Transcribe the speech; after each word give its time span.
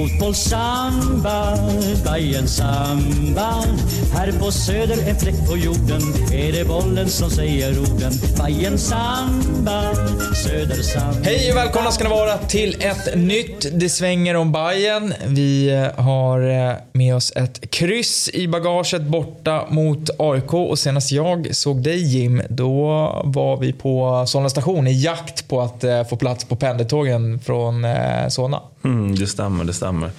Fotbollssamba, 0.00 1.56
Bajen 2.04 2.48
samba 2.48 3.64
Här 4.14 4.32
på 4.32 4.50
söder 4.50 5.08
en 5.08 5.16
fläck 5.16 5.48
på 5.48 5.56
jorden 5.56 6.00
Är 6.32 6.52
det 6.52 6.68
bollen 6.68 7.08
som 7.08 7.30
säger 7.30 7.78
orden 7.78 8.12
Bajen 8.38 8.78
samba, 8.78 9.94
söder 10.44 10.82
samba 10.82 11.20
Hej 11.24 11.50
och 11.50 11.56
välkomna 11.56 11.90
ska 11.90 12.04
ni 12.04 12.10
vara 12.10 12.38
till 12.38 12.76
ett 12.80 13.16
nytt 13.18 13.66
Det 13.72 13.88
svänger 13.88 14.34
om 14.36 14.52
Bayern. 14.52 15.14
Vi 15.26 15.70
eh, 15.70 16.04
har 16.04 16.68
eh, 16.68 16.74
med 16.92 17.16
oss 17.16 17.32
ett 17.36 17.70
kryss 17.70 18.30
i 18.32 18.48
bagaget 18.48 19.02
borta 19.02 19.66
mot 19.68 20.10
AIK 20.18 20.54
och 20.54 20.78
senast 20.78 21.12
jag 21.12 21.56
såg 21.56 21.82
dig 21.82 22.02
Jim, 22.02 22.42
då 22.48 22.86
var 23.24 23.56
vi 23.56 23.72
på 23.72 24.24
Solna 24.26 24.50
station 24.50 24.86
i 24.86 25.02
jakt 25.02 25.48
på 25.48 25.60
att 25.60 25.84
eh, 25.84 26.04
få 26.04 26.16
plats 26.16 26.44
på 26.44 26.56
pendeltågen 26.56 27.38
från 27.38 27.86
Solna. 28.28 28.60
Mm, 28.84 29.14
det 29.14 29.26
stämmer, 29.26 29.64
det 29.64 29.72
stämmer. 29.72 30.10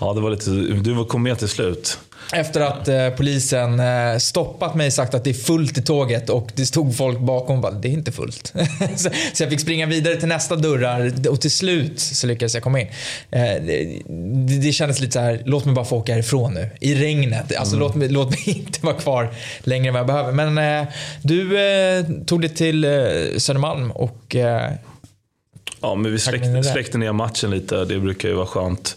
Ja, 0.00 0.12
det 0.12 0.20
var 0.20 0.30
lite, 0.30 0.50
du 0.50 1.04
kom 1.04 1.22
med 1.22 1.38
till 1.38 1.48
slut. 1.48 1.98
Efter 2.32 2.60
att 2.60 2.88
eh, 2.88 3.08
polisen 3.08 3.80
eh, 3.80 4.18
stoppat 4.18 4.74
mig 4.74 4.86
och 4.86 4.92
sagt 4.92 5.14
att 5.14 5.24
det 5.24 5.30
är 5.30 5.34
fullt 5.34 5.78
i 5.78 5.82
tåget 5.82 6.30
och 6.30 6.50
det 6.54 6.66
stod 6.66 6.96
folk 6.96 7.18
bakom 7.18 7.56
och 7.56 7.62
bara, 7.62 7.72
det 7.72 7.88
är 7.88 7.92
inte 7.92 8.12
fullt. 8.12 8.52
så, 8.96 9.10
så, 9.32 9.42
jag 9.42 9.50
fick 9.50 9.60
springa 9.60 9.86
vidare 9.86 10.16
till 10.16 10.28
nästa 10.28 10.56
dörrar 10.56 11.12
och 11.28 11.40
till 11.40 11.50
slut 11.50 12.00
så 12.00 12.26
lyckades 12.26 12.54
jag 12.54 12.62
komma 12.62 12.80
in. 12.80 12.86
Eh, 13.30 13.40
det, 13.40 14.02
det 14.62 14.72
kändes 14.72 15.00
lite 15.00 15.12
så 15.12 15.20
här, 15.20 15.42
låt 15.44 15.64
mig 15.64 15.74
bara 15.74 15.84
få 15.84 15.96
åka 15.96 16.12
härifrån 16.12 16.54
nu. 16.54 16.70
I 16.80 16.94
regnet. 16.94 17.56
Alltså 17.56 17.76
mm. 17.76 17.86
låt, 17.86 17.94
mig, 17.94 18.08
låt 18.08 18.30
mig 18.30 18.42
inte 18.46 18.86
vara 18.86 18.96
kvar 18.96 19.34
längre 19.60 19.88
än 19.88 19.92
vad 19.92 20.00
jag 20.00 20.06
behöver. 20.06 20.32
Men 20.32 20.82
eh, 20.82 20.88
du 21.22 21.60
eh, 21.60 22.04
tog 22.26 22.40
dig 22.40 22.50
till 22.50 22.84
eh, 22.84 22.90
Södermalm 23.36 23.90
och 23.90 24.36
Ja, 25.82 25.94
men 25.94 26.12
vi 26.12 26.18
släckte, 26.18 26.62
släckte 26.62 26.98
ner 26.98 27.12
matchen 27.12 27.50
lite. 27.50 27.84
Det 27.84 27.98
brukar 27.98 28.28
ju 28.28 28.34
vara 28.34 28.46
skönt. 28.46 28.96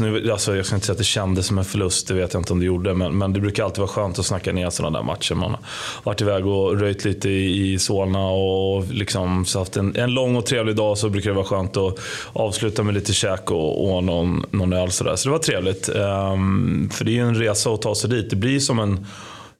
Nu, 0.00 0.30
alltså, 0.32 0.56
jag 0.56 0.66
ska 0.66 0.74
inte 0.74 0.86
säga 0.86 0.92
att 0.92 0.98
det 0.98 1.04
kändes 1.04 1.46
som 1.46 1.58
en 1.58 1.64
förlust, 1.64 2.08
det 2.08 2.14
vet 2.14 2.32
jag 2.32 2.40
inte 2.40 2.52
om 2.52 2.60
det 2.60 2.66
gjorde. 2.66 2.94
Men, 2.94 3.18
men 3.18 3.32
det 3.32 3.40
brukar 3.40 3.64
alltid 3.64 3.78
vara 3.78 3.88
skönt 3.88 4.18
att 4.18 4.26
snacka 4.26 4.52
ner 4.52 4.70
sådana 4.70 4.98
där 4.98 5.04
matcher. 5.04 5.34
Man 5.34 5.50
har 5.50 5.60
varit 6.02 6.20
iväg 6.20 6.46
och 6.46 6.80
röjt 6.80 7.04
lite 7.04 7.28
i, 7.28 7.72
i 7.72 7.78
Solna 7.78 8.26
och 8.26 8.84
liksom, 8.90 9.44
så 9.44 9.58
haft 9.58 9.76
en, 9.76 9.96
en 9.96 10.10
lång 10.10 10.36
och 10.36 10.46
trevlig 10.46 10.76
dag. 10.76 10.98
Så 10.98 11.08
brukar 11.08 11.30
det 11.30 11.36
vara 11.36 11.46
skönt 11.46 11.76
att 11.76 11.98
avsluta 12.32 12.82
med 12.82 12.94
lite 12.94 13.12
käk 13.12 13.50
och, 13.50 13.96
och 13.96 14.04
någon, 14.04 14.44
någon 14.50 14.72
öl. 14.72 14.90
Sådär. 14.90 15.16
Så 15.16 15.28
det 15.28 15.32
var 15.32 15.38
trevligt. 15.38 15.88
Um, 15.88 16.90
för 16.92 17.04
det 17.04 17.10
är 17.10 17.14
ju 17.14 17.28
en 17.28 17.34
resa 17.34 17.70
att 17.70 17.82
ta 17.82 17.94
sig 17.94 18.10
dit. 18.10 18.30
Det 18.30 18.36
blir 18.36 18.60
som 18.60 18.78
en 18.78 19.06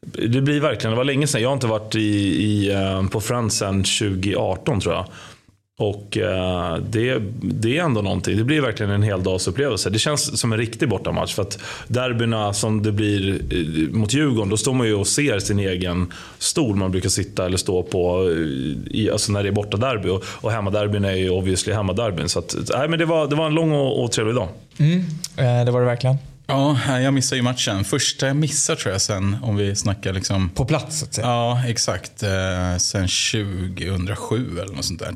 det 0.00 0.40
blir 0.40 0.60
verkligen, 0.60 0.90
det 0.90 0.96
var 0.96 1.04
länge 1.04 1.26
sedan. 1.26 1.42
Jag 1.42 1.48
har 1.48 1.54
inte 1.54 1.66
varit 1.66 1.94
i, 1.94 2.00
i, 2.44 2.74
uh, 2.74 3.08
på 3.08 3.20
Friends 3.20 3.56
sedan 3.56 3.84
2018 3.84 4.80
tror 4.80 4.94
jag. 4.94 5.06
Och 5.78 6.18
eh, 6.18 6.76
det, 6.76 7.22
det 7.40 7.78
är 7.78 7.82
ändå 7.82 8.02
någonting. 8.02 8.36
Det 8.36 8.44
blir 8.44 8.60
verkligen 8.60 8.92
en 8.92 9.02
heldagsupplevelse. 9.02 9.90
Det 9.90 9.98
känns 9.98 10.40
som 10.40 10.52
en 10.52 10.58
riktig 10.58 10.88
bortamatch. 10.88 11.34
För 11.34 11.42
att 11.42 11.58
derbyna 11.88 12.52
som 12.52 12.82
det 12.82 12.92
blir 12.92 13.34
eh, 13.34 13.94
mot 13.94 14.14
Djurgården, 14.14 14.48
då 14.48 14.56
står 14.56 14.74
man 14.74 14.86
ju 14.86 14.94
och 14.94 15.06
ser 15.06 15.38
sin 15.38 15.58
egen 15.58 16.12
stol 16.38 16.76
man 16.76 16.90
brukar 16.90 17.08
sitta 17.08 17.46
eller 17.46 17.56
stå 17.56 17.82
på 17.82 18.30
eh, 18.30 18.96
i, 18.96 19.10
alltså 19.12 19.32
när 19.32 19.42
det 19.42 19.48
är 19.48 19.52
bortaderby. 19.52 20.08
Och, 20.08 20.24
och 20.26 20.52
hemmaderbyn 20.52 21.04
är 21.04 21.14
ju 21.14 21.30
obviously 21.30 21.72
hemmaderbyn. 21.72 22.28
Så 22.28 22.38
att, 22.38 22.56
nej, 22.76 22.88
men 22.88 22.98
det, 22.98 23.04
var, 23.04 23.26
det 23.26 23.36
var 23.36 23.46
en 23.46 23.54
lång 23.54 23.72
och, 23.72 24.04
och 24.04 24.12
trevlig 24.12 24.34
dag. 24.34 24.48
Mm, 24.78 24.98
eh, 25.36 25.64
det 25.64 25.70
var 25.70 25.80
det 25.80 25.86
verkligen. 25.86 26.16
Ja, 26.46 27.00
jag 27.00 27.14
missade 27.14 27.36
ju 27.36 27.42
matchen. 27.42 27.84
Första 27.84 28.26
jag 28.26 28.36
missar 28.36 28.76
tror 28.76 28.92
jag 28.92 29.00
sen, 29.00 29.36
om 29.42 29.56
vi 29.56 29.76
snackar 29.76 30.12
liksom... 30.12 30.48
På 30.48 30.64
plats 30.64 30.98
så 30.98 31.04
att 31.04 31.14
säga? 31.14 31.26
Ja, 31.26 31.62
exakt. 31.66 32.22
Eh, 32.22 32.76
sen 32.78 33.08
2007 33.08 34.60
eller 34.60 34.74
något 34.74 34.84
sånt 34.84 35.00
där. 35.00 35.14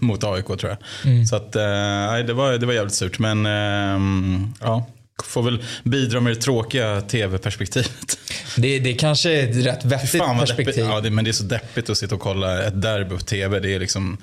mot 0.04 0.24
AIK 0.24 0.46
tror 0.46 0.68
jag. 0.68 0.76
Mm. 1.04 1.26
Så 1.26 1.36
att, 1.36 1.56
eh, 1.56 2.26
det, 2.26 2.32
var, 2.32 2.58
det 2.58 2.66
var 2.66 2.72
jävligt 2.72 2.94
surt. 2.94 3.18
Men 3.18 3.46
eh, 3.46 4.48
ja, 4.60 4.86
får 5.24 5.42
väl 5.42 5.64
bidra 5.82 6.20
med 6.20 6.32
det 6.32 6.40
tråkiga 6.40 7.00
tv-perspektivet. 7.00 8.18
Det, 8.56 8.78
det 8.78 8.94
kanske 8.94 9.30
är 9.30 9.50
ett 9.50 9.66
rätt 9.66 9.84
vettigt 9.84 10.22
perspektiv. 10.22 10.84
Ja, 10.84 11.00
det, 11.00 11.10
men 11.10 11.24
det 11.24 11.30
är 11.30 11.32
så 11.32 11.44
deppigt 11.44 11.90
att 11.90 11.98
sitta 11.98 12.14
och 12.14 12.20
kolla 12.20 12.62
ett 12.62 12.82
derby 12.82 13.16
på 13.16 13.24
tv. 13.24 13.60
Det 13.60 13.74
är 13.74 13.78
liksom 13.78 14.18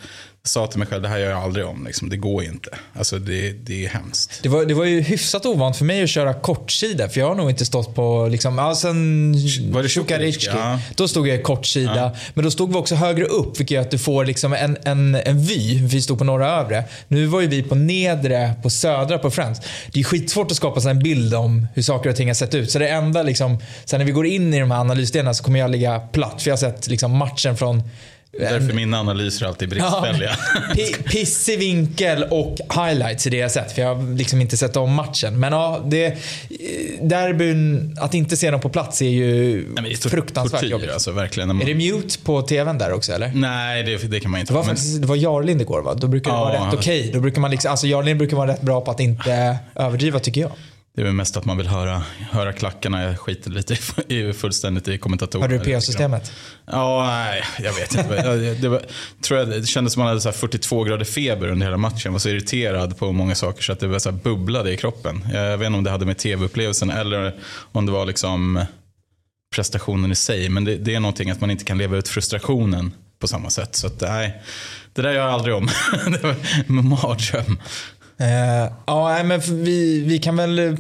sa 0.48 0.68
till 0.68 0.80
mig 0.80 0.88
själv, 0.88 1.02
det 1.02 1.10
här 1.10 1.18
gör 1.18 1.30
jag 1.30 1.40
aldrig 1.40 1.66
om. 1.66 1.86
Liksom. 1.86 2.10
Det 2.10 2.18
går 2.18 2.44
inte. 2.44 2.70
Alltså, 2.94 3.20
det, 3.20 3.52
det 3.52 3.86
är 3.86 3.90
hemskt. 3.90 4.40
Det 4.44 4.50
var, 4.50 4.66
det 4.66 4.74
var 4.74 4.86
ju 4.86 5.02
hyfsat 5.02 5.46
ovant 5.46 5.78
för 5.78 5.86
mig 5.86 6.04
att 6.04 6.10
köra 6.10 6.34
kortsida. 6.34 7.10
För 7.10 7.20
jag 7.20 7.28
har 7.28 7.36
nog 7.36 7.50
inte 7.50 7.66
stått 7.66 7.96
på, 7.96 8.28
liksom, 8.32 8.58
ja, 8.58 8.76
sen 8.76 9.32
var 9.72 9.84
det 9.84 9.90
Tjukaritski. 9.90 10.52
Ja. 10.54 10.80
Då 10.96 11.08
stod 11.08 11.28
jag 11.28 11.44
kortsida. 11.44 11.96
Ja. 11.96 12.16
Men 12.34 12.44
då 12.44 12.52
stod 12.52 12.70
vi 12.70 12.76
också 12.76 12.96
högre 12.96 13.26
upp, 13.26 13.60
vilket 13.60 13.76
gör 13.76 13.82
att 13.82 13.92
du 13.92 13.98
får 13.98 14.26
liksom 14.26 14.54
en, 14.54 14.78
en, 14.84 15.16
en 15.16 15.42
vy. 15.42 15.88
Vi 15.88 16.02
stod 16.02 16.18
på 16.18 16.24
norra 16.24 16.52
övre. 16.52 16.84
Nu 17.08 17.26
var 17.26 17.42
ju 17.42 17.48
vi 17.48 17.64
på 17.64 17.76
nedre, 17.76 18.54
på 18.64 18.70
södra, 18.70 19.18
på 19.18 19.32
Friends. 19.32 19.62
Det 19.92 20.00
är 20.00 20.04
skitsvårt 20.04 20.52
att 20.52 20.58
skapa 20.58 20.82
sig 20.82 20.92
en 20.92 21.00
bild 21.00 21.34
om 21.34 21.68
hur 21.74 21.82
saker 21.82 22.10
och 22.10 22.16
ting 22.16 22.28
har 22.28 22.36
sett 22.36 22.56
ut. 22.56 22.72
Så 22.72 22.80
det 22.80 22.90
enda, 22.90 23.24
liksom, 23.24 23.58
sen 23.86 24.00
när 24.00 24.06
vi 24.06 24.12
går 24.12 24.26
in 24.26 24.54
i 24.54 24.60
de 24.60 24.72
här 24.72 24.80
analysdelarna 24.80 25.34
så 25.34 25.44
kommer 25.44 25.60
jag 25.60 25.72
ligga 25.72 26.00
platt. 26.00 26.42
För 26.42 26.50
jag 26.50 26.56
har 26.56 26.60
sett 26.60 26.88
liksom, 26.88 27.18
matchen 27.18 27.58
från 27.58 27.84
Därför 28.40 28.74
mina 28.74 29.00
analyser 29.00 29.46
alltid 29.46 29.68
är 29.68 29.70
bristfälliga. 29.70 30.38
Ja, 30.76 30.86
pissig 31.06 31.60
vinkel 31.60 32.24
och 32.24 32.58
highlights 32.76 33.28
är 33.28 33.32
det 33.32 33.38
jag 33.38 33.52
sett. 33.52 33.72
För 33.72 33.82
jag 33.82 33.96
har 33.96 34.18
liksom 34.18 34.42
inte 34.42 34.58
sett 34.58 34.78
om 34.78 34.94
matchen. 34.94 35.40
Men 35.40 35.54
ja, 35.54 35.86
det, 35.86 36.18
derbyn, 37.02 37.98
att 38.02 38.14
inte 38.14 38.38
se 38.38 38.52
dem 38.52 38.62
på 38.62 38.70
plats 38.70 39.02
är 39.02 39.10
ju 39.10 39.66
Nej, 39.76 39.84
det 39.84 40.06
är 40.06 40.10
fruktansvärt 40.10 40.60
tortyr, 40.60 40.72
jobbigt. 40.72 40.92
Alltså, 40.92 41.12
verkligen. 41.12 41.62
Är 41.62 41.66
det 41.66 41.76
mute 41.76 42.20
på 42.20 42.42
tvn 42.42 42.78
där 42.78 42.94
också 42.94 43.12
eller? 43.12 43.32
Nej, 43.36 43.84
det, 43.84 43.98
det 43.98 44.20
kan 44.20 44.32
man 44.32 44.40
inte. 44.40 44.54
Det 44.54 44.58
var, 44.58 44.64
faktiskt, 44.64 45.02
det 45.02 45.08
var 45.08 45.16
Jarlind 45.16 45.62
igår 45.62 45.82
va? 45.82 45.94
Då 45.94 46.08
brukar 46.08 46.32
det 46.32 46.38
ja, 46.38 46.44
vara 46.44 46.68
rätt 46.68 46.74
okej. 46.74 47.00
Okay. 47.00 47.12
Då 47.12 47.20
brukar 47.20 47.42
man 47.42 47.52
liksom, 47.52 47.72
alltså 47.72 47.88
Jarlind 47.88 48.18
brukar 48.18 48.38
vara 48.38 48.52
rätt 48.52 48.62
bra 48.62 48.82
på 48.82 48.92
att 48.92 49.00
inte 49.00 49.58
överdriva 49.76 50.20
tycker 50.20 50.42
jag. 50.42 50.52
Det 50.96 51.02
är 51.02 51.06
väl 51.06 51.14
mest 51.14 51.38
att 51.38 51.46
man 51.46 51.58
vill 51.58 51.68
höra, 51.68 52.04
höra 52.32 52.54
klackarna. 52.54 53.04
Jag 53.04 53.20
skiter 53.20 53.52
lite 53.52 53.78
i, 54.08 54.34
fullständigt 54.38 54.88
i 54.88 54.98
kommentatorer. 54.98 55.42
Hörde 55.42 55.58
du 55.58 55.74
PA-systemet? 55.74 56.32
Ja, 56.66 57.06
nej, 57.08 57.44
jag 57.60 57.74
vet 57.74 57.96
inte. 57.96 58.38
Det, 58.62 58.70
var, 58.70 58.82
tror 59.22 59.40
jag, 59.40 59.50
det 59.50 59.66
kändes 59.66 59.94
som 59.94 60.02
att 60.02 60.06
man 60.06 60.08
hade 60.08 60.22
så 60.22 60.32
42 60.32 60.84
grader 60.84 61.06
feber 61.06 61.48
under 61.48 61.66
hela 61.66 61.78
matchen. 61.78 62.02
Jag 62.04 62.12
var 62.12 62.20
så 62.20 62.30
irriterad 62.30 62.98
på 62.98 63.12
många 63.12 63.36
saker 63.36 63.64
så 63.64 63.72
att 63.74 63.80
det 63.80 63.88
var 63.88 64.00
så 64.00 64.12
bubblade 64.12 64.74
i 64.74 64.78
kroppen. 64.78 65.28
Jag 65.34 65.58
vet 65.58 65.66
inte 65.66 65.78
om 65.78 65.84
det 65.84 65.92
hade 65.92 66.06
med 66.06 66.18
tv-upplevelsen 66.18 66.90
eller 66.90 67.36
om 67.72 67.86
det 67.86 67.92
var 67.92 68.06
liksom 68.06 68.66
prestationen 69.56 70.12
i 70.12 70.16
sig. 70.16 70.50
Men 70.50 70.64
det, 70.64 70.76
det 70.76 70.96
är 70.96 71.00
någonting 71.00 71.30
att 71.30 71.42
man 71.42 71.52
inte 71.52 71.64
kan 71.64 71.78
leva 71.78 71.98
ut 71.98 72.08
frustrationen 72.08 72.92
på 73.20 73.28
samma 73.28 73.50
sätt. 73.50 73.76
Så 73.76 73.88
att, 73.88 74.02
nej, 74.02 74.42
det 74.94 75.02
där 75.02 75.12
gör 75.12 75.22
jag 75.22 75.34
aldrig 75.34 75.56
om. 75.56 75.70
det 76.12 76.24
var 76.24 76.36
en 76.68 76.88
mardröm. 76.88 77.60
Uh, 78.22 78.72
ja, 78.86 79.24
men 79.24 79.40
vi, 79.40 80.04
vi 80.08 80.20
kan 80.20 80.36
väl 80.36 80.60
eh, 80.60 80.74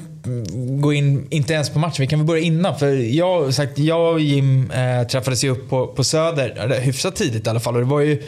gå 0.79 0.94
in, 0.94 1.28
inte 1.29 1.53
ens 1.53 1.69
på 1.69 1.79
matchen, 1.79 1.96
vi 2.00 2.07
kan 2.07 2.19
väl 2.19 2.25
börja 2.28 2.44
innan. 2.44 2.79
För 2.79 2.88
jag, 3.16 3.53
sagt, 3.53 3.79
jag 3.79 4.13
och 4.13 4.19
Jim 4.19 4.72
äh, 4.72 5.07
träffades 5.07 5.44
ju 5.44 5.50
upp 5.50 5.69
på, 5.69 5.88
på 5.88 6.03
Söder, 6.03 6.79
hyfsat 6.81 7.16
tidigt 7.16 7.47
i 7.47 7.50
alla 7.50 7.59
fall. 7.59 7.75
Och 7.75 7.81
det 7.81 7.88
var 7.88 8.00
ju 8.00 8.24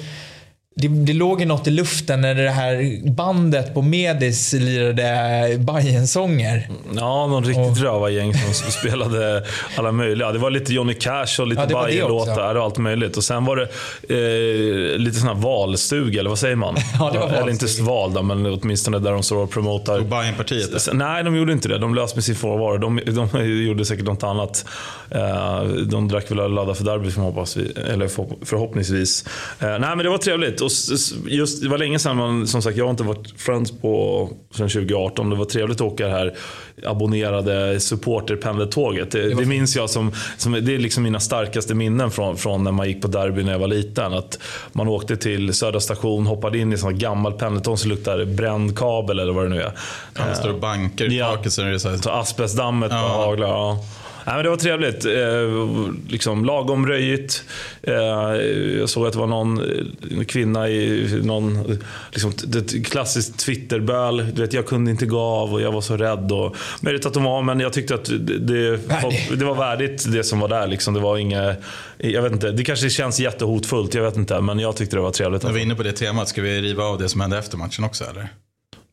det, 0.80 0.88
det 0.88 1.14
låg 1.14 1.40
ju 1.40 1.46
något 1.46 1.68
i 1.68 1.72
luften 1.72 2.22
när 2.22 2.36
det 2.36 2.50
här 2.50 3.00
bandet 3.10 3.74
på 3.74 3.82
Medis 3.82 4.54
lirade 4.54 5.58
Bajen-sånger. 5.60 6.70
Ja, 6.96 7.28
någon 7.28 7.44
riktigt 7.46 7.84
rövargäng 7.84 8.34
som 8.34 8.72
spelade 8.72 9.44
alla 9.76 9.92
möjliga. 9.92 10.32
Det 10.32 10.40
var 10.40 10.50
lite 10.50 10.74
Johnny 10.74 10.94
Cash 10.94 11.40
och 11.40 11.48
lite 11.48 11.68
ja, 11.70 11.82
Bajen-låtar 11.82 12.56
och 12.56 12.64
allt 12.64 12.78
möjligt. 12.78 13.18
Och 13.18 13.24
sen 13.24 13.46
var 13.46 13.56
det 13.56 13.64
eh, 13.64 15.00
lite 15.00 15.18
sån 15.20 15.28
här 15.28 15.36
valstuga, 15.36 16.20
eller 16.20 16.30
vad 16.30 16.40
säger 16.40 16.56
man? 16.56 16.76
Ja, 17.00 17.10
det 17.14 17.20
var 17.20 17.28
eller 17.28 17.50
inte 17.50 17.66
val 17.82 18.14
då, 18.14 18.22
men 18.22 18.46
åtminstone 18.46 19.00
där 19.00 19.12
de 19.12 19.24
står 19.24 19.38
och 19.38 19.52
promotar. 19.52 19.98
Tog 19.98 20.08
Bajen-partiet? 20.08 20.88
Nej, 20.94 21.24
de 21.24 21.36
gjorde 21.36 21.54
inte 21.54 21.68
det. 21.68 21.78
De 21.78 21.96
löste 21.96 22.18
med 22.18 22.24
sin 22.24 22.36
frånvaro. 22.36 22.78
De, 22.78 23.00
de 23.06 23.46
gjorde 23.68 23.86
säkert 23.86 24.06
något 24.06 24.24
annat. 24.24 24.66
Eh, 25.12 25.64
de 25.64 26.08
drack 26.08 26.32
väl 26.32 26.52
ladda 26.52 26.74
för 26.74 26.84
derby 26.84 27.12
förhoppningsvis. 28.46 29.26
Eh, 29.60 29.68
nej, 29.68 29.80
men 29.80 29.98
det 29.98 30.10
var 30.10 30.18
trevligt 30.18 30.62
och 30.68 31.32
just, 31.32 31.62
det 31.62 31.70
var 31.70 31.78
länge 31.78 32.00
sedan 32.00 32.18
man, 32.18 32.48
som 32.48 32.62
sagt, 32.62 32.78
jag 32.78 32.86
har 32.86 32.92
inte 32.92 33.04
varit 33.04 33.34
Friends 33.38 33.72
på 33.72 34.30
sedan 34.52 34.70
2018. 34.70 35.30
Det 35.30 35.36
var 35.36 35.46
trevligt 35.46 35.82
att 35.82 35.88
åka 35.88 36.08
det 36.08 36.14
här 36.14 36.34
abonnerade 36.86 37.80
supporterpendeltåget. 37.80 39.12
Det, 39.12 39.30
det, 39.30 39.36
det 39.36 39.46
minns 39.46 39.76
jag 39.76 39.90
som, 39.90 40.12
som, 40.38 40.52
det 40.52 40.76
är 40.76 40.80
liksom 40.80 41.04
mina 41.04 41.20
starkaste 41.20 41.76
minnen 41.76 42.12
från, 42.12 42.38
från 42.38 42.64
när 42.64 42.72
man 42.72 42.88
gick 42.88 43.02
på 43.02 43.08
derby 43.08 43.44
när 43.44 43.52
jag 43.52 43.60
var 43.60 43.68
liten. 43.68 44.14
Att 44.14 44.40
man 44.72 44.88
åkte 44.88 45.18
till 45.18 45.54
Södra 45.54 45.80
station, 45.80 46.28
hoppade 46.28 46.58
in 46.58 46.74
i 46.74 46.78
en 46.86 47.00
gammal 47.00 47.34
pendeltåg 47.34 47.80
som 47.80 47.90
luktade 47.90 48.26
bränd 48.26 48.78
kabel 48.78 49.20
eller 49.20 49.34
vad 49.34 49.46
det 49.46 49.50
nu 49.50 49.62
är. 49.62 49.72
Ja, 50.14 50.24
det 50.30 50.36
står 50.36 50.54
banker 50.54 51.14
i 51.14 51.20
taket. 51.20 51.54
Så 51.54 51.62
det 51.62 51.80
så 51.80 51.90
här... 51.90 52.20
Asbestdammet 52.22 52.92
ja. 52.92 53.26
haglar. 53.26 53.48
Ja. 53.48 53.84
Nej, 54.28 54.36
men 54.36 54.44
det 54.44 54.50
var 54.50 54.58
trevligt. 54.58 55.06
Eh, 55.06 56.12
liksom, 56.12 56.46
lagom 56.46 56.88
röjigt. 56.88 57.44
Eh, 57.82 57.94
jag 58.80 58.90
såg 58.90 59.08
att 59.08 59.14
det 59.14 59.20
var 59.20 59.28
någon 59.28 59.60
eh, 60.18 60.24
kvinna 60.24 60.70
i 60.70 61.10
någon 61.24 61.78
liksom, 62.12 62.32
klassiskt 62.84 63.40
Twitterböl. 63.40 64.18
Du 64.34 64.42
vet, 64.42 64.54
jag 64.54 64.66
kunde 64.66 64.92
inte 64.92 65.06
gå 65.06 65.20
av 65.20 65.54
och 65.54 65.62
jag 65.62 65.72
var 65.72 65.82
så 65.82 65.98
rädd. 65.98 66.32
Och, 66.32 66.56
möjligt 66.82 67.06
att 67.06 67.14
de 67.14 67.24
var, 67.24 67.42
men 67.42 67.60
jag 67.60 67.74
tyckte 67.74 67.96
att 67.96 68.06
det, 68.40 68.78
det 69.38 69.46
var 69.46 69.56
värdigt 69.56 70.12
det 70.12 70.24
som 70.24 70.40
var 70.40 70.48
där. 70.48 70.68
Liksom. 70.68 70.94
Det 70.94 71.00
var 71.00 71.18
inga, 71.18 71.56
jag 71.98 72.22
vet 72.22 72.32
inte, 72.32 72.52
det 72.52 72.64
kanske 72.64 72.90
känns 72.90 73.20
jättehotfullt, 73.20 73.94
jag 73.94 74.04
vet 74.04 74.18
inte. 74.18 74.42
Men 74.42 74.60
jag 74.60 74.76
tyckte 74.76 74.96
det 74.96 75.02
var 75.02 75.12
trevligt. 75.12 75.44
När 75.44 75.52
vi 75.52 75.60
är 75.60 75.64
inne 75.64 75.76
på 75.76 75.84
det 75.84 75.92
temat, 75.92 76.28
ska 76.28 76.42
vi 76.42 76.62
riva 76.62 76.84
av 76.84 76.98
det 76.98 77.10
som 77.10 77.22
hände 77.22 77.38
efter 77.38 77.58
matchen 77.58 77.84
också 77.84 78.04
eller? 78.04 78.30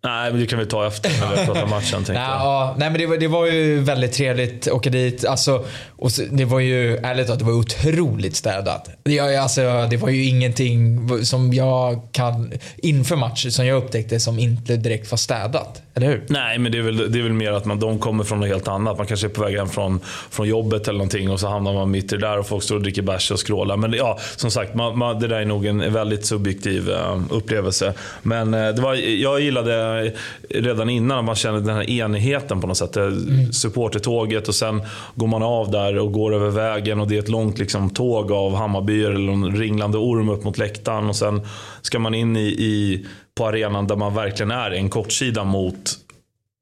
Nej, 0.04 0.30
men 0.30 0.40
det 0.40 0.46
kan 0.46 0.58
vi 0.58 0.66
ta 0.66 0.86
efter 0.86 1.10
när 1.20 1.36
vi 1.36 1.46
pratar 1.46 1.66
matchen. 1.66 2.04
nej, 2.08 2.16
ja, 2.16 2.74
nej, 2.78 2.90
men 2.90 3.00
det 3.00 3.06
var, 3.06 3.16
det 3.16 3.28
var 3.28 3.46
ju 3.46 3.80
väldigt 3.80 4.12
trevligt 4.12 4.66
att 4.66 4.72
åka 4.72 4.90
dit. 4.90 5.24
Alltså, 5.24 5.64
och 5.96 6.12
så, 6.12 6.22
det 6.30 6.44
var 6.44 6.60
ju, 6.60 6.96
ärligt 6.96 7.26
talat, 7.26 7.38
det 7.38 7.44
var 7.44 7.52
otroligt 7.52 8.36
städat. 8.36 8.90
Det, 9.02 9.20
alltså, 9.20 9.86
det 9.90 9.96
var 9.96 10.08
ju 10.08 10.24
ingenting 10.24 11.08
som 11.24 11.52
jag 11.52 12.00
kan, 12.12 12.52
inför 12.76 13.16
matchen, 13.16 13.52
som 13.52 13.66
jag 13.66 13.76
upptäckte 13.76 14.20
som 14.20 14.38
inte 14.38 14.76
direkt 14.76 15.10
var 15.10 15.18
städat. 15.18 15.82
Eller 15.96 16.06
hur? 16.06 16.22
Nej, 16.26 16.58
men 16.58 16.72
det 16.72 16.78
är 16.78 16.82
väl, 16.82 17.12
det 17.12 17.18
är 17.18 17.22
väl 17.22 17.32
mer 17.32 17.52
att 17.52 17.64
man, 17.64 17.80
de 17.80 17.98
kommer 17.98 18.24
från 18.24 18.40
något 18.40 18.48
helt 18.48 18.68
annat. 18.68 18.98
Man 18.98 19.06
kanske 19.06 19.26
är 19.26 19.28
på 19.28 19.42
väg 19.42 19.56
hem 19.56 19.68
från, 19.68 20.00
från 20.30 20.48
jobbet 20.48 20.88
eller 20.88 20.98
någonting 20.98 21.30
och 21.30 21.40
så 21.40 21.48
hamnar 21.48 21.72
man 21.72 21.90
mitt 21.90 22.12
i 22.12 22.16
det 22.16 22.26
där 22.26 22.38
och 22.38 22.46
folk 22.46 22.62
står 22.62 22.76
och 22.76 22.82
dricker 22.82 23.02
bärs 23.02 23.30
och 23.30 23.38
skrålar. 23.38 23.76
Men 23.76 23.92
ja, 23.92 24.18
som 24.36 24.50
sagt, 24.50 24.74
man, 24.74 24.98
man, 24.98 25.20
det 25.20 25.28
där 25.28 25.40
är 25.40 25.44
nog 25.44 25.66
en 25.66 25.92
väldigt 25.92 26.26
subjektiv 26.26 26.88
uh, 26.88 27.22
upplevelse. 27.30 27.94
Men 28.22 28.54
uh, 28.54 28.74
det 28.74 28.82
var, 28.82 28.94
jag 28.94 29.40
gillade 29.40 30.12
redan 30.48 30.90
innan 30.90 31.18
att 31.18 31.24
man 31.24 31.34
kände 31.34 31.60
den 31.60 31.76
här 31.76 31.90
enigheten 31.90 32.60
på 32.60 32.66
något 32.66 32.76
sätt. 32.76 32.96
Mm. 32.96 33.52
Supportertåget 33.52 34.48
och 34.48 34.54
sen 34.54 34.82
går 35.14 35.26
man 35.26 35.42
av 35.42 35.70
där 35.70 35.98
och 35.98 36.12
går 36.12 36.34
över 36.34 36.50
vägen 36.50 37.00
och 37.00 37.08
det 37.08 37.14
är 37.14 37.18
ett 37.18 37.28
långt 37.28 37.58
liksom, 37.58 37.90
tåg 37.90 38.32
av 38.32 38.54
Hammarbyar 38.54 39.10
eller 39.10 39.32
en 39.32 39.56
ringlande 39.56 39.98
orm 39.98 40.28
upp 40.28 40.44
mot 40.44 40.58
läktaren 40.58 41.08
och 41.08 41.16
sen 41.16 41.46
ska 41.82 41.98
man 41.98 42.14
in 42.14 42.36
i, 42.36 42.46
i 42.46 43.06
på 43.34 43.46
arenan 43.46 43.86
där 43.86 43.96
man 43.96 44.14
verkligen 44.14 44.50
är 44.50 44.70
en 44.70 44.90
kortsida 44.90 45.44
mot 45.44 45.98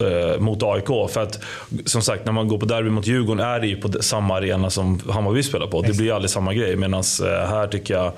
eh, 0.03 0.41
mot 0.41 0.63
AIK. 0.63 1.11
För 1.11 1.23
att 1.23 1.45
som 1.85 2.03
sagt, 2.03 2.25
när 2.25 2.33
man 2.33 2.49
går 2.49 2.59
på 2.59 2.67
derby 2.67 2.91
mot 2.91 3.07
Djurgården 3.07 3.47
är 3.47 3.61
det 3.61 3.67
ju 3.67 3.77
på 3.77 4.03
samma 4.03 4.37
arena 4.37 4.71
som 4.71 5.01
Hammarby 5.11 5.43
spelar 5.43 5.67
på. 5.67 5.83
Det 5.83 5.97
blir 5.97 6.07
ju 6.07 6.13
aldrig 6.13 6.31
samma 6.31 6.55
grej. 6.55 6.77
Medan 6.77 7.03
eh, 7.23 7.49
här 7.49 7.67
tycker 7.67 7.95
jag 7.95 8.13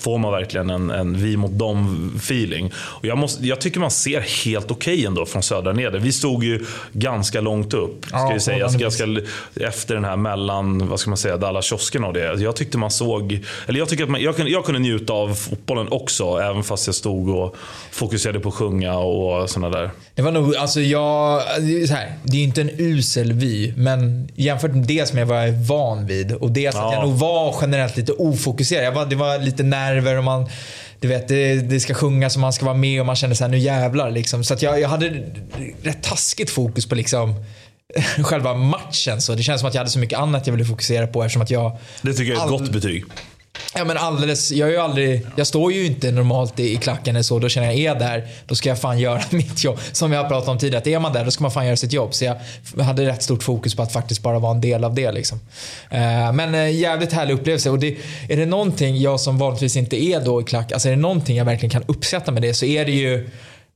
får 0.00 0.18
man 0.18 0.32
verkligen 0.32 0.70
en, 0.70 0.90
en 0.90 1.22
vi 1.22 1.36
mot 1.36 1.58
dem 1.58 2.12
feeling. 2.16 2.72
Och 2.76 3.06
jag, 3.06 3.18
måste, 3.18 3.46
jag 3.46 3.60
tycker 3.60 3.80
man 3.80 3.90
ser 3.90 4.20
helt 4.44 4.70
okej 4.70 4.94
okay 4.94 5.06
ändå 5.06 5.26
från 5.26 5.42
södra 5.42 5.72
neder. 5.72 5.98
Vi 5.98 6.12
stod 6.12 6.44
ju 6.44 6.64
ganska 6.92 7.40
långt 7.40 7.74
upp, 7.74 8.04
ska 8.06 8.32
ja, 8.32 8.40
säga. 8.40 8.68
Ganska, 8.78 9.06
efter 9.60 9.94
den 9.94 10.04
här 10.04 10.16
mellan, 10.16 10.88
vad 10.88 11.00
ska 11.00 11.10
man 11.10 11.16
säga, 11.16 11.34
alla 11.46 11.62
kioskerna 11.62 12.06
och 12.06 12.12
det. 12.12 12.40
Jag 12.40 12.56
tyckte 12.56 12.78
man 12.78 12.90
såg, 12.90 13.40
eller 13.66 13.78
jag 13.78 13.88
tycker 13.88 14.04
att 14.04 14.10
man, 14.10 14.20
jag, 14.20 14.36
kunde, 14.36 14.50
jag 14.50 14.64
kunde 14.64 14.80
njuta 14.80 15.12
av 15.12 15.34
fotbollen 15.34 15.88
också, 15.90 16.38
även 16.38 16.62
fast 16.62 16.86
jag 16.86 16.94
stod 16.94 17.28
och 17.28 17.56
fokuserade 17.90 18.40
på 18.40 18.48
att 18.48 18.54
sjunga 18.54 18.98
och 18.98 19.50
sådana 19.50 19.78
där. 19.78 19.90
Det 20.14 20.22
var 20.22 20.32
nog, 20.32 20.56
alltså 20.56 20.80
jag, 20.80 21.42
så 21.88 21.94
här, 21.94 22.14
det 22.22 22.36
är 22.36 22.38
ju 22.38 22.44
inte 22.44 22.60
en 22.60 22.70
usel 22.78 23.32
vy, 23.32 23.72
men 23.76 24.28
jämfört 24.34 24.70
med 24.70 24.86
det 24.86 25.08
som 25.08 25.18
jag 25.18 25.26
var 25.26 25.66
van 25.66 26.06
vid 26.06 26.32
och 26.32 26.50
det 26.50 26.60
ja. 26.60 26.70
att 26.70 26.94
jag 26.94 27.08
nog 27.08 27.18
var 27.18 27.54
generellt 27.60 27.96
lite 27.96 28.12
ofokuserad. 28.12 28.84
Jag 28.84 28.92
var, 28.92 29.06
det 29.06 29.16
var 29.16 29.38
lite 29.38 29.62
nerver 29.84 30.18
och 30.18 30.24
man 30.24 30.48
du 31.00 31.08
vet, 31.08 31.28
det, 31.28 31.54
det 31.54 31.80
ska 31.80 31.94
sjungas 31.94 32.34
och 32.34 32.40
man 32.40 32.52
ska 32.52 32.64
vara 32.64 32.76
med 32.76 33.00
och 33.00 33.06
man 33.06 33.16
känner 33.16 33.34
såhär, 33.34 33.50
nu 33.50 33.58
jävlar 33.58 34.10
liksom. 34.10 34.44
Så 34.44 34.54
att 34.54 34.62
jag, 34.62 34.80
jag 34.80 34.88
hade 34.88 35.22
rätt 35.82 36.02
taskigt 36.02 36.50
fokus 36.50 36.86
på 36.86 36.94
liksom 36.94 37.44
själva 38.22 38.54
matchen. 38.54 39.20
Så 39.20 39.34
det 39.34 39.42
känns 39.42 39.60
som 39.60 39.68
att 39.68 39.74
jag 39.74 39.80
hade 39.80 39.90
så 39.90 39.98
mycket 39.98 40.18
annat 40.18 40.46
jag 40.46 40.54
ville 40.54 40.64
fokusera 40.64 41.06
på 41.06 41.22
eftersom 41.22 41.42
att 41.42 41.50
jag... 41.50 41.78
Det 42.02 42.12
tycker 42.12 42.32
jag 42.32 42.42
är 42.42 42.46
ett 42.46 42.52
all... 42.52 42.58
gott 42.58 42.72
betyg. 42.72 43.04
Ja 43.74 43.84
men 43.84 43.96
alldeles, 43.96 44.52
jag 44.52 44.68
är 44.68 44.72
ju 44.72 44.78
aldrig, 44.78 45.26
jag 45.36 45.46
står 45.46 45.72
ju 45.72 45.86
inte 45.86 46.10
normalt 46.10 46.60
i, 46.60 46.76
klacken 46.76 47.16
eller 47.16 47.22
så. 47.22 47.38
Då 47.38 47.48
känner 47.48 47.66
jag, 47.66 47.76
är 47.76 47.94
där, 47.94 48.28
då 48.46 48.54
ska 48.54 48.68
jag 48.68 48.80
fan 48.80 48.98
göra 48.98 49.22
mitt 49.30 49.64
jobb. 49.64 49.78
Som 49.92 50.12
jag 50.12 50.22
har 50.22 50.28
pratat 50.28 50.48
om 50.48 50.58
tidigare, 50.58 50.78
att 50.78 50.86
är 50.86 50.98
man 50.98 51.12
där, 51.12 51.24
då 51.24 51.30
ska 51.30 51.42
man 51.42 51.50
fan 51.50 51.66
göra 51.66 51.76
sitt 51.76 51.92
jobb. 51.92 52.14
Så 52.14 52.24
jag 52.24 52.84
hade 52.84 53.06
rätt 53.06 53.22
stort 53.22 53.42
fokus 53.42 53.74
på 53.74 53.82
att 53.82 53.92
faktiskt 53.92 54.22
bara 54.22 54.38
vara 54.38 54.54
en 54.54 54.60
del 54.60 54.84
av 54.84 54.94
det. 54.94 55.12
Liksom. 55.12 55.40
Eh, 55.90 56.32
men 56.32 56.54
eh, 56.54 56.70
jävligt 56.70 57.12
härlig 57.12 57.34
upplevelse. 57.34 57.70
Och 57.70 57.78
det, 57.78 57.96
är 58.28 58.36
det 58.36 58.46
någonting 58.46 59.00
jag 59.00 59.20
som 59.20 59.38
vanligtvis 59.38 59.76
inte 59.76 60.04
är 60.04 60.20
då 60.20 60.40
i 60.40 60.44
klack, 60.44 60.72
alltså 60.72 60.88
är 60.88 60.92
det 60.92 60.98
någonting 60.98 61.36
jag 61.36 61.44
verkligen 61.44 61.70
kan 61.70 61.84
uppsätta 61.86 62.32
med 62.32 62.42
det 62.42 62.54
så 62.54 62.64
är 62.64 62.84
det 62.84 62.92
ju 62.92 63.28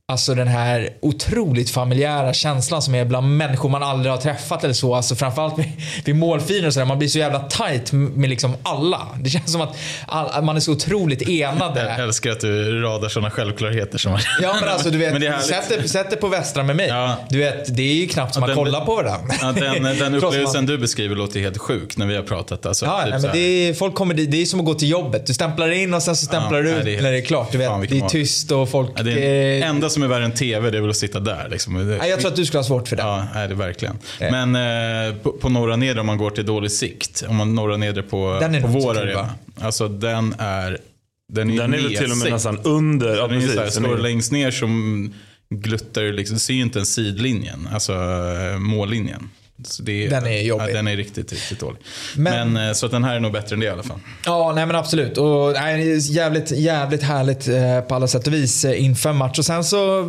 Alltså 0.09 0.35
den 0.35 0.47
här 0.47 0.89
otroligt 1.01 1.69
familjära 1.69 2.33
känslan 2.33 2.81
som 2.81 2.95
är 2.95 3.05
bland 3.05 3.37
människor 3.37 3.69
man 3.69 3.83
aldrig 3.83 4.11
har 4.11 4.17
träffat 4.17 4.63
eller 4.63 4.73
så. 4.73 4.95
Alltså 4.95 5.15
framförallt 5.15 5.59
vid, 5.59 5.71
vid 6.05 6.15
målfiler 6.15 6.67
och 6.67 6.73
sådär. 6.73 6.85
Man 6.85 6.99
blir 6.99 7.07
så 7.07 7.19
jävla 7.19 7.39
tight 7.39 7.91
med 7.91 8.29
liksom 8.29 8.55
alla. 8.63 9.07
Det 9.23 9.29
känns 9.29 9.51
som 9.51 9.61
att 9.61 9.77
all, 10.05 10.43
man 10.43 10.55
är 10.55 10.59
så 10.59 10.71
otroligt 10.71 11.29
enade. 11.29 11.81
Jag 11.81 11.99
älskar 11.99 12.31
att 12.31 12.39
du 12.39 12.81
radar 12.81 13.09
sådana 13.09 13.31
självklarheter 13.31 13.97
som 13.97 14.11
man... 14.11 14.21
Ja 14.41 14.55
men 14.61 14.69
alltså 14.69 14.89
du 14.89 14.97
vet, 14.97 15.45
sätt, 15.45 15.89
sätt 15.89 16.09
det 16.09 16.15
på 16.15 16.27
Västra 16.27 16.63
med 16.63 16.75
mig. 16.75 16.87
Ja. 16.87 17.15
Du 17.29 17.37
vet, 17.37 17.75
det 17.75 17.83
är 17.83 17.93
ju 17.93 18.07
knappt 18.07 18.33
som 18.33 18.43
ja, 18.43 18.47
man 18.47 18.55
kollar 18.55 18.85
på 18.85 18.95
varandra. 18.95 19.35
Ja, 19.41 19.51
den, 19.51 19.83
den 19.83 20.15
upplevelsen 20.23 20.65
du 20.65 20.77
beskriver 20.77 21.15
låter 21.15 21.39
helt 21.39 21.57
sjuk 21.57 21.97
när 21.97 22.05
vi 22.05 22.15
har 22.15 22.23
pratat. 22.23 22.65
Alltså, 22.65 22.85
ja, 22.85 23.01
typ 23.03 23.11
nej, 23.11 23.21
men 23.21 23.31
det 23.31 23.39
är, 23.39 23.73
folk 23.73 23.95
kommer 23.95 24.13
dit, 24.13 24.31
det 24.31 24.41
är 24.41 24.45
som 24.45 24.59
att 24.59 24.65
gå 24.65 24.73
till 24.73 24.89
jobbet. 24.89 25.27
Du 25.27 25.33
stämplar 25.33 25.71
in 25.71 25.93
och 25.93 26.03
sen 26.03 26.15
så 26.15 26.25
stämplar 26.25 26.61
du 26.61 26.69
ut 26.69 27.01
när 27.01 27.11
det 27.11 27.17
är 27.17 27.25
klart. 27.25 27.51
Du 27.51 27.57
vet, 27.57 27.89
det 27.89 27.99
är 27.99 28.09
tyst 28.09 28.51
och 28.51 28.69
folk... 28.69 28.89
Ja, 28.97 29.03
det 29.03 29.11
är 29.11 29.63
enda 29.63 29.89
som 29.99 30.03
är 30.03 30.07
värre 30.07 30.25
än 30.25 30.31
TV, 30.31 30.69
det 30.69 30.77
är 30.77 30.81
väl 30.81 30.89
att 30.89 30.97
sitta 30.97 31.19
där. 31.19 31.47
Liksom. 31.51 31.89
Jag 31.89 32.19
tror 32.19 32.31
att 32.31 32.35
du 32.35 32.45
skulle 32.45 32.59
ha 32.59 32.63
svårt 32.63 32.87
för 32.87 32.95
det. 32.95 33.01
Ja, 33.01 33.27
är 33.33 33.47
det 33.47 33.55
verkligen. 33.55 33.97
Ja. 34.19 34.31
Men 34.31 34.55
eh, 34.55 35.15
på, 35.15 35.31
på 35.31 35.49
norra 35.49 35.75
nedre, 35.75 35.99
om 35.99 36.05
man 36.05 36.17
går 36.17 36.29
till 36.29 36.45
dålig 36.45 36.71
sikt, 36.71 37.23
om 37.27 37.35
man 37.35 37.55
norra 37.55 37.77
nedre 37.77 38.03
på, 38.03 38.37
den 38.41 38.55
är 38.55 38.61
på 38.61 38.67
vår 38.67 38.97
arena. 38.97 39.29
Alltså 39.61 39.87
den 39.87 40.35
är 40.39 40.77
den 41.33 41.49
är, 41.49 41.57
den 41.57 41.73
är 41.73 41.77
väl 41.77 41.95
till 41.95 42.11
och 42.11 42.17
med 42.17 42.31
nästan 42.31 42.59
under. 42.63 43.17
Ja, 43.17 43.27
den 43.27 43.41
är 43.41 43.47
så 43.47 43.59
här, 43.59 43.69
står 43.69 43.97
längst 43.97 44.31
ner 44.31 44.51
som 44.51 45.13
gluttar, 45.49 46.01
liksom, 46.01 46.35
du 46.35 46.39
ser 46.39 46.53
ju 46.53 46.61
inte 46.61 46.79
ens 46.79 46.93
sidlinjen, 46.93 47.69
alltså 47.73 47.93
eh, 47.93 48.59
mållinjen. 48.59 49.29
Det, 49.79 50.07
den 50.07 50.27
är 50.27 50.41
jobbig. 50.41 50.65
Ja, 50.69 50.73
den 50.73 50.87
är 50.87 50.95
riktigt, 50.95 51.31
riktigt 51.31 51.59
dålig. 51.59 51.79
Men, 52.15 52.53
men, 52.53 52.69
eh, 52.69 52.73
så 52.73 52.85
att 52.85 52.91
den 52.91 53.03
här 53.03 53.15
är 53.15 53.19
nog 53.19 53.31
bättre 53.31 53.53
än 53.53 53.59
det 53.59 53.65
i 53.65 53.69
alla 53.69 53.83
fall. 53.83 53.99
Ja, 54.25 54.51
nej 54.55 54.65
men 54.65 54.75
absolut. 54.75 55.17
Och, 55.17 55.53
nej, 55.53 55.97
jävligt, 56.11 56.51
jävligt 56.51 57.03
härligt 57.03 57.47
eh, 57.47 57.81
på 57.81 57.95
alla 57.95 58.07
sätt 58.07 58.27
och 58.27 58.33
vis 58.33 58.65
eh, 58.65 58.83
inför 58.83 59.13
match. 59.13 59.39
Och 59.39 59.45
sen 59.45 59.63
så 59.63 60.03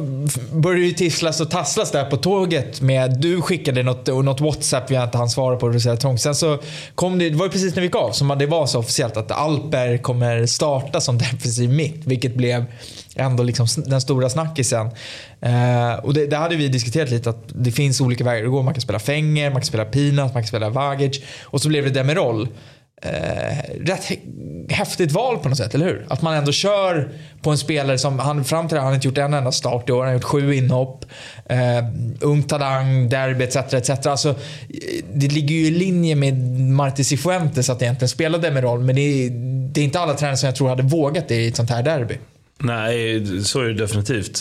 började 0.52 0.86
det 0.86 0.92
tisslas 0.92 1.40
och 1.40 1.50
tasslas 1.50 1.90
där 1.90 2.04
på 2.04 2.16
tåget 2.16 2.80
med, 2.80 3.20
du 3.20 3.42
skickade 3.42 3.82
något, 3.82 4.06
något 4.06 4.40
WhatsApp 4.40 4.90
vi 4.90 5.02
inte 5.02 5.18
hann 5.18 5.30
svara 5.30 5.56
på, 5.56 5.68
det 5.68 5.96
trång. 5.96 6.18
Sen 6.18 6.34
så 6.34 6.58
kom 6.94 7.18
det, 7.18 7.30
det 7.30 7.36
var 7.36 7.46
ju 7.46 7.52
precis 7.52 7.74
när 7.74 7.80
vi 7.80 7.86
gick 7.86 7.96
av 7.96 8.12
som 8.12 8.36
det 8.38 8.46
var 8.46 8.66
så 8.66 8.78
officiellt 8.78 9.16
att 9.16 9.30
Alper 9.30 9.98
kommer 9.98 10.46
starta 10.46 11.00
som 11.00 11.18
defensiv 11.18 11.70
mitt. 11.70 12.02
Vilket 12.04 12.34
blev 12.34 12.64
ändå 13.16 13.42
liksom 13.42 13.66
den 13.76 14.00
stora 14.00 14.28
snackisen. 14.28 14.90
Eh, 15.40 15.92
och 16.02 16.14
det, 16.14 16.26
det, 16.26 16.36
hade 16.36 16.56
vi 16.56 16.68
diskuterat 16.68 17.10
lite 17.10 17.30
att 17.30 17.44
det 17.48 17.72
finns 17.72 18.00
olika 18.00 18.24
vägar 18.24 18.44
att 18.44 18.50
gå. 18.50 18.62
Man 18.62 18.74
kan 18.74 18.80
spela 18.80 18.98
Fenger, 18.98 19.50
man 19.50 19.60
kan 19.60 19.66
spela 19.66 19.84
Peanut, 19.84 20.16
man 20.16 20.42
kan 20.42 20.46
spela 20.46 20.70
Vagic. 20.70 21.20
Och 21.42 21.60
så 21.60 21.68
blev 21.68 21.84
det 21.84 21.90
Demirol. 21.90 22.48
Eh, 23.02 23.80
rätt 23.80 24.10
häftigt 24.68 25.12
val 25.12 25.38
på 25.38 25.48
något 25.48 25.58
sätt, 25.58 25.74
eller 25.74 25.86
hur? 25.86 26.06
Att 26.08 26.22
man 26.22 26.34
ändå 26.34 26.52
kör 26.52 27.12
på 27.42 27.50
en 27.50 27.58
spelare 27.58 27.98
som, 27.98 28.18
han, 28.18 28.44
fram 28.44 28.68
till 28.68 28.74
det 28.74 28.80
har 28.80 28.86
han 28.86 28.94
inte 28.94 29.08
gjort 29.08 29.18
en 29.18 29.34
enda 29.34 29.52
start 29.52 29.88
i 29.88 29.92
år. 29.92 29.98
Han 29.98 30.06
har 30.06 30.14
gjort 30.14 30.24
sju 30.24 30.54
inhopp. 30.54 31.04
Eh, 31.46 31.58
ung 32.20 32.42
talang, 32.42 33.08
derby 33.08 33.44
etc. 33.44 33.56
etc. 33.56 34.06
Alltså, 34.06 34.34
det 35.12 35.28
ligger 35.28 35.54
ju 35.54 35.66
i 35.66 35.70
linje 35.70 36.14
med 36.14 36.60
Marti 36.60 37.04
Cifuentes 37.04 37.70
att 37.70 37.82
egentligen 37.82 38.08
spela 38.08 38.38
Demirol. 38.38 38.80
Men 38.80 38.96
det 38.96 39.00
är, 39.00 39.30
det 39.72 39.80
är 39.80 39.84
inte 39.84 40.00
alla 40.00 40.14
tränare 40.14 40.36
som 40.36 40.46
jag 40.46 40.56
tror 40.56 40.68
hade 40.68 40.82
vågat 40.82 41.28
det 41.28 41.36
i 41.36 41.48
ett 41.48 41.56
sånt 41.56 41.70
här 41.70 41.82
derby. 41.82 42.18
Nej, 42.62 43.26
så 43.44 43.60
är 43.60 43.64
det 43.64 43.74
definitivt. 43.74 44.40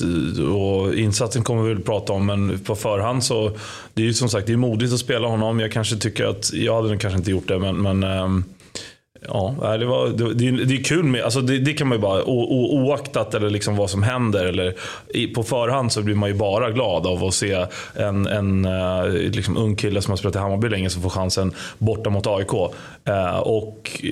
Och 0.53 0.95
insatsen 0.95 1.43
kommer 1.43 1.63
vi 1.63 1.73
väl 1.73 1.83
prata 1.83 2.13
om, 2.13 2.25
men 2.25 2.59
på 2.59 2.75
förhand 2.75 3.23
så... 3.23 3.51
Det 3.93 4.01
är 4.01 4.05
ju 4.05 4.13
som 4.13 4.29
sagt 4.29 4.47
det 4.47 4.53
är 4.53 4.57
modigt 4.57 4.93
att 4.93 4.99
spela 4.99 5.27
honom. 5.27 5.59
Jag 5.59 5.71
kanske 5.71 5.95
tycker 5.95 6.25
att... 6.25 6.53
Jag 6.53 6.81
hade 6.81 6.97
kanske 6.97 7.17
inte 7.17 7.31
gjort 7.31 7.47
det, 7.47 7.59
men... 7.59 7.81
men 7.81 8.03
ehm, 8.03 8.43
Ja, 9.27 9.77
det, 9.79 9.85
var, 9.85 10.07
det, 10.07 10.65
det, 10.65 10.75
är 10.75 10.83
kul 10.83 11.03
med, 11.03 11.23
alltså 11.23 11.41
det, 11.41 11.59
det 11.59 11.73
kan 11.73 11.87
man 11.87 11.97
ju 11.97 12.01
bara, 12.01 12.23
o, 12.23 12.39
o, 12.41 12.85
oaktat 12.85 13.33
eller 13.33 13.49
liksom 13.49 13.75
vad 13.75 13.89
som 13.89 14.03
händer, 14.03 14.45
eller 14.45 14.75
i, 15.07 15.27
på 15.27 15.43
förhand 15.43 15.91
så 15.91 16.01
blir 16.01 16.15
man 16.15 16.29
ju 16.29 16.35
bara 16.35 16.71
glad 16.71 17.07
av 17.07 17.23
att 17.23 17.33
se 17.33 17.65
en, 17.95 18.27
en 18.27 18.65
eh, 18.65 19.11
liksom 19.11 19.57
ung 19.57 19.75
kille 19.75 20.01
som 20.01 20.11
har 20.11 20.17
spelat 20.17 20.35
i 20.35 20.39
Hammarby 20.39 20.69
länge 20.69 20.89
som 20.89 21.01
får 21.01 21.09
chansen 21.09 21.53
borta 21.77 22.09
mot 22.09 22.27
AIK. 22.27 22.53
Eh, 23.05 23.39
och 23.39 24.01
eh, 24.03 24.09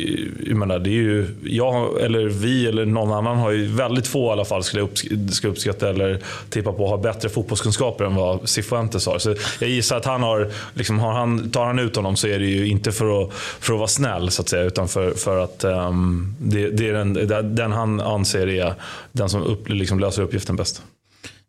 jag 0.47 0.57
menar, 0.57 0.79
det 0.79 0.89
är 0.89 0.91
ju, 0.91 1.27
jag 1.43 2.01
eller 2.01 2.25
vi 2.25 2.67
eller 2.67 2.85
någon 2.85 3.11
annan 3.11 3.37
har 3.37 3.51
ju 3.51 3.67
väldigt 3.67 4.07
få 4.07 4.27
i 4.27 4.31
alla 4.31 4.45
fall 4.45 4.63
skulle, 4.63 4.83
upp, 4.83 4.97
skulle 5.31 5.51
uppskatta 5.51 5.89
eller 5.89 6.19
tippa 6.49 6.73
på 6.73 6.87
har 6.87 6.97
bättre 6.97 7.29
fotbollskunskaper 7.29 8.05
än 8.05 8.15
vad 8.15 8.49
Cifuentes 8.49 9.05
har. 9.05 9.19
Så 9.19 9.35
jag 9.59 9.69
gissar 9.69 9.97
att 9.97 10.05
han 10.05 10.23
har, 10.23 10.51
liksom, 10.73 10.99
har 10.99 11.11
han, 11.11 11.51
tar 11.51 11.65
han 11.65 11.79
ut 11.79 11.95
honom 11.95 12.15
så 12.15 12.27
är 12.27 12.39
det 12.39 12.45
ju 12.45 12.67
inte 12.67 12.91
för 12.91 13.23
att, 13.23 13.33
för 13.33 13.73
att 13.73 13.79
vara 13.79 13.87
snäll 13.87 14.31
så 14.31 14.41
att 14.41 14.49
säga, 14.49 14.63
utan 14.63 14.87
för, 14.87 14.96
för 15.15 15.43
att 15.43 15.63
um, 15.63 16.35
det, 16.39 16.69
det, 16.69 16.89
är 16.89 16.93
den, 16.93 17.55
den 17.55 17.71
han 17.71 17.99
anser 17.99 18.47
är 18.47 18.73
den 19.11 19.29
som 19.29 19.43
upp, 19.43 19.69
liksom 19.69 19.99
löser 19.99 20.21
uppgiften 20.21 20.55
bäst. 20.55 20.83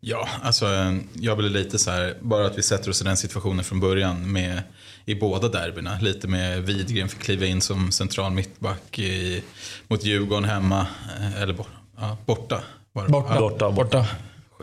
Ja, 0.01 0.27
alltså 0.43 0.65
jag 1.13 1.37
blir 1.37 1.49
lite 1.49 1.79
så 1.79 1.91
här, 1.91 2.13
bara 2.21 2.45
att 2.45 2.57
vi 2.57 2.63
sätter 2.63 2.89
oss 2.89 3.01
i 3.01 3.03
den 3.03 3.17
situationen 3.17 3.63
från 3.63 3.79
början 3.79 4.31
med 4.31 4.61
i 5.05 5.15
båda 5.15 5.47
derbyna. 5.47 5.99
Lite 6.01 6.27
med 6.27 6.63
Widgren 6.63 7.09
fick 7.09 7.19
kliva 7.19 7.45
in 7.45 7.61
som 7.61 7.91
central 7.91 8.31
mittback 8.31 8.99
i, 8.99 9.43
mot 9.87 10.03
Djurgården 10.03 10.43
hemma, 10.43 10.87
eh, 11.19 11.41
eller 11.41 11.55
ja, 11.99 12.17
borta. 12.25 12.61
Borta, 12.93 13.33
ja, 13.33 13.39
borta. 13.39 13.71
borta. 13.71 14.05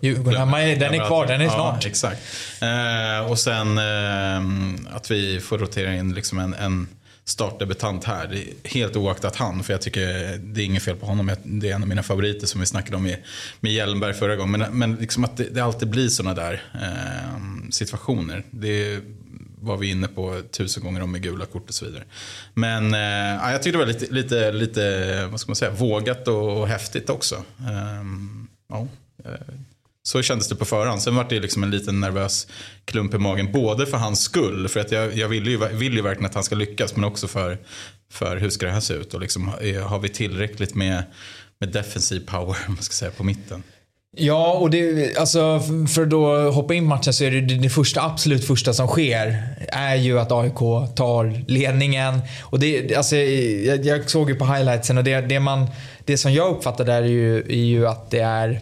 Djurgården 0.03 0.39
hemma, 0.41 0.59
den 0.59 0.95
är 0.95 1.07
kvar, 1.07 1.27
den 1.27 1.41
är 1.41 1.49
snart. 1.49 1.85
Ja, 1.85 1.89
exakt. 1.89 2.21
Eh, 2.63 3.31
och 3.31 3.39
sen 3.39 3.79
eh, 3.79 4.97
att 4.97 5.11
vi 5.11 5.41
får 5.41 5.59
rotera 5.59 5.95
in 5.95 6.15
liksom 6.15 6.39
en, 6.39 6.55
en 6.55 6.89
startdebutant 7.29 8.05
här. 8.05 8.43
Helt 8.65 8.97
oaktat 8.97 9.37
han, 9.37 9.63
för 9.65 9.73
jag 9.73 9.83
tycker 9.83 10.37
det 10.39 10.63
är 10.63 10.65
inget 10.65 10.83
fel 10.83 10.97
på 10.97 11.07
honom. 11.07 11.31
Det 11.45 11.71
är 11.71 11.75
en 11.75 11.83
av 11.83 11.89
mina 11.89 12.03
favoriter 12.03 12.47
som 12.47 12.61
vi 12.61 12.67
snackade 12.67 12.97
om 12.97 13.03
med, 13.03 13.23
med 13.61 13.73
Hjelmberg 13.73 14.15
förra 14.15 14.37
gången. 14.37 14.61
Men, 14.61 14.79
men 14.79 14.95
liksom 14.95 15.25
att 15.25 15.37
det, 15.37 15.45
det 15.45 15.61
alltid 15.61 15.89
blir 15.89 16.09
sådana 16.09 16.35
där 16.35 16.63
eh, 16.75 17.71
situationer. 17.71 18.43
Det 18.51 19.01
var 19.61 19.77
vi 19.77 19.91
inne 19.91 20.09
på 20.09 20.43
tusen 20.51 20.83
gånger 20.83 21.03
om 21.03 21.13
med 21.13 21.23
gula 21.23 21.47
kort 21.47 21.69
och 21.69 21.75
så 21.75 21.85
vidare. 21.85 22.05
Men 22.55 22.95
eh, 22.95 23.53
jag 23.53 23.63
tyckte 23.63 23.79
det 23.79 23.85
var 23.85 23.93
lite, 23.93 24.15
lite, 24.15 24.53
lite 24.53 25.27
vad 25.27 25.41
ska 25.41 25.49
man 25.49 25.57
säga, 25.57 25.71
vågat 25.71 26.29
och, 26.29 26.61
och 26.61 26.69
häftigt 26.69 27.11
också. 27.11 27.35
Eh, 27.59 28.05
ja, 28.69 28.87
eh, 29.25 29.55
så 30.07 30.23
kändes 30.23 30.49
det 30.49 30.55
på 30.55 30.65
förhand. 30.65 31.03
Sen 31.03 31.17
var 31.17 31.27
det 31.29 31.41
liksom 31.41 31.63
en 31.63 31.71
liten 31.71 32.01
nervös 32.01 32.47
klump 32.85 33.15
i 33.15 33.19
magen. 33.19 33.53
Både 33.53 33.87
för 33.87 33.97
hans 33.97 34.21
skull, 34.21 34.69
för 34.69 34.81
att 34.81 34.93
jag, 34.93 35.17
jag 35.17 35.29
vill, 35.29 35.47
ju, 35.47 35.69
vill 35.73 35.95
ju 35.95 36.03
verkligen 36.03 36.27
att 36.27 36.35
han 36.35 36.45
ska 36.45 36.55
lyckas. 36.55 36.97
Men 36.97 37.05
också 37.05 37.29
för, 37.29 37.59
för 38.13 38.37
hur 38.37 38.51
ska 38.51 38.67
det 38.67 38.73
här 38.73 38.81
se 38.81 38.95
ut? 38.95 39.15
Och 39.15 39.21
liksom, 39.21 39.49
har 39.85 39.99
vi 39.99 40.09
tillräckligt 40.09 40.75
med, 40.75 41.03
med 41.61 41.69
defensiv 41.69 42.27
power 42.27 42.57
man 42.69 42.83
ska 42.83 42.93
säga, 42.93 43.11
på 43.11 43.25
mitten? 43.25 43.63
Ja, 44.17 44.53
och 44.53 44.71
det, 44.71 45.17
alltså, 45.17 45.61
för 45.95 46.03
att 46.03 46.11
då 46.11 46.51
hoppa 46.51 46.75
in 46.75 46.87
matchen 46.87 47.13
så 47.13 47.25
är 47.25 47.31
det, 47.31 47.41
det 47.41 47.71
första, 47.71 48.03
absolut 48.03 48.47
första 48.47 48.73
som 48.73 48.87
sker 48.87 49.39
är 49.69 49.95
ju 49.95 50.19
att 50.19 50.33
AIK 50.33 50.59
tar 50.97 51.45
ledningen. 51.49 52.21
Och 52.43 52.61
det, 52.61 52.97
alltså, 52.97 53.17
jag, 53.17 53.85
jag 53.85 54.11
såg 54.11 54.31
ju 54.31 54.37
på 54.37 54.45
highlightsen 54.45 54.99
och 54.99 55.05
det, 55.05 55.21
det, 55.21 55.41
man, 55.41 55.67
det 56.05 56.19
som 56.19 56.33
jag 56.33 56.57
uppfattar 56.57 56.85
där 56.85 57.03
är 57.03 57.07
ju, 57.07 57.39
är 57.39 57.65
ju 57.65 57.87
att 57.87 58.11
det 58.11 58.21
är 58.21 58.61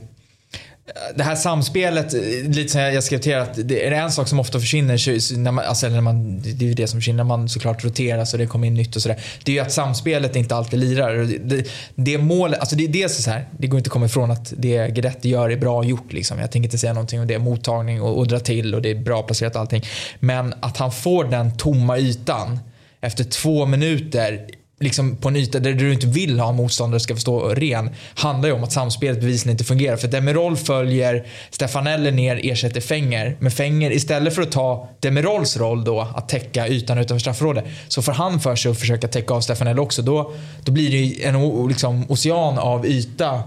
det 1.15 1.23
här 1.23 1.37
samspelet, 1.37 2.13
lite 2.45 2.69
som 2.69 2.81
jag 2.81 3.05
skrev 3.05 3.19
till 3.19 3.33
er, 3.33 3.37
att 3.37 3.69
det 3.69 3.87
är 3.87 3.93
en 3.93 4.13
sak 4.13 4.29
som 4.29 4.41
ofta 4.41 4.61
försvinner, 4.61 5.39
när 5.39 5.51
man, 5.53 5.65
alltså 5.65 5.89
när 5.89 6.01
man, 6.01 6.41
det 6.41 6.65
är 6.65 6.69
ju 6.69 6.75
det 6.75 6.87
som 6.87 7.01
försvinner 7.01 7.17
när 7.17 7.25
man 7.25 7.49
såklart 7.49 7.85
roteras 7.85 8.33
och 8.33 8.39
det 8.39 8.47
kommer 8.47 8.67
in 8.67 8.75
nytt 8.75 8.97
och 8.97 9.03
sådär. 9.03 9.21
Det 9.45 9.53
är 9.53 9.55
ju 9.55 9.61
att 9.61 9.73
samspelet 9.73 10.37
inte 10.37 10.57
alltid 10.57 10.79
lirar. 10.79 11.15
Det, 11.45 11.67
det 11.95 12.19
målet, 12.19 12.61
alltså 12.61 12.77
det 12.77 12.85
är 12.85 12.89
dels 12.89 13.23
så 13.25 13.31
här, 13.31 13.49
det 13.59 13.67
går 13.67 13.79
inte 13.79 13.89
att 13.89 13.93
komma 13.93 14.07
ifrån 14.07 14.31
att 14.31 14.53
det 14.57 14.89
Guidetti 14.89 15.29
gör 15.29 15.51
är 15.51 15.57
bra 15.57 15.85
gjort. 15.85 16.13
Liksom. 16.13 16.39
Jag 16.39 16.51
tänker 16.51 16.67
inte 16.67 16.79
säga 16.79 16.93
någonting 16.93 17.21
om 17.21 17.27
det, 17.27 17.39
mottagning 17.39 18.03
och, 18.03 18.19
och 18.19 18.29
dra 18.29 18.41
till 18.41 18.75
och 18.75 18.83
det 18.83 18.91
är 18.91 18.95
bra 18.95 19.23
placerat 19.23 19.57
allting. 19.57 19.85
Men 20.21 20.55
att 20.61 20.77
han 20.77 20.93
får 20.93 21.25
den 21.25 21.57
tomma 21.57 21.99
ytan 21.99 22.59
efter 23.01 23.25
två 23.25 23.67
minuter 23.67 24.47
liksom 24.81 25.17
på 25.17 25.29
en 25.29 25.37
yta 25.37 25.59
där 25.59 25.73
du 25.73 25.93
inte 25.93 26.07
vill 26.07 26.41
ha 26.41 26.53
motståndare 26.53 27.01
ska 27.01 27.15
förstå 27.15 27.41
stå 27.41 27.55
ren 27.55 27.91
handlar 28.15 28.49
ju 28.49 28.55
om 28.55 28.65
att 28.65 28.73
samspelet 28.73 29.21
bevisligen 29.21 29.55
inte 29.55 29.65
fungerar. 29.65 29.97
För 29.97 30.09
Demirol 30.09 30.57
följer 30.57 31.27
Stefanelli 31.51 32.11
ner, 32.11 32.41
ersätter 32.43 32.81
Fenger. 32.81 33.37
Men 33.41 33.51
Fenger 33.51 33.91
istället 33.91 34.35
för 34.35 34.43
att 34.43 34.53
ta 34.53 34.89
Demirols 35.01 35.57
roll 35.57 35.85
då 35.85 36.01
att 36.01 36.29
täcka 36.29 36.69
ytan 36.69 36.99
utanför 36.99 37.21
straffområdet 37.21 37.65
så 37.89 38.03
får 38.03 38.13
han 38.13 38.41
för 38.41 38.57
sig 38.57 38.71
att 38.71 38.79
försöka 38.79 39.09
täcka 39.09 39.35
av 39.35 39.41
Stefanelli 39.41 39.81
också. 39.81 40.03
Då, 40.03 40.33
då 40.65 40.73
blir 40.73 40.91
det 40.91 41.25
en 41.25 41.69
liksom, 41.69 42.05
ocean 42.09 42.59
av 42.59 42.87
yta 42.87 43.43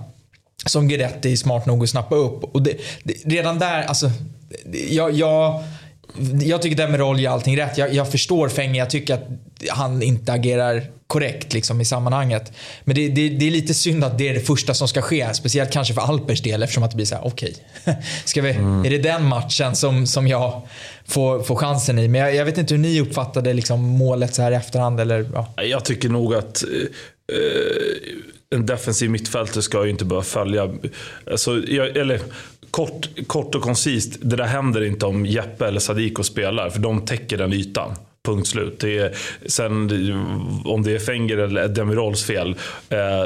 som 0.66 0.88
Guidetti 0.88 1.32
är 1.32 1.36
smart 1.36 1.66
nog 1.66 1.84
att 1.84 1.90
snappa 1.90 2.16
upp. 2.16 2.44
Och 2.44 2.62
det, 2.62 2.78
det, 3.04 3.14
redan 3.14 3.60
där, 3.60 3.84
alltså, 3.84 4.12
jag, 4.90 5.12
jag 5.12 5.64
jag 6.42 6.62
tycker 6.62 6.78
Demirol 6.78 7.20
gör 7.20 7.32
allting 7.32 7.58
rätt. 7.58 7.78
Jag, 7.78 7.94
jag 7.94 8.12
förstår 8.12 8.50
Fenger. 8.50 8.80
Jag 8.80 8.90
tycker 8.90 9.14
att 9.14 9.28
han 9.70 10.02
inte 10.02 10.34
agerar 10.34 10.84
korrekt 11.08 11.54
liksom, 11.54 11.82
i 11.82 11.86
sammanhanget. 11.86 12.52
Men 12.84 12.96
det, 12.96 13.10
det, 13.10 13.30
det, 13.30 13.48
är 13.48 13.52
lite 13.52 13.74
synd 13.74 14.04
att 14.04 14.18
det 14.18 14.30
är 14.30 14.34
det 14.34 14.40
första 14.40 14.74
som 14.74 14.88
ska 14.88 15.02
ske. 15.02 15.34
Speciellt 15.34 15.72
kanske 15.72 15.94
för 15.94 16.02
Alpers 16.02 16.42
del 16.42 16.64
eftersom 16.64 16.84
att 16.84 16.92
det 16.92 16.96
blir 16.96 17.06
så 17.06 17.16
här, 17.16 17.28
okej. 17.28 17.56
Okay. 18.38 18.52
mm. 18.52 18.86
Är 18.86 18.90
det 18.90 18.98
den 18.98 19.26
matchen 19.26 19.76
som, 19.76 20.08
som 20.08 20.28
jag 20.28 20.68
får, 21.06 21.44
får 21.44 21.56
chansen 21.56 22.00
i? 22.00 22.08
Men 22.08 22.22
jag, 22.22 22.36
jag 22.36 22.46
vet 22.46 22.58
inte 22.58 22.74
hur 22.74 22.82
ni 22.82 23.02
uppfattade 23.02 23.54
liksom, 23.54 23.82
målet 23.82 24.36
så 24.36 24.42
här 24.42 24.52
i 24.52 24.56
efterhand. 24.56 25.00
Eller, 25.00 25.30
ja. 25.34 25.64
Jag 25.64 25.86
tycker 25.86 26.10
nog 26.10 26.36
att 26.36 26.64
eh, 26.64 27.38
en 28.56 28.66
defensiv 28.66 29.10
mittfältare 29.10 29.62
ska 29.62 29.86
ju 29.86 29.90
inte 29.90 30.06
behöva 30.06 30.24
följa. 30.24 30.70
Alltså, 31.32 31.64
jag, 31.68 31.98
eller, 31.98 32.22
kort, 32.72 33.28
kort 33.28 33.56
och 33.56 33.62
koncist, 33.62 34.18
det 34.22 34.36
där 34.36 34.44
händer 34.44 34.84
inte 34.84 35.06
om 35.06 35.26
Jeppe 35.26 35.68
eller 35.68 35.80
Sadiko 35.80 36.24
spelar. 36.24 36.70
För 36.70 36.80
de 36.80 37.06
täcker 37.06 37.38
den 37.38 37.54
ytan. 37.54 37.92
Punkt 38.28 38.48
slut. 38.48 38.80
Det 38.80 38.98
är, 38.98 39.12
sen 39.46 39.74
om 40.66 40.84
det 40.84 40.92
är 40.92 41.00
Fenger 41.00 41.38
eller 41.38 41.68
Demirols 41.68 42.24
fel. 42.24 42.56
Eh, 42.90 43.24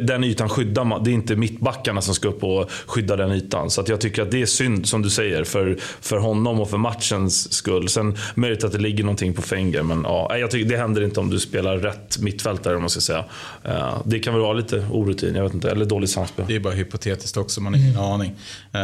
den 0.00 0.24
ytan 0.24 0.48
skyddar 0.48 0.84
man. 0.84 1.04
Det 1.04 1.10
är 1.10 1.12
inte 1.12 1.36
mittbackarna 1.36 2.00
som 2.00 2.14
ska 2.14 2.28
upp 2.28 2.44
och 2.44 2.70
skydda 2.86 3.16
den 3.16 3.32
ytan. 3.32 3.70
Så 3.70 3.84
jag 3.86 4.00
tycker 4.00 4.22
att 4.22 4.30
det 4.30 4.42
är 4.42 4.46
synd, 4.46 4.86
som 4.86 5.02
du 5.02 5.10
säger, 5.10 5.44
för, 5.44 5.76
för 6.00 6.18
honom 6.18 6.60
och 6.60 6.70
för 6.70 6.78
matchens 6.78 7.52
skull. 7.52 7.88
Sen 7.88 8.16
möjligt 8.34 8.64
att 8.64 8.72
det 8.72 8.78
ligger 8.78 9.04
någonting 9.04 9.34
på 9.34 9.42
Fenger. 9.42 9.82
Men 9.82 10.02
ja, 10.04 10.38
jag 10.38 10.50
tycker 10.50 10.68
det 10.68 10.76
händer 10.76 11.02
inte 11.02 11.20
om 11.20 11.30
du 11.30 11.40
spelar 11.40 11.76
rätt 11.76 12.18
mittfältare, 12.18 12.74
om 12.74 12.80
man 12.80 12.90
ska 12.90 13.00
säga. 13.00 13.24
Eh, 13.64 13.98
det 14.04 14.18
kan 14.18 14.34
väl 14.34 14.42
vara 14.42 14.52
lite 14.52 14.86
orutin, 14.92 15.34
jag 15.34 15.42
vet 15.42 15.54
inte. 15.54 15.70
Eller 15.70 15.84
dåligt 15.84 16.10
samspel. 16.10 16.44
Det 16.48 16.56
är 16.56 16.60
bara 16.60 16.74
hypotetiskt 16.74 17.36
också, 17.36 17.60
man 17.60 17.74
har 17.74 17.80
ingen 17.80 17.96
mm. 17.96 18.04
aning. 18.04 18.32
Eh. 18.72 18.80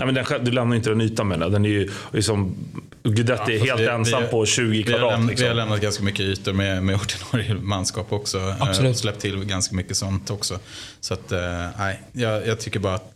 Ja, 0.00 0.06
men 0.06 0.14
den, 0.14 0.24
du 0.44 0.50
lämnar 0.50 0.76
inte 0.76 0.90
den 0.90 1.00
ytan 1.00 1.28
med 1.28 1.40
den. 1.40 1.52
Den 1.52 1.64
är 1.64 1.68
ju 1.68 1.90
liksom, 2.12 2.54
Guidetti 3.02 3.54
är 3.54 3.58
helt 3.58 3.80
vi, 3.80 3.86
ensam 3.86 4.22
vi, 4.22 4.28
på 4.28 4.46
20 4.46 4.77
20 4.84 4.90
kvadrat. 4.90 5.00
Vi 5.00 5.04
har, 5.04 5.10
lämnat, 5.10 5.30
liksom. 5.30 5.44
vi 5.44 5.48
har 5.48 5.54
lämnat 5.54 5.80
ganska 5.80 6.02
mycket 6.02 6.20
ytor 6.20 6.52
med, 6.52 6.82
med 6.82 7.00
ordinarie 7.00 7.54
manskap 7.62 8.12
också. 8.12 8.38
Eh, 8.38 8.62
Absolut. 8.62 8.90
Och 8.90 8.96
släppt 8.96 9.20
till 9.20 9.44
ganska 9.44 9.76
mycket 9.76 9.96
sånt 9.96 10.30
också. 10.30 10.58
Så 11.00 11.14
att, 11.14 11.32
eh, 11.32 11.66
nej, 11.78 12.02
jag, 12.12 12.46
jag 12.46 12.60
tycker 12.60 12.80
bara 12.80 12.94
att 12.94 13.14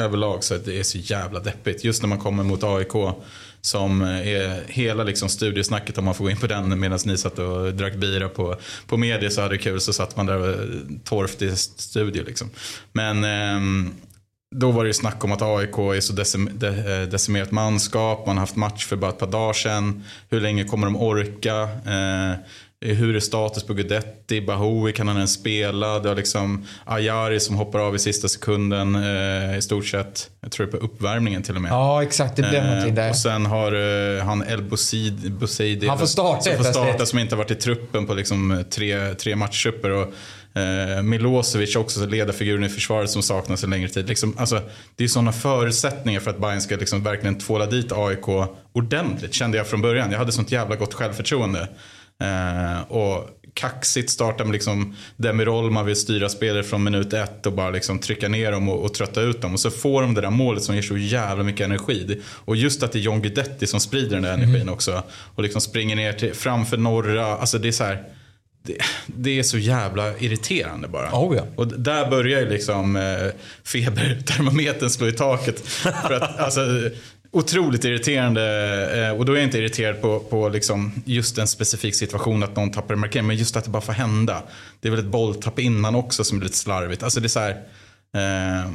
överlag 0.00 0.44
så 0.44 0.54
att 0.54 0.64
det 0.64 0.78
är 0.78 0.82
så 0.82 0.98
jävla 0.98 1.40
deppigt. 1.40 1.84
Just 1.84 2.02
när 2.02 2.08
man 2.08 2.18
kommer 2.18 2.42
mot 2.42 2.64
AIK 2.64 3.14
som 3.60 4.02
är 4.02 4.62
hela 4.68 5.04
liksom 5.04 5.28
studiesnacket 5.28 5.98
om 5.98 6.04
man 6.04 6.14
får 6.14 6.24
gå 6.24 6.30
in 6.30 6.36
på 6.36 6.46
den 6.46 6.80
medan 6.80 6.98
ni 7.04 7.18
satt 7.18 7.38
och 7.38 7.74
drack 7.74 7.94
bira 7.94 8.28
på, 8.28 8.56
på 8.86 8.96
media 8.96 9.30
så 9.30 9.40
hade 9.40 9.54
det 9.54 9.58
kul 9.58 9.80
så 9.80 9.92
satt 9.92 10.16
man 10.16 10.26
där 10.26 10.38
och 10.38 10.56
torftig 11.04 11.58
studio 11.58 12.24
liksom. 12.26 12.50
Men 12.92 13.24
eh, 13.24 13.92
då 14.52 14.70
var 14.70 14.84
det 14.84 14.94
snack 14.94 15.24
om 15.24 15.32
att 15.32 15.42
AIK 15.42 15.78
är 15.78 16.00
så 16.00 16.12
decim 16.12 16.50
de, 16.52 16.66
eh, 16.66 17.08
decimerat 17.08 17.50
manskap. 17.50 18.26
Man 18.26 18.36
har 18.36 18.42
haft 18.42 18.56
match 18.56 18.86
för 18.86 18.96
bara 18.96 19.10
ett 19.10 19.18
par 19.18 19.26
dagar 19.26 19.52
sedan. 19.52 20.04
Hur 20.30 20.40
länge 20.40 20.64
kommer 20.64 20.86
de 20.86 20.96
orka? 20.96 21.62
Eh, 21.62 22.38
hur 22.84 23.16
är 23.16 23.20
status 23.20 23.64
på 23.64 23.74
Gudetti? 23.74 24.40
Bahoui, 24.40 24.92
kan 24.92 25.08
han 25.08 25.16
ens 25.16 25.32
spela? 25.32 25.98
Det 25.98 26.08
har 26.08 26.16
liksom 26.16 26.66
Ayari 26.84 27.40
som 27.40 27.56
hoppar 27.56 27.78
av 27.78 27.94
i 27.94 27.98
sista 27.98 28.28
sekunden 28.28 28.94
eh, 28.94 29.58
i 29.58 29.62
stort 29.62 29.86
sett. 29.86 30.30
Jag 30.40 30.52
tror 30.52 30.66
det 30.66 30.76
är 30.76 30.78
på 30.78 30.84
uppvärmningen 30.84 31.42
till 31.42 31.56
och 31.56 31.62
med. 31.62 31.72
Ja, 31.72 32.02
exakt. 32.02 32.36
Det 32.36 32.42
blev 32.42 32.62
eh, 32.62 32.66
någonting 32.66 32.94
där. 32.94 33.10
Och 33.10 33.16
sen 33.16 33.46
har 33.46 33.72
eh, 33.72 34.24
han 34.24 34.42
El 34.42 34.62
Bouzidi. 34.62 35.88
Han 35.88 35.98
får 35.98 36.06
starta 36.06 36.40
Som 36.40 36.56
får 36.56 36.64
starta 36.64 37.06
som 37.06 37.18
inte 37.18 37.34
har 37.34 37.38
varit 37.38 37.50
i 37.50 37.54
truppen 37.54 38.06
på 38.06 38.14
liksom 38.14 38.64
tre, 38.70 39.14
tre 39.14 39.36
matcher. 39.36 39.90
Och 39.90 40.14
Eh, 40.54 41.02
Milosevic 41.02 41.76
också 41.76 42.06
ledarfiguren 42.06 42.64
i 42.64 42.68
försvaret 42.68 43.10
som 43.10 43.22
saknas 43.22 43.64
en 43.64 43.70
längre 43.70 43.88
tid. 43.88 44.08
Liksom, 44.08 44.34
alltså, 44.38 44.60
det 44.96 45.04
är 45.04 45.08
sådana 45.08 45.32
förutsättningar 45.32 46.20
för 46.20 46.30
att 46.30 46.38
Bayern 46.38 46.60
ska 46.60 46.76
liksom 46.76 47.02
verkligen 47.02 47.38
tvåla 47.38 47.66
dit 47.66 47.92
AIK 47.92 48.28
ordentligt 48.72 49.34
kände 49.34 49.56
jag 49.58 49.66
från 49.66 49.82
början. 49.82 50.10
Jag 50.10 50.18
hade 50.18 50.32
sånt 50.32 50.52
jävla 50.52 50.76
gott 50.76 50.94
självförtroende. 50.94 51.68
Eh, 52.22 52.82
och 52.92 53.28
kaxigt 53.54 54.10
starta 54.10 54.44
med 54.44 54.52
liksom 54.52 54.96
Demirol, 55.16 55.70
man 55.70 55.86
vill 55.86 55.96
styra 55.96 56.28
spelare 56.28 56.62
från 56.62 56.84
minut 56.84 57.12
ett 57.12 57.46
och 57.46 57.52
bara 57.52 57.70
liksom 57.70 57.98
trycka 57.98 58.28
ner 58.28 58.52
dem 58.52 58.68
och, 58.68 58.84
och 58.84 58.94
trötta 58.94 59.20
ut 59.20 59.42
dem. 59.42 59.52
Och 59.52 59.60
så 59.60 59.70
får 59.70 60.02
de 60.02 60.14
det 60.14 60.20
där 60.20 60.30
målet 60.30 60.62
som 60.62 60.74
ger 60.74 60.82
så 60.82 60.96
jävla 60.96 61.44
mycket 61.44 61.64
energi. 61.64 62.20
Och 62.26 62.56
just 62.56 62.82
att 62.82 62.92
det 62.92 62.98
är 62.98 63.00
John 63.00 63.22
Guidetti 63.22 63.66
som 63.66 63.80
sprider 63.80 64.14
den 64.14 64.22
där 64.22 64.32
energin 64.32 64.62
mm. 64.62 64.74
också. 64.74 65.02
Och 65.34 65.42
liksom 65.42 65.60
springer 65.60 65.96
ner 65.96 66.12
till, 66.12 66.34
framför 66.34 66.76
norra, 66.76 67.26
alltså 67.26 67.58
det 67.58 67.68
är 67.68 67.72
så 67.72 67.84
här 67.84 68.04
det, 68.62 68.78
det, 69.06 69.38
är 69.38 69.42
så 69.42 69.58
jävla 69.58 70.18
irriterande 70.18 70.88
bara. 70.88 71.10
Oh 71.12 71.36
ja. 71.36 71.46
Och 71.56 71.66
där 71.66 72.10
börjar 72.10 72.40
ju 72.40 72.48
liksom 72.48 72.96
eh, 72.96 73.28
febertermometern 73.64 74.90
slå 74.90 75.08
i 75.08 75.12
taket. 75.12 75.60
För 75.68 76.14
att, 76.14 76.38
alltså, 76.38 76.60
otroligt 77.32 77.84
irriterande. 77.84 78.42
Eh, 79.06 79.18
och 79.18 79.24
då 79.24 79.32
är 79.32 79.36
jag 79.36 79.44
inte 79.44 79.58
irriterad 79.58 80.00
på, 80.00 80.20
på 80.20 80.48
liksom 80.48 80.92
just 81.04 81.38
en 81.38 81.46
specifik 81.46 81.94
situation 81.94 82.42
att 82.42 82.56
någon 82.56 82.70
tappar 82.70 82.94
markering. 82.94 83.26
Men 83.26 83.36
just 83.36 83.56
att 83.56 83.64
det 83.64 83.70
bara 83.70 83.82
får 83.82 83.92
hända. 83.92 84.42
Det 84.80 84.88
är 84.88 84.90
väl 84.90 85.00
ett 85.00 85.06
bolltapp 85.06 85.58
innan 85.58 85.94
också 85.94 86.24
som 86.24 86.38
är 86.38 86.42
lite 86.42 86.56
slarvigt. 86.56 87.02
Alltså 87.02 87.20
det 87.20 87.26
är 87.26 87.28
så 87.28 87.40
här, 87.40 87.50
eh, 88.14 88.70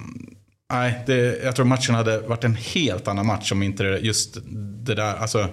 nej, 0.74 1.04
det, 1.06 1.44
jag 1.44 1.56
tror 1.56 1.66
matchen 1.66 1.96
hade 1.96 2.20
varit 2.20 2.44
en 2.44 2.56
helt 2.56 3.08
annan 3.08 3.26
match 3.26 3.52
om 3.52 3.64
inte 3.64 3.84
just 3.84 4.38
det 4.86 4.96
där 4.96 5.16
alltså, 5.16 5.48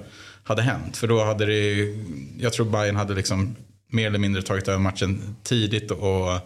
hade 0.45 0.62
hänt. 0.62 0.97
För 0.97 1.07
då 1.07 1.25
hade 1.25 1.47
det, 1.47 1.95
jag 2.38 2.53
tror 2.53 2.67
Bayern 2.67 2.97
hade 2.97 3.14
liksom 3.14 3.57
mer 3.95 4.07
eller 4.07 4.19
mindre 4.19 4.43
tagit 4.43 4.69
över 4.69 4.79
matchen 4.79 5.37
tidigt 5.43 5.91
och 5.91 6.41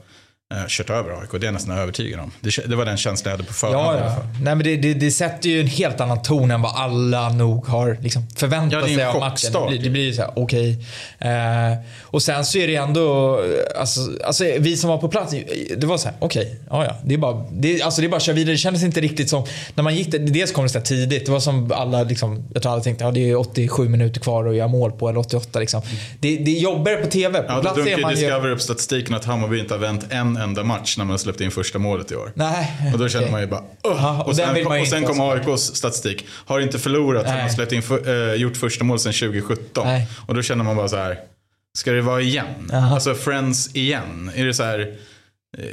kört 0.69 0.91
över 0.91 1.21
AIK. 1.21 1.31
Det 1.31 1.37
är 1.37 1.45
jag 1.45 1.55
nästan 1.55 1.79
övertygad 1.79 2.21
om. 2.21 2.33
Det, 2.41 2.69
det 2.69 2.77
var 2.77 2.85
den 2.85 2.97
känslan 2.97 3.31
jag 3.31 3.37
hade 3.37 3.49
på 3.49 3.55
förhand. 3.55 3.99
Ja, 3.99 4.05
ja. 4.05 4.17
Nej, 4.43 4.55
men 4.55 4.59
det, 4.59 4.77
det, 4.77 4.95
det, 4.95 5.11
sätter 5.11 5.49
ju 5.49 5.61
en 5.61 5.67
helt 5.67 6.01
annan 6.01 6.23
ton 6.23 6.51
än 6.51 6.63
vad 6.63 6.75
alla 6.75 7.29
nog 7.29 7.67
har 7.67 7.99
liksom 8.01 8.27
förväntat 8.37 8.85
sig 8.85 9.05
av 9.05 9.21
matchen. 9.21 9.53
Det 9.53 9.69
blir, 9.69 9.83
det 9.83 9.91
blir 9.91 10.13
så 10.13 10.23
här, 10.23 10.33
okej. 10.37 10.79
Okay. 11.19 11.33
Eh, 11.33 11.77
och 12.03 12.23
sen 12.23 12.45
så 12.45 12.59
är 12.59 12.67
det 12.67 12.77
ändå, 12.77 13.41
alltså, 13.77 14.01
alltså 14.25 14.45
vi 14.59 14.77
som 14.77 14.91
var 14.91 14.99
på 14.99 15.09
plats, 15.09 15.35
det 15.77 15.87
var 15.87 15.99
så 15.99 16.09
här, 16.09 16.17
okej, 16.21 16.43
okay, 16.43 16.57
ja 16.71 16.85
ja. 16.85 16.97
Det 17.05 17.15
är 17.15 17.19
bara, 17.19 17.45
det, 17.53 17.83
alltså, 17.83 18.01
det 18.01 18.07
är 18.07 18.09
bara 18.09 18.17
att 18.17 18.23
köra 18.23 18.37
vidare. 18.37 18.55
Det 18.55 18.59
kändes 18.59 18.83
inte 18.83 19.01
riktigt 19.01 19.29
som, 19.29 19.45
när 19.75 19.85
man 19.85 19.97
gick, 19.97 20.11
dels 20.11 20.53
kom 20.53 20.65
det 20.65 20.71
så 20.71 20.81
tidigt. 20.81 21.27
Det 21.27 21.33
var 21.33 21.41
som 21.41 21.73
alla, 21.73 22.03
liksom, 22.03 22.45
jag 22.53 22.63
tror 22.63 22.73
alla 22.73 22.83
tänkte, 22.83 23.05
ja 23.05 23.11
det 23.11 23.31
är 23.31 23.37
87 23.37 23.89
minuter 23.89 24.21
kvar 24.21 24.47
att 24.47 24.57
göra 24.57 24.69
mål 24.69 24.93
på, 24.93 25.09
eller 25.09 25.21
88 25.21 25.59
liksom. 25.59 25.83
Det, 26.21 26.37
det 26.37 26.57
är 26.57 26.61
jobbigare 26.61 27.03
på 27.03 27.11
TV. 27.11 27.43
På 27.43 27.53
ja, 27.53 27.61
plats 27.61 27.79
är 27.79 28.01
man 28.01 28.15
Discovery 28.15 28.53
upp 28.53 28.63
statistiken 28.63 29.15
att 29.15 29.25
Hammarby 29.25 29.59
inte 29.59 29.75
har 29.75 29.79
vänt 29.79 30.07
en 30.11 30.38
enda 30.39 30.65
match 30.65 30.97
när 30.97 31.05
man 31.05 31.11
har 31.11 31.19
släppt 31.19 31.41
in 31.41 31.51
första 31.51 31.79
målet 31.79 32.13
i 32.13 32.17
år. 32.17 32.33
Nej. 32.35 32.91
Och 32.93 32.99
då 32.99 33.09
känner 33.09 33.31
man 33.31 33.41
ju 33.41 33.47
bara 33.47 33.63
ja, 33.83 34.21
och, 34.23 34.29
och, 34.29 34.37
sen, 34.37 34.67
och 34.67 34.87
sen 34.87 35.05
kom 35.05 35.21
AIKs 35.21 35.61
statistik. 35.63 36.27
Har 36.31 36.61
inte 36.61 36.79
förlorat 36.79 37.29
sen 37.29 37.39
man 37.39 37.51
släppt 37.51 37.73
in 37.73 37.83
för, 37.83 38.31
äh, 38.31 38.35
gjort 38.35 38.57
första 38.57 38.85
mål 38.85 38.99
sedan 38.99 39.13
2017. 39.13 39.87
Nej. 39.87 40.09
Och 40.27 40.35
då 40.35 40.43
känner 40.43 40.65
man 40.65 40.77
bara 40.77 40.89
så 40.89 40.97
här. 40.97 41.19
Ska 41.79 41.93
det 41.93 42.03
vara 42.03 42.21
igen? 42.21 42.71
Aha. 42.73 42.95
Alltså 42.95 43.15
Friends 43.15 43.77
igen? 43.77 44.31
Är 44.35 44.47
det 44.47 44.55
så 44.55 44.63
här. 44.63 44.97
Eh, 45.59 45.65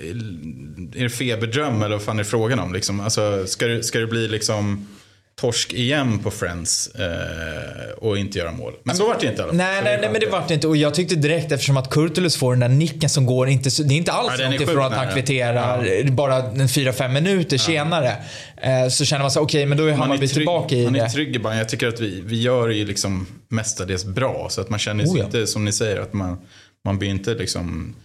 är 0.99 1.03
det 1.03 1.09
feberdröm 1.09 1.83
eller 1.83 1.95
vad 1.95 2.05
fan 2.05 2.19
är 2.19 2.23
frågan 2.23 2.59
om? 2.59 2.73
Liksom? 2.73 2.99
Alltså, 2.99 3.47
ska, 3.47 3.67
det, 3.67 3.83
ska 3.83 3.99
det 3.99 4.07
bli 4.07 4.27
liksom 4.27 4.87
torsk 5.35 5.73
igen 5.73 6.19
på 6.19 6.31
Friends 6.31 6.87
eh, 6.87 7.91
och 7.97 8.17
inte 8.17 8.39
göra 8.39 8.51
mål. 8.51 8.73
Men 8.83 8.95
så 8.95 9.07
vart 9.07 9.19
det 9.19 9.27
inte. 9.27 9.43
Alla. 9.43 9.53
Nej, 9.53 9.81
nej, 9.83 9.97
nej, 10.01 10.09
men 10.11 10.21
det 10.21 10.27
vart 10.27 10.51
inte. 10.51 10.67
Och 10.67 10.77
jag 10.77 10.93
tyckte 10.93 11.15
direkt 11.15 11.51
eftersom 11.51 11.77
att 11.77 11.89
Kurtulus 11.89 12.37
får 12.37 12.51
den 12.51 12.59
där 12.59 12.69
nicken 12.69 13.09
som 13.09 13.25
går 13.25 13.49
inte 13.49 13.69
Det 13.83 13.93
är 13.93 13.97
inte 13.97 14.11
alls 14.11 14.33
ja, 14.39 14.49
långt 14.49 14.61
ifrån 14.61 14.83
att 14.83 14.93
han 14.93 15.13
kvitterar 15.13 15.85
ja. 15.85 16.11
bara 16.11 16.35
en 16.35 16.67
4-5 16.67 17.09
minuter 17.09 17.55
ja. 17.55 17.63
senare. 17.63 18.15
Eh, 18.57 18.87
så 18.89 19.05
känner 19.05 19.23
man 19.23 19.31
sig 19.31 19.41
okej, 19.41 19.59
okay, 19.59 19.65
men 19.69 19.77
då 19.77 19.85
är 19.85 19.93
Hammarby 19.93 20.27
tillbaka 20.27 20.75
i 20.75 20.85
det. 20.85 20.91
Man 20.91 20.95
är 20.95 21.09
trygg 21.09 21.35
i 21.35 21.39
bara. 21.39 21.57
Jag 21.57 21.69
tycker 21.69 21.87
att 21.87 21.99
vi, 21.99 22.21
vi 22.25 22.41
gör 22.41 22.69
ju 22.69 22.85
liksom 22.85 23.27
mestadels 23.49 24.05
bra. 24.05 24.47
Så 24.49 24.61
att 24.61 24.69
man 24.69 24.79
känner 24.79 25.05
sig 25.05 25.21
oh, 25.21 25.25
inte, 25.25 25.47
som 25.47 25.65
ni 25.65 25.71
säger, 25.71 25.99
att 25.99 26.13
man, 26.13 26.37
man 26.85 26.99
blir 26.99 27.09
inte 27.09 27.33
liksom 27.33 27.95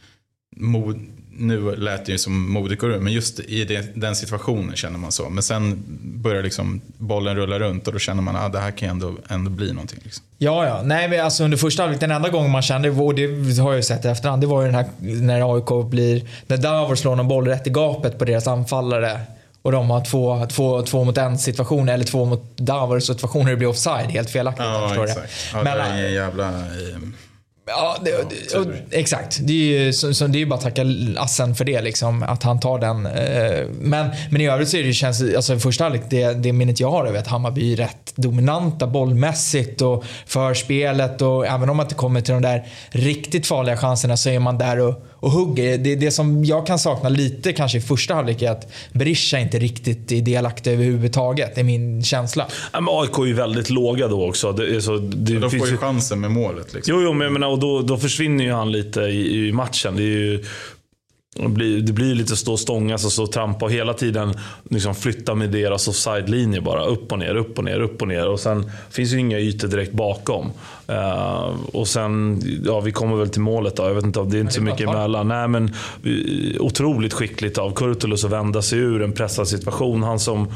mod, 0.57 1.07
nu 1.41 1.77
lät 1.77 2.07
det 2.07 2.13
ju 2.13 2.19
som 2.19 2.53
modigt 2.53 2.83
men 2.83 3.13
just 3.13 3.41
i 3.41 3.65
det, 3.65 3.97
den 3.97 4.17
situationen 4.17 4.77
känner 4.77 4.99
man 4.99 5.13
så. 5.13 5.29
Men 5.29 5.43
sen 5.43 5.83
börjar 6.03 6.43
liksom 6.43 6.81
bollen 6.99 7.37
rulla 7.37 7.59
runt 7.59 7.87
och 7.87 7.93
då 7.93 7.99
känner 7.99 8.23
man 8.23 8.37
att 8.37 8.45
ah, 8.45 8.49
det 8.49 8.59
här 8.59 8.71
kan 8.71 8.89
ändå, 8.89 9.15
ändå 9.29 9.51
bli 9.51 9.73
någonting. 9.73 9.99
Liksom. 10.03 10.25
Ja, 10.39 10.67
ja. 10.67 10.83
Nej, 10.85 11.09
men 11.09 11.25
alltså 11.25 11.45
under 11.45 11.57
första 11.57 11.83
halvlek, 11.83 12.01
den 12.01 12.11
enda 12.11 12.29
gången 12.29 12.51
man 12.51 12.63
kände, 12.63 12.91
och 12.91 13.15
det 13.15 13.27
har 13.59 13.71
jag 13.71 13.77
ju 13.77 13.83
sett 13.83 14.05
i 14.05 14.09
efterhand, 14.09 14.43
det 14.43 14.47
var 14.47 14.63
ju 14.63 14.67
den 14.67 14.75
här 14.75 14.87
när 15.01 15.55
AIK 15.55 15.91
blir, 15.91 16.23
när 16.47 16.57
Davor 16.57 16.95
slår 16.95 17.17
någon 17.17 17.29
boll 17.29 17.47
rätt 17.47 17.67
i 17.67 17.71
gapet 17.71 18.19
på 18.19 18.25
deras 18.25 18.47
anfallare. 18.47 19.21
Och 19.63 19.73
de 19.73 19.91
har 19.91 20.05
två, 20.05 20.47
två, 20.47 20.83
två 20.83 21.05
mot 21.05 21.19
en 21.19 21.39
situationer, 21.39 21.95
eller 21.95 22.05
två 22.05 22.25
mot 22.25 22.57
Davor 22.57 23.01
situationer 23.01 23.51
det 23.51 23.57
blir 23.57 23.69
offside. 23.69 24.11
Helt 24.11 24.31
felaktigt. 24.31 24.65
Ja, 24.65 25.05
exakt. 25.05 25.33
Ja, 25.53 25.63
men, 25.63 25.77
det 25.77 25.83
är 25.83 25.99
ingen 25.99 26.13
jävla... 26.13 26.65
Ja, 27.71 27.97
det, 28.05 28.59
och, 28.59 28.67
exakt. 28.91 29.39
Det 29.43 29.53
är 29.53 29.85
ju 29.85 29.93
så, 29.93 30.15
så 30.15 30.27
det 30.27 30.43
är 30.43 30.47
bara 30.47 30.55
att 30.55 30.61
tacka 30.61 30.85
Assen 31.19 31.55
för 31.55 31.65
det. 31.65 31.81
Liksom, 31.81 32.23
att 32.23 32.43
han 32.43 32.61
tar 32.61 32.79
den. 32.79 33.07
Eh, 33.07 33.67
men, 33.81 34.11
men 34.31 34.41
i 34.41 34.49
övrigt 34.49 34.69
så 34.69 34.77
är 34.77 34.83
det, 34.83 34.93
känns 34.93 35.23
alltså 35.37 35.59
första 35.59 35.85
halvlek, 35.85 36.03
det, 36.09 36.33
det 36.33 36.53
minnet 36.53 36.81
jag 36.81 36.91
har 36.91 37.07
är 37.07 37.19
att 37.19 37.27
Hammarby 37.27 37.73
är 37.73 37.77
rätt 37.77 38.13
dominanta 38.15 38.87
bollmässigt 38.87 39.83
och 39.83 40.05
förspelet 40.27 41.23
och 41.23 41.47
även 41.47 41.71
om 41.71 41.77
man 41.77 41.87
inte 41.87 41.95
kommer 41.95 42.21
till 42.21 42.35
de 42.35 42.43
där 42.43 42.67
riktigt 42.91 43.47
farliga 43.47 43.77
chanserna 43.77 44.17
så 44.17 44.31
är 44.31 44.39
man 44.39 44.59
där 44.59 44.79
och 44.79 45.05
och 45.21 45.31
hugger. 45.31 45.79
Det, 45.79 45.95
det 45.95 46.11
som 46.11 46.45
jag 46.45 46.67
kan 46.67 46.79
sakna 46.79 47.09
lite 47.09 47.53
kanske 47.53 47.79
i 47.79 47.81
första 47.81 48.15
halvlek 48.15 48.43
är 48.43 48.51
att 48.51 48.73
Berisha 48.93 49.39
inte 49.39 49.59
riktigt 49.59 50.13
är 50.13 50.21
delaktig 50.21 50.73
överhuvudtaget. 50.73 51.55
Det 51.55 51.61
är 51.61 51.65
min 51.65 52.05
känsla. 52.05 52.47
Ja, 52.73 52.81
men 52.81 52.95
AIK 52.95 53.19
är 53.19 53.27
ju 53.27 53.35
väldigt 53.35 53.71
låga 53.71 54.09
då 54.09 54.29
också. 54.29 54.53
Det 54.53 54.83
så, 54.83 54.97
det 54.97 55.33
ja, 55.33 55.41
de 55.41 55.51
får 55.51 55.69
ju 55.69 55.77
chansen 55.77 56.21
med 56.21 56.31
målet. 56.31 56.75
Liksom. 56.75 56.95
Jo, 56.95 57.03
jo 57.03 57.13
men, 57.13 57.33
men 57.33 57.43
och 57.43 57.59
då, 57.59 57.83
då 57.83 57.97
försvinner 57.97 58.45
ju 58.45 58.53
han 58.53 58.73
lite 58.73 59.01
i, 59.01 59.49
i 59.49 59.53
matchen. 59.53 59.97
Det 59.97 60.03
är 60.03 60.05
ju 60.05 60.45
det 61.37 61.49
blir, 61.49 61.81
det 61.81 61.93
blir 61.93 62.15
lite 62.15 62.37
stå 62.37 62.53
och 62.53 62.61
stångas 62.61 63.05
och 63.05 63.13
stå 63.13 63.23
och 63.23 63.33
trampa 63.33 63.65
och 63.65 63.73
hela 63.73 63.95
tiden 63.95 64.35
liksom 64.71 64.95
flytta 64.95 65.35
med 65.35 65.51
deras 65.51 65.89
offside-linje 65.89 66.61
bara. 66.61 66.85
Upp 66.85 67.13
och 67.13 67.19
ner, 67.19 67.35
upp 67.35 67.59
och 67.59 67.65
ner, 67.65 67.81
upp 67.81 68.03
och 68.03 68.09
ner. 68.09 68.29
Och 68.29 68.41
sen 68.41 68.71
finns 68.91 69.13
ju 69.13 69.19
inga 69.19 69.39
ytor 69.39 69.69
direkt 69.69 69.93
bakom. 69.93 70.51
Uh, 70.91 71.55
och 71.73 71.89
sen, 71.89 72.43
ja 72.65 72.81
vi 72.81 72.93
kommer 72.93 73.17
väl 73.17 73.29
till 73.29 73.41
målet 73.41 73.77
då. 73.77 73.83
Jag 73.83 73.95
vet 73.95 74.05
inte, 74.05 74.23
det 74.23 74.37
är 74.37 74.41
inte 74.41 74.53
så 74.53 74.63
mycket 74.63 74.89
emellan. 74.89 75.29
Nej 75.29 75.49
men 75.49 75.75
otroligt 76.59 77.13
skickligt 77.13 77.59
av 77.59 77.75
Kurtulus 77.75 78.25
att 78.25 78.31
vända 78.31 78.63
sig 78.63 78.79
ur 78.79 79.03
en 79.03 79.13
pressad 79.13 79.49
situation. 79.49 80.03
Han 80.03 80.21
som 80.21 80.49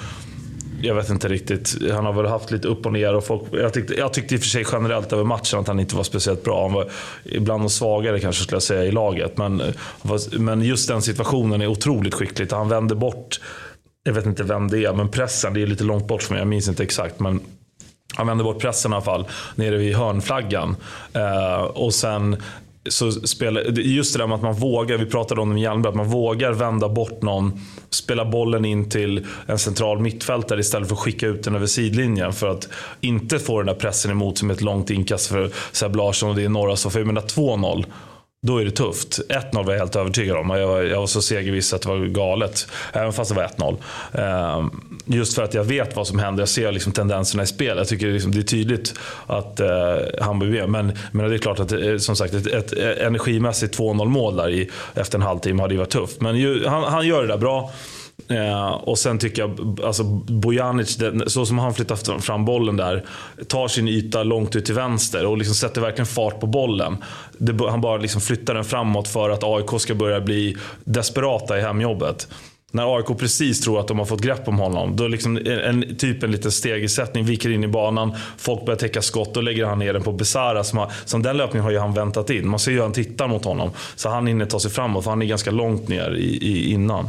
jag 0.85 0.95
vet 0.95 1.11
inte 1.11 1.29
riktigt. 1.29 1.93
Han 1.93 2.07
har 2.07 2.13
väl 2.13 2.27
haft 2.27 2.51
lite 2.51 2.69
upp 2.69 2.87
och 2.87 2.93
ner. 2.93 3.15
Och 3.15 3.25
folk, 3.25 3.43
jag, 3.53 3.73
tyckte, 3.73 3.95
jag 3.95 4.13
tyckte 4.13 4.35
i 4.35 4.39
och 4.39 4.41
för 4.41 4.49
sig 4.49 4.65
generellt 4.73 5.13
över 5.13 5.25
matchen 5.25 5.61
att 5.61 5.69
han 5.69 5.81
inte 5.81 5.97
var 5.97 6.03
speciellt 6.03 6.45
bra. 6.45 6.63
Han 6.63 6.73
var 6.73 6.91
ibland 7.25 7.63
de 7.63 7.71
svagare 7.71 8.21
kanske 8.21 8.43
skulle 8.43 8.57
jag 8.57 8.63
säga 8.63 8.85
i 8.85 8.93
laget. 8.93 9.37
Men, 9.37 9.63
men 10.33 10.63
just 10.63 10.89
den 10.89 11.03
situationen 11.03 11.63
är 11.63 11.67
otroligt 11.67 12.15
skickligt. 12.15 12.53
Han 12.53 12.69
vänder 12.69 12.95
bort, 12.95 13.41
jag 14.05 14.13
vet 14.13 14.27
inte 14.27 14.43
vem 14.43 14.69
det 14.69 14.85
är, 14.85 14.93
men 14.93 15.09
pressen. 15.09 15.55
Det 15.55 15.63
är 15.63 15.67
lite 15.67 15.85
långt 15.85 16.07
bort 16.07 16.23
för 16.23 16.33
mig, 16.33 16.41
jag 16.41 16.49
minns 16.49 16.69
inte 16.69 16.83
exakt. 16.83 17.21
Men 17.21 17.41
han 18.17 18.27
vänder 18.27 18.45
bort 18.45 18.61
pressen 18.61 18.93
i 18.93 18.95
alla 18.95 19.05
fall, 19.05 19.27
nere 19.55 19.77
vid 19.77 19.97
hörnflaggan. 19.97 20.77
Eh, 21.13 21.63
och 21.63 21.95
sen 21.95 22.37
så 22.89 23.13
spelar, 23.13 23.79
just 23.79 24.13
det 24.13 24.19
där 24.19 24.27
med 24.27 24.35
att 24.35 24.43
man 24.43 24.55
vågar, 24.55 24.99
vi 24.99 25.07
pratade 25.07 25.41
om 25.41 25.49
det 25.49 25.55
med 25.55 25.63
Hjelmberg, 25.63 25.91
att 25.91 25.97
man 25.97 26.09
vågar 26.09 26.53
vända 26.53 26.89
bort 26.89 27.23
någon, 27.23 27.61
spela 27.91 28.25
bollen 28.25 28.65
in 28.65 28.91
till 28.91 29.27
en 29.47 29.59
central 29.59 30.01
mittfältare 30.01 30.61
istället 30.61 30.89
för 30.89 30.95
att 30.95 31.01
skicka 31.01 31.27
ut 31.27 31.43
den 31.43 31.55
över 31.55 31.67
sidlinjen. 31.67 32.33
För 32.33 32.49
att 32.49 32.69
inte 33.01 33.39
få 33.39 33.59
den 33.59 33.67
där 33.67 33.75
pressen 33.75 34.11
emot 34.11 34.39
som 34.39 34.51
ett 34.51 34.61
långt 34.61 34.91
inkast 34.91 35.27
för 35.27 35.51
Seb 35.73 35.97
Larsson 35.97 36.31
och 36.31 36.37
det 36.37 36.45
är 36.45 36.49
några 36.49 36.77
som 36.77 36.91
får... 36.91 37.01
jag 37.01 37.07
menar 37.07 37.23
2-0 37.23 37.85
då 38.47 38.59
är 38.59 38.65
det 38.65 38.71
tufft. 38.71 39.21
1-0 39.29 39.65
var 39.65 39.73
jag 39.73 39.81
helt 39.81 39.97
övertygad 39.97 40.37
om. 40.37 40.51
Jag 40.51 40.67
var, 40.67 40.83
jag 40.83 41.01
var 41.01 41.07
så 41.07 41.23
segerviss 41.23 41.75
att 41.75 41.83
det 41.83 41.89
var 41.89 42.07
galet. 42.07 42.67
Även 42.93 43.13
fast 43.13 43.35
det 43.35 43.37
var 43.37 43.45
1-0. 43.45 43.77
Ehm, 44.13 44.71
just 45.05 45.35
för 45.35 45.43
att 45.43 45.55
jag 45.55 45.65
vet 45.65 45.97
vad 45.97 46.07
som 46.07 46.19
händer. 46.19 46.43
Jag 46.43 46.49
ser 46.49 46.73
liksom 46.73 46.93
tendenserna 46.93 47.43
i 47.43 47.47
spel. 47.47 47.77
Jag 47.77 47.89
tycker 47.89 48.07
liksom 48.07 48.33
det 48.33 48.39
är 48.39 48.43
tydligt 48.43 48.95
att 49.27 49.61
eh, 49.61 49.69
Hammarby 50.21 50.59
är. 50.59 50.67
Men, 50.67 50.93
men 51.13 51.29
det 51.29 51.37
är 51.37 51.39
klart 51.39 51.61
att 51.61 51.73
eh, 51.73 51.97
som 51.97 52.17
sagt 52.17 52.35
ett, 52.35 52.47
ett, 52.47 52.73
ett 52.73 52.99
energimässigt 52.99 53.79
2-0 53.79 54.05
mål 54.05 54.37
där 54.37 54.51
i, 54.51 54.71
efter 54.95 55.19
en 55.19 55.23
halvtimme 55.23 55.63
hade 55.63 55.75
ju 55.75 55.79
varit 55.79 55.91
tufft. 55.91 56.21
Men 56.21 56.37
ju, 56.37 56.67
han, 56.67 56.85
han 56.85 57.07
gör 57.07 57.23
det 57.23 57.29
där 57.29 57.39
bra. 57.39 57.73
Eh, 58.29 58.71
och 58.71 58.99
sen 58.99 59.19
tycker 59.19 59.43
jag, 59.43 59.81
alltså 59.85 60.05
Bojanic, 60.05 60.99
så 61.27 61.47
som 61.47 61.59
han 61.59 61.75
flyttar 61.75 62.19
fram 62.19 62.45
bollen 62.45 62.77
där, 62.77 63.05
tar 63.49 63.69
sin 63.69 63.89
yta 63.89 64.23
långt 64.23 64.57
ut 64.57 64.65
till 64.65 64.75
vänster 64.75 65.27
och 65.27 65.39
liksom 65.39 65.55
sätter 65.55 65.81
verkligen 65.81 66.07
fart 66.07 66.41
på 66.41 66.47
bollen. 66.47 66.97
Det, 67.39 67.71
han 67.71 67.81
bara 67.81 67.97
liksom 67.97 68.21
flyttar 68.21 68.55
den 68.55 68.65
framåt 68.65 69.09
för 69.09 69.31
att 69.31 69.45
AIK 69.45 69.81
ska 69.81 69.95
börja 69.95 70.21
bli 70.21 70.57
desperata 70.85 71.59
i 71.59 71.61
hemjobbet. 71.61 72.29
När 72.71 72.97
AIK 72.97 73.19
precis 73.19 73.61
tror 73.61 73.81
att 73.81 73.89
de 73.89 73.99
har 73.99 74.07
fått 74.07 74.21
grepp 74.21 74.49
om 74.49 74.59
honom, 74.59 74.97
då 74.97 75.09
liksom 75.09 75.37
en, 75.47 75.97
typ 75.97 76.23
en 76.23 76.33
liten 76.33 76.53
stegersättning, 76.53 77.25
viker 77.25 77.51
in 77.51 77.65
i 77.65 77.69
banan, 77.69 78.15
folk 78.39 78.67
börjar 78.67 78.79
täcka 78.79 79.03
skott, 79.03 79.35
då 79.35 79.41
lägger 79.41 79.67
han 79.67 79.79
ner 79.79 79.93
den 79.93 80.03
på 80.03 80.13
Besara. 80.13 80.65
Som, 80.65 80.79
har, 80.79 80.93
som 81.05 81.23
den 81.23 81.37
löpningen 81.37 81.65
har 81.65 81.71
ju 81.71 81.79
han 81.79 81.95
väntat 81.95 82.31
in. 82.31 82.49
Man 82.49 82.61
ser 82.61 82.71
ju 82.71 82.77
hur 82.77 82.83
han 82.83 82.93
tittar 82.93 83.29
mot 83.29 83.45
honom. 83.45 83.71
Så 83.97 84.09
han 84.09 84.27
hinner 84.27 84.47
ta 84.47 84.61
sig 84.61 84.71
framåt, 84.71 85.05
för 85.05 85.11
han 85.11 85.23
är 85.23 85.27
ganska 85.27 85.51
långt 85.51 85.89
ner 85.89 86.15
i, 86.15 86.39
i 86.43 86.73
innan 86.73 87.09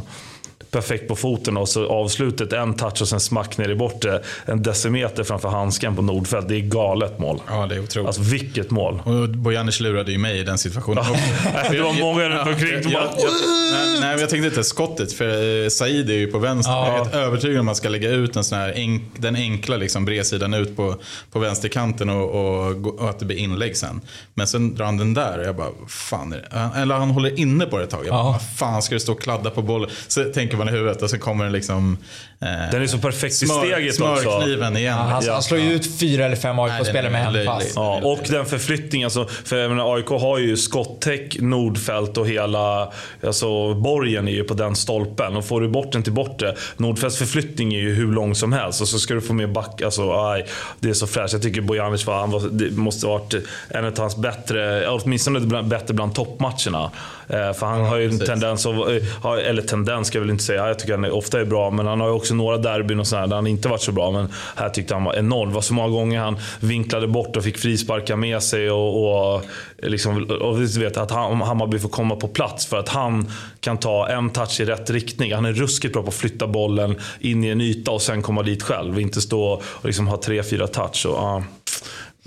perfekt 0.76 1.08
på 1.08 1.16
foten 1.16 1.56
och 1.56 1.68
så 1.68 1.88
avslutet 1.88 2.52
en 2.52 2.74
touch 2.74 3.02
och 3.02 3.08
sen 3.08 3.20
smack 3.20 3.58
ner 3.58 3.68
i 3.68 3.74
bortre. 3.74 4.22
En 4.44 4.62
decimeter 4.62 5.24
framför 5.24 5.48
handsken 5.48 5.96
på 5.96 6.02
Nordfeldt. 6.02 6.48
Det 6.48 6.56
är 6.56 6.60
galet 6.60 7.18
mål. 7.18 7.40
Ja, 7.48 7.66
det 7.66 7.74
är 7.74 7.82
otroligt. 7.82 8.06
Alltså 8.06 8.22
vilket 8.22 8.70
mål. 8.70 9.02
Och 9.04 9.28
Bojanic 9.28 9.80
lurade 9.80 10.12
ju 10.12 10.18
mig 10.18 10.38
i 10.38 10.42
den 10.42 10.58
situationen. 10.58 11.04
det 11.70 11.80
var 11.80 12.00
många 12.00 12.28
runt 12.28 12.46
omkring. 12.46 12.92
Ja, 12.92 13.12
jag, 13.16 13.30
nej, 13.72 14.00
nej, 14.00 14.20
jag 14.20 14.30
tänkte 14.30 14.48
inte 14.48 14.64
skottet. 14.64 15.12
För 15.12 15.64
eh, 15.64 15.68
Said 15.68 16.10
är 16.10 16.14
ju 16.14 16.26
på 16.26 16.38
vänster. 16.38 16.72
Ja. 16.72 16.86
Jag 16.86 16.94
är 16.94 16.98
helt 16.98 17.14
övertygad 17.14 17.56
om 17.56 17.60
att 17.60 17.64
man 17.64 17.76
ska 17.76 17.88
lägga 17.88 18.10
ut 18.10 18.36
en 18.36 18.44
sån 18.44 18.58
här 18.58 18.72
enk, 18.72 19.02
den 19.16 19.36
enkla 19.36 19.76
liksom, 19.76 20.04
bredsidan 20.04 20.54
ut 20.54 20.76
på, 20.76 20.96
på 21.32 21.38
vänsterkanten 21.38 22.10
och, 22.10 22.30
och, 22.30 22.86
och, 23.00 23.10
att 23.10 23.18
det 23.18 23.24
blir 23.24 23.36
inlägg 23.36 23.76
sen. 23.76 24.00
Men 24.34 24.46
sen 24.46 24.74
drar 24.74 24.84
han 24.84 24.96
den 24.96 25.14
där 25.14 25.38
och 25.38 25.44
jag 25.44 25.56
bara, 25.56 25.70
fan. 25.88 26.34
Eller 26.76 26.94
han 26.94 27.10
håller 27.10 27.40
inne 27.40 27.66
på 27.66 27.78
det 27.78 27.84
ett 27.84 27.90
tag. 27.90 28.06
Jag 28.06 28.14
bara, 28.14 28.32
ja. 28.32 28.40
fan 28.56 28.82
ska 28.82 28.94
du 28.94 29.00
stå 29.00 29.12
och 29.12 29.22
kladda 29.22 29.50
på 29.50 29.62
bollen? 29.62 29.90
Så 30.08 30.24
tänker 30.24 30.56
man 30.56 30.65
i 30.68 30.72
huvudet 30.72 31.02
och 31.02 31.10
så 31.10 31.18
kommer 31.18 31.44
det 31.44 31.50
liksom 31.50 31.98
den 32.38 32.82
är 32.82 32.86
så 32.86 32.98
perfekt 32.98 33.42
i 33.42 33.46
steget 33.46 33.94
smör, 33.94 34.12
också. 34.12 34.22
Smörkniven 34.22 34.76
igen. 34.76 34.96
Ja, 34.98 35.02
han, 35.02 35.24
ja. 35.24 35.32
han, 35.32 35.42
slår 35.42 35.60
ju 35.60 35.72
ut 35.72 35.98
fyra 36.00 36.24
eller 36.24 36.36
fem 36.36 36.58
AIK-spelare 36.58 37.10
med 37.10 37.24
handpass. 37.24 37.72
Ja, 37.76 38.00
och 38.02 38.18
den 38.28 38.46
förflyttningen. 38.46 39.06
Alltså, 39.06 39.26
för 39.44 39.56
jag 39.56 39.70
menar, 39.70 39.94
AIK 39.94 40.08
har 40.08 40.38
ju 40.38 40.56
skottäck, 40.56 41.36
Nordfält 41.40 42.16
och 42.16 42.28
hela 42.28 42.92
alltså, 43.26 43.74
borgen 43.74 44.28
är 44.28 44.32
ju 44.32 44.44
på 44.44 44.54
den 44.54 44.76
stolpen. 44.76 45.36
Och 45.36 45.44
får 45.44 45.60
du 45.60 45.68
bort 45.68 45.92
den 45.92 46.02
till 46.02 46.12
bortre. 46.12 46.54
Nordfälts 46.76 47.18
förflyttning 47.18 47.74
är 47.74 47.78
ju 47.78 47.94
hur 47.94 48.12
lång 48.12 48.34
som 48.34 48.52
helst. 48.52 48.80
Och 48.80 48.88
så 48.88 48.98
ska 48.98 49.14
du 49.14 49.20
få 49.20 49.32
med 49.32 49.52
back. 49.52 49.82
Alltså, 49.82 50.12
aj, 50.12 50.46
det 50.80 50.88
är 50.88 50.94
så 50.94 51.06
fräscht. 51.06 51.32
Jag 51.32 51.42
tycker 51.42 51.60
Bojanic 51.60 52.06
var, 52.06 52.20
han 52.20 52.30
var, 52.30 52.40
det 52.40 52.70
måste 52.70 53.06
ha 53.06 53.18
varit 53.18 53.34
en 53.68 53.84
av 53.84 53.98
hans 53.98 54.16
bättre, 54.16 54.88
åtminstone 54.88 55.62
bättre 55.62 55.94
bland 55.94 56.14
toppmatcherna. 56.14 56.90
Eh, 57.28 57.52
för 57.52 57.66
han 57.66 57.80
ja, 57.80 57.86
har 57.86 57.96
ju 57.96 58.08
en 58.08 58.18
tendens, 58.18 58.66
att, 58.66 58.74
eh, 58.74 59.48
eller 59.48 59.62
tendens 59.62 60.08
ska 60.08 60.18
jag 60.18 60.20
väl 60.20 60.30
inte 60.30 60.44
säga, 60.44 60.68
jag 60.68 60.78
tycker 60.78 60.92
han 60.92 61.10
ofta 61.10 61.40
är 61.40 61.44
bra. 61.44 61.70
Men 61.70 61.86
han 61.86 62.00
har 62.00 62.08
ju 62.08 62.14
också 62.14 62.25
också 62.26 62.34
några 62.34 62.58
derbyn 62.58 63.00
och 63.00 63.06
sådär 63.06 63.26
där 63.26 63.36
han 63.36 63.46
inte 63.46 63.68
varit 63.68 63.82
så 63.82 63.92
bra. 63.92 64.10
Men 64.10 64.28
här 64.56 64.68
tyckte 64.68 64.94
han 64.94 65.04
var 65.04 65.14
enorm. 65.14 65.48
Det 65.48 65.54
var 65.54 65.62
så 65.62 65.74
många 65.74 65.88
gånger 65.88 66.20
han 66.20 66.38
vinklade 66.60 67.08
bort 67.08 67.36
och 67.36 67.44
fick 67.44 67.58
frisparkar 67.58 68.16
med 68.16 68.42
sig. 68.42 68.70
Och, 68.70 69.34
och, 69.34 69.42
liksom, 69.82 70.24
och 70.24 70.62
vet, 70.62 70.96
att 70.96 71.10
Hammarby 71.10 71.78
får 71.78 71.88
komma 71.88 72.16
på 72.16 72.28
plats 72.28 72.66
för 72.66 72.76
att 72.78 72.88
han 72.88 73.30
kan 73.60 73.78
ta 73.78 74.08
en 74.08 74.30
touch 74.30 74.60
i 74.60 74.64
rätt 74.64 74.90
riktning. 74.90 75.34
Han 75.34 75.44
är 75.44 75.52
ruskigt 75.52 75.92
bra 75.92 76.02
på 76.02 76.08
att 76.08 76.14
flytta 76.14 76.46
bollen 76.46 77.00
in 77.20 77.44
i 77.44 77.48
en 77.48 77.60
yta 77.60 77.90
och 77.90 78.02
sen 78.02 78.22
komma 78.22 78.42
dit 78.42 78.62
själv. 78.62 79.00
Inte 79.00 79.20
stå 79.20 79.62
och 79.62 79.86
liksom 79.86 80.08
ha 80.08 80.16
tre, 80.16 80.42
fyra 80.42 80.66
touch. 80.66 81.06
Och, 81.06 81.36
uh. 81.36 81.44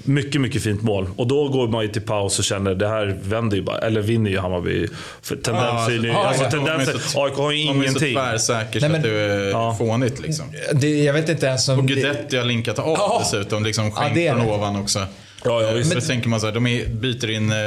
Mycket, 0.04 0.42
mycket 0.42 0.64
fint 0.64 0.82
mål. 0.82 1.10
Och 1.16 1.28
då 1.28 1.48
går 1.48 1.68
man 1.68 1.84
ju 1.84 1.88
till 1.88 2.02
paus 2.02 2.40
och 2.40 2.46
känner 2.46 2.76
det 2.76 2.88
här 2.88 3.20
vänder 3.24 3.58
ju 3.58 3.64
bara. 3.64 3.78
Eller 3.78 4.02
vinner 4.02 4.32
ju 4.32 4.40
Hammarby. 4.40 4.88
För 5.22 5.36
tendenser, 5.36 6.08
ja, 6.08 6.28
alltså, 6.28 6.44
alltså, 6.44 6.58
tendenser, 6.58 7.24
AIK 7.24 7.34
har 7.34 7.52
ju 7.52 7.62
ingenting. 7.62 8.14
De 8.14 8.20
är 8.20 8.38
så 8.38 8.54
tvärsäkert 8.54 8.82
så 8.82 8.96
att 8.96 9.04
det 9.04 9.10
är 9.10 9.50
ja. 9.50 9.76
fånigt 9.80 10.20
liksom. 10.20 10.46
Det, 10.74 11.04
jag 11.04 11.14
vet 11.14 11.30
inte 11.30 11.46
ens 11.46 11.70
om... 11.70 11.80
Och 11.80 11.88
Guidetti 11.88 12.38
har 12.38 12.46
linkat 12.46 12.80
av 12.80 12.96
ja. 12.98 13.22
dessutom. 13.24 13.64
Liksom 13.64 13.92
skänkt 13.92 14.20
ja, 14.20 14.36
från 14.36 14.50
ovan 14.50 14.76
också. 14.76 15.00
Ja, 15.44 15.62
ja, 15.62 15.72
visst. 15.72 15.94
Men, 15.94 16.02
tänker 16.02 16.30
man 16.30 16.40
så 16.40 16.46
här, 16.46 16.54
de 16.54 16.86
byter 16.90 17.30
in 17.30 17.52
eh, 17.52 17.58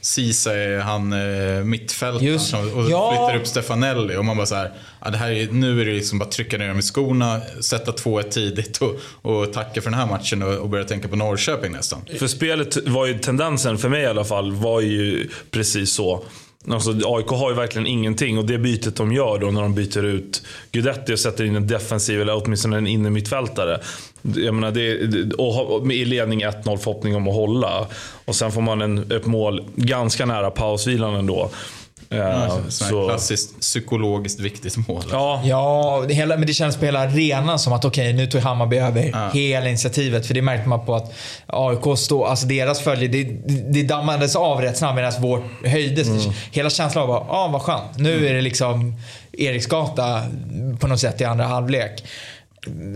Ceesay, 0.00 0.78
han 0.78 1.12
eh, 1.12 1.64
mittfältaren, 1.64 2.74
och 2.74 2.90
ja. 2.90 3.10
flyttar 3.10 3.36
upp 3.40 3.46
Stefanelli. 3.46 4.16
Och 4.16 4.24
man 4.24 4.36
bara 4.36 4.46
så 4.46 4.54
här, 4.54 4.72
ja, 5.04 5.10
det 5.10 5.18
här 5.18 5.30
är, 5.30 5.48
nu 5.52 5.80
är 5.80 5.84
det 5.84 5.92
liksom 5.92 6.18
bara 6.18 6.28
trycka 6.30 6.58
ner 6.58 6.68
dem 6.68 6.78
i 6.78 6.82
skorna, 6.82 7.40
sätta 7.60 7.92
2-1 7.92 8.22
tidigt 8.22 8.78
och, 8.78 9.00
och 9.22 9.52
tacka 9.52 9.82
för 9.82 9.90
den 9.90 9.98
här 9.98 10.06
matchen 10.06 10.42
och, 10.42 10.54
och 10.54 10.68
börja 10.68 10.84
tänka 10.84 11.08
på 11.08 11.16
Norrköping 11.16 11.72
nästan. 11.72 12.00
För 12.18 12.26
spelet 12.26 12.76
var 12.86 13.06
ju 13.06 13.18
tendensen, 13.18 13.78
för 13.78 13.88
mig 13.88 14.02
i 14.02 14.06
alla 14.06 14.24
fall, 14.24 14.52
var 14.52 14.80
ju 14.80 15.28
precis 15.50 15.92
så. 15.92 16.24
Alltså, 16.68 16.90
AIK 17.04 17.26
har 17.26 17.50
ju 17.50 17.56
verkligen 17.56 17.86
ingenting 17.86 18.38
och 18.38 18.44
det 18.44 18.58
bytet 18.58 18.96
de 18.96 19.12
gör 19.12 19.38
då 19.38 19.50
när 19.50 19.62
de 19.62 19.74
byter 19.74 20.04
ut 20.04 20.42
Guidetti 20.72 21.14
och 21.14 21.18
sätter 21.18 21.44
in 21.44 21.56
en 21.56 21.66
defensiv, 21.66 22.20
eller 22.20 22.44
åtminstone 22.44 22.76
en 22.76 22.86
innermittfältare. 22.86 23.80
Jag 24.22 24.54
menar, 24.54 24.70
det, 24.70 25.34
och 25.34 25.92
i 25.92 26.04
ledning 26.04 26.44
1-0 26.44 26.76
förhoppning 26.76 27.16
om 27.16 27.28
att 27.28 27.34
hålla. 27.34 27.86
Och 28.24 28.34
sen 28.34 28.52
får 28.52 28.60
man 28.60 28.82
en, 28.82 29.12
ett 29.12 29.26
mål 29.26 29.64
ganska 29.76 30.26
nära 30.26 30.50
pausvilan 30.50 31.14
ändå. 31.14 31.50
Ja, 32.16 32.58
så. 32.68 33.08
Klassiskt 33.08 33.60
psykologiskt 33.60 34.40
viktigt 34.40 34.88
mål. 34.88 35.02
Ja, 35.12 35.40
ja 35.44 36.04
det 36.08 36.14
hela, 36.14 36.36
men 36.36 36.46
det 36.46 36.52
känns 36.52 36.76
på 36.76 36.84
hela 36.84 37.00
arenan 37.00 37.58
som 37.58 37.72
att 37.72 37.84
okej, 37.84 38.04
okay, 38.04 38.12
nu 38.12 38.26
tog 38.26 38.40
Hammarby 38.40 38.76
över 38.76 39.10
ja. 39.12 39.30
hela 39.32 39.68
initiativet. 39.68 40.26
För 40.26 40.34
det 40.34 40.42
märkte 40.42 40.68
man 40.68 40.86
på 40.86 40.94
att 40.94 41.12
AIK 41.46 41.98
stod, 41.98 42.22
alltså 42.22 42.46
deras 42.46 42.80
följe, 42.80 43.08
det, 43.08 43.24
det 43.72 43.82
dammades 43.82 44.36
av 44.36 44.60
rätt 44.60 44.76
snabbt 44.76 44.96
medan 44.96 45.12
vårt 45.22 45.44
höjdes. 45.64 46.08
Mm. 46.08 46.32
Hela 46.50 46.70
känslan 46.70 47.08
var, 47.08 47.26
ja 47.28 47.36
ah, 47.36 47.48
vad 47.48 47.62
skönt. 47.62 47.98
Nu 47.98 48.12
mm. 48.12 48.30
är 48.30 48.34
det 48.34 48.40
liksom 48.40 48.94
Eriksgata 49.32 50.22
på 50.80 50.86
något 50.86 51.00
sätt 51.00 51.20
i 51.20 51.24
andra 51.24 51.44
halvlek. 51.44 52.04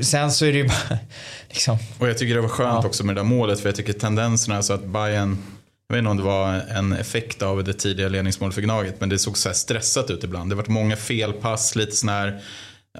Sen 0.03 0.33
så 0.33 0.47
är 0.47 0.53
det 0.53 0.59
ju 0.59 0.69
bara 0.69 0.99
liksom. 1.49 1.79
Och 1.99 2.09
jag 2.09 2.19
tycker 2.19 2.35
det 2.35 2.41
var 2.41 2.49
skönt 2.49 2.79
ja. 2.83 2.89
också 2.89 3.05
med 3.05 3.15
det 3.15 3.21
där 3.21 3.27
målet 3.27 3.61
för 3.61 3.69
jag 3.69 3.77
tycker 3.77 3.93
tendenserna 3.93 4.63
så 4.63 4.73
att 4.73 4.85
Bayern 4.85 5.39
jag 5.89 5.97
vet 5.97 5.99
inte 5.99 6.11
om 6.11 6.17
det 6.17 6.23
var 6.23 6.53
en 6.55 6.93
effekt 6.93 7.43
av 7.43 7.65
det 7.65 7.73
tidiga 7.73 8.09
ledningsmålet 8.09 8.55
för 8.55 8.63
Gnaget, 8.63 9.01
men 9.01 9.09
det 9.09 9.19
såg 9.19 9.39
så 9.39 9.53
stressat 9.53 10.11
ut 10.11 10.25
ibland. 10.25 10.51
Det 10.51 10.55
var 10.55 10.65
många 10.69 10.97
felpass, 10.97 11.77
lite 11.77 11.97
sån 11.97 12.09
här, 12.09 12.41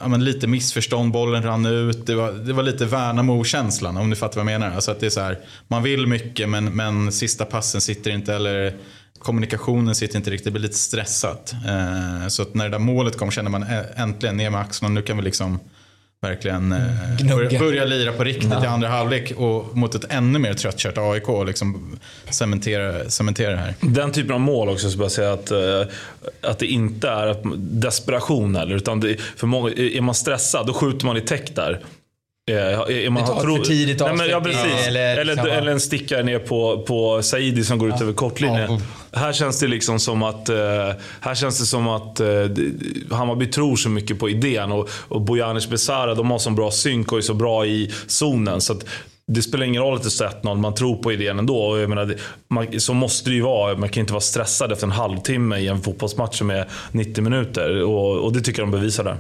ja, 0.01 0.09
men 0.09 0.25
lite 0.25 0.47
missförstånd, 0.47 1.13
bollen 1.13 1.43
rann 1.43 1.67
ut. 1.67 2.07
Det 2.07 2.15
var, 2.15 2.33
det 2.33 2.53
var 2.53 2.63
lite 2.63 2.87
Värnamo-känslan, 2.87 3.97
om 3.97 4.11
ni 4.11 4.17
fattar 4.17 4.45
vad 4.45 4.53
jag 4.53 4.61
menar. 4.61 4.75
Alltså 4.75 4.91
att 4.91 5.01
det 5.01 5.07
är 5.07 5.11
så 5.11 5.21
här, 5.21 5.39
man 5.69 5.83
vill 5.83 6.07
mycket, 6.07 6.49
men, 6.49 6.65
men 6.65 7.13
sista 7.13 7.45
passen 7.45 7.81
sitter 7.81 8.11
inte, 8.11 8.35
eller 8.35 8.77
kommunikationen 9.19 9.95
sitter 9.95 10.17
inte 10.17 10.31
riktigt, 10.31 10.45
det 10.45 10.51
blir 10.51 10.63
lite 10.63 10.79
stressat. 10.79 11.55
Eh, 11.67 12.29
så 12.29 12.43
att 12.43 12.55
när 12.55 12.65
det 12.65 12.71
där 12.71 12.79
målet 12.79 13.17
kom 13.17 13.31
kände 13.31 13.51
man 13.51 13.65
äntligen 13.97 14.37
ner 14.37 14.51
med 14.51 14.61
axlarna, 14.61 14.95
nu 14.95 15.03
kan 15.03 15.17
vi 15.17 15.23
liksom 15.23 15.61
verkligen 16.21 16.73
eh, 16.73 17.59
börja, 17.59 17.85
lira 17.85 18.13
på 18.13 18.25
riktigt 18.25 18.51
ja. 18.53 18.65
i 18.65 18.67
andra 18.67 18.89
halvlek 18.89 19.33
och 19.37 19.77
mot 19.77 19.95
ett 19.95 20.05
ännu 20.09 20.39
mer 20.39 20.55
tröttkört 20.55 20.99
AIK 20.99 21.29
och 21.29 21.47
liksom 21.47 21.99
cementera, 22.31 23.11
cementera 23.11 23.51
det 23.51 23.57
här. 23.57 23.75
Den 23.81 24.13
typen 24.13 24.33
av 24.33 24.41
mål 24.41 24.69
också, 24.69 24.91
så 24.91 25.03
jag 25.03 25.13
säga 25.13 25.33
att, 25.33 25.51
eh, 25.51 25.83
att 26.41 26.59
det 26.59 26.67
inte 26.67 27.09
är 27.09 27.37
desperation 27.57 28.57
heller. 28.57 28.75
Utan 28.77 29.01
det, 29.01 29.21
för 29.37 29.47
många, 29.47 29.71
är 29.71 30.01
man 30.01 30.15
stressad, 30.15 30.67
då 30.67 30.73
skjuter 30.73 31.07
man 31.07 31.17
i 31.17 31.21
täck 31.21 31.57
där. 31.57 31.81
Eh, 32.51 32.57
är 32.57 33.11
man, 33.11 33.23
har 33.23 33.41
för 33.41 33.65
tidigt 33.65 34.01
men, 34.01 34.19
ja. 34.19 34.43
Eller, 34.87 35.17
eller, 35.17 35.25
liksom, 35.25 35.51
eller, 35.51 35.73
en 35.73 35.81
stickare 35.81 36.23
ner 36.23 36.39
på, 36.39 36.85
på 36.89 37.23
Saidi 37.23 37.65
som 37.65 37.79
går 37.79 37.89
ut 37.89 38.01
över 38.01 38.13
kortlinjen. 38.13 38.71
Ja. 38.71 38.81
Här 39.13 39.33
känns 39.33 39.61
det 39.61 39.67
liksom 39.67 39.99
som 39.99 40.23
att, 40.23 40.49
eh, 40.49 40.57
här 41.21 41.35
känns 41.35 41.59
det 41.59 41.67
som 41.67 41.89
att 41.89 42.21
eh, 42.21 42.27
Hammarby 43.11 43.47
tror 43.47 43.77
så 43.77 43.89
mycket 43.89 44.19
på 44.19 44.31
idén. 44.31 44.73
Och, 44.73 44.89
och 45.09 45.21
Bojanic 45.21 45.69
Besara, 45.69 46.15
de 46.15 46.31
har 46.31 46.39
så 46.39 46.51
bra 46.51 46.71
synk 46.71 47.13
och 47.13 47.19
är 47.19 47.23
så 47.23 47.35
bra 47.35 47.67
i 47.67 47.93
zonen. 48.07 48.61
Så 48.61 48.73
att, 48.73 48.85
det 49.31 49.43
spelar 49.43 49.67
ingen 49.67 49.83
roll 49.83 49.97
att 49.97 50.03
det 50.03 50.11
står 50.11 50.27
1-0, 50.27 50.57
man 50.57 50.75
tror 50.75 50.97
på 50.97 51.13
idén 51.13 51.39
ändå. 51.39 51.59
Och 51.59 51.79
jag 51.79 51.89
menar, 51.89 52.15
man, 52.49 52.81
så 52.81 52.95
måste 52.95 53.31
det 53.31 53.37
ju 53.37 53.43
vara. 53.43 53.77
Man 53.77 53.89
kan 53.89 54.01
inte 54.01 54.13
vara 54.13 54.21
stressad 54.21 54.73
efter 54.73 54.87
en 54.87 54.93
halvtimme 54.93 55.59
i 55.59 55.69
en 55.69 55.81
fotbollsmatch 55.81 56.39
som 56.39 56.51
är 56.51 56.69
90 56.93 57.25
minuter. 57.25 57.83
Och, 57.83 58.19
och 58.19 58.33
det 58.33 58.41
tycker 58.41 58.63
jag 58.63 58.69
de 58.69 58.79
bevisar 58.79 59.05
där. 59.05 59.17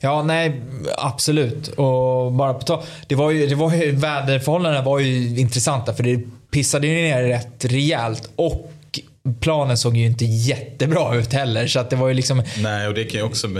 Ja, 0.00 0.22
nej, 0.22 0.62
absolut. 0.96 1.68
Och 1.68 2.32
bara 2.32 2.54
på 2.54 2.62
tal. 2.62 2.82
det 3.06 3.14
var 3.14 3.30
ju, 3.30 3.46
det 3.46 3.54
var 3.54 3.74
ju, 3.74 3.90
väderförhållandena 3.90 4.84
var 4.84 4.98
ju 4.98 5.38
intressanta 5.38 5.94
för 5.94 6.02
det 6.02 6.20
pissade 6.50 6.86
ju 6.86 6.94
ner 6.94 7.22
rätt 7.22 7.64
rejält. 7.64 8.30
Och 8.36 8.72
planen 9.40 9.78
såg 9.78 9.96
ju 9.96 10.06
inte 10.06 10.24
jättebra 10.24 11.14
ut 11.16 11.32
heller. 11.32 11.66
Så 11.66 11.80
att 11.80 11.90
det 11.90 11.96
var 11.96 12.08
ju 12.08 12.14
liksom... 12.14 12.42
Nej, 12.58 12.88
och 12.88 12.94
det 12.94 13.04
kan 13.04 13.20
ju 13.20 13.26
också 13.26 13.46
eh, 13.46 13.52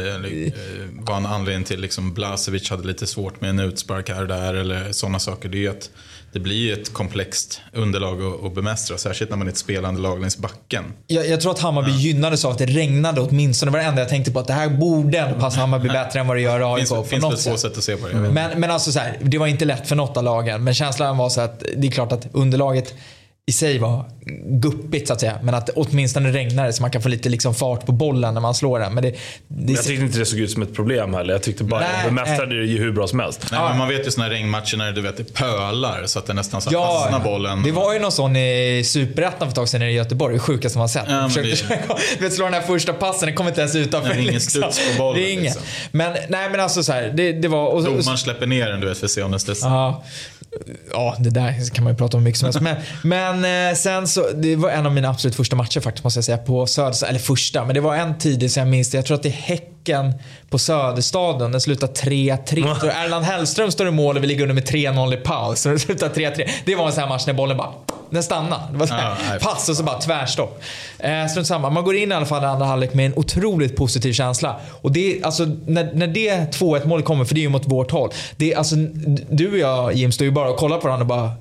vara 0.93 1.17
en 1.17 1.27
anledning 1.27 1.65
till 1.65 1.81
liksom 1.81 2.15
Blasevic 2.15 2.71
hade 2.71 2.87
lite 2.87 3.07
svårt 3.07 3.41
med 3.41 3.51
en 3.51 3.59
utspark 3.59 4.11
här 4.11 4.23
och 4.23 4.29
där 4.29 4.55
eller 4.55 4.93
sådana 4.93 5.19
saker. 5.19 5.49
Det 5.49 5.57
är 5.57 5.61
ju 5.61 5.69
att 5.69 5.91
det 6.33 6.39
blir 6.39 6.57
ju 6.57 6.73
ett 6.73 6.93
komplext 6.93 7.61
underlag 7.73 8.47
att, 8.47 8.55
bemästra, 8.55 8.99
särskilt 8.99 9.31
när 9.31 9.37
man 9.37 9.47
är 9.47 9.53
ett 9.53 9.59
spelande 9.59 10.01
lag 10.01 10.21
längs 10.21 10.39
backen. 10.39 10.85
Jag, 11.07 11.29
jag 11.29 11.41
tror 11.41 11.53
att 11.53 11.59
Hammarby 11.59 11.91
ja. 11.91 11.97
gynnades 11.97 12.45
av 12.45 12.53
att 12.53 12.59
det 12.59 12.67
regnade 12.67 13.21
åtminstone. 13.21 13.71
Det 13.71 13.73
var 13.73 13.79
det 13.79 13.89
enda 13.89 14.03
jag 14.03 14.09
tänkte 14.09 14.31
på, 14.31 14.39
att 14.39 14.47
det 14.47 14.53
här 14.53 14.69
borde 14.69 15.35
passa 15.41 15.61
Hammarby 15.61 15.89
bättre 15.89 16.21
än 16.21 16.27
vad 16.27 16.37
det 16.37 16.41
gör 16.41 16.75
AIK. 16.75 16.89
Det 16.89 17.05
finns, 17.05 17.25
väl 17.25 17.37
två 17.37 17.57
sätt 17.57 17.79
att 17.79 17.85
se 17.85 17.97
på 17.97 18.09
det. 18.09 18.15
Men, 18.15 18.61
men 18.61 18.71
alltså 18.71 18.93
så 18.93 18.99
här, 18.99 19.19
det 19.23 19.39
var 19.39 19.47
inte 19.47 19.65
lätt 19.65 19.89
för 19.89 19.97
något 19.97 20.17
av 20.17 20.25
lagen. 20.25 20.65
Men 20.65 20.75
känslan 20.75 21.17
var 21.17 21.29
så 21.29 21.41
att 21.41 21.63
det 21.77 21.87
är 21.87 21.91
klart 21.91 22.13
att 22.13 22.27
underlaget 22.33 22.95
i 23.49 23.53
sig 23.53 23.79
var 23.79 24.05
guppigt 24.45 25.09
så 25.09 25.13
att 25.13 25.21
säga. 25.21 25.39
Men 25.43 25.55
att 25.55 25.71
åtminstone 25.77 26.33
regnar 26.33 26.67
det 26.67 26.73
så 26.73 26.83
man 26.83 26.91
kan 26.91 27.03
få 27.03 27.09
lite 27.09 27.29
liksom 27.29 27.55
fart 27.55 27.87
på 27.87 27.93
bollen 27.93 28.35
när 28.35 28.41
man 28.41 28.55
slår 28.55 28.79
den. 28.79 28.95
Men 28.95 29.03
det, 29.03 29.15
det 29.49 29.73
jag 29.73 29.85
tyckte 29.85 30.05
inte 30.05 30.19
det 30.19 30.27
såg 30.27 30.39
ut 30.39 30.51
som 30.51 30.63
ett 30.63 30.75
problem 30.75 31.15
heller. 31.15 31.33
Jag 31.33 31.43
tyckte 31.43 31.65
bara 31.65 31.85
att 31.85 32.05
bemästrade 32.05 32.61
det 32.61 32.67
ju 32.67 32.79
hur 32.79 32.93
bra 32.93 33.07
som 33.07 33.21
helst. 33.21 33.47
Nej, 33.53 33.61
men 33.61 33.79
man 33.79 33.89
vet 33.89 34.07
ju 34.07 34.11
sådana 34.11 34.31
regnmatcher 34.31 34.77
när 34.77 34.93
du 34.93 35.01
vet, 35.01 35.17
det 35.17 35.35
pölar 35.35 36.07
så 36.07 36.19
att 36.19 36.27
det 36.27 36.35
nästan 36.35 36.61
så 36.61 36.71
ja, 36.73 37.01
fastnar 37.01 37.25
bollen. 37.25 37.63
Det 37.63 37.73
var 37.73 37.93
ju 37.93 37.99
någon 37.99 38.13
sån 38.13 38.37
i 38.37 38.83
Superettan 38.85 39.39
för 39.39 39.49
ett 39.49 39.55
tag 39.55 39.69
sedan 39.69 39.83
i 39.83 39.93
Göteborg. 39.93 40.35
Det 40.35 40.41
sjukaste 40.41 40.79
man 40.79 40.89
sett. 40.89 41.05
Ja, 41.09 41.29
försökte 41.29 41.85
det... 42.19 42.21
vet, 42.21 42.35
slå 42.35 42.45
den 42.45 42.55
här 42.55 42.61
första 42.61 42.93
passen, 42.93 43.27
den 43.27 43.37
kom 43.37 43.49
inte 43.49 43.61
ens 43.61 43.77
utanför. 43.77 44.09
Nej, 44.09 44.21
ingen 44.21 44.35
liksom. 44.35 44.63
studs 44.63 44.81
på 44.91 44.99
bollen. 44.99 45.23
Det 45.23 45.29
är 45.29 45.33
ingen. 45.33 45.45
Liksom. 45.45 45.63
Men, 45.91 46.13
nej, 46.29 46.51
men 46.51 46.61
alltså 46.61 46.83
så 46.83 46.93
här, 46.93 47.13
det, 47.15 47.33
det 47.33 47.49
var... 47.49 47.67
Och, 47.67 47.85
Domaren 47.85 48.19
släpper 48.19 48.47
ner 48.47 48.67
den 48.67 48.81
du 48.81 48.89
vet 48.89 48.99
för 48.99 49.07
att 49.07 49.11
se 49.11 49.23
om 49.23 49.31
den 49.31 49.41
studsar. 49.41 49.95
Ja, 50.93 51.17
det 51.19 51.31
där 51.31 51.75
kan 51.75 51.85
man 51.85 51.93
ju 51.93 51.97
prata 51.97 52.17
om 52.17 52.23
mycket 52.23 52.41
som 52.41 52.47
helst. 52.47 52.61
Men, 53.03 53.43
men 53.43 53.71
eh, 53.71 53.77
sen 53.77 54.09
så, 54.09 54.31
det 54.35 54.57
var 54.57 54.71
en 54.71 54.87
av 54.87 54.93
mina 54.93 55.09
absolut 55.09 55.35
första 55.37 55.57
matcher 55.57 55.81
faktiskt 55.81 56.05
måste 56.05 56.19
jag 56.19 56.25
säga 56.25 56.39
på 56.39 56.67
Söder. 56.67 57.09
Eller 57.09 57.19
första, 57.19 57.65
men 57.65 57.75
det 57.75 57.81
var 57.81 57.97
en 57.97 58.19
tidig 58.19 58.51
så 58.51 58.61
jag 58.61 58.69
minns 58.69 58.91
det. 58.91 58.99
Jag 58.99 59.07
tror 59.07 59.15
att 59.15 59.23
det 59.23 59.29
är 59.29 59.33
Häcken 59.33 60.13
på 60.51 60.59
Söderstaden. 60.59 61.53
Den 61.53 61.61
slutar 61.61 61.87
3-3. 61.87 62.91
Erland 62.91 63.25
Hellström 63.25 63.71
står 63.71 63.89
i 63.89 63.91
mål 63.91 64.17
och 64.17 64.23
vi 64.23 64.27
ligger 64.27 64.43
under 64.43 64.55
med 64.55 64.69
3-0 64.69 65.15
i 65.15 65.17
paus. 65.17 65.61
Så 65.61 65.69
det 65.69 65.79
slutar 65.79 66.09
3-3. 66.09 66.49
Det 66.65 66.75
var 66.75 66.87
en 66.87 66.93
sån 66.93 67.01
här 67.03 67.09
match 67.09 67.27
när 67.27 67.35
bollen 67.35 67.57
bara 67.57 67.73
den 68.11 68.23
stannade. 68.23 68.63
Det 68.73 68.79
var 68.79 68.87
så 68.87 68.95
här, 68.95 69.17
ja, 69.33 69.39
pass 69.41 69.69
och 69.69 69.77
så 69.77 69.83
bara 69.83 70.01
tvärstopp. 70.01 70.63
Eh, 70.99 71.27
strunt 71.27 71.47
samma. 71.47 71.71
Man 71.71 71.85
går 71.85 71.97
in 71.97 72.13
i 72.13 72.15
alla 72.15 72.27
fall 72.27 72.43
i 72.43 72.47
andra 72.47 72.67
halvlek 72.67 72.95
med 72.95 73.07
en 73.07 73.13
otroligt 73.17 73.77
positiv 73.77 74.13
känsla. 74.13 74.57
Och 74.81 74.93
det, 74.93 75.23
alltså, 75.23 75.45
när, 75.67 75.93
när 75.95 76.07
det 76.07 76.31
2-1 76.31 76.87
målet 76.87 77.05
kommer, 77.05 77.25
för 77.25 77.35
det 77.35 77.41
är 77.41 77.43
ju 77.43 77.49
mot 77.49 77.67
vårt 77.67 77.91
håll. 77.91 78.11
Det, 78.37 78.55
alltså, 78.55 78.77
du 79.31 79.53
och 79.53 79.59
jag 79.59 79.95
Jim 79.95 80.13
står 80.13 80.25
ju 80.25 80.31
bara 80.31 80.51
och 80.51 80.57
kollar 80.57 80.79
på 80.79 80.85
varandra 80.85 81.03
och 81.03 81.09
bara 81.09 81.33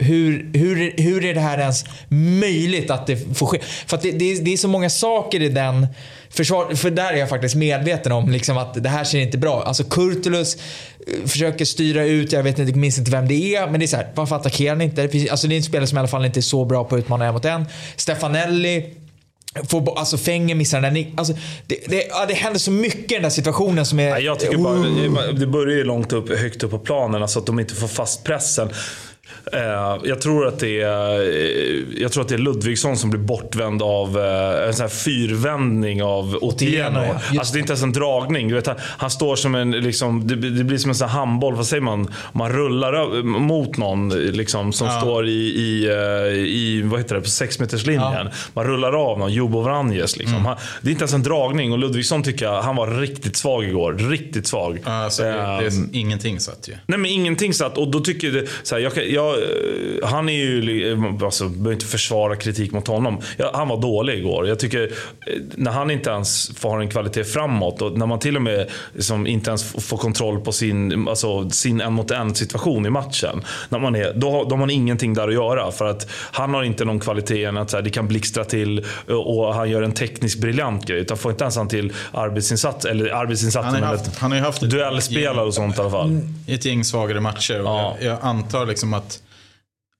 hur, 0.00 0.50
hur, 0.54 0.94
hur 0.96 1.24
är 1.24 1.34
det 1.34 1.40
här 1.40 1.58
ens 1.58 1.84
möjligt 2.08 2.90
att 2.90 3.06
det 3.06 3.36
får 3.38 3.46
ske? 3.46 3.58
För 3.86 3.98
det, 4.02 4.10
det, 4.10 4.32
är, 4.32 4.42
det 4.42 4.52
är 4.52 4.56
så 4.56 4.68
många 4.68 4.90
saker 4.90 5.42
i 5.42 5.48
den 5.48 5.86
försvar, 6.30 6.74
för 6.74 6.90
där 6.90 7.12
är 7.12 7.16
jag 7.16 7.28
faktiskt 7.28 7.54
medveten 7.54 8.12
om 8.12 8.30
liksom 8.30 8.58
att 8.58 8.82
det 8.82 8.88
här 8.88 9.04
ser 9.04 9.20
inte 9.20 9.38
bra 9.38 9.62
Alltså 9.62 9.84
Kurtulus 9.84 10.56
eh, 10.56 11.26
försöker 11.26 11.64
styra 11.64 12.04
ut, 12.04 12.32
jag 12.32 12.42
vet 12.42 12.58
inte, 12.58 12.78
minns 12.78 12.98
inte 12.98 13.10
vem 13.10 13.28
det 13.28 13.54
är. 13.54 13.70
Men 13.70 13.80
det 13.80 13.86
är 13.86 13.88
så 13.88 13.96
här, 13.96 14.08
varför 14.14 14.36
attackerar 14.36 14.70
han 14.70 14.80
inte? 14.80 15.02
Det, 15.02 15.08
finns, 15.08 15.30
alltså 15.30 15.46
det 15.46 15.54
är 15.54 15.56
en 15.56 15.62
spelare 15.62 15.86
som 15.86 15.98
i 15.98 16.00
alla 16.00 16.08
fall 16.08 16.24
inte 16.24 16.40
är 16.40 16.42
så 16.42 16.64
bra 16.64 16.84
på 16.84 16.94
att 16.94 16.98
utmana 16.98 17.26
en 17.26 17.34
mot 17.34 17.44
en. 17.44 17.64
Stefanelli 17.96 18.94
Får, 19.68 19.98
alltså 19.98 20.18
Fenger 20.18 20.54
missar 20.54 20.80
den 20.80 20.94
där 20.94 21.06
alltså, 21.16 21.34
det, 21.66 21.76
det, 21.86 22.06
ja, 22.10 22.26
det 22.26 22.34
händer 22.34 22.60
så 22.60 22.70
mycket 22.70 23.10
i 23.12 23.14
den 23.14 23.22
där 23.22 23.30
situationen 23.30 23.86
som 23.86 24.00
är... 24.00 24.18
Jag 24.18 24.38
tycker 24.38 24.56
bara, 24.56 25.32
det 25.32 25.46
börjar 25.46 25.76
ju 25.76 25.84
långt 25.84 26.12
upp, 26.12 26.38
högt 26.38 26.62
upp 26.62 26.70
på 26.70 26.78
planen, 26.78 27.22
alltså 27.22 27.38
att 27.38 27.46
de 27.46 27.60
inte 27.60 27.74
får 27.74 27.88
fast 27.88 28.24
pressen. 28.24 28.68
Eh, 29.52 29.98
jag, 30.04 30.20
tror 30.20 30.46
att 30.46 30.58
det 30.58 30.80
är, 30.80 31.20
eh, 31.20 32.02
jag 32.02 32.12
tror 32.12 32.22
att 32.22 32.28
det 32.28 32.34
är 32.34 32.38
Ludvigsson 32.38 32.96
som 32.96 33.10
blir 33.10 33.20
bortvänd 33.20 33.82
av 33.82 34.18
eh, 34.18 34.66
en 34.66 34.74
sån 34.74 34.82
här 34.82 34.88
fyrvändning 34.88 36.02
av 36.02 36.38
Otieno. 36.40 37.00
Alltså 37.38 37.52
det 37.52 37.58
är 37.58 37.60
inte 37.60 37.72
ens 37.72 37.82
en 37.82 37.92
dragning. 37.92 38.48
Du 38.48 38.54
vet, 38.54 38.68
han, 38.78 39.10
står 39.10 39.36
som 39.36 39.54
en, 39.54 39.70
liksom, 39.70 40.26
det, 40.26 40.36
blir 40.36 40.78
som 40.78 40.90
en 40.90 40.94
sån 40.94 41.08
handboll, 41.08 41.54
vad 41.54 41.66
säger 41.66 41.80
man? 41.80 42.14
Man 42.32 42.52
rullar 42.52 43.22
mot 43.22 43.76
någon 43.76 44.08
liksom, 44.08 44.72
som 44.72 44.86
ja. 44.86 45.00
står 45.00 45.26
i, 45.26 45.30
i, 45.30 45.86
i, 46.46 46.82
vad 46.84 47.00
heter 47.00 47.14
det, 47.14 47.20
på 47.20 47.28
sexmeterslinjen. 47.28 48.02
Ja. 48.12 48.30
Man 48.54 48.64
rullar 48.64 48.92
av 49.10 49.18
någon, 49.18 49.32
Jobo 49.32 49.60
Vranjes. 49.60 50.16
Liksom. 50.16 50.36
Mm. 50.36 50.56
det 50.82 50.88
är 50.88 50.92
inte 50.92 51.02
ens 51.02 51.14
en 51.14 51.22
dragning 51.22 51.72
och 51.72 51.78
Ludvigsson 51.78 52.22
tycker 52.22 52.44
jag, 52.44 52.62
han 52.62 52.76
var 52.76 52.86
riktigt 52.86 53.36
svag 53.36 53.64
igår. 53.64 53.92
Riktigt 53.92 54.46
svag. 54.46 54.80
Alltså, 54.84 55.22
det, 55.22 55.30
det 55.30 55.66
är 55.66 55.72
ingenting 55.92 56.40
satt 56.40 56.68
ju. 56.68 56.72
Nej 56.86 56.98
men 56.98 57.10
ingenting 57.10 57.54
satt 57.54 57.78
och 57.78 57.90
då 57.90 58.00
tycker 58.00 58.36
jag, 58.36 58.46
så 58.62 58.74
här, 58.74 58.82
jag, 58.82 59.08
jag 59.08 59.19
Eh, 59.20 60.08
han 60.08 60.28
är 60.28 60.32
ju, 60.32 61.18
alltså, 61.24 61.48
behöver 61.48 61.72
inte 61.72 61.86
försvara 61.86 62.36
kritik 62.36 62.72
mot 62.72 62.88
honom. 62.88 63.20
Ja, 63.36 63.50
han 63.54 63.68
var 63.68 63.80
dålig 63.82 64.18
igår. 64.18 64.48
Jag 64.48 64.58
tycker, 64.58 64.82
eh, 64.82 64.88
när 65.54 65.70
han 65.70 65.90
inte 65.90 66.10
ens 66.10 66.58
får 66.58 66.68
ha 66.68 66.80
en 66.80 66.88
kvalitet 66.88 67.24
framåt 67.24 67.82
och 67.82 67.98
när 67.98 68.06
man 68.06 68.18
till 68.18 68.36
och 68.36 68.42
med 68.42 68.70
liksom, 68.94 69.26
inte 69.26 69.50
ens 69.50 69.72
får 69.72 69.96
kontroll 69.96 70.40
på 70.40 70.52
sin, 70.52 71.08
alltså, 71.08 71.50
sin 71.50 71.80
en 71.80 71.92
mot 71.92 72.10
en 72.10 72.34
situation 72.34 72.86
i 72.86 72.90
matchen. 72.90 73.44
När 73.68 73.78
man 73.78 73.96
är, 73.96 74.12
då, 74.14 74.30
har, 74.30 74.44
då 74.44 74.50
har 74.50 74.56
man 74.56 74.70
ingenting 74.70 75.14
där 75.14 75.28
att 75.28 75.34
göra. 75.34 75.72
För 75.72 75.84
att 75.84 76.10
han 76.10 76.54
har 76.54 76.62
inte 76.62 76.84
någon 76.84 77.00
kvalitet 77.00 77.44
än 77.44 77.56
att 77.56 77.70
så 77.70 77.76
här, 77.76 77.84
det 77.84 77.90
kan 77.90 78.08
blixtra 78.08 78.44
till 78.44 78.86
och 79.08 79.54
han 79.54 79.70
gör 79.70 79.82
en 79.82 79.92
tekniskt 79.92 80.40
briljant 80.40 80.86
grej. 80.86 81.00
Utan 81.00 81.16
får 81.16 81.30
inte 81.30 81.44
ens 81.44 81.56
han 81.56 81.68
till 81.68 81.92
arbetsinsats, 82.12 82.84
eller 82.84 83.10
arbetsinsats, 83.10 83.66
han, 83.66 83.82
har 83.82 83.88
haft, 83.88 84.16
han 84.18 84.30
har 84.30 84.38
ju 84.38 84.44
haft 84.44 84.60
duellspelare 84.60 85.46
och 85.46 85.54
sånt 85.54 85.78
i 85.78 85.80
alla 85.80 85.90
fall. 85.90 86.20
Ett 86.46 86.64
gäng 86.64 86.84
svagare 86.84 87.20
matcher. 87.20 87.60
Ja. 87.64 87.96
Jag, 88.00 88.12
jag 88.12 88.18
antar 88.22 88.66
liksom 88.66 88.94
att 88.94 89.09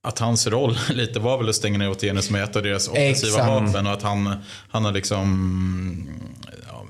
att 0.02 0.18
hans 0.18 0.46
roll 0.46 0.78
lite 0.90 1.18
var 1.18 1.38
väl 1.38 1.48
att 1.48 1.54
stänga 1.54 1.78
ner 1.78 1.90
Otieno 1.90 2.22
som 2.22 2.36
är 2.36 2.42
ett 2.42 2.56
av 2.56 2.62
deras 2.62 2.88
offensiva 2.88 3.60
vapen. 3.60 3.86
Och 3.86 3.92
att 3.92 4.02
han, 4.02 4.34
han 4.70 4.84
har 4.84 4.92
liksom 4.92 6.08
ja, 6.68 6.86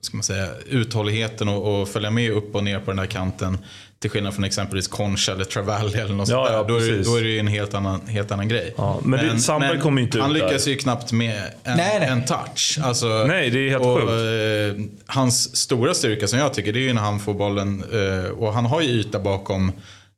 ska 0.00 0.16
man 0.16 0.24
säga, 0.24 0.48
uthålligheten 0.66 1.48
och, 1.48 1.80
och 1.80 1.88
följa 1.88 2.10
med 2.10 2.32
upp 2.32 2.54
och 2.54 2.64
ner 2.64 2.78
på 2.80 2.90
den 2.90 2.98
här 2.98 3.06
kanten. 3.06 3.58
Till 3.98 4.10
skillnad 4.10 4.34
från 4.34 4.44
exempelvis 4.44 4.88
Concha 4.88 5.32
eller 5.32 5.44
Travalli 5.44 5.98
eller 5.98 6.14
något 6.14 6.28
ja, 6.28 6.46
sånt 6.46 6.50
ja, 6.52 6.64
då, 6.68 6.76
är, 6.76 7.04
då 7.04 7.16
är 7.16 7.22
det 7.22 7.28
ju 7.28 7.38
en 7.38 7.46
helt 7.46 7.74
annan, 7.74 8.06
helt 8.06 8.32
annan 8.32 8.48
grej. 8.48 8.74
Ja, 8.76 9.00
men 9.04 9.26
men, 9.26 9.40
Sandberg 9.40 9.80
kommer 9.80 10.02
inte 10.02 10.20
Han 10.20 10.32
lyckas 10.32 10.68
ju 10.68 10.76
knappt 10.76 11.12
med 11.12 11.36
en, 11.64 11.76
nej, 11.76 11.98
nej. 12.00 12.08
en 12.08 12.24
touch. 12.24 12.78
Alltså, 12.82 13.06
nej, 13.06 13.50
det 13.50 13.58
är 13.58 13.70
helt 13.70 13.84
och, 13.84 14.00
sjukt. 14.00 14.10
Eh, 14.10 15.14
hans 15.14 15.56
stora 15.56 15.94
styrka 15.94 16.26
som 16.26 16.38
jag 16.38 16.54
tycker, 16.54 16.72
det 16.72 16.78
är 16.78 16.82
ju 16.82 16.92
när 16.92 17.02
han 17.02 17.20
får 17.20 17.34
bollen. 17.34 17.84
Eh, 17.92 18.30
och 18.30 18.52
han 18.52 18.66
har 18.66 18.80
ju 18.80 18.88
yta 18.88 19.18
bakom 19.18 19.72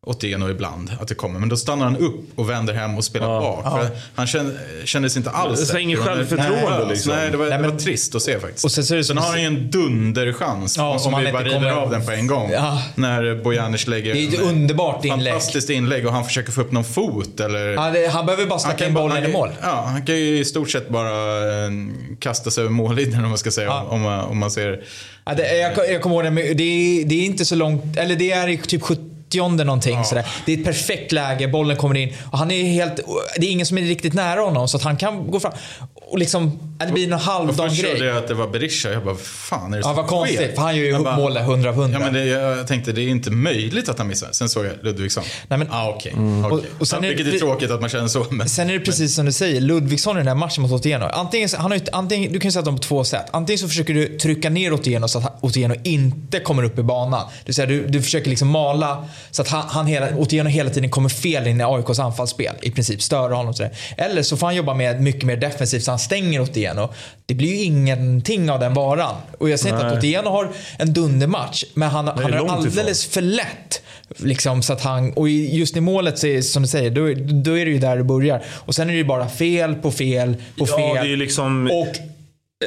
Otieno 0.06 0.50
ibland 0.50 0.90
att 1.00 1.08
det 1.08 1.14
kommer. 1.14 1.40
Men 1.40 1.48
då 1.48 1.56
stannar 1.56 1.84
han 1.84 1.96
upp 1.96 2.38
och 2.38 2.50
vänder 2.50 2.74
hem 2.74 2.96
och 2.96 3.04
spelar 3.04 3.34
ja. 3.34 3.40
bak. 3.40 3.62
Ja. 3.64 3.88
Han 4.14 4.26
kände, 4.26 4.58
kändes 4.84 5.16
inte 5.16 5.30
alls 5.30 5.70
Det 5.70 5.80
inget 5.80 5.98
självförtroende 5.98 6.78
nej, 6.78 6.88
liksom. 6.88 7.12
Nej, 7.12 7.30
det 7.30 7.36
var, 7.36 7.46
nej, 7.46 7.58
men, 7.58 7.62
det 7.62 7.72
var 7.72 7.78
trist 7.78 8.14
att 8.14 8.22
se 8.22 8.40
faktiskt. 8.40 8.64
Och 8.64 8.72
sen, 8.72 8.84
så 8.84 8.94
är 8.94 8.98
det 8.98 9.04
sen 9.04 9.18
har 9.18 9.28
han 9.28 9.40
ju 9.40 9.46
en 9.46 9.70
dunderchans. 9.70 10.76
Ja, 10.76 10.98
om 11.04 11.24
vi 11.24 11.32
bara 11.32 11.44
river 11.44 11.70
av 11.70 11.90
den 11.90 12.06
på 12.06 12.12
en 12.12 12.26
gång. 12.26 12.50
Ja. 12.50 12.82
När 12.94 13.42
Bojanic 13.42 13.86
lägger 13.86 14.14
Det 14.14 14.24
är 14.24 14.28
ett 14.28 14.40
underbart 14.40 15.04
inlägg. 15.04 15.32
Fantastiskt 15.32 15.70
inlägg 15.70 16.06
och 16.06 16.12
han 16.12 16.24
försöker 16.24 16.52
få 16.52 16.60
upp 16.60 16.72
någon 16.72 16.84
fot. 16.84 17.40
Eller... 17.40 17.92
Det, 17.92 18.08
han 18.08 18.26
behöver 18.26 18.46
bara 18.46 18.58
snacka 18.58 18.86
in 18.86 18.94
bollen 18.94 19.24
i 19.24 19.28
mål. 19.28 19.48
Ja, 19.62 19.84
han 19.86 20.06
kan 20.06 20.16
ju 20.16 20.38
i 20.38 20.44
stort 20.44 20.70
sett 20.70 20.88
bara 20.88 21.38
eh, 21.64 21.70
kasta 22.18 22.50
sig 22.50 22.62
över 22.62 22.72
mållinjen 22.72 23.24
om 23.24 23.28
man 23.28 23.38
ska 23.38 23.50
säga. 23.50 23.74
Om, 23.82 24.00
man, 24.00 24.20
om 24.20 24.38
man 24.38 24.50
ser... 24.50 24.82
Ja, 25.24 25.34
det, 25.34 25.56
jag, 25.56 25.90
jag 25.90 26.02
kommer 26.02 26.24
ihåg 26.24 26.34
det, 26.34 26.54
det 26.54 26.62
är, 26.62 27.04
det 27.04 27.14
är 27.14 27.26
inte 27.26 27.44
så 27.44 27.54
långt, 27.54 27.96
eller 27.96 28.16
det 28.16 28.32
är 28.32 28.56
typ 28.56 28.82
70 28.82 29.05
åttionde 29.28 29.64
någonting. 29.64 29.96
Ja. 29.96 30.04
Sådär. 30.04 30.26
Det 30.46 30.52
är 30.52 30.58
ett 30.58 30.64
perfekt 30.64 31.12
läge, 31.12 31.48
bollen 31.48 31.76
kommer 31.76 31.96
in 31.96 32.12
och 32.30 32.38
han 32.38 32.50
är 32.50 32.62
helt, 32.62 33.00
det 33.36 33.46
är 33.46 33.50
ingen 33.50 33.66
som 33.66 33.78
är 33.78 33.82
riktigt 33.82 34.14
nära 34.14 34.40
honom 34.40 34.68
så 34.68 34.76
att 34.76 34.82
han 34.82 34.96
kan 34.96 35.30
gå 35.30 35.40
fram. 35.40 35.52
Och 35.94 36.18
liksom, 36.18 36.58
det 36.78 36.92
blir 36.92 37.08
någon 37.08 37.18
halvdan 37.18 37.68
grej. 37.68 37.76
Först 37.76 37.90
trodde 37.90 38.06
jag 38.06 38.16
att 38.16 38.28
det 38.28 38.34
var 38.34 38.48
Berisha. 38.48 38.92
Jag 38.92 39.04
bara, 39.04 39.16
fan 39.16 39.72
är 39.72 39.76
det 39.76 39.82
Ja, 39.84 39.92
vad 39.92 40.06
konstigt. 40.06 40.54
För 40.54 40.62
han 40.62 40.76
gör 40.76 40.84
ju 40.84 40.98
målet 40.98 41.42
100 41.42 41.68
av 41.68 41.74
100. 41.74 41.98
Ja, 41.98 42.04
men 42.04 42.14
det, 42.14 42.24
jag 42.24 42.66
tänkte, 42.66 42.92
det 42.92 43.02
är 43.02 43.08
inte 43.08 43.30
möjligt 43.30 43.88
att 43.88 43.98
han 43.98 44.08
missar. 44.08 44.28
Sen 44.32 44.48
såg 44.48 44.66
jag 44.66 44.72
Ludvigsson. 44.82 45.24
Nej, 45.48 45.58
men, 45.58 45.68
ah, 45.70 45.88
okej. 45.88 46.12
Okay. 46.12 46.24
Mm. 46.24 46.44
okay. 46.44 46.58
Och, 46.58 46.80
och 46.80 46.88
sen 46.88 47.02
ja, 47.02 47.08
vilket 47.08 47.26
är, 47.26 47.30
det, 47.30 47.36
är 47.36 47.38
tråkigt 47.38 47.70
att 47.70 47.80
man 47.80 47.90
känner 47.90 48.08
så. 48.08 48.26
Men, 48.30 48.48
sen 48.48 48.70
är 48.70 48.74
det 48.74 48.80
precis 48.80 49.00
men. 49.00 49.08
som 49.08 49.26
du 49.26 49.32
säger. 49.32 49.60
Ludvigsson 49.60 50.16
i 50.16 50.20
den 50.20 50.28
här 50.28 50.34
matchen 50.34 50.62
mot 50.62 50.72
Otieno. 50.72 51.04
Antingen, 51.04 51.48
han 51.56 51.70
har 51.70 51.78
ju, 51.78 51.84
antingen, 51.92 52.32
du 52.32 52.40
kan 52.40 52.52
sätta 52.52 52.64
dem 52.64 52.76
på 52.76 52.82
två 52.82 53.04
sätt. 53.04 53.26
Antingen 53.30 53.58
så 53.58 53.68
försöker 53.68 53.94
du 53.94 54.18
trycka 54.18 54.50
ner 54.50 54.72
Otieno 54.72 55.08
så 55.08 55.18
att 55.18 55.44
Otieno 55.44 55.74
inte 55.82 56.40
kommer 56.40 56.62
upp 56.62 56.78
i 56.78 56.82
banan. 56.82 57.26
Det 57.28 57.46
vill 57.46 57.54
säga, 57.54 57.66
du, 57.66 57.86
du 57.86 58.02
försöker 58.02 58.30
liksom 58.30 58.48
mala 58.48 59.04
så 59.30 59.42
att 59.42 59.48
han, 59.48 59.64
han 59.68 59.86
hela, 59.86 60.16
Otieno 60.16 60.48
hela 60.48 60.70
tiden 60.70 60.90
kommer 60.90 61.08
fel 61.08 61.46
in 61.46 61.60
i 61.60 61.64
AIKs 61.64 61.98
anfallsspel. 61.98 62.54
I 62.62 62.70
princip 62.70 63.02
störa 63.02 63.34
honom. 63.34 63.54
Sådär. 63.54 63.72
Eller 63.96 64.22
så 64.22 64.36
får 64.36 64.46
han 64.46 64.56
jobba 64.56 64.74
med 64.74 65.02
mycket 65.02 65.22
mer 65.22 65.36
defensivt 65.36 65.84
så 65.84 65.90
han 65.90 65.98
stänger 65.98 66.40
Otieno 66.40 66.65
Otieno. 66.66 66.92
Det 67.26 67.34
blir 67.34 67.48
ju 67.48 67.62
ingenting 67.62 68.50
av 68.50 68.60
den 68.60 68.74
varan. 68.74 69.14
Och 69.38 69.50
jag 69.50 69.60
säger 69.60 69.74
inte 69.74 69.86
att 69.86 69.98
Otieno 69.98 70.30
har 70.30 70.48
en 70.78 70.92
dundermatch, 70.92 71.64
men 71.74 71.88
han, 71.88 72.08
han 72.08 72.32
har 72.32 72.48
alldeles 72.48 73.06
ifrån. 73.06 73.12
för 73.12 73.20
lätt. 73.20 73.82
Liksom, 74.16 74.62
så 74.62 74.72
att 74.72 74.82
han, 74.82 75.12
och 75.12 75.28
just 75.28 75.76
i 75.76 75.80
målet, 75.80 76.18
så 76.18 76.26
är, 76.26 76.42
som 76.42 76.62
du 76.62 76.68
säger, 76.68 76.90
då, 76.90 77.02
då 77.42 77.58
är 77.58 77.64
det 77.64 77.70
ju 77.70 77.78
där 77.78 77.96
det 77.96 78.04
börjar. 78.04 78.44
Och 78.48 78.74
sen 78.74 78.88
är 78.88 78.92
det 78.92 78.98
ju 78.98 79.04
bara 79.04 79.28
fel 79.28 79.74
på 79.74 79.90
fel 79.90 80.34
på 80.58 80.66
ja, 80.68 80.76
fel. 80.76 81.06
Det 81.06 81.12
är 81.12 81.16
liksom... 81.16 81.70
Och 81.72 82.15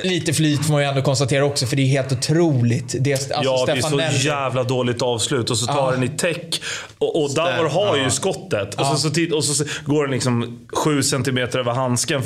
Lite 0.03 0.33
flyt 0.33 0.65
får 0.65 0.73
man 0.73 0.81
ju 0.81 0.87
ändå 0.87 1.01
konstatera 1.01 1.45
också 1.45 1.65
för 1.65 1.75
det 1.75 1.81
är 1.81 1.87
helt 1.87 2.11
otroligt. 2.11 2.95
Det, 2.99 3.13
alltså 3.13 3.33
ja, 3.43 3.57
Stefan 3.57 3.97
det 3.97 4.03
är 4.03 4.11
så 4.11 4.27
jävla 4.27 4.63
dåligt 4.63 5.01
avslut 5.01 5.49
och 5.49 5.57
så 5.57 5.65
tar 5.65 5.87
ah. 5.87 5.91
den 5.91 6.03
i 6.03 6.09
täck. 6.09 6.61
Och, 6.97 7.23
och 7.23 7.33
Davor 7.33 7.69
har 7.69 7.97
ju 7.97 8.09
skottet. 8.09 8.75
Och, 8.75 8.85
så, 8.85 8.97
så, 8.97 9.35
och 9.35 9.43
så 9.43 9.63
går 9.85 10.03
den 10.03 10.11
liksom 10.11 10.59
sju 10.73 11.03
centimeter 11.03 11.59
över 11.59 11.71
handsken. 11.71 12.21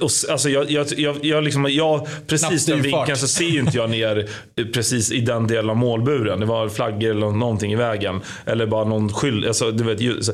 Och, 0.00 0.10
alltså 0.30 0.48
jag, 0.48 0.70
jag, 0.70 0.86
jag, 0.96 1.24
jag, 1.24 1.44
liksom, 1.44 1.66
jag 1.70 2.08
precis 2.26 2.66
den 2.66 2.82
vinkeln 2.82 3.18
så 3.18 3.28
ser 3.28 3.44
ju 3.44 3.60
inte 3.60 3.76
jag 3.76 3.90
ner 3.90 4.28
precis 4.72 5.12
i 5.12 5.20
den 5.20 5.46
delen 5.46 5.70
av 5.70 5.76
målburen. 5.76 6.40
Det 6.40 6.46
var 6.46 6.68
flaggor 6.68 7.10
eller 7.10 7.30
någonting 7.30 7.72
i 7.72 7.76
vägen. 7.76 8.20
Eller 8.46 8.66
bara 8.66 8.84
någon 8.84 9.12
skyld. 9.12 9.46
Alltså, 9.46 9.70
du 9.70 9.84
vet, 9.84 10.24
så, 10.24 10.32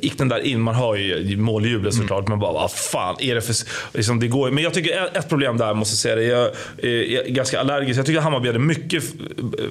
gick 0.00 0.18
den 0.18 0.28
där 0.28 0.46
in, 0.46 0.60
man 0.60 0.74
hör 0.74 0.96
ju 0.96 1.36
måljublet 1.36 1.94
såklart. 1.94 2.26
Mm. 2.26 2.30
Men 2.30 2.38
bara, 2.38 2.52
vad 2.52 2.72
fan 2.72 3.16
är 3.20 3.34
det 3.34 3.42
för... 3.42 3.54
Liksom, 3.92 4.20
det 4.20 4.28
går, 4.28 4.50
men 4.50 4.64
jag 4.64 4.74
tycker 4.74 5.16
ett 5.16 5.28
problem 5.28 5.56
där, 5.56 5.74
måste 5.74 5.92
jag 5.92 5.98
säga 5.98 6.16
det 6.16 6.25
jag 6.26 6.50
är 6.82 7.28
ganska 7.30 7.60
allergisk. 7.60 7.98
Jag 7.98 8.06
tycker 8.06 8.18
att 8.18 8.24
Hammarby 8.24 8.46
hade 8.46 8.58
mycket 8.58 9.04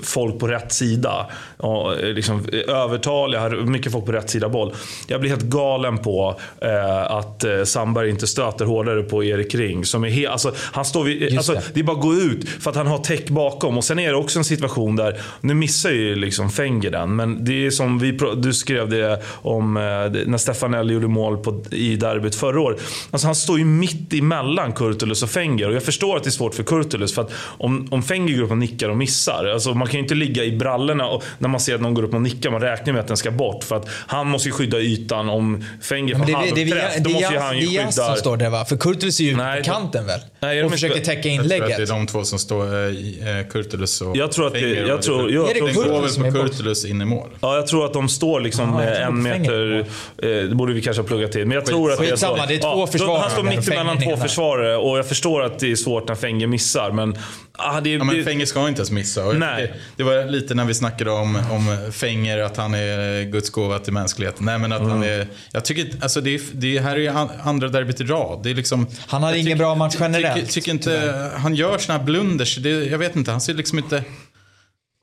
folk 0.01 0.39
på 0.39 0.47
rätt 0.47 0.73
sida. 0.73 1.27
Och 1.57 2.03
liksom, 2.03 2.45
övertaliga, 2.67 3.41
har 3.41 3.49
mycket 3.49 3.91
folk 3.91 4.05
på 4.05 4.11
rätt 4.11 4.29
sida 4.29 4.49
boll. 4.49 4.73
Jag 5.07 5.21
blir 5.21 5.29
helt 5.29 5.43
galen 5.43 5.97
på 5.97 6.39
eh, 6.61 7.11
att 7.11 7.43
eh, 7.43 7.63
Sandberg 7.63 8.09
inte 8.09 8.27
stöter 8.27 8.65
hårdare 8.65 9.03
på 9.03 9.23
Erik 9.23 9.55
Ring. 9.55 9.85
Som 9.85 10.03
är 10.03 10.09
he- 10.09 10.29
alltså, 10.29 10.53
han 10.57 10.85
står 10.85 11.03
vid, 11.03 11.37
alltså, 11.37 11.53
det. 11.53 11.61
det 11.73 11.79
är 11.79 11.83
bara 11.83 11.97
att 11.97 12.03
gå 12.03 12.13
ut 12.13 12.49
för 12.49 12.69
att 12.69 12.75
han 12.75 12.87
har 12.87 12.97
täck 12.97 13.29
bakom. 13.29 13.77
Och 13.77 13.83
sen 13.83 13.99
är 13.99 14.09
det 14.09 14.15
också 14.17 14.39
en 14.39 14.45
situation 14.45 14.95
där, 14.95 15.21
nu 15.41 15.53
missar 15.53 15.91
ju 15.91 16.15
liksom 16.15 16.49
Fenger 16.49 16.91
den, 16.91 17.15
men 17.15 17.45
det 17.45 17.65
är 17.65 17.71
som 17.71 17.99
vi, 17.99 18.19
du 18.37 18.53
skrev 18.53 18.89
det 18.89 19.21
om 19.41 19.77
eh, 19.77 19.81
när 20.25 20.37
Stefanelli 20.37 20.93
gjorde 20.93 21.07
mål 21.07 21.37
på, 21.37 21.63
i 21.71 21.95
derbyt 21.95 22.35
förra 22.35 22.61
året. 22.61 22.81
Alltså, 23.11 23.27
han 23.27 23.35
står 23.35 23.59
ju 23.59 23.65
mitt 23.65 24.13
emellan 24.13 24.73
Kurtulus 24.73 25.23
och 25.23 25.29
Fenger. 25.29 25.67
Och 25.69 25.75
jag 25.75 25.83
förstår 25.83 26.17
att 26.17 26.23
det 26.23 26.29
är 26.29 26.31
svårt 26.31 26.44
för 26.53 26.63
Kurtulus. 26.63 27.13
För 27.13 27.21
att 27.21 27.31
om, 27.37 27.87
om 27.91 28.03
Fenger 28.03 28.37
går 28.37 28.43
upp 28.43 28.51
och 28.51 28.57
nickar 28.57 28.89
och 28.89 28.97
missar. 28.97 29.45
Alltså 29.45 29.73
man 29.73 29.87
kan 29.87 29.93
ju 29.93 29.99
inte 29.99 30.15
ligga 30.15 30.43
i 30.43 30.51
brallorna 30.51 31.07
och, 31.07 31.23
när 31.39 31.49
man 31.49 31.59
ser 31.59 31.75
att 31.75 31.81
någon 31.81 31.93
går 31.93 32.03
upp 32.03 32.13
och 32.13 32.21
nickar. 32.21 32.51
Man 32.51 32.61
räknar 32.61 32.93
med 32.93 32.99
att 32.99 33.07
den 33.07 33.17
ska 33.17 33.31
bort. 33.31 33.63
För 33.63 33.75
att 33.75 33.89
han 33.89 34.27
måste 34.27 34.49
ju 34.49 34.53
skydda 34.53 34.79
ytan. 34.79 35.29
Om 35.29 35.65
Fenger 35.81 36.15
får 36.15 36.33
halvträff, 36.33 36.97
då 36.99 37.09
måste 37.09 37.33
ju 37.33 37.39
han 37.39 37.57
ju 37.57 37.67
skydda... 37.67 37.81
Det 37.81 37.87
är 37.87 37.91
som 37.91 38.15
står 38.15 38.37
där 38.37 38.49
va? 38.49 38.65
För 38.65 38.77
Kurtulus 38.77 39.19
är 39.19 39.23
ju 39.23 39.35
nej, 39.35 39.63
på 39.63 39.65
kanten 39.65 40.05
väl? 40.05 40.19
Nej, 40.39 40.63
och 40.63 40.71
försöker 40.71 40.99
täcka 40.99 41.29
inlägget. 41.29 41.51
Jag 41.51 41.59
tror 41.59 41.71
att 41.71 41.87
det 41.87 41.93
är 41.93 41.97
de 41.97 42.07
två 42.07 42.23
som 42.23 42.39
står, 42.39 42.85
äh, 42.85 43.47
Kurtulus 43.49 44.01
och 44.01 44.17
jag 44.17 44.31
tror 44.31 44.47
att 44.47 44.53
Fenger. 44.53 44.67
Det, 44.67 44.87
jag 44.87 45.01
tror, 45.01 45.31
jag, 45.31 45.49
är 45.49 45.53
det 45.53 45.73
tror, 45.73 45.83
går 45.83 46.01
väl 46.01 46.31
på 46.31 46.39
Kurtulus 46.39 46.85
in 46.85 47.01
i 47.01 47.05
mål? 47.05 47.29
Ja, 47.39 47.55
jag 47.55 47.67
tror 47.67 47.85
att 47.85 47.93
de 47.93 48.09
står 48.09 48.39
liksom 48.39 48.73
Aha, 48.73 48.81
en 48.81 49.23
meter... 49.23 49.79
Eh, 50.17 50.27
det 50.27 50.55
borde 50.55 50.73
vi 50.73 50.81
kanske 50.81 51.01
ha 51.01 51.07
pluggat 51.07 51.31
till. 51.31 51.45
Men 51.45 51.55
jag 51.55 51.65
tror 51.65 51.91
att 51.91 51.99
det 51.99 52.09
är 52.09 52.15
så. 52.15 52.35
det 52.47 52.55
är 52.55 52.59
två 52.59 52.87
försvarare. 52.87 53.21
Han 53.21 53.31
står 53.31 53.43
mitt 53.43 53.67
emellan 53.67 54.01
två 54.01 54.17
försvarare 54.17 54.77
och 54.77 54.97
jag 54.97 55.07
förstår 55.07 55.43
att 55.43 55.59
det 55.59 55.71
är 55.71 55.75
svårt 55.75 56.07
när 56.07 56.15
Fenger 56.15 56.34
Fenge 56.35 56.47
missar. 56.47 56.91
Men, 56.91 57.17
ah, 57.51 57.81
det, 57.81 57.89
ja, 57.89 58.03
men 58.03 58.23
Fenge 58.23 58.45
ska 58.45 58.67
inte 58.67 58.79
ens 58.79 58.91
missa. 58.91 59.23
Nej. 59.25 59.61
Det, 59.61 59.73
det, 59.95 60.03
var 60.03 60.25
lite 60.25 60.53
när 60.53 60.65
vi 60.65 60.73
snackade 60.73 61.11
om, 61.11 61.35
om 61.35 61.91
Fenger, 61.91 62.39
att 62.39 62.57
han 62.57 62.73
är 62.73 63.23
Guds 63.23 63.49
gåva 63.49 63.79
till 63.79 63.93
mänskligheten. 63.93 64.45
Nej, 64.45 64.59
men 64.59 64.71
att 64.71 64.79
mm. 64.79 64.91
han 64.91 65.03
är, 65.03 65.27
jag 65.51 65.65
tycker, 65.65 65.87
alltså 66.01 66.21
det, 66.21 66.41
det 66.53 66.79
här 66.79 66.97
är 66.97 67.29
andra 67.43 67.67
derbyt 67.67 68.01
i 68.01 68.03
rad. 68.03 68.39
Det 68.43 68.49
är 68.49 68.55
liksom, 68.55 68.87
han 69.07 69.23
har 69.23 69.33
ingen 69.33 69.57
bra 69.57 69.75
match 69.75 69.95
generellt. 69.99 70.35
Tycker, 70.35 70.51
tycker 70.51 70.71
inte, 70.71 71.31
han 71.35 71.55
gör 71.55 71.77
såna 71.77 71.97
här 71.97 72.05
blunders. 72.05 72.57
Det, 72.57 72.69
jag 72.69 72.97
vet 72.97 73.15
inte, 73.15 73.31
han 73.31 73.41
ser 73.41 73.53
liksom 73.53 73.77
inte... 73.77 74.03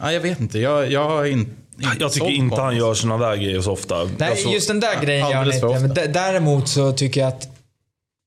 Ja, 0.03 0.13
jag 0.13 0.21
vet 0.21 0.41
inte. 0.41 0.59
Jag, 0.59 0.93
jag 0.93 1.05
har 1.05 1.25
inte 1.25 1.51
jag 1.99 2.13
tycker 2.13 2.31
inte 2.31 2.61
han 2.61 2.77
gör 2.77 2.95
såna 2.95 3.19
där 3.19 3.37
grejer 3.37 3.61
så 3.61 3.73
ofta. 3.73 4.05
Nej, 4.19 4.31
alltså, 4.31 4.49
just 4.49 4.69
den 4.69 4.81
där 4.81 5.03
grejen 5.03 5.31
gör 5.31 5.75
han 5.75 5.85
inte. 5.85 6.07
Däremot 6.07 6.69
så 6.69 6.93
tycker 6.93 7.21
jag 7.21 7.29
att 7.29 7.62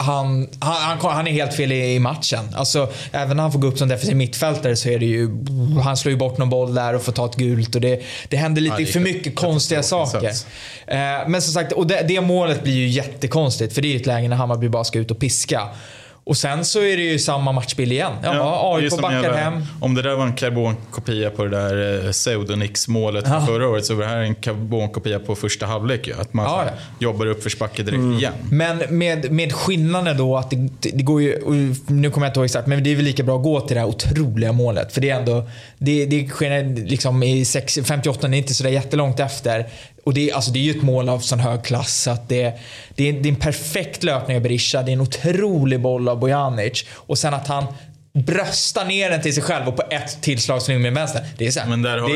han, 0.03 0.47
han, 0.60 0.97
han, 1.01 1.27
är 1.27 1.31
helt 1.31 1.53
fel 1.53 1.71
i, 1.71 1.99
matchen. 1.99 2.39
Alltså, 2.55 2.91
även 3.12 3.38
när 3.38 3.43
han 3.43 3.51
får 3.51 3.60
gå 3.60 3.67
upp 3.67 3.77
som 3.77 3.88
defensiv 3.88 4.15
mittfältare 4.15 4.75
så 4.75 4.89
är 4.89 4.99
det 4.99 5.05
ju... 5.05 5.29
Han 5.84 5.97
slår 5.97 6.12
ju 6.12 6.17
bort 6.17 6.38
någon 6.38 6.49
boll 6.49 6.73
där 6.73 6.95
och 6.95 7.01
får 7.01 7.12
ta 7.12 7.25
ett 7.25 7.36
gult. 7.36 7.75
Och 7.75 7.81
det, 7.81 8.01
det 8.29 8.38
händer 8.38 8.62
lite 8.62 8.75
ja, 8.75 8.79
det 8.79 8.86
för 8.86 8.99
mycket 8.99 9.36
konstiga 9.36 9.84
saker. 9.84 10.31
Eh, 10.88 10.97
men 11.27 11.41
som 11.41 11.53
sagt, 11.53 11.71
och 11.71 11.88
det, 11.88 12.05
det 12.08 12.21
målet 12.21 12.63
blir 12.63 12.73
ju 12.73 12.88
jättekonstigt. 12.88 13.73
För 13.73 13.81
det 13.81 13.88
är 13.88 13.89
ju 13.89 13.99
ett 13.99 14.05
läge 14.05 14.27
när 14.27 14.36
Hammarby 14.36 14.69
bara 14.69 14.84
ska 14.84 14.99
ut 14.99 15.12
och 15.12 15.19
piska. 15.19 15.62
Och 16.25 16.38
sen 16.38 16.65
så 16.65 16.79
är 16.79 16.97
det 16.97 17.03
ju 17.03 17.19
samma 17.19 17.51
matchbild 17.51 17.91
igen. 17.91 18.13
Jaha, 18.23 18.35
ja, 18.35 18.77
AIK 18.77 19.01
backar 19.01 19.23
jävla, 19.23 19.38
hem. 19.38 19.63
Om 19.79 19.95
det 19.95 20.01
där 20.01 20.15
var 20.15 20.25
en 20.25 20.33
karbonkopia 20.33 21.29
på 21.29 21.43
det 21.43 21.49
där 21.49 22.05
eh, 22.05 22.11
Pseudonix-målet 22.11 23.25
ja. 23.27 23.45
förra 23.45 23.67
året 23.67 23.85
så 23.85 23.95
var 23.95 24.03
det 24.03 24.09
här 24.09 24.17
en 24.17 24.35
karbonkopia 24.35 25.19
på 25.19 25.35
första 25.35 25.65
halvlek. 25.65 26.09
Att 26.19 26.33
man 26.33 26.45
ja, 26.45 26.63
ja. 26.65 26.71
jobbar 26.99 27.25
upp 27.25 27.43
försbacke 27.43 27.83
direkt 27.83 27.99
mm. 27.99 28.17
igen. 28.17 28.33
Men 28.51 28.77
med, 28.89 29.31
med 29.31 29.53
skillnaden 29.53 30.17
då 30.17 30.38
att 30.38 30.49
det, 30.49 30.69
det 30.79 31.03
går 31.03 31.21
ju, 31.21 31.39
nu 31.88 32.11
kommer 32.11 32.27
jag 32.27 32.29
inte 32.29 32.39
ihåg 32.39 32.45
exakt, 32.45 32.67
men 32.67 32.83
det 32.83 32.91
är 32.91 32.95
väl 32.95 33.05
lika 33.05 33.23
bra 33.23 33.38
att 33.38 33.43
gå 33.43 33.61
till 33.61 33.75
det 33.75 33.81
här 33.81 33.88
otroliga 33.88 34.51
målet. 34.51 34.93
För 34.93 35.01
det 35.01 35.09
är 35.09 35.19
ändå, 35.19 35.49
det, 35.77 36.05
det 36.05 36.27
sker 36.27 36.85
liksom 36.85 37.23
i 37.23 37.45
6, 37.45 37.79
58, 37.83 38.27
det 38.27 38.35
är 38.35 38.38
inte 38.38 38.53
sådär 38.53 38.69
jättelångt 38.69 39.19
efter. 39.19 39.65
Och 40.05 40.13
det, 40.13 40.29
är, 40.29 40.35
alltså 40.35 40.51
det 40.51 40.59
är 40.59 40.63
ju 40.63 40.71
ett 40.71 40.83
mål 40.83 41.09
av 41.09 41.19
sån 41.19 41.39
hög 41.39 41.63
klass. 41.63 42.07
Att 42.07 42.29
det, 42.29 42.53
det, 42.95 43.09
är, 43.09 43.13
det 43.13 43.29
är 43.29 43.33
en 43.33 43.39
perfekt 43.39 44.03
löpning 44.03 44.37
av 44.37 44.43
Berisha. 44.43 44.83
Det 44.83 44.91
är 44.91 44.93
en 44.93 45.01
otrolig 45.01 45.81
boll 45.81 46.09
av 46.09 46.19
Bojanic. 46.19 46.85
Och 46.91 47.17
sen 47.17 47.33
att 47.33 47.47
han 47.47 47.65
bröstar 48.15 48.85
ner 48.85 49.09
den 49.09 49.21
till 49.21 49.33
sig 49.33 49.43
själv 49.43 49.67
och 49.67 49.75
på 49.75 49.83
ett 49.89 50.21
tillslag 50.21 50.61
slänger 50.61 50.79
med 50.79 50.93
vänster. 50.93 51.25
Det 51.37 51.47
är 51.47 51.51
så 51.51 51.59
här, 51.59 51.67
Men 51.67 51.81
där 51.81 51.97
har 51.97 52.09
det... 52.09 52.15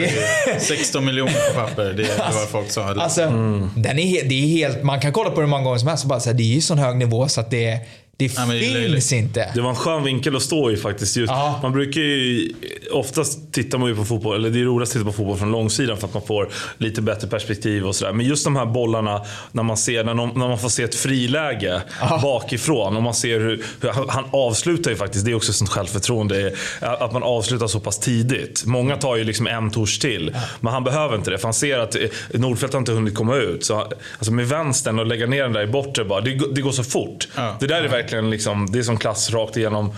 du 0.54 0.60
16 0.60 1.06
miljoner 1.06 1.54
på 1.54 1.60
papper. 1.60 1.93
Det 1.93 2.04
är 2.04 2.21
alltså, 2.21 2.39
vad 2.39 2.49
folk 2.49 2.71
sa. 2.71 2.84
Alltså, 2.84 3.21
mm. 3.21 3.71
den 3.75 3.99
är, 3.99 4.23
det 4.23 4.36
är 4.36 4.47
helt, 4.47 4.84
man 4.84 4.99
kan 5.02 5.13
kolla 5.13 5.30
på 5.30 5.36
det 5.36 5.41
hur 5.41 5.49
många 5.49 5.63
gånger 5.63 5.78
som 5.78 5.88
helst 5.88 6.04
och 6.04 6.10
bara 6.10 6.19
säga 6.19 6.34
det 6.34 6.43
är 6.43 6.56
ju 6.56 6.62
sån 6.62 6.78
hög 6.78 6.95
nivå 6.95 7.28
så 7.28 7.41
att 7.41 7.52
det 7.52 7.80
det 8.19 8.25
ja, 8.25 8.45
finns 8.45 9.13
inte. 9.13 9.51
Det 9.55 9.62
var 9.62 9.69
en 9.69 9.75
skön 9.75 10.03
vinkel 10.03 10.36
att 10.36 10.41
stå 10.41 10.71
i 10.71 10.77
faktiskt. 10.77 11.17
Just, 11.17 11.34
man 11.62 11.71
brukar 11.71 12.01
ju, 12.01 12.53
oftast 12.91 13.51
tittar 13.51 13.77
man 13.77 13.89
ju 13.89 13.95
på 13.95 14.05
fotboll, 14.05 14.36
eller 14.36 14.49
det 14.49 14.60
är 14.60 14.63
roligast 14.63 14.91
att 14.91 14.93
titta 14.93 15.05
på 15.05 15.17
fotboll 15.17 15.38
från 15.38 15.51
långsidan 15.51 15.97
för 15.97 16.08
att 16.08 16.13
man 16.13 16.23
får 16.23 16.49
lite 16.77 17.01
bättre 17.01 17.27
perspektiv 17.27 17.88
och 17.88 17.95
sådär. 17.95 18.13
Men 18.13 18.25
just 18.25 18.43
de 18.43 18.55
här 18.55 18.65
bollarna, 18.65 19.21
när 19.51 19.63
man, 19.63 19.77
ser, 19.77 20.03
när, 20.03 20.13
de, 20.15 20.29
när 20.29 20.47
man 20.47 20.60
får 20.60 20.69
se 20.69 20.84
ett 20.84 20.95
friläge 20.95 21.82
Aha. 22.01 22.19
bakifrån 22.21 22.97
och 22.97 23.03
man 23.03 23.13
ser 23.13 23.39
hur, 23.39 23.65
hur, 23.82 24.10
han 24.10 24.23
avslutar 24.32 24.91
ju 24.91 24.97
faktiskt, 24.97 25.25
det 25.25 25.32
är 25.32 25.36
också 25.36 25.53
sånt 25.53 25.69
självförtroende, 25.69 26.53
att 26.79 27.13
man 27.13 27.23
avslutar 27.23 27.67
så 27.67 27.79
pass 27.79 27.99
tidigt. 27.99 28.63
Många 28.65 28.97
tar 28.97 29.15
ju 29.15 29.23
liksom 29.23 29.47
en 29.47 29.71
touch 29.71 30.01
till, 30.01 30.32
ja. 30.34 30.41
men 30.60 30.73
han 30.73 30.84
behöver 30.84 31.15
inte 31.15 31.32
det 31.32 31.38
för 31.38 31.47
han 31.47 31.53
ser 31.53 31.79
att 31.79 31.95
Nordfeldt 32.34 32.73
har 32.73 32.79
inte 32.79 32.91
hunnit 32.91 33.15
komma 33.15 33.36
ut. 33.36 33.65
Så, 33.65 33.75
alltså 34.17 34.32
med 34.32 34.47
vänstern 34.47 34.99
och 34.99 35.05
lägga 35.05 35.27
ner 35.27 35.43
den 35.43 35.53
där 35.53 35.62
i 35.62 35.67
bortre 35.67 36.05
bara, 36.05 36.21
det, 36.21 36.39
det 36.55 36.62
går 36.62 36.71
så 36.71 36.84
fort. 36.84 37.27
Ja. 37.36 37.58
Det 37.60 37.67
där 37.67 37.84
är 37.84 37.88
verkligen 37.88 38.09
verkligen 38.10 38.30
liksom, 38.30 38.67
det 38.72 38.80
är 38.80 38.84
som 38.84 38.98
klass 38.98 39.30
rakt 39.30 39.58
igenom 39.58 39.93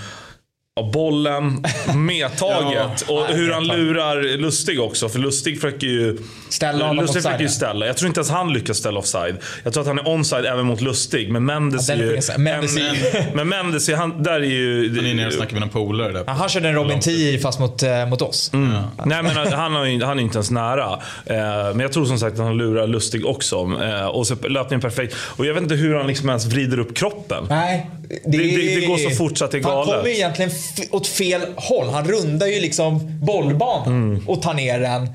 och 0.75 0.91
bollen, 0.91 1.63
medtaget 1.95 3.03
ja, 3.07 3.13
och 3.13 3.27
hur 3.27 3.51
han 3.51 3.67
lurar 3.67 4.37
Lustig 4.37 4.81
också. 4.81 5.09
För 5.09 5.19
Lustig 5.19 5.61
försöker 5.61 5.87
ju 5.87 6.17
ställa. 6.49 6.87
Honom 6.87 7.05
Lustig 7.05 7.23
försöker 7.23 7.43
ju 7.43 7.49
ställa. 7.49 7.85
Jag 7.85 7.97
tror 7.97 8.07
inte 8.07 8.19
ens 8.19 8.29
han 8.29 8.53
lyckas 8.53 8.77
ställa 8.77 8.99
offside. 8.99 9.35
Jag 9.63 9.73
tror 9.73 9.81
att 9.81 9.87
han 9.87 9.99
är 9.99 10.03
onside 10.03 10.45
även 10.45 10.65
mot 10.65 10.81
Lustig. 10.81 11.31
Men 11.31 11.45
Mendes 11.45 11.89
ja, 11.89 11.95
är 11.95 11.99
ju... 11.99 12.19
Mendes 12.37 12.75
men, 12.75 13.25
men 13.33 13.49
Mendes, 13.49 13.89
är, 13.89 13.95
han, 13.95 14.23
där 14.23 14.33
är 14.33 14.43
ju... 14.43 14.95
Han 14.95 15.05
är 15.05 15.13
nere 15.13 15.27
och 15.27 15.33
snackar 15.33 15.53
med 15.53 15.61
någon 15.61 15.69
polare 15.69 16.11
där. 16.11 16.23
Ja, 16.27 16.33
han 16.33 16.49
körde 16.49 16.69
en 16.69 16.75
Robin 16.75 16.99
10 16.99 17.39
fast 17.39 17.59
mot, 17.59 17.83
äh, 17.83 18.05
mot 18.05 18.21
oss. 18.21 18.53
Mm. 18.53 18.73
Ja. 18.73 19.05
Nej 19.05 19.23
men 19.23 19.35
han, 19.35 19.73
har, 19.73 20.05
han 20.05 20.19
är 20.19 20.21
inte 20.21 20.37
ens 20.37 20.51
nära. 20.51 20.99
Eh, 21.25 21.35
men 21.73 21.79
jag 21.79 21.91
tror 21.93 22.05
som 22.05 22.19
sagt 22.19 22.39
att 22.39 22.45
han 22.45 22.57
lurar 22.57 22.87
Lustig 22.87 23.25
också. 23.25 23.55
Eh, 23.83 24.05
och 24.05 24.27
så 24.27 24.35
löpningen 24.35 24.81
perfekt. 24.81 25.15
Och 25.19 25.45
jag 25.45 25.53
vet 25.53 25.63
inte 25.63 25.75
hur 25.75 25.95
han 25.95 26.07
liksom 26.07 26.29
ens 26.29 26.45
vrider 26.45 26.79
upp 26.79 26.97
kroppen. 26.97 27.45
Nej. 27.49 27.89
Det, 28.25 28.37
det, 28.37 28.75
det, 28.75 28.85
går 28.85 28.97
så 28.97 29.09
fort 29.09 29.37
så 29.37 29.45
att 29.45 29.51
det 29.51 29.57
är 29.57 29.61
galet. 29.61 29.89
Han 29.89 29.97
kommer 29.97 30.09
egentligen 30.09 30.51
åt 30.91 31.07
fel 31.07 31.41
håll. 31.55 31.89
Han 31.89 32.07
rundar 32.07 32.47
ju 32.47 32.59
liksom 32.59 33.19
bollbanan 33.25 33.87
mm. 33.87 34.29
och 34.29 34.41
tar 34.41 34.53
ner 34.53 34.79
den. 34.79 35.09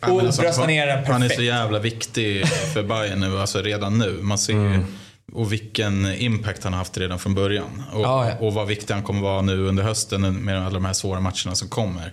Och 0.00 0.20
alltså, 0.20 0.42
bröstar 0.42 0.66
ner 0.66 0.86
den 0.86 0.96
perfekt. 0.96 1.12
Han 1.12 1.22
är 1.22 1.28
så 1.28 1.42
jävla 1.42 1.78
viktig 1.78 2.46
för 2.46 2.82
Bayern 2.82 3.20
nu, 3.20 3.38
alltså 3.38 3.62
redan 3.62 3.98
nu. 3.98 4.18
Man 4.22 4.38
ser 4.38 4.52
mm. 4.52 4.84
och 5.32 5.52
vilken 5.52 6.14
impact 6.14 6.64
han 6.64 6.72
har 6.72 6.78
haft 6.78 6.98
redan 6.98 7.18
från 7.18 7.34
början. 7.34 7.82
Och, 7.92 8.00
ja, 8.00 8.28
ja. 8.28 8.46
och 8.46 8.54
vad 8.54 8.66
viktig 8.66 8.94
han 8.94 9.02
kommer 9.02 9.20
vara 9.20 9.42
nu 9.42 9.66
under 9.66 9.82
hösten 9.82 10.34
med 10.44 10.58
alla 10.58 10.74
de 10.74 10.84
här 10.84 10.92
svåra 10.92 11.20
matcherna 11.20 11.54
som 11.54 11.68
kommer. 11.68 12.12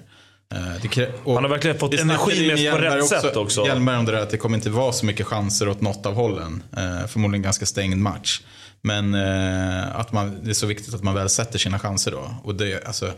Eh, 0.55 1.03
han 1.25 1.43
har 1.43 1.47
verkligen 1.47 1.77
fått 1.77 1.93
energi 1.93 2.47
med 2.47 2.71
på 2.71 2.77
rätt 2.77 3.03
också, 3.03 3.21
sätt 3.21 3.35
också. 3.35 3.65
Hjelmberg 3.65 3.97
om 3.97 4.05
det 4.05 4.11
där 4.11 4.21
att 4.21 4.29
det 4.29 4.37
kommer 4.37 4.57
inte 4.57 4.69
vara 4.69 4.91
så 4.91 5.05
mycket 5.05 5.27
chanser 5.27 5.69
åt 5.69 5.81
något 5.81 6.05
av 6.05 6.13
hållen. 6.13 6.63
Eh, 6.77 7.07
förmodligen 7.07 7.41
ganska 7.41 7.65
stängd 7.65 7.97
match. 7.97 8.41
Men 8.81 9.13
eh, 9.13 9.95
att 9.95 10.11
man, 10.11 10.43
det 10.43 10.49
är 10.49 10.53
så 10.53 10.67
viktigt 10.67 10.93
att 10.93 11.03
man 11.03 11.15
väl 11.15 11.29
sätter 11.29 11.59
sina 11.59 11.79
chanser 11.79 12.11
då. 12.11 12.35
Och 12.43 12.55
det, 12.55 12.87
alltså, 12.87 13.11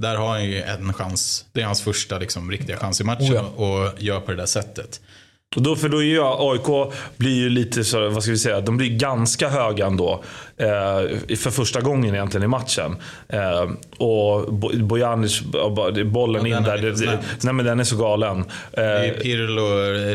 där 0.00 0.16
har 0.16 0.28
han 0.28 0.44
ju 0.44 0.62
en 0.62 0.92
chans. 0.92 1.44
Det 1.52 1.60
är 1.60 1.66
hans 1.66 1.82
första 1.82 2.18
liksom, 2.18 2.50
riktiga 2.50 2.76
chans 2.76 3.00
i 3.00 3.04
matchen 3.04 3.36
oh 3.36 3.52
ja. 3.56 3.64
och 3.64 4.02
gör 4.02 4.20
på 4.20 4.30
det 4.30 4.36
där 4.36 4.46
sättet. 4.46 5.00
Och 5.56 5.62
då, 5.62 5.76
för 5.76 5.88
då 5.88 5.98
är 5.98 6.06
ju 6.06 6.20
AIK 6.22 6.92
blir 7.16 7.34
ju 7.34 7.48
lite 7.48 7.84
så, 7.84 8.08
vad 8.08 8.22
ska 8.22 8.32
vi 8.32 8.38
säga, 8.38 8.60
de 8.60 8.76
blir 8.76 8.88
ganska 8.88 9.48
höga 9.48 9.86
ändå. 9.86 10.24
Eh, 10.60 11.36
för 11.36 11.50
första 11.50 11.80
gången 11.80 12.14
egentligen 12.14 12.44
i 12.44 12.46
matchen. 12.46 12.96
Eh, 13.28 13.70
och 13.98 14.54
Bojanic, 14.82 15.40
bollen 16.04 16.46
ja, 16.46 16.58
in 16.58 16.64
där. 16.64 16.78
Det, 16.78 17.18
nej 17.42 17.54
men 17.54 17.66
den 17.66 17.80
är 17.80 17.84
så 17.84 17.96
galen. 17.96 18.38
Eh, 18.38 18.44
det 18.72 18.82
är 18.82 19.20
Pirlo 19.20 19.62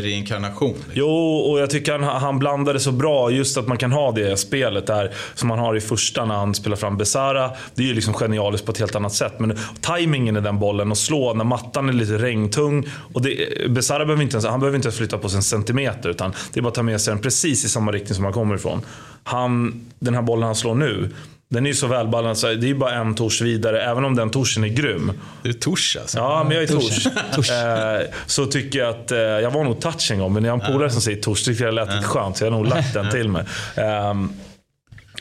reinkarnation. 0.00 0.72
Liksom. 0.72 0.92
Jo, 0.92 1.36
och 1.36 1.60
jag 1.60 1.70
tycker 1.70 1.98
han, 1.98 2.22
han 2.22 2.38
blandade 2.38 2.80
så 2.80 2.92
bra. 2.92 3.30
Just 3.30 3.58
att 3.58 3.68
man 3.68 3.78
kan 3.78 3.92
ha 3.92 4.12
det 4.12 4.36
spelet 4.36 4.86
där 4.86 5.12
som 5.34 5.48
man 5.48 5.58
har 5.58 5.76
i 5.76 5.80
första 5.80 6.24
när 6.24 6.34
han 6.34 6.54
spelar 6.54 6.76
fram 6.76 6.96
Besara. 6.96 7.50
Det 7.74 7.82
är 7.82 7.86
ju 7.86 7.94
liksom 7.94 8.14
genialiskt 8.14 8.66
på 8.66 8.72
ett 8.72 8.78
helt 8.78 8.94
annat 8.94 9.12
sätt. 9.12 9.32
Men 9.38 9.58
tajmingen 9.80 10.36
i 10.36 10.40
den 10.40 10.58
bollen 10.58 10.90
och 10.90 10.98
slå 10.98 11.34
när 11.34 11.44
mattan 11.44 11.88
är 11.88 11.92
lite 11.92 12.18
regntung. 12.18 12.88
Och 13.12 13.22
det, 13.22 13.48
Besara 13.70 14.04
behöver 14.04 14.22
inte 14.22 14.34
ens, 14.34 14.46
han 14.46 14.60
behöver 14.60 14.76
inte 14.76 14.86
ens 14.86 14.98
flytta 14.98 15.18
på 15.24 15.28
sig 15.30 15.36
en 15.36 15.42
centimeter. 15.42 16.08
Utan 16.08 16.32
det 16.52 16.60
är 16.60 16.62
bara 16.62 16.68
att 16.68 16.74
ta 16.74 16.82
med 16.82 17.00
sig 17.00 17.14
den 17.14 17.22
precis 17.22 17.64
i 17.64 17.68
samma 17.68 17.92
riktning 17.92 18.14
som 18.14 18.24
han 18.24 18.32
kommer 18.32 18.54
ifrån. 18.54 18.82
Han, 19.22 19.84
den 19.98 20.14
här 20.14 20.22
bollen 20.22 20.44
han 20.44 20.54
slår 20.54 20.74
nu. 20.74 21.10
Den 21.50 21.66
är 21.66 21.70
ju 21.70 21.74
så 21.74 21.86
välbalanserad. 21.86 22.60
Det 22.60 22.66
är 22.66 22.68
ju 22.68 22.74
bara 22.78 22.92
en 22.94 23.14
touch 23.14 23.42
vidare, 23.42 23.82
även 23.82 24.04
om 24.04 24.16
den 24.16 24.30
touchen 24.30 24.64
är 24.64 24.68
grym. 24.68 25.12
Du 25.42 25.48
är 25.50 25.52
touch 25.54 25.96
alltså? 26.00 26.18
Ja, 26.18 26.44
men 26.48 26.52
jag 26.56 26.62
är 26.62 26.66
touch. 27.34 27.50
eh, 27.50 28.00
så 28.26 28.46
tycker 28.46 28.78
jag 28.78 28.88
att, 28.88 29.10
eh, 29.10 29.18
jag 29.18 29.50
var 29.50 29.64
nog 29.64 29.80
touch 29.80 30.10
en 30.12 30.18
gång, 30.18 30.32
men 30.32 30.42
när 30.42 30.50
jag 30.50 30.56
har 30.56 30.64
en 30.66 30.72
polare 30.72 30.90
som 30.90 31.00
säger 31.00 31.22
touch 31.22 31.44
tyckte 31.44 31.64
jag 31.64 31.74
det 31.74 31.84
lät 31.84 31.94
lite 31.94 32.06
skönt. 32.06 32.36
Så 32.36 32.44
jag 32.44 32.50
har 32.50 32.58
nog 32.58 32.66
lagt 32.68 32.94
den 32.94 33.10
till 33.10 33.28
mig. 33.28 33.44
Eh, 33.76 34.14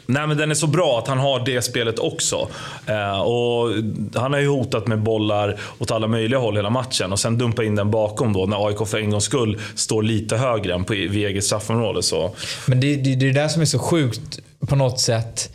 Nej 0.05 0.27
men 0.27 0.37
den 0.37 0.51
är 0.51 0.55
så 0.55 0.67
bra 0.67 0.99
att 0.99 1.07
han 1.07 1.19
har 1.19 1.45
det 1.45 1.61
spelet 1.61 1.99
också. 1.99 2.47
Eh, 2.85 3.21
och 3.21 3.69
han 4.15 4.33
har 4.33 4.39
ju 4.39 4.47
hotat 4.47 4.87
med 4.87 4.99
bollar 4.99 5.59
åt 5.79 5.91
alla 5.91 6.07
möjliga 6.07 6.39
håll 6.39 6.55
hela 6.55 6.69
matchen. 6.69 7.11
Och 7.11 7.19
sen 7.19 7.37
dumpa 7.37 7.63
in 7.63 7.75
den 7.75 7.91
bakom 7.91 8.33
då 8.33 8.45
när 8.45 8.67
AIK 8.67 8.87
för 8.87 8.97
en 8.97 9.09
gångs 9.09 9.23
skull 9.23 9.61
står 9.75 10.03
lite 10.03 10.37
högre 10.37 10.73
än 10.73 10.83
på, 10.83 10.93
vid 10.93 11.15
eget 11.15 11.43
straffområde. 11.43 12.03
Så. 12.03 12.35
Men 12.67 12.79
det, 12.79 12.95
det, 12.95 13.15
det 13.15 13.25
är 13.25 13.33
det 13.33 13.41
där 13.41 13.47
som 13.47 13.61
är 13.61 13.65
så 13.65 13.79
sjukt 13.79 14.39
på 14.67 14.75
något 14.75 14.99
sätt. 14.99 15.49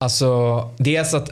Alltså, 0.00 0.60
dels 0.78 1.14
att, 1.14 1.28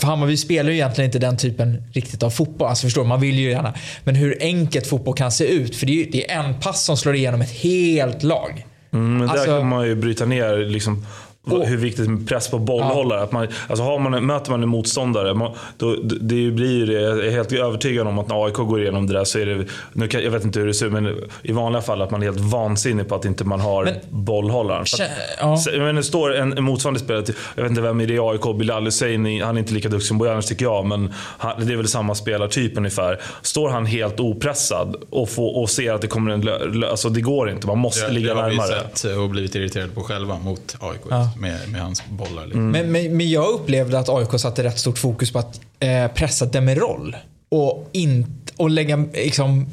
för 0.00 0.06
Hammarby 0.06 0.36
spelar 0.36 0.70
ju 0.70 0.76
egentligen 0.76 1.08
inte 1.08 1.18
den 1.18 1.36
typen 1.36 1.82
riktigt 1.92 2.22
av 2.22 2.30
fotboll. 2.30 2.68
Alltså 2.68 2.86
förstår 2.86 3.04
man 3.04 3.20
vill 3.20 3.38
ju 3.38 3.50
gärna. 3.50 3.74
Men 4.04 4.14
hur 4.14 4.38
enkelt 4.40 4.86
fotboll 4.86 5.14
kan 5.14 5.32
se 5.32 5.44
ut. 5.44 5.76
För 5.76 5.86
det 5.86 6.02
är, 6.02 6.12
det 6.12 6.30
är 6.30 6.44
en 6.44 6.60
pass 6.60 6.84
som 6.84 6.96
slår 6.96 7.14
igenom 7.14 7.40
ett 7.40 7.50
helt 7.50 8.22
lag. 8.22 8.66
Mm, 8.92 9.18
men 9.18 9.30
alltså, 9.30 9.50
där 9.50 9.58
kan 9.58 9.68
man 9.68 9.86
ju 9.86 9.94
bryta 9.94 10.24
ner 10.24 10.56
liksom 10.56 11.06
och, 11.44 11.66
hur 11.66 11.76
viktigt 11.76 12.08
med 12.08 12.28
press 12.28 12.48
på 12.48 12.58
bollhållare. 12.58 13.18
Ja. 13.18 13.24
Att 13.24 13.32
man, 13.32 13.48
alltså 13.68 13.84
har 13.84 13.98
man, 13.98 14.26
möter 14.26 14.50
man 14.50 14.62
en 14.62 14.68
motståndare, 14.68 15.34
man, 15.34 15.52
då, 15.78 15.96
det 16.20 16.50
blir 16.50 16.86
det. 16.86 16.92
Jag 16.92 17.26
är 17.26 17.30
helt 17.30 17.52
övertygad 17.52 18.06
om 18.06 18.18
att 18.18 18.28
när 18.28 18.44
AIK 18.44 18.54
går 18.54 18.82
igenom 18.82 19.06
det 19.06 19.12
där 19.12 19.24
så 19.24 19.38
är 19.38 19.46
det, 19.46 19.66
nu 19.92 20.08
kan, 20.08 20.22
jag 20.22 20.30
vet 20.30 20.44
inte 20.44 20.58
hur 20.58 20.66
det 20.66 20.74
ser 20.74 20.86
ut, 20.86 20.92
men 20.92 21.16
i 21.42 21.52
vanliga 21.52 21.82
fall 21.82 22.02
att 22.02 22.10
man 22.10 22.22
är 22.22 22.26
helt 22.26 22.40
vansinnig 22.40 23.08
på 23.08 23.14
att 23.14 23.24
inte 23.24 23.44
man 23.44 23.60
har 23.60 23.84
men, 23.84 23.94
bollhållaren. 24.10 24.82
Att, 24.82 25.00
ja. 25.40 25.58
men 25.76 25.96
det 25.96 26.02
står 26.02 26.34
en, 26.34 26.58
en 26.58 26.64
motsvarande 26.64 27.00
spelare, 27.00 27.24
jag 27.54 27.62
vet 27.62 27.70
inte 27.70 27.82
vem 27.82 28.00
i 28.00 28.06
det 28.06 28.16
är 28.16 28.30
AIK, 28.30 28.58
Bilal 28.58 28.84
Hussein, 28.84 29.42
han 29.42 29.56
är 29.56 29.60
inte 29.60 29.74
lika 29.74 29.88
duktig 29.88 30.08
som 30.08 30.18
Bojanic 30.18 30.46
tycker 30.46 30.64
jag, 30.64 30.86
men 30.86 31.12
han, 31.16 31.66
det 31.66 31.72
är 31.72 31.76
väl 31.76 31.88
samma 31.88 32.14
spelartyp 32.14 32.78
ungefär. 32.78 33.20
Står 33.42 33.68
han 33.68 33.86
helt 33.86 34.20
opressad 34.20 34.96
och, 35.10 35.30
får, 35.30 35.62
och 35.62 35.70
ser 35.70 35.92
att 35.92 36.00
det 36.00 36.06
kommer 36.06 36.32
en... 36.32 36.84
Alltså 36.84 37.08
det 37.08 37.20
går 37.20 37.50
inte, 37.50 37.66
man 37.66 37.78
måste 37.78 38.06
det, 38.06 38.12
ligga 38.12 38.34
närmare. 38.34 38.50
Det 38.50 38.74
har 38.74 38.84
vi 38.92 38.98
sett 38.98 39.16
och 39.16 39.30
blivit 39.30 39.54
irriterade 39.54 39.90
på 39.90 40.00
själva 40.00 40.38
mot 40.38 40.76
AIK. 40.80 41.00
Ja. 41.10 41.30
Med, 41.36 41.68
med 41.68 41.80
hans 41.80 42.02
bollar. 42.08 42.44
Liksom. 42.44 42.60
Mm. 42.60 42.72
Men, 42.72 42.92
men, 42.92 43.16
men, 43.16 43.30
jag 43.30 43.48
upplevde 43.48 43.98
att 43.98 44.08
AIK 44.08 44.40
satte 44.40 44.64
rätt 44.64 44.78
stort 44.78 44.98
fokus 44.98 45.32
på 45.32 45.38
att 45.38 45.60
eh, 45.80 46.08
pressa 46.08 46.46
Demirol. 46.46 47.16
Och, 47.48 47.88
in, 47.92 48.26
och 48.56 48.70
lägga 48.70 48.96
liksom, 48.96 49.66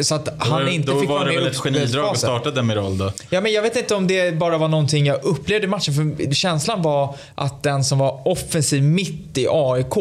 så 0.00 0.14
att 0.14 0.28
han 0.38 0.64
då, 0.64 0.70
inte 0.70 0.92
då 0.92 1.00
fick 1.00 1.08
vara 1.08 1.24
med 1.24 1.28
Då 1.28 1.32
var 1.32 1.40
det 1.40 1.44
väl 1.44 1.52
ett 1.52 1.58
genidrag 1.58 2.10
att 2.10 2.18
starta 2.18 2.50
Demirol 2.50 2.98
då? 2.98 3.12
Ja, 3.30 3.40
men 3.40 3.52
jag 3.52 3.62
vet 3.62 3.76
inte 3.76 3.94
om 3.94 4.06
det 4.06 4.38
bara 4.38 4.58
var 4.58 4.68
någonting 4.68 5.06
jag 5.06 5.24
upplevde 5.24 5.66
i 5.66 5.68
matchen. 5.68 5.94
För 5.94 6.34
känslan 6.34 6.82
var 6.82 7.16
att 7.34 7.62
den 7.62 7.84
som 7.84 7.98
var 7.98 8.28
offensiv 8.28 8.82
mitt 8.82 9.38
i 9.38 9.46
AIK 9.50 9.94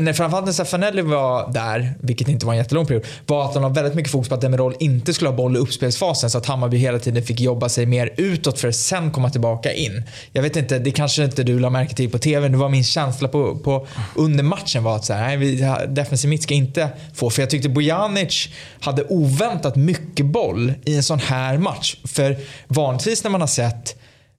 när 0.00 0.12
framförallt 0.12 0.46
när 0.46 0.52
Stefanelli 0.52 1.02
var 1.02 1.52
där, 1.52 1.94
vilket 2.00 2.28
inte 2.28 2.46
var 2.46 2.52
en 2.52 2.58
jättelång 2.58 2.86
period, 2.86 3.04
var 3.26 3.44
att 3.44 3.54
han 3.54 3.62
har 3.62 3.70
väldigt 3.70 3.94
mycket 3.94 4.12
fokus 4.12 4.28
på 4.28 4.34
att 4.34 4.40
Demirol 4.40 4.74
inte 4.78 5.14
skulle 5.14 5.30
ha 5.30 5.36
boll 5.36 5.56
i 5.56 5.58
uppspelsfasen 5.58 6.30
så 6.30 6.38
att 6.38 6.46
Hammarby 6.46 6.76
hela 6.76 6.98
tiden 6.98 7.22
fick 7.22 7.40
jobba 7.40 7.68
sig 7.68 7.86
mer 7.86 8.10
utåt 8.16 8.60
för 8.60 8.68
att 8.68 8.74
sen 8.74 9.10
komma 9.10 9.30
tillbaka 9.30 9.72
in. 9.72 10.02
Jag 10.32 10.42
vet 10.42 10.56
inte, 10.56 10.78
det 10.78 10.90
kanske 10.90 11.24
inte 11.24 11.42
du 11.42 11.58
la 11.58 11.70
märke 11.70 11.94
till 11.94 12.10
på 12.10 12.18
TV, 12.18 12.48
det 12.48 12.56
var 12.56 12.68
min 12.68 12.84
känsla 12.84 13.28
på, 13.28 13.58
på 13.58 13.86
under 14.14 14.44
matchen 14.44 14.84
var 14.84 14.96
att 14.96 15.04
så 15.04 15.12
här, 15.12 15.36
nej, 15.36 15.86
defensiv 15.88 16.30
mitt 16.30 16.42
ska 16.42 16.54
inte 16.54 16.88
få, 17.14 17.30
för 17.30 17.42
jag 17.42 17.50
tyckte 17.50 17.68
Bojanic 17.68 18.48
hade 18.80 19.04
oväntat 19.04 19.76
mycket 19.76 20.26
boll 20.26 20.72
i 20.84 20.96
en 20.96 21.02
sån 21.02 21.18
här 21.18 21.58
match. 21.58 21.96
För 22.04 22.36
vanligtvis 22.68 23.24
när 23.24 23.30
man 23.30 23.40
har 23.40 23.48
sett 23.48 23.96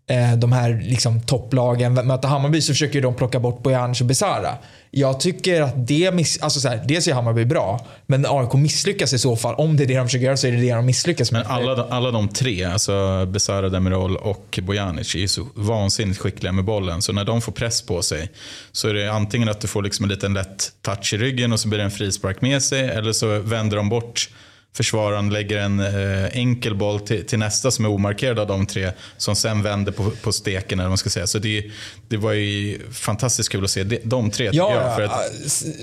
Eh, 0.07 0.37
de 0.37 0.51
här 0.51 0.81
liksom, 0.83 1.21
topplagen 1.21 1.93
möta 1.93 2.27
Hammarby 2.27 2.61
så 2.61 2.73
försöker 2.73 3.01
de 3.01 3.13
plocka 3.13 3.39
bort 3.39 3.63
Bojanic 3.63 4.01
och 4.01 4.07
Besara. 4.07 4.57
Jag 4.91 5.19
tycker 5.19 5.61
att 5.61 5.87
det, 5.87 6.11
miss, 6.13 6.41
alltså 6.41 6.59
så 6.59 6.69
här, 6.69 6.83
dels 6.87 7.07
är 7.07 7.13
Hammarby 7.13 7.45
bra, 7.45 7.85
men 8.05 8.25
AIK 8.29 8.53
misslyckas 8.53 9.13
i 9.13 9.19
så 9.19 9.35
fall. 9.35 9.55
Om 9.55 9.77
det 9.77 9.83
är 9.83 9.87
det 9.87 9.97
de 9.97 10.07
försöker 10.07 10.25
göra 10.25 10.37
så 10.37 10.47
är 10.47 10.51
det 10.51 10.57
det 10.57 10.73
de 10.73 10.85
misslyckas 10.85 11.31
med. 11.31 11.41
Men 11.41 11.51
alla, 11.51 11.83
alla 11.89 12.11
de 12.11 12.27
tre, 12.27 12.63
alltså 12.63 13.25
Besara, 13.25 13.69
Demirol 13.69 14.17
och 14.17 14.59
Bojanic, 14.63 15.15
är 15.15 15.19
ju 15.19 15.27
så 15.27 15.47
vansinnigt 15.55 16.19
skickliga 16.19 16.51
med 16.51 16.65
bollen. 16.65 17.01
Så 17.01 17.13
när 17.13 17.25
de 17.25 17.41
får 17.41 17.51
press 17.51 17.81
på 17.81 18.01
sig 18.01 18.29
så 18.71 18.87
är 18.87 18.93
det 18.93 19.11
antingen 19.13 19.49
att 19.49 19.61
du 19.61 19.67
får 19.67 19.83
liksom 19.83 20.03
en 20.03 20.09
liten 20.09 20.33
lätt 20.33 20.71
touch 20.81 21.13
i 21.13 21.17
ryggen 21.17 21.53
och 21.53 21.59
så 21.59 21.67
blir 21.67 21.77
det 21.77 21.85
en 21.85 21.91
frispark 21.91 22.41
med 22.41 22.63
sig, 22.63 22.89
eller 22.89 23.13
så 23.13 23.39
vänder 23.39 23.77
de 23.77 23.89
bort 23.89 24.29
försvararen 24.75 25.29
lägger 25.29 25.57
en 25.57 25.79
eh, 25.79 26.25
enkel 26.37 26.75
boll 26.75 26.99
till, 26.99 27.25
till, 27.25 27.39
nästa 27.39 27.71
som 27.71 27.85
är 27.85 27.89
omarkerad 27.89 28.39
av 28.39 28.47
de 28.47 28.65
tre 28.65 28.91
som 29.17 29.35
sen 29.35 29.63
vänder 29.63 29.91
på, 29.91 30.11
på 30.11 30.31
steken. 30.31 30.79
Eller 30.79 30.89
man 30.89 30.97
ska 30.97 31.09
säga. 31.09 31.27
Så 31.27 31.39
det, 31.39 31.71
det 32.07 32.17
var 32.17 32.33
ju 32.33 32.79
fantastiskt 32.91 33.49
kul 33.49 33.63
att 33.63 33.69
se 33.69 33.83
de, 33.83 33.99
de 34.03 34.31
tre. 34.31 34.49
Ja, 34.53 34.95
jag, 34.97 35.03
att... 35.03 35.11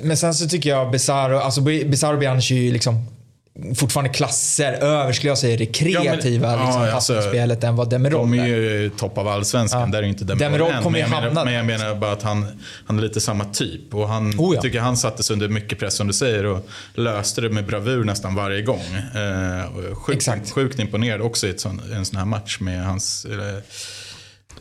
men 0.02 0.16
sen 0.16 0.34
så 0.34 0.48
tycker 0.48 0.70
jag 0.70 0.90
Bizarro, 0.90 1.38
alltså 1.38 1.60
Bizarro 1.60 2.18
Bianchi 2.18 2.54
är 2.54 2.62
ju 2.62 2.72
liksom 2.72 3.06
fortfarande 3.74 4.12
klasser 4.12 4.72
över, 4.72 5.12
skulle 5.12 5.30
jag 5.30 5.38
säga, 5.38 5.56
det 5.56 5.66
kreativa 5.66 6.50
ja, 6.50 6.56
men, 6.56 6.66
liksom, 6.66 6.82
ja, 6.82 6.92
alltså, 6.92 7.22
spelet 7.22 7.64
än 7.64 7.76
vad 7.76 7.90
Demirol 7.90 8.20
är. 8.20 8.36
De 8.36 8.38
är 8.38 8.46
ju 8.46 8.90
topp 8.90 9.18
av 9.18 9.28
allsvenskan, 9.28 9.80
ja. 9.80 9.86
där 9.86 9.98
är 9.98 10.02
ju 10.02 10.08
inte 10.08 10.24
Demirol, 10.24 10.48
Demirol 10.48 10.70
än. 10.70 10.92
Men 10.92 11.00
jag, 11.00 11.10
menar, 11.10 11.44
men 11.44 11.54
jag 11.54 11.66
menar 11.66 11.94
bara 11.94 12.12
att 12.12 12.22
han, 12.22 12.46
han 12.86 12.98
är 12.98 13.02
lite 13.02 13.20
samma 13.20 13.44
typ. 13.44 13.94
Och 13.94 14.08
han 14.08 14.30
oh, 14.30 14.54
ja. 14.54 14.62
tycker 14.62 14.80
han 14.80 14.96
sattes 14.96 15.30
under 15.30 15.48
mycket 15.48 15.78
press 15.78 15.94
som 15.94 16.06
du 16.06 16.12
säger 16.12 16.46
och 16.46 16.68
löste 16.94 17.40
det 17.40 17.50
med 17.50 17.66
bravur 17.66 18.04
nästan 18.04 18.34
varje 18.34 18.62
gång. 18.62 18.82
Eh, 19.14 19.94
sjukt, 19.94 20.16
Exakt. 20.16 20.50
sjukt 20.50 20.78
imponerad 20.78 21.20
också 21.20 21.46
i 21.46 21.50
ett 21.50 21.60
sån, 21.60 21.82
en 21.92 22.04
sån 22.04 22.18
här 22.18 22.26
match 22.26 22.60
med 22.60 22.84
hans 22.84 23.24
eh, 23.24 23.62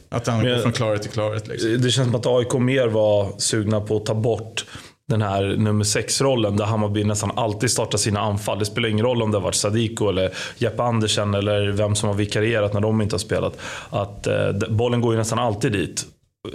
att 0.10 0.28
han 0.28 0.44
går 0.44 0.58
från 0.58 0.72
klarhet 0.72 1.02
till 1.02 1.12
klarhet. 1.12 1.48
Liksom. 1.48 1.82
Det 1.82 1.92
känns 1.92 2.08
som 2.08 2.16
att 2.16 2.26
AIK 2.26 2.54
mer 2.54 2.88
var 2.88 3.34
sugna 3.38 3.82
på 3.82 3.98
att 3.98 4.06
ta 4.06 4.14
bort 4.14 4.66
den 5.12 5.22
här 5.22 5.44
nummer 5.58 5.84
sex-rollen 5.84 6.58
där 6.58 6.66
Hammarby 6.66 7.04
nästan 7.04 7.32
alltid 7.36 7.72
startar 7.72 7.98
sina 7.98 8.20
anfall. 8.20 8.60
Det 8.60 8.66
spelar 8.66 8.90
ingen 8.90 9.06
roll 9.06 9.22
om 9.22 9.32
det 9.32 9.38
har 9.38 9.44
varit 9.44 9.56
Sadiko 9.56 10.10
eller 10.10 10.32
Jeppe 10.58 10.84
Andersen 10.84 11.34
eller 11.34 11.72
vem 11.72 11.96
som 11.96 12.10
har 12.10 12.16
vikarierat 12.16 12.74
när 12.74 12.82
de 12.82 13.02
inte 13.02 13.14
har 13.14 13.20
spelat. 13.20 13.58
Att 13.90 14.28
eh, 14.28 14.52
bollen 14.70 15.02
går 15.02 15.14
ju 15.14 15.18
nästan 15.18 15.40
alltid 15.40 15.72
dit 15.72 16.06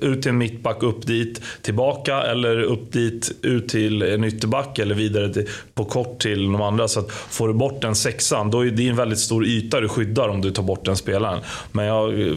ut 0.03 0.23
till 0.23 0.31
en 0.31 0.39
mittback, 0.39 0.83
upp 0.83 1.07
dit, 1.07 1.43
tillbaka 1.63 2.23
eller 2.23 2.63
upp 2.63 2.93
dit, 2.93 3.33
ut 3.43 3.69
till 3.69 4.03
en 4.03 4.25
ytterback 4.25 4.79
eller 4.79 4.95
vidare 4.95 5.33
till, 5.33 5.49
på 5.75 5.85
kort 5.85 6.23
till 6.23 6.43
de 6.43 6.63
andra. 6.63 6.89
Så 6.89 7.01
att 7.01 7.11
får 7.11 7.49
du 7.49 7.55
bort 7.55 7.83
den 7.83 7.95
sexan, 7.95 8.51
då 8.51 8.67
är 8.67 8.71
det 8.71 8.89
en 8.89 8.97
väldigt 8.97 9.19
stor 9.19 9.47
yta 9.47 9.81
du 9.81 9.89
skyddar 9.89 10.29
om 10.29 10.41
du 10.41 10.51
tar 10.51 10.63
bort 10.63 10.85
den 10.85 10.97
spelaren. 10.97 11.41
Men 11.73 11.87
jag, 11.87 12.35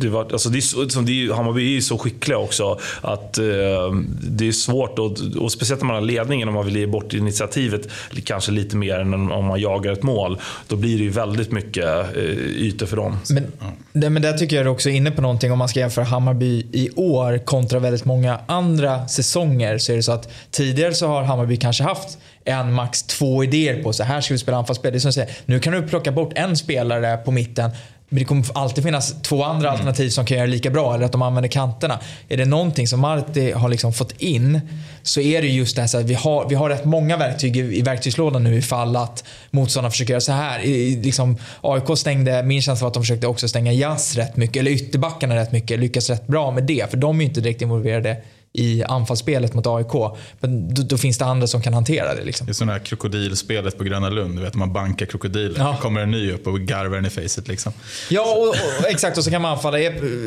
det 0.00 0.08
var, 0.08 0.32
alltså 0.32 0.48
det 0.48 0.58
är, 0.58 1.28
det 1.28 1.34
Hammarby 1.34 1.66
är 1.66 1.74
ju 1.74 1.82
så 1.82 1.98
skickliga 1.98 2.38
också 2.38 2.78
att 3.00 3.38
eh, 3.38 3.44
det 4.22 4.48
är 4.48 4.52
svårt, 4.52 4.98
och, 4.98 5.16
och 5.40 5.52
speciellt 5.52 5.80
när 5.80 5.86
man 5.86 5.96
har 5.96 6.02
ledningen, 6.02 6.48
om 6.48 6.54
man 6.54 6.64
vill 6.64 6.76
ge 6.76 6.86
bort 6.86 7.12
initiativet 7.12 7.88
kanske 8.24 8.52
lite 8.52 8.76
mer 8.76 8.98
än 8.98 9.14
om 9.14 9.44
man 9.44 9.60
jagar 9.60 9.92
ett 9.92 10.02
mål. 10.02 10.38
Då 10.68 10.76
blir 10.76 10.98
det 10.98 11.04
ju 11.04 11.10
väldigt 11.10 11.52
mycket 11.52 11.84
eh, 12.16 12.22
ytor 12.38 12.86
för 12.86 12.96
dem. 12.96 13.16
Men, 13.30 13.44
det, 13.92 14.10
men 14.10 14.22
där 14.22 14.32
tycker 14.32 14.56
jag 14.56 14.72
också 14.72 14.90
är 14.90 14.94
inne 14.94 15.10
på 15.10 15.22
någonting 15.22 15.52
om 15.52 15.58
man 15.58 15.68
ska 15.68 15.80
jämföra 15.80 16.04
Hammarby 16.04 16.66
i 16.72 16.83
i 16.84 16.90
år 16.96 17.38
kontra 17.38 17.78
väldigt 17.78 18.04
många 18.04 18.40
andra 18.46 19.08
säsonger 19.08 19.78
så 19.78 19.92
är 19.92 19.96
det 19.96 20.02
så 20.02 20.12
att 20.12 20.28
tidigare 20.50 20.94
så 20.94 21.06
har 21.06 21.22
Hammarby 21.22 21.56
kanske 21.56 21.84
haft 21.84 22.18
en, 22.44 22.72
max 22.72 23.02
två 23.02 23.44
idéer 23.44 23.82
på 23.82 23.92
så 23.92 24.04
Här 24.04 24.20
ska 24.20 24.34
vi 24.34 24.38
spela 24.38 24.56
anfallsspel. 24.56 24.92
Det 24.92 24.98
är 24.98 25.00
som 25.00 25.12
säger, 25.12 25.30
nu 25.46 25.60
kan 25.60 25.72
du 25.72 25.82
plocka 25.82 26.12
bort 26.12 26.32
en 26.34 26.56
spelare 26.56 27.16
på 27.16 27.30
mitten 27.30 27.70
men 28.08 28.18
det 28.18 28.24
kommer 28.24 28.44
alltid 28.54 28.84
finnas 28.84 29.22
två 29.22 29.44
andra 29.44 29.68
mm. 29.68 29.72
alternativ 29.72 30.08
som 30.08 30.26
kan 30.26 30.36
göra 30.36 30.46
lika 30.46 30.70
bra 30.70 30.94
eller 30.94 31.04
att 31.04 31.12
de 31.12 31.22
använder 31.22 31.48
kanterna. 31.48 32.00
Är 32.28 32.36
det 32.36 32.44
någonting 32.44 32.88
som 32.88 33.00
Marti 33.00 33.52
har 33.52 33.68
liksom 33.68 33.92
fått 33.92 34.12
in 34.20 34.60
så 35.02 35.20
är 35.20 35.42
det 35.42 35.48
just 35.48 35.76
det 35.76 35.82
här 35.82 36.00
att 36.00 36.06
vi 36.06 36.14
har, 36.14 36.48
vi 36.48 36.54
har 36.54 36.68
rätt 36.68 36.84
många 36.84 37.16
verktyg 37.16 37.56
i, 37.56 37.78
i 37.78 37.82
verktygslådan 37.82 38.44
nu 38.44 38.56
ifall 38.56 38.96
att 38.96 39.24
motståndarna 39.50 39.90
försöker 39.90 40.12
göra 40.12 40.20
så 40.20 40.32
här. 40.32 40.60
I, 40.60 41.02
liksom, 41.02 41.36
AIK 41.60 41.98
stängde, 41.98 42.42
min 42.42 42.62
känsla 42.62 42.84
var 42.84 42.88
att 42.88 42.94
de 42.94 43.02
försökte 43.02 43.26
också 43.26 43.48
stänga 43.48 43.72
Jazz 43.72 44.16
rätt 44.16 44.36
mycket, 44.36 44.56
eller 44.56 44.70
ytterbackarna 44.70 45.36
rätt 45.36 45.52
mycket, 45.52 45.78
lyckas 45.78 46.10
rätt 46.10 46.26
bra 46.26 46.50
med 46.50 46.64
det 46.64 46.90
för 46.90 46.96
de 46.96 47.16
är 47.16 47.20
ju 47.20 47.28
inte 47.28 47.40
direkt 47.40 47.62
involverade 47.62 48.16
i 48.56 48.84
anfallsspelet 48.84 49.54
mot 49.54 49.66
AIK. 49.66 50.16
Men 50.40 50.74
då, 50.74 50.82
då, 50.82 50.98
finns 50.98 51.18
det 51.18 51.24
andra 51.24 51.46
som 51.46 51.62
kan 51.62 51.74
hantera 51.74 52.14
det. 52.14 52.24
Liksom. 52.24 52.46
Det 52.46 52.50
är 52.50 52.54
sådana 52.54 52.72
här 52.72 52.78
krokodilspelet 52.78 53.78
på 53.78 53.84
Gröna 53.84 54.08
Lund. 54.08 54.36
Du 54.36 54.42
vet, 54.42 54.54
man 54.54 54.72
bankar 54.72 55.06
krokodilen. 55.06 55.54
Ja. 55.58 55.76
kommer 55.82 56.00
en 56.00 56.10
ny 56.10 56.32
upp 56.32 56.46
och 56.46 56.60
garvar 56.60 56.96
den 56.96 57.06
i 57.06 57.10
facet. 57.10 57.48
Liksom. 57.48 57.72
Ja, 58.10 58.34
och, 58.34 58.48
och, 58.48 58.88
exakt. 58.88 59.18
Och 59.18 59.24
så 59.24 59.30
kan 59.30 59.42
man 59.42 59.52
anfalla. 59.52 59.78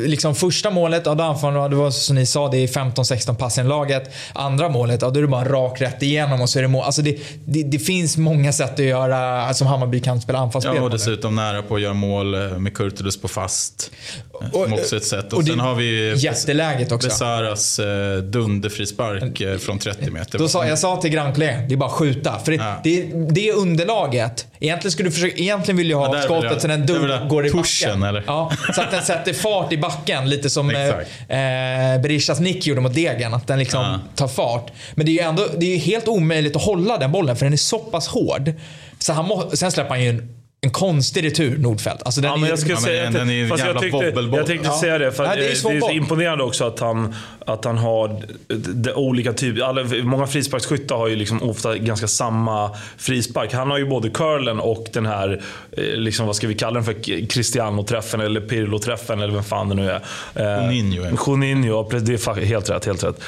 Liksom, 0.06 0.34
första 0.34 0.70
målet, 0.70 1.02
ja, 1.06 1.14
då 1.14 1.24
anfaller, 1.24 1.68
det 1.68 1.76
var 1.76 1.90
som 1.90 2.16
ni 2.16 2.26
sa, 2.26 2.48
det 2.48 2.56
är 2.56 2.66
15-16 2.66 3.34
pass 3.34 3.58
i 3.58 3.62
laget. 3.62 4.14
Andra 4.32 4.68
målet, 4.68 5.02
ja, 5.02 5.10
då 5.10 5.18
är 5.18 5.22
det 5.22 5.28
bara 5.28 5.48
rak 5.48 5.80
rätt 5.80 6.02
igenom 6.02 6.40
och 6.40 6.48
så 6.48 6.58
är 6.58 6.62
det 6.62 6.68
mål. 6.68 6.84
Alltså 6.84 7.02
det, 7.02 7.18
det, 7.44 7.62
det, 7.62 7.78
finns 7.78 8.16
många 8.16 8.52
sätt 8.52 8.72
att 8.72 8.78
göra 8.78 9.54
som 9.54 9.66
Hammarby 9.66 10.00
kan 10.00 10.20
spela 10.20 10.38
anfallsspel 10.38 10.76
Ja, 10.76 10.82
och 10.82 10.90
dessutom 10.90 11.34
nära 11.34 11.62
på 11.62 11.74
att 11.74 11.80
göra 11.80 11.94
mål 11.94 12.34
eh, 12.34 12.58
med 12.58 12.74
Kurtulus 12.74 13.20
på 13.20 13.28
fast. 13.28 13.90
Och, 14.32 14.64
som 14.64 14.72
också 14.72 14.96
ett 14.96 15.04
sätt. 15.04 15.32
Och, 15.32 15.38
och 15.38 15.46
sen 15.46 15.60
har 15.60 15.74
vi 15.74 16.14
jätteläget 16.16 16.92
också. 16.92 17.08
Besaras 17.08 17.78
eh, 17.78 18.17
dunderfrispark 18.20 19.40
eh, 19.40 19.58
från 19.58 19.78
30 19.78 20.10
meter. 20.10 20.38
Då 20.38 20.48
sa, 20.48 20.66
jag 20.66 20.78
sa 20.78 21.00
till 21.00 21.10
grannkollegan, 21.10 21.68
det 21.68 21.74
är 21.74 21.76
bara 21.76 21.90
att 21.90 21.96
skjuta. 21.96 22.38
För 22.38 22.52
det, 22.52 22.56
ja. 22.56 22.80
det, 22.84 23.02
det 23.30 23.52
underlaget, 23.52 24.46
egentligen, 24.60 24.92
skulle 24.92 25.08
du 25.08 25.12
försöka, 25.12 25.36
egentligen 25.36 25.76
vill 25.76 25.90
jag 25.90 25.98
ha 25.98 26.16
ja, 26.16 26.22
skottet 26.22 26.62
så 26.62 26.68
den 26.68 26.86
dun, 26.86 27.28
går 27.28 27.46
i 27.46 27.50
backen. 27.50 28.02
Eller? 28.02 28.24
Ja, 28.26 28.52
så 28.74 28.80
att 28.80 28.90
den 28.90 29.02
sätter 29.02 29.32
fart 29.32 29.72
i 29.72 29.78
backen. 29.78 30.30
Lite 30.30 30.50
som 30.50 30.70
eh, 30.70 30.88
eh, 30.88 32.00
Berishas 32.00 32.40
nick 32.40 32.66
gjorde 32.66 32.80
mot 32.80 32.94
Degen. 32.94 33.34
Att 33.34 33.46
den 33.46 33.58
liksom 33.58 33.82
ja. 33.82 33.98
tar 34.14 34.28
fart. 34.28 34.72
Men 34.94 35.06
det 35.06 35.12
är 35.12 35.22
ju 35.22 35.28
ändå, 35.28 35.46
det 35.56 35.74
är 35.74 35.78
helt 35.78 36.08
omöjligt 36.08 36.56
att 36.56 36.62
hålla 36.62 36.98
den 36.98 37.12
bollen 37.12 37.36
för 37.36 37.46
den 37.46 37.52
är 37.52 37.56
så 37.56 37.78
pass 37.78 38.08
hård. 38.08 38.52
Så 38.98 39.12
han 39.12 39.24
må, 39.24 39.50
sen 39.50 39.72
släpper 39.72 39.90
han 39.90 40.02
ju 40.02 40.08
en 40.08 40.37
en 40.60 40.70
konstig 40.70 41.24
retur, 41.24 41.58
Nordfeldt. 41.58 42.02
Alltså 42.02 42.20
den 42.20 42.30
ja, 42.30 42.36
men 42.36 42.50
jag 42.50 42.58
skulle 42.58 42.76
säga 42.76 43.04
ja, 43.04 43.10
den 43.10 43.30
är 43.30 43.42
en 43.42 43.48
jävla 43.48 43.66
jag 43.66 43.80
tyckte, 43.80 44.36
jag 44.36 44.46
tänkte 44.46 44.68
ja. 44.68 44.80
säga 44.80 44.98
det. 44.98 45.12
För 45.12 45.26
Nej, 45.26 45.36
det, 45.36 45.42
är 45.42 45.70
det, 45.70 45.76
är 45.76 45.80
så 45.80 45.90
imponerande 45.90 46.44
också 46.44 46.64
att 46.64 46.80
han, 46.80 47.14
att 47.46 47.64
han 47.64 47.78
har 47.78 48.22
de, 48.48 48.92
olika 48.92 49.32
typer. 49.32 50.02
många 50.02 50.26
frisparksskyttar 50.26 50.96
har 50.96 51.08
ju 51.08 51.16
liksom 51.16 51.42
ofta 51.42 51.76
ganska 51.76 52.08
samma 52.08 52.76
frispark. 52.96 53.52
Han 53.52 53.70
har 53.70 53.78
ju 53.78 53.86
både 53.86 54.10
curlen 54.10 54.60
och 54.60 54.86
den 54.92 55.06
här, 55.06 55.42
eh, 55.72 55.82
liksom, 55.84 56.26
vad 56.26 56.36
ska 56.36 56.46
vi 56.46 56.54
kalla 56.54 56.74
den 56.74 56.84
för, 56.84 57.26
Cristiano-träffen 57.28 58.20
eller 58.20 58.40
Pirlo-träffen 58.40 59.22
eller 59.22 59.34
vem 59.34 59.44
fan 59.44 59.68
det 59.68 59.74
nu 59.74 59.90
är. 59.90 60.00
Juninho. 60.72 61.04
Eh, 61.04 61.14
Juninho, 61.26 61.90
det 61.90 62.12
är 62.12 62.44
helt 62.44 62.70
rätt. 62.70 62.86
Helt 62.86 63.04
rätt. 63.04 63.22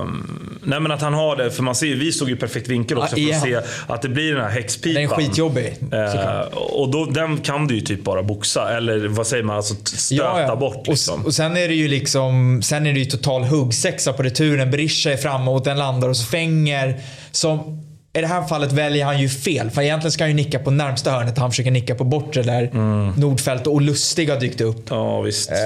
Um, 0.00 0.55
nej 0.66 0.80
men 0.80 0.92
att 0.92 1.02
han 1.02 1.14
har 1.14 1.36
det, 1.36 1.50
för 1.50 1.62
man 1.62 1.74
ser 1.74 1.86
ju, 1.86 1.98
vi 1.98 2.12
stod 2.12 2.30
i 2.30 2.36
perfekt 2.36 2.68
vinkel 2.68 2.98
också 2.98 3.16
ja, 3.16 3.40
för 3.40 3.56
att 3.56 3.64
se 3.64 3.70
att 3.86 4.02
det 4.02 4.08
blir 4.08 4.34
den 4.34 4.42
här 4.42 4.50
häxpipan. 4.50 5.02
Den 5.02 5.12
är 5.12 5.16
skitjobbig. 5.16 5.76
Uh, 5.92 6.58
och 6.58 6.90
då, 6.90 7.04
den 7.04 7.38
kan 7.38 7.66
du 7.66 7.74
ju 7.74 7.80
typ 7.80 8.04
bara 8.04 8.22
boxa. 8.22 8.76
Eller 8.76 9.08
vad 9.08 9.26
säger 9.26 9.42
man? 9.42 9.56
Alltså 9.56 9.74
stöta 9.84 10.22
ja, 10.24 10.40
ja. 10.40 10.56
bort. 10.56 10.86
Liksom. 10.86 11.20
Och, 11.20 11.26
och, 11.26 11.34
sen 11.34 11.56
är 11.56 11.68
det 11.68 11.74
ju 11.74 11.88
liksom 11.88 12.62
Sen 12.62 12.86
är 12.86 12.92
det 12.92 12.98
ju 12.98 13.04
total 13.04 13.44
huggsexa 13.44 14.12
på 14.12 14.22
returen. 14.22 14.70
Berisha 14.70 15.12
är 15.12 15.16
framåt, 15.16 15.64
den 15.64 15.78
landar 15.78 16.08
hos 16.08 16.28
Fänger. 16.28 17.00
Som 17.30 17.85
I 18.16 18.20
det 18.20 18.26
här 18.26 18.46
fallet 18.46 18.72
väljer 18.72 19.04
han 19.04 19.20
ju 19.20 19.28
fel. 19.28 19.70
För 19.70 19.82
egentligen 19.82 20.12
ska 20.12 20.24
han 20.24 20.30
ju 20.30 20.34
nicka 20.36 20.58
på 20.58 20.70
närmsta 20.70 21.10
hörnet. 21.10 21.38
Han 21.38 21.50
försöker 21.50 21.70
nicka 21.70 21.94
på 21.94 22.04
bortre 22.04 22.42
där 22.42 22.62
mm. 22.62 23.12
Nordfält 23.16 23.66
och 23.66 23.82
Lustig 23.82 24.30
har 24.30 24.40
dykt 24.40 24.60
upp. 24.60 24.86
Ja, 24.90 25.20
visst. 25.20 25.50
Eh, 25.50 25.56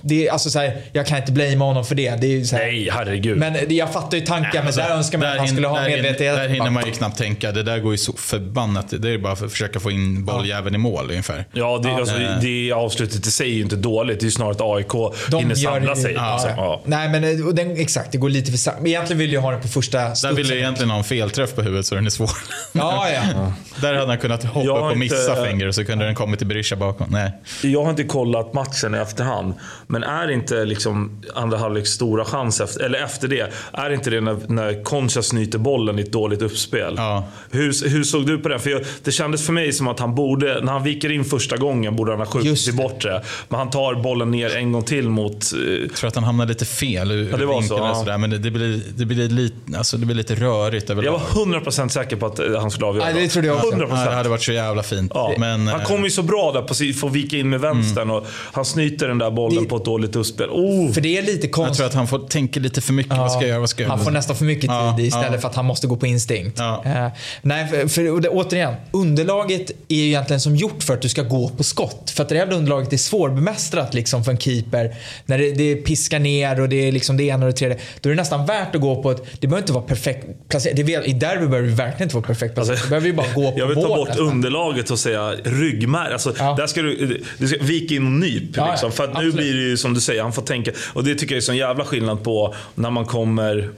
det 0.00 0.26
är, 0.26 0.32
alltså, 0.32 0.50
så 0.50 0.58
här, 0.58 0.76
jag 0.92 1.06
kan 1.06 1.18
inte 1.18 1.32
blamea 1.32 1.58
honom 1.58 1.84
för 1.84 1.94
det. 1.94 2.16
det 2.20 2.26
är 2.26 2.44
så 2.44 2.56
här, 2.56 2.66
Nej, 2.66 2.88
herregud. 2.92 3.38
Men 3.38 3.56
jag 3.68 3.92
fattar 3.92 4.18
ju 4.18 4.26
tanken. 4.26 4.66
Alltså, 4.66 4.80
men 4.80 4.88
där 4.88 4.96
önskar 4.96 5.18
man 5.18 5.28
att 5.28 5.38
han 5.38 5.48
skulle 5.48 5.66
ha 5.66 5.82
medvetenhet. 5.82 6.36
Där 6.36 6.48
hinner 6.48 6.70
man 6.70 6.86
ju 6.86 6.92
knappt 6.92 7.18
tänka. 7.18 7.52
Det 7.52 7.62
där 7.62 7.78
går 7.78 7.92
ju 7.92 7.98
så 7.98 8.12
förbannat. 8.12 8.94
Det 8.98 9.10
är 9.10 9.18
bara 9.18 9.36
för 9.36 9.46
att 9.46 9.52
försöka 9.52 9.80
få 9.80 9.90
in 9.90 10.24
bolljäveln 10.24 10.74
i 10.74 10.78
mål 10.78 11.10
ungefär. 11.10 11.44
Ja, 11.52 11.80
det, 11.82 11.90
alltså, 11.90 12.16
äh. 12.16 12.40
det 12.40 12.72
avslutet 12.72 13.26
i 13.26 13.30
sig 13.30 13.50
är 13.50 13.54
ju 13.54 13.62
inte 13.62 13.76
dåligt. 13.76 14.20
Det 14.20 14.24
är 14.24 14.26
ju 14.26 14.30
snarare 14.30 14.52
att 14.52 14.60
AIK 14.60 15.12
De 15.30 15.38
hinner 15.38 15.54
samla 15.54 15.94
det, 15.94 16.00
sig. 16.00 16.12
Ja, 16.12 16.32
liksom. 16.32 16.64
ja. 16.64 16.82
Nej, 16.84 17.08
men 17.08 17.24
eh, 17.24 17.46
den, 17.54 17.76
exakt. 17.76 18.12
Det 18.12 18.18
går 18.18 18.28
lite 18.28 18.50
för 18.50 18.58
sakta. 18.58 18.86
Egentligen 18.86 19.18
vill 19.18 19.32
jag 19.32 19.40
ha 19.40 19.50
den 19.50 19.60
på 19.60 19.68
första 19.68 19.98
Där 19.98 20.32
vill 20.32 20.48
jag 20.48 20.58
egentligen 20.58 20.90
ha 20.90 20.98
en 20.98 21.04
felträff 21.04 21.54
på 21.54 21.62
huvudet 21.62 21.86
så 21.96 21.98
den 21.98 22.06
är 22.06 22.10
svår. 22.10 22.30
Ja, 22.72 23.08
ja. 23.10 23.52
Där 23.80 23.94
hade 23.94 24.06
han 24.06 24.18
kunnat 24.18 24.44
hoppa 24.44 24.78
upp 24.78 24.92
och 24.92 24.98
missa 24.98 25.30
inte, 25.30 25.44
Fenger 25.44 25.68
och 25.68 25.74
så 25.74 25.84
kunde 25.84 26.04
den 26.04 26.14
kommit 26.14 26.38
till 26.38 26.46
Berisha 26.46 26.76
bakom. 26.76 27.06
Nej. 27.10 27.32
Jag 27.62 27.82
har 27.82 27.90
inte 27.90 28.04
kollat 28.04 28.54
matchen 28.54 28.94
i 28.94 28.98
efterhand. 28.98 29.54
Men 29.86 30.04
är 30.04 30.30
inte 30.30 30.64
liksom 30.64 31.22
andra 31.34 31.58
halvleks 31.58 31.90
stora 31.90 32.24
chans, 32.24 32.60
efter, 32.60 32.84
eller 32.84 32.98
efter 32.98 33.28
det, 33.28 33.52
är 33.72 33.90
inte 33.90 34.10
det 34.10 34.20
när, 34.20 34.36
när 34.48 34.84
Concha 34.84 35.22
snyter 35.22 35.58
bollen 35.58 35.98
i 35.98 36.02
ett 36.02 36.12
dåligt 36.12 36.42
uppspel? 36.42 36.94
Ja. 36.96 37.24
Hur, 37.50 37.88
hur 37.88 38.04
såg 38.04 38.26
du 38.26 38.38
på 38.38 38.48
det? 38.48 38.58
För 38.58 38.70
jag, 38.70 38.84
det 39.04 39.12
kändes 39.12 39.46
för 39.46 39.52
mig 39.52 39.72
som 39.72 39.88
att 39.88 40.00
han 40.00 40.14
borde, 40.14 40.60
när 40.60 40.72
han 40.72 40.82
viker 40.82 41.12
in 41.12 41.24
första 41.24 41.56
gången, 41.56 41.96
borde 41.96 42.12
han 42.12 42.18
ha 42.18 42.26
skjutit 42.26 42.64
till 42.64 42.76
bortre. 42.76 43.22
Men 43.48 43.58
han 43.58 43.70
tar 43.70 43.94
bollen 43.94 44.30
ner 44.30 44.56
en 44.56 44.72
gång 44.72 44.82
till 44.82 45.10
mot... 45.10 45.52
Eh... 45.52 45.58
Jag 45.60 45.94
tror 45.94 46.08
att 46.08 46.14
han 46.14 46.24
hamnade 46.24 46.48
lite 46.48 46.64
fel 46.64 47.10
ur 47.10 47.30
ja, 47.30 47.36
det 47.36 47.46
var 47.46 47.62
så, 47.62 47.74
ja. 47.74 47.94
sådär, 47.94 48.18
Men 48.18 48.30
det, 48.30 48.38
det, 48.38 48.50
blir, 48.50 48.80
det, 48.96 49.04
blir 49.04 49.28
lite, 49.28 49.78
alltså 49.78 49.96
det 49.96 50.06
blir 50.06 50.16
lite 50.16 50.34
rörigt 50.34 50.90
överlag. 50.90 51.14
Jag 51.14 51.44
var 51.44 51.60
100% 51.60 51.75
säker 51.90 52.16
på 52.16 52.26
att 52.26 52.38
eh, 52.38 52.60
han 52.60 52.70
skulle 52.70 52.86
avgöra. 52.86 53.04
Nej, 53.04 53.22
det 53.22 53.28
trodde 53.28 53.48
jag 53.48 53.56
också. 53.56 53.70
100%. 53.70 54.08
det 54.08 54.14
hade 54.14 54.28
varit 54.28 54.42
så 54.42 54.52
jävla 54.52 54.82
fint. 54.82 55.12
Ja. 55.14 55.34
Men, 55.38 55.68
han 55.68 55.84
kom 55.84 56.04
ju 56.04 56.10
så 56.10 56.22
bra 56.22 56.52
där 56.52 56.62
på 56.62 56.72
att 56.72 57.00
få 57.00 57.08
vika 57.08 57.36
in 57.36 57.48
med 57.50 57.60
vänstern. 57.60 58.02
Mm. 58.02 58.16
Och 58.16 58.26
han 58.52 58.64
snyter 58.64 59.08
den 59.08 59.18
där 59.18 59.30
bollen 59.30 59.62
det, 59.62 59.68
på 59.68 59.76
ett 59.76 59.84
dåligt 59.84 60.16
uppspel. 60.16 60.48
Oh. 60.50 60.92
För 60.92 61.00
det 61.00 61.18
är 61.18 61.22
lite 61.22 61.48
konstigt. 61.48 61.68
Jag 61.68 61.76
tror 61.76 61.86
att 61.86 61.94
han 62.10 62.20
får 62.20 62.28
tänka 62.28 62.60
lite 62.60 62.80
för 62.80 62.92
mycket. 62.92 63.12
Ja. 63.12 63.20
Vad 63.20 63.32
ska 63.32 63.40
jag 63.40 63.48
göra? 63.48 63.60
Vad 63.60 63.70
ska 63.70 63.82
jag 63.82 63.88
göra? 63.88 63.96
Han 63.96 64.04
får 64.04 64.10
nästan 64.10 64.36
för 64.36 64.44
mycket 64.44 64.62
tid 64.62 64.70
ja. 64.70 65.00
istället 65.00 65.40
för 65.40 65.48
att 65.48 65.54
han 65.54 65.64
måste 65.64 65.86
gå 65.86 65.96
på 65.96 66.06
instinkt. 66.06 66.60
Uh, 66.60 67.08
nej, 67.42 67.68
för, 67.68 67.88
för 67.88 68.20
det, 68.20 68.28
återigen. 68.28 68.74
Underlaget 68.90 69.70
är 69.88 69.96
ju 69.96 70.06
egentligen 70.06 70.40
som 70.40 70.56
gjort 70.56 70.82
för 70.82 70.94
att 70.94 71.02
du 71.02 71.08
ska 71.08 71.22
gå 71.22 71.48
på 71.48 71.64
skott. 71.64 72.10
För 72.10 72.22
att 72.22 72.28
det 72.28 72.34
jävla 72.34 72.56
underlaget 72.56 72.92
är 72.92 72.96
svårbemästrat 72.96 73.94
liksom 73.94 74.24
för 74.24 74.32
en 74.32 74.38
keeper. 74.38 74.94
När 75.26 75.38
det, 75.38 75.52
det 75.52 75.76
piskar 75.76 76.18
ner 76.18 76.60
och 76.60 76.68
det 76.68 76.88
är 76.88 76.92
liksom 76.92 77.16
det 77.16 77.24
ena 77.24 77.46
och 77.46 77.52
det 77.52 77.58
tredje. 77.58 77.78
Då 78.00 78.08
är 78.08 78.14
det 78.14 78.20
nästan 78.20 78.46
värt 78.46 78.74
att 78.74 78.80
gå 78.80 79.02
på 79.02 79.10
ett... 79.10 79.22
Det 79.40 79.46
behöver 79.46 79.62
inte 79.62 79.72
vara 79.72 79.84
perfekt 79.84 80.26
placerat. 80.48 80.78
I 80.78 81.12
derby 81.12 81.46
behöver 81.46 81.65
det 81.66 81.74
verkligen 81.74 82.02
inte 82.02 82.14
vara 82.16 82.26
perfekt. 82.26 82.58
Alltså, 82.58 82.74
det 82.74 82.88
behöver 82.88 83.06
ju 83.06 83.12
bara 83.12 83.32
gå 83.34 83.52
på 83.52 83.58
Jag 83.58 83.66
vill 83.66 83.76
ta 83.76 83.88
bort 83.88 84.08
nästan. 84.08 84.26
underlaget 84.28 84.90
och 84.90 84.98
säga 84.98 85.32
ryggmärg. 85.44 86.12
Alltså, 86.12 86.34
ja. 86.38 86.54
Där 86.58 86.66
ska 86.66 86.82
du, 86.82 87.22
du 87.38 87.48
ska 87.48 87.56
vika 87.60 87.94
in 87.94 88.04
och 88.06 88.12
nyp. 88.12 88.56
Ja, 88.56 88.70
liksom. 88.70 88.92
För 88.92 89.04
att 89.04 89.14
nu 89.18 89.32
blir 89.32 89.54
det 89.54 89.60
ju 89.60 89.76
som 89.76 89.94
du 89.94 90.00
säger, 90.00 90.22
han 90.22 90.32
får 90.32 90.42
tänka. 90.42 90.70
Och 90.92 91.04
det 91.04 91.14
tycker 91.14 91.34
jag 91.34 91.36
är 91.36 91.42
sån 91.42 91.56
jävla 91.56 91.84
skillnad 91.84 92.24
på 92.24 92.54
när 92.74 92.90
man 92.90 93.04
kommer 93.04 93.70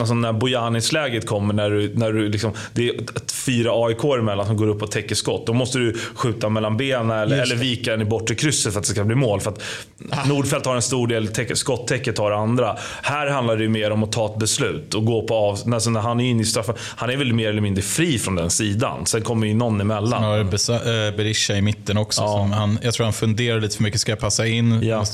Alltså 0.00 0.14
när 0.14 0.32
Bojanic-läget 0.32 1.26
kommer, 1.26 1.54
när 1.54 1.70
du, 1.70 1.94
när 1.94 2.12
du 2.12 2.28
liksom, 2.28 2.52
det 2.72 2.88
är 2.88 2.94
fyra 3.32 3.70
AIK 3.74 4.04
emellan 4.04 4.46
som 4.46 4.56
går 4.56 4.68
upp 4.68 4.82
och 4.82 4.90
täcker 4.90 5.14
skott. 5.14 5.46
Då 5.46 5.52
måste 5.52 5.78
du 5.78 5.98
skjuta 6.14 6.48
mellan 6.48 6.76
benen 6.76 7.10
eller, 7.10 7.42
eller 7.42 7.56
vika 7.56 7.90
den 7.90 8.02
i 8.02 8.04
bortre 8.04 8.34
krysset 8.34 8.72
för 8.72 8.80
att 8.80 8.86
det 8.86 8.92
ska 8.92 9.04
bli 9.04 9.16
mål. 9.16 9.40
För 9.40 9.50
att 9.50 9.62
ah. 10.10 10.24
Nordfeldt 10.28 10.66
har 10.66 10.76
en 10.76 10.82
stor 10.82 11.06
del, 11.06 11.56
skottäcket 11.56 12.18
har 12.18 12.30
andra. 12.30 12.76
Här 13.02 13.26
handlar 13.26 13.56
det 13.56 13.68
mer 13.68 13.90
om 13.90 14.02
att 14.02 14.12
ta 14.12 14.26
ett 14.26 14.38
beslut 14.38 14.94
och 14.94 15.04
gå 15.04 15.22
på 15.22 15.34
av... 15.34 15.58
Alltså 15.74 15.90
när 15.90 16.00
han 16.00 16.20
är 16.20 16.24
inne 16.24 16.42
i 16.42 16.44
straffen, 16.44 16.74
han 16.96 17.10
är 17.10 17.16
väl 17.16 17.32
mer 17.32 17.48
eller 17.48 17.60
mindre 17.60 17.82
fri 17.82 18.18
från 18.18 18.34
den 18.34 18.50
sidan. 18.50 19.06
Sen 19.06 19.22
kommer 19.22 19.46
ju 19.46 19.54
någon 19.54 19.80
emellan. 19.80 20.10
Sen 20.58 20.74
har 20.74 21.08
eh, 21.08 21.16
Berisha 21.16 21.54
i 21.54 21.62
mitten 21.62 21.96
också. 21.96 22.20
Ja. 22.20 22.50
Han, 22.54 22.78
jag 22.82 22.94
tror 22.94 23.04
han 23.04 23.12
funderar 23.12 23.60
lite 23.60 23.76
för 23.76 23.82
mycket. 23.82 24.00
Ska 24.00 24.12
jag 24.12 24.18
passa 24.18 24.46
in? 24.46 24.82
Ja. 24.82 25.04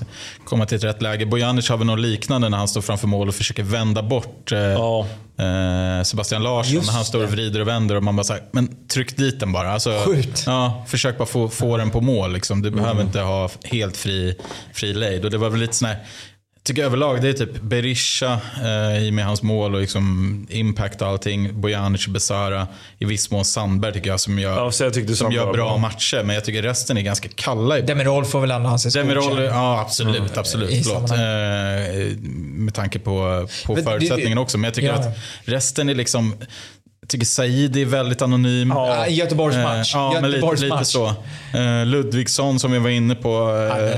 Komma 0.45 0.67
till 0.67 0.77
ett 0.77 0.85
rätt 0.85 1.03
läge. 1.03 1.27
Bojanic 1.27 1.69
har 1.69 1.77
väl 1.77 1.87
något 1.87 2.01
liknande 2.01 2.49
när 2.49 2.59
han 2.59 2.69
står 2.69 2.81
framför 2.81 3.07
mål 3.07 3.29
och 3.29 3.35
försöker 3.35 3.63
vända 3.63 4.03
bort 4.03 4.53
eh, 4.53 4.76
Ja. 4.79 5.07
Eh, 5.39 6.03
Sebastian 6.03 6.43
Larsson, 6.43 6.75
Just 6.75 6.91
han 6.91 7.05
står 7.05 7.25
och 7.25 7.31
vrider 7.31 7.61
och 7.61 7.69
vänder 7.69 7.95
och 7.95 8.03
man 8.03 8.17
bara 8.17 8.25
säger 8.25 8.45
men 8.51 8.87
tryck 8.89 9.17
dit 9.17 9.41
den 9.41 9.53
bara. 9.53 9.73
Alltså, 9.73 10.03
Skjut. 10.07 10.43
Ja, 10.47 10.85
försök 10.87 11.19
bara 11.19 11.27
få, 11.27 11.49
få 11.49 11.77
den 11.77 11.91
på 11.91 12.01
mål. 12.01 12.33
Liksom. 12.33 12.63
Du 12.63 12.69
mm. 12.69 12.81
behöver 12.81 13.03
inte 13.03 13.21
ha 13.21 13.51
helt 13.65 13.97
fri, 13.97 14.39
fri 14.73 14.95
lejd. 14.95 15.25
Och 15.25 15.31
det 15.31 15.39
var 15.39 15.51
väl 15.51 15.61
lite 15.61 15.75
sån 15.75 15.89
här, 15.89 15.99
tycker 16.67 16.85
överlag 16.85 17.23
det 17.23 17.29
är 17.29 17.33
typ 17.33 17.61
Berisha 17.61 18.41
eh, 18.63 19.03
i 19.03 19.11
med 19.11 19.25
hans 19.25 19.43
mål 19.43 19.75
och 19.75 19.81
liksom 19.81 20.47
impact 20.51 21.03
och 21.03 21.09
allting. 21.09 21.61
Bojanic, 21.61 22.07
Besara, 22.09 22.67
i 22.99 23.05
viss 23.05 23.31
mån 23.31 23.45
Sandberg 23.45 23.93
tycker 23.93 24.11
jag 24.11 24.21
som 24.21 24.39
gör, 24.39 24.57
ja, 24.57 24.73
jag 24.81 25.17
som 25.17 25.33
gör 25.33 25.53
bra, 25.53 25.77
matcher. 25.77 26.23
Men 26.25 26.35
jag 26.35 26.45
tycker 26.45 26.63
resten 26.63 26.97
är 26.97 27.03
ganska 27.03 27.29
kalla. 27.35 27.81
Demirol 27.81 28.25
får 28.25 28.41
väl 28.41 28.51
ändå 28.51 28.69
anses 28.69 28.95
Demirol, 28.95 29.43
Ja, 29.43 29.81
absolut. 29.81 30.17
Mm. 30.17 30.31
absolut 30.35 30.87
förlåt. 30.87 31.11
Eh, 31.11 32.17
med 32.37 32.75
tanke 32.75 32.99
på, 32.99 33.49
på 33.67 33.77
förutsättningen 33.77 34.39
också. 34.39 34.59
Men 34.59 34.65
jag 34.65 34.75
tycker 34.75 34.89
ja. 34.89 34.95
att 34.95 35.19
resten 35.45 35.89
är 35.89 35.95
liksom 35.95 36.35
jag 37.01 37.09
tycker 37.11 37.27
Said 37.27 37.77
är 37.77 37.85
väldigt 37.85 38.23
anonym. 38.23 38.69
Ja, 38.69 39.09
Göteborgsmatch. 39.09 39.95
Eh, 39.95 40.01
ja, 40.01 40.23
Göteborgs 40.23 40.61
lite, 40.61 40.75
lite, 40.75 40.85
så. 40.85 41.07
Eh, 41.55 41.87
Ludvigsson 41.87 42.59
som 42.59 42.73
vi 42.73 42.79
var 42.79 42.91
inne 42.91 43.15
på, 43.15 43.57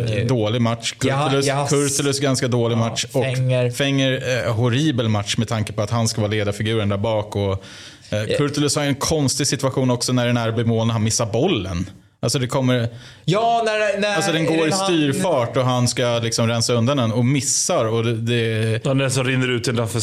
eh, 0.09 0.27
dålig 0.27 0.63
match. 0.63 0.93
Kurtulus, 0.93 1.47
ja, 1.47 1.63
yes. 1.63 1.71
Kurtulus 1.71 2.21
ganska 2.21 2.49
dålig 2.49 2.77
ja, 2.77 2.79
match. 2.79 3.05
Och 3.05 3.25
Fenger, 3.25 3.71
Fenger 3.71 4.47
eh, 4.47 4.55
horribel 4.55 5.09
match 5.09 5.37
med 5.37 5.49
tanke 5.49 5.73
på 5.73 5.83
att 5.83 5.91
han 5.91 6.09
ska 6.09 6.21
vara 6.21 6.31
ledarfiguren 6.31 6.89
där 6.89 6.97
bak. 6.97 7.37
Och, 7.37 7.65
eh, 8.11 8.37
Kurtulus 8.37 8.77
har 8.77 8.83
en 8.83 8.95
konstig 8.95 9.47
situation 9.47 9.91
också 9.91 10.13
när 10.13 10.25
det 10.25 10.31
är 10.31 10.35
nära 10.35 10.65
mål 10.65 10.87
när 10.87 10.93
han 10.93 11.05
missar 11.05 11.27
bollen. 11.27 11.91
Alltså 12.21 12.39
det 12.39 12.47
kommer... 12.47 12.89
Ja, 13.25 13.63
när, 13.65 14.01
när, 14.01 14.17
alltså 14.17 14.33
den 14.33 14.47
går 14.47 14.69
i 14.69 14.73
styrfart 14.73 15.57
och 15.57 15.65
han 15.65 15.89
ska 15.89 16.21
liksom 16.23 16.49
rensa 16.49 16.73
undan 16.73 16.97
den 16.97 17.13
och 17.13 17.25
missar. 17.25 17.85
Och 17.85 18.05
det, 18.05 18.15
det... 18.15 18.81
Ja, 18.85 18.95
den 18.95 19.11
som 19.11 19.25
rinner 19.25 19.49
ut 19.49 19.69
innanför 19.69 20.01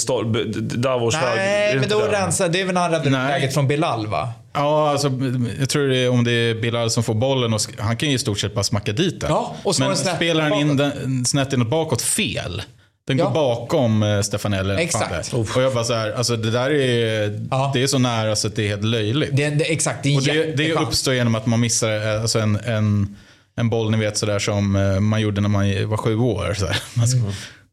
Davos 0.78 1.16
Nej, 1.22 1.72
hög, 1.72 1.80
men 1.80 1.90
då 1.90 2.00
rensar... 2.00 2.50
Det 2.50 2.62
är 2.62 2.66
väl 2.66 2.74
när 2.74 2.82
han 2.82 2.92
räddar 2.92 3.10
läget 3.10 3.54
från 3.54 3.68
Bilal 3.68 4.08
va? 4.08 4.34
Ja, 4.54 4.90
alltså, 4.90 5.12
jag 5.60 5.70
tror 5.70 5.88
det 5.88 5.98
är 5.98 6.10
om 6.10 6.24
det 6.24 6.32
är 6.32 6.56
Bilal 6.56 6.92
som 6.92 7.04
får 7.04 7.14
bollen. 7.14 7.54
Och 7.54 7.62
han 7.78 7.98
kan 7.98 8.10
ju 8.10 8.16
i 8.16 8.20
stort 8.20 8.40
sett 8.40 8.56
bara 8.56 8.64
smacka 8.64 8.92
dit 8.92 9.22
den. 9.22 9.30
Ja, 9.30 9.56
och 9.64 9.76
så 9.76 9.84
men 9.84 9.96
spelar 9.96 10.42
han 10.42 10.54
in 10.54 10.78
den 10.78 11.26
snett 11.26 11.54
inåt 11.54 11.70
bakåt 11.70 12.02
fel. 12.02 12.62
Den 13.08 13.18
ja. 13.18 13.26
går 13.26 13.34
bakom 13.34 14.04
eh, 14.04 14.22
Stefanelli. 14.22 14.84
Exakt. 14.84 15.34
Och 15.34 15.48
jag 15.56 15.74
bara 15.74 15.84
så 15.84 15.94
här, 15.94 16.12
alltså 16.12 16.36
det 16.36 16.52
där 16.52 16.70
är, 16.70 17.40
ja. 17.52 17.72
det 17.74 17.84
är 17.84 17.88
så 17.88 17.98
nära 17.98 18.36
så 18.36 18.48
att 18.48 18.56
det 18.56 18.64
är 18.64 18.68
helt 18.68 18.84
löjligt. 18.84 19.30
Det, 19.34 19.50
det, 19.50 19.72
exakt, 19.72 20.04
det, 20.04 20.14
är 20.14 20.18
och 20.18 20.24
det, 20.24 20.56
det 20.56 20.74
uppstår 20.74 21.14
genom 21.14 21.36
att 21.36 21.46
man 21.46 21.60
missar 21.60 22.16
eh, 22.16 22.22
alltså 22.22 22.40
en, 22.40 22.56
en, 22.56 23.16
en 23.56 23.70
boll, 23.70 23.92
ni 23.92 23.98
vet 23.98 24.18
sådär 24.18 24.40
som 24.40 24.76
eh, 24.76 25.00
man 25.00 25.22
gjorde 25.22 25.42
när 25.42 25.50
man 25.50 25.90
var 25.90 25.98
sju 25.98 26.18
år. 26.18 26.54
Så 26.54 26.68
Man 26.94 27.08
ska, 27.08 27.20
mm. 27.20 27.32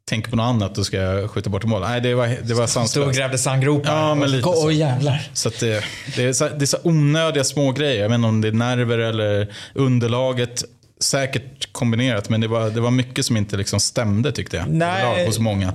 tänker 0.08 0.30
på 0.30 0.36
något 0.36 0.44
annat 0.44 0.78
och 0.78 0.86
ska 0.86 1.28
skjuta 1.28 1.50
bort 1.50 1.64
mål. 1.64 1.80
Nej, 1.80 2.00
det 2.00 2.14
var, 2.14 2.26
det 2.26 2.54
var 2.54 2.66
sanslöst. 2.66 2.90
Stod 2.90 3.06
och 3.06 3.12
grävde 3.12 3.38
sandgropar. 3.38 3.92
Ja, 3.92 4.14
men 4.14 4.30
lite 4.30 4.42
så. 4.42 4.66
Oj, 4.66 4.74
jävlar. 4.74 5.28
Så 5.32 5.50
det, 5.60 5.84
det, 6.16 6.24
är 6.24 6.32
så, 6.32 6.48
det 6.48 6.64
är 6.64 6.66
så 6.66 6.78
onödiga 6.82 7.44
små 7.44 7.72
grejer. 7.72 8.02
Jag 8.02 8.08
vet 8.08 8.16
inte 8.16 8.28
om 8.28 8.40
det 8.40 8.48
är 8.48 8.52
nerver 8.52 8.98
eller 8.98 9.48
underlaget 9.74 10.64
säkert 11.02 11.72
kombinerat, 11.72 12.28
men 12.28 12.40
det 12.40 12.48
var, 12.48 12.70
det 12.70 12.80
var 12.80 12.90
mycket 12.90 13.26
som 13.26 13.36
inte 13.36 13.56
liksom 13.56 13.80
stämde 13.80 14.32
tyckte 14.32 14.56
jag. 14.56 14.68
Nej. 14.68 15.26
Hos 15.26 15.38
många. 15.38 15.72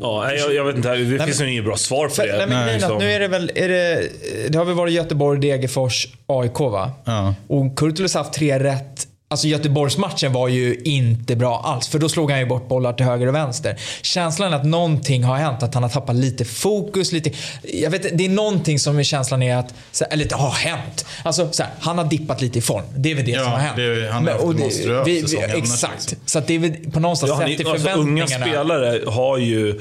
Ja, 0.00 0.32
jag, 0.32 0.54
jag 0.54 0.64
vet 0.64 0.76
inte, 0.76 0.94
det 0.94 1.24
finns 1.24 1.40
nog 1.40 1.48
inget 1.48 1.64
bra 1.64 1.76
svar 1.76 2.08
för 2.08 2.26
det. 2.26 2.36
Nej, 2.36 2.46
men 2.46 2.66
nej, 2.66 2.74
liksom. 2.74 2.98
Nu 2.98 3.12
är 3.12 3.20
det 3.20 3.28
väl, 3.28 3.50
är 3.54 3.68
det, 3.68 4.08
det 4.48 4.58
har 4.58 4.64
väl 4.64 4.74
varit 4.74 4.92
Göteborg, 4.92 5.40
Degerfors, 5.40 6.08
AIK 6.26 6.60
va? 6.60 6.92
Ja. 7.04 7.34
Och 7.48 7.78
Kurtulus 7.78 8.14
har 8.14 8.24
haft 8.24 8.34
tre 8.34 8.58
rätt 8.58 8.91
Alltså 9.32 9.46
Göteborgsmatchen 9.46 10.32
var 10.32 10.48
ju 10.48 10.80
inte 10.84 11.36
bra 11.36 11.60
alls. 11.64 11.88
För 11.88 11.98
då 11.98 12.08
slog 12.08 12.30
han 12.30 12.40
ju 12.40 12.46
bort 12.46 12.68
bollar 12.68 12.92
till 12.92 13.06
höger 13.06 13.26
och 13.26 13.34
vänster. 13.34 13.76
Känslan 14.02 14.54
att 14.54 14.64
någonting 14.64 15.24
har 15.24 15.36
hänt. 15.36 15.62
Att 15.62 15.74
han 15.74 15.82
har 15.82 15.90
tappat 15.90 16.16
lite 16.16 16.44
fokus. 16.44 17.12
Lite, 17.12 17.30
jag 17.62 17.90
vet, 17.90 18.18
det 18.18 18.24
är 18.24 18.28
någonting 18.28 18.78
som 18.78 18.98
är 18.98 19.02
känslan 19.02 19.42
är 19.42 19.56
att, 19.56 19.74
eller 20.10 20.24
det 20.24 20.34
har 20.34 20.50
hänt. 20.50 21.06
Alltså 21.22 21.48
så 21.52 21.62
här, 21.62 21.72
han 21.80 21.98
har 21.98 22.04
dippat 22.04 22.40
lite 22.40 22.58
i 22.58 22.62
form. 22.62 22.84
Det 22.96 23.10
är 23.10 23.14
väl 23.14 23.24
det 23.24 23.30
ja, 23.30 23.42
som 23.42 23.52
har 23.52 23.58
hänt. 23.58 23.76
Det, 23.76 24.12
han 24.12 24.26
har 24.26 24.32
haft 24.32 24.44
en 24.44 24.58
monstruös 24.58 25.30
säsong. 25.30 25.42
Exakt. 25.56 26.16
Så 26.26 26.38
att 26.38 26.46
det 26.46 26.54
är 26.54 26.58
väl 26.58 26.90
på 26.92 27.00
någonstans 27.00 27.32
ja, 27.40 27.48
sätt 27.48 27.56
förväntningarna. 27.56 28.22
Alltså, 28.22 28.36
unga 28.36 28.46
spelare 28.46 29.00
har 29.06 29.38
ju 29.38 29.80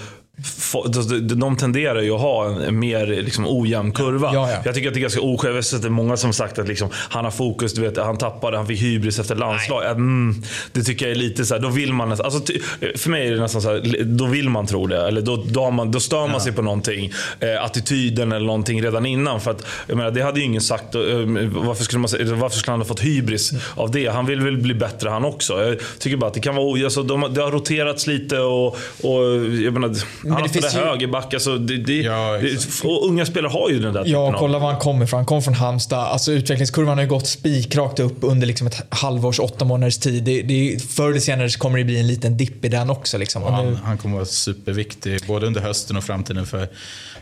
de 1.20 1.58
tenderar 1.58 2.02
ju 2.02 2.12
att 2.12 2.22
ha 2.22 2.62
en 2.62 2.80
mer 2.80 3.06
liksom, 3.06 3.46
ojämn 3.48 3.92
kurva. 3.92 4.32
Ja, 4.34 4.52
ja. 4.52 4.58
Jag 4.66 4.76
tycker 4.76 4.88
att 4.88 4.94
det 4.94 5.00
är 5.00 5.02
ganska 5.02 5.22
oskäligt. 5.22 5.82
Det 5.82 5.88
är 5.88 5.90
många 5.90 6.18
som 6.18 6.34
sagt 6.34 6.60
att 6.60 6.68
liksom, 6.68 6.90
han 6.94 7.24
har 7.26 7.32
fokus, 7.32 7.74
du 7.74 7.82
vet, 7.82 7.98
han 7.98 8.18
tappade, 8.18 8.58
han 8.58 8.68
fick 8.68 8.82
hybris 8.82 9.20
efter 9.20 9.36
landslag. 9.36 9.86
Mm, 9.86 10.36
det 10.72 10.84
tycker 10.84 11.06
jag 11.06 11.12
är 11.12 11.20
lite 11.20 11.46
så 11.46 11.54
här, 11.54 11.62
då 11.62 11.70
vill 11.70 11.94
man 11.94 12.10
nästan, 12.10 12.26
alltså, 12.26 12.54
för 12.96 13.10
mig 13.10 13.28
är 13.28 13.32
det 13.32 13.40
nästan 13.40 13.62
så 13.62 13.70
här, 13.70 14.04
då 14.04 14.26
vill 14.26 14.50
man 14.50 14.68
tro 14.68 14.88
det. 14.88 15.08
Eller 15.08 15.22
då, 15.22 15.44
då, 15.46 15.72
man, 15.72 15.92
då 15.92 16.00
stör 16.00 16.22
man 16.22 16.32
ja. 16.34 16.40
sig 16.40 16.52
på 16.52 16.62
någonting. 16.62 17.12
Eh, 17.40 17.64
attityden 17.64 18.32
eller 18.32 18.46
någonting 18.46 18.84
redan 18.84 19.06
innan. 19.06 19.42
För 19.42 19.52
att, 19.52 19.66
jag 19.88 19.98
menar, 19.98 20.12
det 20.12 20.22
hade 20.22 20.40
ju 20.40 20.46
ingen 20.46 20.62
sagt. 20.62 20.96
Eh, 20.96 21.02
varför, 21.50 21.84
skulle 21.84 22.00
man, 22.00 22.40
varför 22.40 22.58
skulle 22.58 22.72
han 22.72 22.80
ha 22.80 22.88
fått 22.88 23.00
hybris 23.00 23.52
av 23.76 23.92
det? 23.92 24.08
Han 24.08 24.26
vill 24.26 24.42
väl 24.42 24.58
bli 24.58 24.74
bättre 24.74 25.10
han 25.10 25.26
också. 25.26 25.66
Jag 25.66 25.78
tycker 26.00 26.18
bara 26.18 26.28
att 26.28 26.34
det 26.34 26.40
kan 26.40 26.56
vara, 26.56 26.84
alltså, 26.84 27.04
de, 27.04 27.34
det 27.34 27.42
har 27.42 27.52
roterats 27.52 28.08
lite 28.08 28.40
och, 28.40 28.68
och 29.02 29.24
jag 29.62 29.74
menar, 29.74 29.96
Men 30.32 30.42
han 30.42 30.48
det 30.48 30.60
finns 30.62 30.76
ju... 30.76 30.80
högerback. 30.80 31.34
Alltså, 31.34 31.58
det, 31.58 31.78
det, 31.78 32.02
ja, 32.02 32.38
det, 32.42 32.84
och 32.84 33.08
unga 33.08 33.26
spelare 33.26 33.52
har 33.52 33.70
ju 33.70 33.80
den 33.80 33.94
där 33.94 34.04
typen 34.04 34.22
Ja, 34.22 34.36
kolla 34.40 34.60
var 34.60 34.72
han 34.72 34.80
kommer 34.80 35.06
ifrån. 35.06 35.18
Han 35.18 35.26
kommer 35.26 35.42
från 35.42 35.54
Halmstad. 35.54 36.00
Alltså, 36.00 36.32
utvecklingskurvan 36.32 36.98
har 36.98 37.04
ju 37.04 37.10
gått 37.10 37.28
spikrakt 37.28 38.00
upp 38.00 38.18
under 38.22 38.48
liksom 38.48 38.68
ett 38.68 38.82
halvårs, 38.90 39.40
åtta 39.40 39.66
månaders 39.66 39.98
tid. 39.98 40.24
Det, 40.24 40.42
det, 40.42 40.84
förr 40.84 41.10
eller 41.10 41.20
senare 41.20 41.50
kommer 41.50 41.78
det 41.78 41.84
bli 41.84 42.00
en 42.00 42.08
liten 42.08 42.38
dipp 42.38 42.66
i 42.66 42.68
den 42.68 42.90
också. 42.90 43.18
Liksom. 43.18 43.44
Han, 43.44 43.66
nu... 43.66 43.78
han 43.84 43.98
kommer 43.98 44.16
vara 44.16 44.26
superviktig 44.26 45.20
både 45.28 45.48
under 45.48 45.62
hösten 45.62 45.98
och 45.98 46.04
framtiden 46.04 46.46
för 46.46 46.68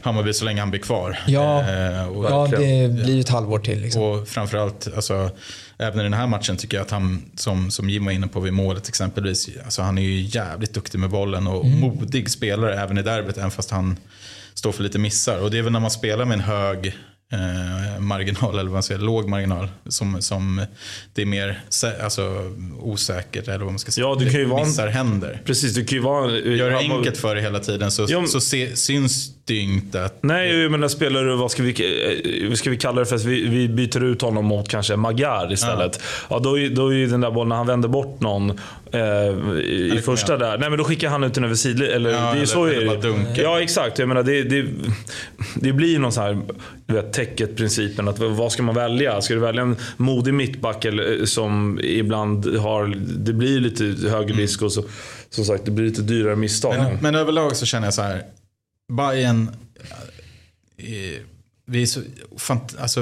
Hammarby 0.01 0.34
så 0.34 0.45
länge 0.45 0.60
han 0.60 0.70
blir 0.70 0.82
kvar. 0.82 1.20
Ja, 1.28 1.60
eh, 1.60 2.07
och, 2.07 2.26
ja 2.26 2.47
det 2.51 2.91
blir 2.91 3.16
ju 3.16 3.20
ett 3.20 3.30
halvår 3.30 3.60
till. 3.60 3.82
Liksom. 3.82 4.01
Och 4.01 4.28
framförallt, 4.28 4.88
alltså, 4.95 5.30
även 5.80 5.99
i 5.99 6.03
den 6.03 6.13
här 6.13 6.27
matchen 6.27 6.57
tycker 6.57 6.77
jag 6.77 6.86
att 6.86 6.91
han, 6.91 7.32
som, 7.36 7.71
som 7.71 7.89
Jim 7.89 8.05
var 8.05 8.11
inne 8.11 8.27
på 8.27 8.39
vid 8.39 8.53
målet 8.53 8.89
exempelvis, 8.89 9.49
alltså, 9.65 9.82
han 9.82 9.97
är 9.97 10.01
ju 10.01 10.21
jävligt 10.21 10.73
duktig 10.73 10.99
med 10.99 11.09
bollen 11.09 11.47
och 11.47 11.65
mm. 11.65 11.80
modig 11.80 12.30
spelare 12.30 12.82
även 12.82 12.97
i 12.97 13.01
derbyt, 13.01 13.38
även 13.38 13.51
fast 13.51 13.71
han 13.71 13.97
står 14.53 14.71
för 14.71 14.84
lite 14.84 14.99
missar. 14.99 15.39
Och 15.39 15.51
det 15.51 15.57
är 15.57 15.61
väl 15.61 15.73
när 15.73 15.80
man 15.80 15.91
spelar 15.91 16.25
med 16.25 16.36
en 16.36 16.43
hög 16.43 16.97
eh, 17.34 17.99
marginal, 17.99 18.53
eller 18.53 18.63
vad 18.63 18.73
man 18.73 18.84
säger, 18.84 19.01
låg 19.01 19.30
marginal. 19.30 19.67
Som, 19.88 20.21
som 20.21 20.65
det 21.13 21.21
är 21.21 21.25
mer 21.25 21.61
alltså, 22.03 22.51
osäkert, 22.82 23.47
eller 23.47 23.59
vad 23.59 23.73
man 23.73 23.80
ska 23.80 23.91
säga. 23.91 24.07
Ja, 24.07 24.15
du 24.19 24.30
kan 24.30 24.39
ju 24.39 24.47
Missar 24.47 24.84
vara, 24.84 24.91
händer. 24.91 25.41
Precis, 25.45 25.75
du 25.75 25.86
kan 25.86 25.95
ju 25.95 26.01
vara... 26.01 26.32
Gör 26.32 26.69
det 26.69 26.77
enkelt 26.77 27.17
för 27.17 27.36
dig 27.36 27.43
hela 27.43 27.59
tiden 27.59 27.91
så, 27.91 28.05
ja, 28.09 28.25
så 28.27 28.41
se, 28.41 28.75
syns 28.75 29.32
det 29.45 29.55
inte 29.55 30.05
att... 30.05 30.23
Nej, 30.23 30.61
jag 30.61 30.71
menar 30.71 30.88
spelare, 30.88 31.36
vad 31.36 31.51
ska 31.51 31.63
vi, 31.63 32.47
vad 32.49 32.57
ska 32.57 32.69
vi 32.69 32.77
kalla 32.77 32.99
det 32.99 33.05
för? 33.05 33.17
Vi, 33.17 33.47
vi 33.47 33.69
byter 33.69 34.03
ut 34.03 34.21
honom 34.21 34.45
mot 34.45 34.69
kanske 34.69 34.95
Magyar 34.95 35.53
istället. 35.53 35.99
Ja. 36.01 36.36
ja 36.36 36.39
då, 36.39 36.49
då 36.71 36.93
är 36.93 36.93
ju 36.93 37.07
den 37.07 37.21
där 37.21 37.32
bollen, 37.32 37.49
när 37.49 37.55
han 37.55 37.67
vänder 37.67 37.89
bort 37.89 38.19
någon 38.19 38.59
eh, 38.92 39.00
i 39.00 39.90
eller, 39.92 40.02
första 40.02 40.38
där. 40.38 40.58
Nej 40.58 40.70
men 40.70 40.78
då 40.78 40.84
skickar 40.84 41.10
han 41.10 41.24
ut 41.24 41.34
den 41.34 41.44
över 41.44 41.56
sidled. 41.56 41.90
Eller, 41.90 42.10
ja, 42.10 42.18
det 42.18 42.28
är 42.28 42.34
eller, 42.36 42.46
så 42.46 42.66
eller 42.66 43.38
är 43.38 43.42
Ja 43.44 43.62
exakt. 43.62 44.00
Jag 44.00 44.08
menar 44.08 44.24
det, 44.24 44.44
det, 44.44 44.66
det 45.56 45.74
blir 45.74 45.88
ju 45.88 46.00
någon 46.00 46.12
sån 46.12 46.24
här 46.24 46.42
du 46.86 46.94
vet, 46.94 47.14
täcket-principen. 47.14 48.08
Att, 48.08 48.20
vad 48.20 48.52
ska 48.52 48.64
man 48.64 48.76
välja? 48.76 49.22
Ska 49.22 49.34
du 49.34 49.40
välja 49.40 49.62
en 49.62 49.76
modig 49.98 50.34
mittback 50.34 50.86
eller, 50.86 51.26
som 51.26 51.80
ibland 51.84 52.58
har, 52.58 52.96
det 53.18 53.34
blir 53.34 53.60
lite 53.60 54.10
högre 54.10 54.36
risk 54.36 54.62
och 54.62 54.72
så, 54.72 54.84
som 55.30 55.46
sagt 55.46 55.66
det 55.66 55.72
blir 55.72 55.86
lite 55.86 56.02
dyrare 56.02 56.36
misstag. 56.36 56.76
Men, 56.78 56.98
men 57.02 57.16
överlag 57.16 57.56
så 57.56 57.66
känner 57.66 57.88
jag 57.88 57.94
så 57.94 58.02
här. 58.02 58.24
Bayern 58.94 59.50
eh, 60.78 61.22
vi 61.66 61.82
är 61.82 61.86
så, 61.86 62.02
alltså, 62.80 63.02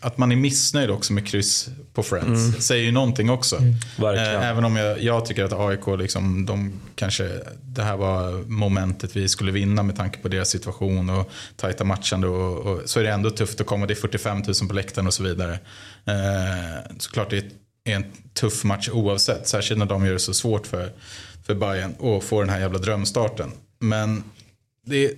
att 0.00 0.18
man 0.18 0.32
är 0.32 0.36
missnöjd 0.36 0.90
också 0.90 1.12
med 1.12 1.26
kryss 1.26 1.68
på 1.94 2.02
Friends 2.02 2.48
mm. 2.48 2.60
säger 2.60 2.84
ju 2.84 2.92
någonting 2.92 3.30
också. 3.30 3.56
Mm. 3.56 3.74
Eh, 4.16 4.48
även 4.48 4.64
om 4.64 4.76
jag, 4.76 5.02
jag, 5.02 5.26
tycker 5.26 5.44
att 5.44 5.52
AIK, 5.52 5.98
liksom, 5.98 6.46
de 6.46 6.72
kanske, 6.94 7.30
det 7.62 7.82
här 7.82 7.96
var 7.96 8.48
momentet 8.48 9.16
vi 9.16 9.28
skulle 9.28 9.52
vinna 9.52 9.82
med 9.82 9.96
tanke 9.96 10.18
på 10.18 10.28
deras 10.28 10.48
situation 10.48 11.10
och 11.10 11.30
tajta 11.56 11.84
matchande. 11.84 12.28
Och, 12.28 12.58
och, 12.58 12.80
så 12.84 13.00
är 13.00 13.04
det 13.04 13.10
ändå 13.10 13.30
tufft 13.30 13.60
att 13.60 13.66
komma, 13.66 13.86
det 13.86 13.92
är 13.92 13.96
45 13.96 14.38
000 14.38 14.54
på 14.68 14.74
läktaren 14.74 15.06
och 15.06 15.14
så 15.14 15.22
vidare. 15.22 15.58
Eh, 16.04 16.96
såklart 16.98 17.30
det 17.30 17.36
är 17.84 17.96
en 17.96 18.04
tuff 18.34 18.64
match 18.64 18.88
oavsett, 18.88 19.48
särskilt 19.48 19.78
när 19.78 19.86
de 19.86 20.06
gör 20.06 20.12
det 20.12 20.18
så 20.18 20.34
svårt 20.34 20.66
för, 20.66 20.92
för 21.46 21.54
Bayern 21.54 22.16
att 22.16 22.24
få 22.24 22.40
den 22.40 22.50
här 22.50 22.60
jävla 22.60 22.78
drömstarten. 22.78 23.50
Men 23.78 24.24
det 24.86 25.14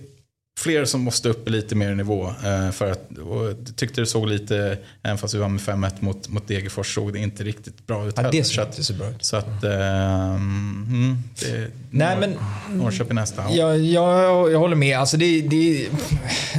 fler 0.59 0.85
som 0.85 1.01
måste 1.01 1.29
upp 1.29 1.49
lite 1.49 1.75
mer 1.75 1.91
i 1.91 1.95
nivå. 1.95 2.27
Eh, 2.27 2.71
för 2.71 2.91
att, 2.91 3.09
jag 3.17 3.75
tyckte 3.75 4.01
det 4.01 4.05
såg 4.05 4.27
lite, 4.27 4.77
även 5.03 5.17
fast 5.17 5.33
vi 5.33 5.37
var 5.37 5.49
med 5.49 5.61
5-1 5.61 5.91
mot, 5.99 6.29
mot 6.29 6.47
Degerfors, 6.47 6.95
såg 6.95 7.13
det 7.13 7.19
inte 7.19 7.43
riktigt 7.43 7.87
bra 7.87 8.07
ut 8.07 8.13
ja, 8.17 8.31
Det 8.31 8.43
såg 8.43 8.65
inte 8.65 8.83
så 8.83 8.93
bra 8.93 9.09
ut. 9.09 9.25
Så 9.25 9.37
att, 9.37 9.63
um, 9.63 11.23
det, 11.39 11.71
Nej, 11.91 12.17
men, 12.19 12.35
Norrköping 12.69 13.15
nästa. 13.15 13.43
Ja, 13.51 13.75
ja, 13.75 14.49
jag 14.49 14.59
håller 14.59 14.75
med. 14.75 14.99
Alltså 14.99 15.17
det, 15.17 15.41
det, 15.41 15.87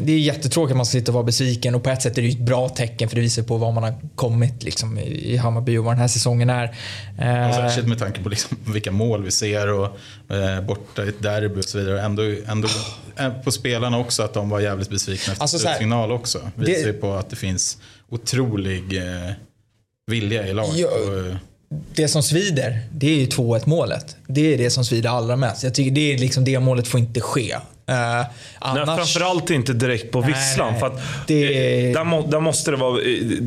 det 0.03 0.13
är 0.13 0.19
jättetråkigt 0.19 0.73
att 0.73 0.77
man 0.77 0.87
ska 0.87 0.99
sitta 0.99 1.11
och 1.11 1.15
vara 1.15 1.25
besviken 1.25 1.75
och 1.75 1.83
på 1.83 1.91
ett 1.91 2.03
sätt 2.03 2.19
är 2.19 2.23
det 2.23 2.29
ett 2.29 2.39
bra 2.39 2.69
tecken 2.69 3.09
för 3.09 3.17
det 3.17 3.23
visar 3.23 3.43
på 3.43 3.57
vad 3.57 3.75
man 3.75 3.83
har 3.83 3.95
kommit 4.15 4.63
liksom, 4.63 4.99
i 4.99 5.37
Hammarby 5.37 5.77
och 5.77 5.85
vad 5.85 5.95
den 5.95 6.01
här 6.01 6.09
säsongen 6.09 6.51
är. 6.51 6.69
Och 7.49 7.55
särskilt 7.55 7.89
med 7.89 7.99
tanke 7.99 8.23
på 8.23 8.29
liksom 8.29 8.59
vilka 8.67 8.93
mål 8.93 9.25
vi 9.25 9.31
ser 9.31 9.73
och 9.73 9.99
eh, 10.35 10.61
borta 10.61 11.05
i 11.05 11.09
ett 11.09 11.23
derby 11.23 11.61
och 11.61 11.65
så 11.65 11.79
vidare. 11.79 12.03
Ändå, 12.03 12.23
ändå 12.47 12.69
på 13.45 13.53
spelarna 13.85 13.99
också 13.99 14.23
att 14.23 14.35
de 14.35 14.51
var 14.51 14.61
jävligt 14.61 14.91
besvikna 14.91 15.33
efter 15.33 15.43
alltså, 15.43 15.59
signal 15.79 16.13
också. 16.13 16.51
Visar 16.55 16.87
ju 16.87 16.93
på 16.93 17.13
att 17.13 17.31
det 17.31 17.37
finns 17.37 17.79
otrolig 18.09 18.97
eh, 18.97 19.33
vilja 20.07 20.47
i 20.49 20.53
laget. 20.53 20.79
Ja, 20.79 20.89
det 21.95 22.09
som 22.09 22.23
svider, 22.23 22.79
det 22.93 23.07
är 23.07 23.17
ju 23.17 23.27
2-1 23.27 23.63
målet. 23.65 24.17
Det 24.27 24.55
är 24.55 24.59
det 24.59 24.71
som 24.71 24.85
svider 24.85 25.11
allra 25.11 25.37
mest. 25.37 25.63
Jag 25.63 25.75
tycker 25.75 25.91
det 25.91 26.13
är 26.13 26.19
liksom 26.19 26.45
det 26.45 26.61
målet 26.61 26.89
får 26.89 27.01
inte 27.01 27.21
ske. 27.21 27.57
Uh, 27.91 28.27
annars... 28.59 28.87
nej, 28.87 28.97
framförallt 28.97 29.51
inte 29.51 29.73
direkt 29.73 30.11
på 30.13 30.21
visslan. 30.21 30.71
Nej, 30.71 30.81
för 30.81 30.87
att 30.87 31.01
det... 31.27 31.93
där, 31.93 32.05
må, 32.05 32.27
där, 32.27 32.41
måste 32.41 32.71
det 32.71 32.77
vara, 32.77 33.01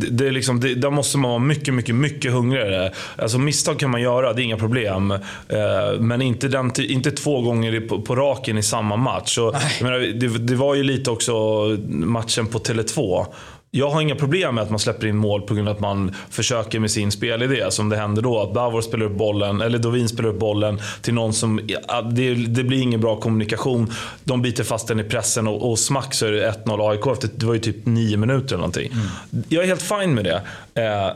det 0.10 0.28
är 0.28 0.32
liksom, 0.32 0.60
det, 0.60 0.76
där 0.76 0.90
måste 0.90 1.18
man 1.18 1.30
vara 1.30 1.40
mycket, 1.40 1.74
mycket, 1.74 1.96
mycket 1.96 2.32
hungrigare. 2.32 2.92
Alltså 3.16 3.38
misstag 3.38 3.80
kan 3.80 3.90
man 3.90 4.02
göra, 4.02 4.34
det 4.34 4.42
är 4.42 4.44
inga 4.44 4.58
problem. 4.58 5.12
Uh, 5.12 5.20
men 6.00 6.22
inte, 6.22 6.48
den, 6.48 6.72
inte 6.80 7.12
två 7.12 7.42
gånger 7.42 7.80
på, 7.80 8.02
på 8.02 8.16
raken 8.16 8.58
i 8.58 8.64
samma 8.64 8.96
match. 8.96 9.36
Så, 9.36 9.56
menar, 9.82 10.00
det, 10.00 10.28
det 10.28 10.56
var 10.56 10.76
ju 10.76 10.84
lite 10.84 11.12
också 11.12 11.34
matchen 11.88 12.48
på 12.48 12.60
Tele2 12.60 13.26
jag 13.72 13.89
har 13.89 14.01
inga 14.01 14.15
problem 14.15 14.55
med 14.55 14.63
att 14.63 14.70
man 14.70 14.80
släpper 14.80 15.07
in 15.07 15.18
mål 15.18 15.41
på 15.41 15.53
grund 15.53 15.70
av 15.70 15.76
att 15.76 15.82
man 15.82 16.15
försöker 16.30 16.80
med 16.80 16.91
sin 16.91 17.11
spelidé. 17.11 17.72
Som 17.72 17.89
det 17.89 17.97
händer 17.97 18.22
då. 18.22 18.39
Att 18.39 18.53
Bavor 18.53 18.82
spelar 18.82 19.05
upp 19.05 19.18
bollen, 19.18 19.61
eller 19.61 19.80
Dovin 19.80 20.09
spelar 20.09 20.30
upp 20.30 20.39
bollen 20.39 20.82
till 21.01 21.13
någon 21.13 21.34
som... 21.34 21.61
Det, 22.11 22.34
det 22.34 22.63
blir 22.63 22.82
ingen 22.82 23.01
bra 23.01 23.15
kommunikation. 23.15 23.93
De 24.24 24.41
biter 24.41 24.63
fast 24.63 24.88
den 24.88 24.99
i 24.99 25.03
pressen 25.03 25.47
och, 25.47 25.72
och 25.72 25.80
smack 25.80 26.13
så 26.13 26.26
är 26.26 26.32
det 26.32 26.51
1-0 26.65 26.89
AIK 26.89 27.07
efter, 27.07 27.30
det 27.36 27.45
var 27.45 27.53
ju 27.53 27.59
typ 27.59 27.86
nio 27.86 28.18
minuter 28.18 28.47
eller 28.47 28.57
någonting. 28.57 28.91
Mm. 28.91 29.43
Jag 29.49 29.63
är 29.63 29.68
helt 29.68 29.82
fine 29.82 30.13
med 30.13 30.24
det. 30.24 30.41
Eh, 30.82 31.11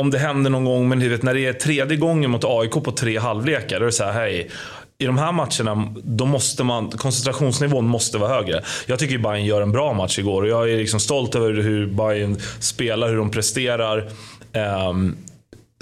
om 0.00 0.10
det 0.10 0.18
händer 0.18 0.50
någon 0.50 0.64
gång, 0.64 0.88
men 0.88 1.10
vet, 1.10 1.22
när 1.22 1.34
det 1.34 1.46
är 1.46 1.52
tredje 1.52 1.96
gången 1.96 2.30
mot 2.30 2.44
AIK 2.44 2.70
på 2.70 2.92
tre 2.92 3.18
halvlekar, 3.18 3.78
då 3.78 3.84
är 3.84 3.86
det 3.86 3.92
så 3.92 4.04
här, 4.04 4.12
hej 4.12 4.50
i 5.00 5.06
de 5.06 5.18
här 5.18 5.32
matcherna, 5.32 5.94
då 6.02 6.26
måste 6.26 6.64
man, 6.64 6.90
koncentrationsnivån 6.90 7.86
måste 7.86 8.18
vara 8.18 8.34
högre. 8.34 8.62
Jag 8.86 8.98
tycker 8.98 9.18
Bayern 9.18 9.44
gör 9.44 9.62
en 9.62 9.72
bra 9.72 9.92
match 9.92 10.18
igår 10.18 10.42
och 10.42 10.48
jag 10.48 10.70
är 10.70 10.76
liksom 10.76 11.00
stolt 11.00 11.34
över 11.34 11.52
hur 11.52 11.86
Bayern 11.86 12.36
spelar, 12.60 13.08
hur 13.08 13.16
de 13.16 13.30
presterar. 13.30 14.10
Um, 14.88 15.16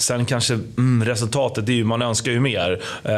Sen 0.01 0.25
kanske 0.25 0.55
mm, 0.55 1.05
resultatet, 1.05 1.69
är 1.69 1.73
ju, 1.73 1.85
man 1.85 2.03
önskar 2.03 2.33
ju 2.33 2.41
mer. 2.41 2.81
Eh, 3.05 3.15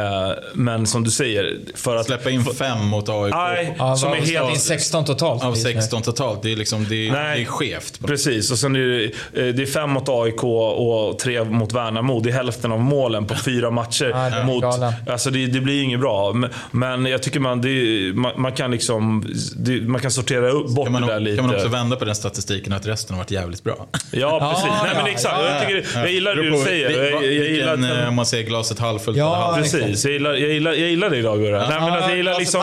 men 0.53 0.87
som 0.87 1.03
du 1.03 1.11
säger. 1.11 1.59
För 1.75 1.95
att, 1.95 2.05
Släppa 2.05 2.29
in 2.29 2.45
fem 2.45 2.85
mot 2.87 3.09
AIK. 3.09 3.33
Nej, 3.33 3.75
ja, 3.77 3.95
som 3.97 4.11
är 4.11 4.15
helt... 4.15 4.61
16 4.61 5.05
totalt. 5.05 5.43
Av 5.43 5.53
16 5.53 6.01
totalt. 6.01 6.43
Det 6.43 6.51
är, 6.51 6.55
liksom, 6.55 6.85
det 6.89 7.07
är, 7.07 7.11
nej, 7.11 7.37
det 7.37 7.43
är 7.43 7.45
skevt. 7.45 7.99
Precis, 8.07 8.51
och 8.51 8.57
sen 8.57 8.75
är 8.75 8.79
det, 8.79 9.03
eh, 9.03 9.53
det 9.53 9.61
är 9.61 9.65
fem 9.65 9.89
mot 9.89 10.09
AIK 10.09 10.43
och 10.43 11.19
tre 11.19 11.43
mot 11.43 11.73
Värnamo. 11.73 12.19
Det 12.19 12.29
är 12.29 12.33
hälften 12.33 12.71
av 12.71 12.79
målen 12.79 13.25
på 13.25 13.35
fyra 13.35 13.71
matcher. 13.71 14.29
Ja, 14.31 14.43
mot, 14.43 14.63
alltså 15.09 15.29
det, 15.29 15.47
det, 15.47 15.59
blir 15.59 15.83
inget 15.83 15.99
bra. 15.99 16.35
Men 16.71 17.05
jag 17.05 17.23
tycker 17.23 17.39
man, 17.39 17.61
det, 17.61 18.11
man, 18.15 18.41
man, 18.41 18.51
kan 18.51 18.71
liksom 18.71 19.25
det, 19.55 19.81
man 19.81 20.01
kan 20.01 20.11
sortera 20.11 20.53
bort 20.53 20.85
kan 20.85 20.91
man, 20.91 21.01
det 21.01 21.07
där 21.07 21.19
lite. 21.19 21.37
Kan 21.37 21.45
man 21.45 21.55
också 21.55 21.67
vända 21.67 21.95
på 21.95 22.05
den 22.05 22.15
statistiken 22.15 22.73
att 22.73 22.87
resten 22.87 23.13
har 23.15 23.23
varit 23.23 23.31
jävligt 23.31 23.63
bra? 23.63 23.87
Ja, 24.11 24.53
precis. 24.53 24.71
nej, 24.83 24.91
men 24.95 25.05
exakt. 25.05 25.35
Jag, 25.41 25.61
tycker, 25.61 25.99
jag 25.99 26.11
gillar 26.11 26.35
det 26.35 26.49
du 26.49 26.70
säger 26.71 26.89
säger. 26.89 27.11
Jag, 27.11 27.23
jag 27.23 27.49
gillar 27.49 27.73
att, 27.73 28.01
eh, 28.01 28.09
om 28.09 28.15
man 28.15 28.25
säger 28.25 28.43
glaset 28.43 28.79
halvfullt 28.79 29.17
ja, 29.17 29.35
halvfullt. 29.35 29.83
Precis, 29.83 30.05
jag 30.05 30.13
gillar, 30.13 30.33
jag 30.33 30.49
gillar, 30.49 30.73
jag 30.73 30.89
gillar 30.89 31.09
det 31.09 31.17
idag 31.17 31.39
Gurra. 31.39 31.57
Ja, 31.57 31.69
Nej, 31.69 31.79
men 31.79 31.93
att 31.93 32.09
jag 32.09 32.17
gillar 32.17 32.39
liksom, 32.39 32.61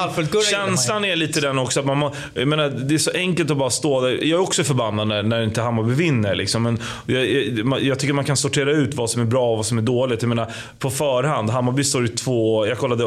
känslan 0.50 1.04
är 1.04 1.16
lite 1.16 1.40
den 1.40 1.58
också. 1.58 1.80
Att 1.80 1.86
man, 1.86 2.12
jag 2.34 2.48
menar, 2.48 2.68
det 2.68 2.94
är 2.94 2.98
så 2.98 3.10
enkelt 3.14 3.50
att 3.50 3.56
bara 3.56 3.70
stå 3.70 4.00
där. 4.00 4.10
Jag 4.10 4.38
är 4.38 4.40
också 4.40 4.64
förbannad 4.64 5.08
när, 5.08 5.22
när 5.22 5.42
inte 5.42 5.60
Hammarby 5.60 5.94
vinner. 5.94 6.34
Liksom. 6.34 6.62
Men 6.62 6.78
jag, 7.06 7.26
jag, 7.26 7.82
jag, 7.82 7.98
tycker 7.98 8.14
man 8.14 8.24
kan 8.24 8.36
sortera 8.36 8.72
ut 8.72 8.94
vad 8.94 9.10
som 9.10 9.22
är 9.22 9.26
bra 9.26 9.50
och 9.50 9.56
vad 9.56 9.66
som 9.66 9.78
är 9.78 9.82
dåligt. 9.82 10.22
Jag 10.22 10.28
menar, 10.28 10.46
på 10.78 10.90
förhand, 10.90 11.50
Hammarby 11.50 11.84
står 11.84 12.04
i 12.04 12.08
två... 12.08 12.66
Jag 12.66 12.78
kollade 12.78 13.04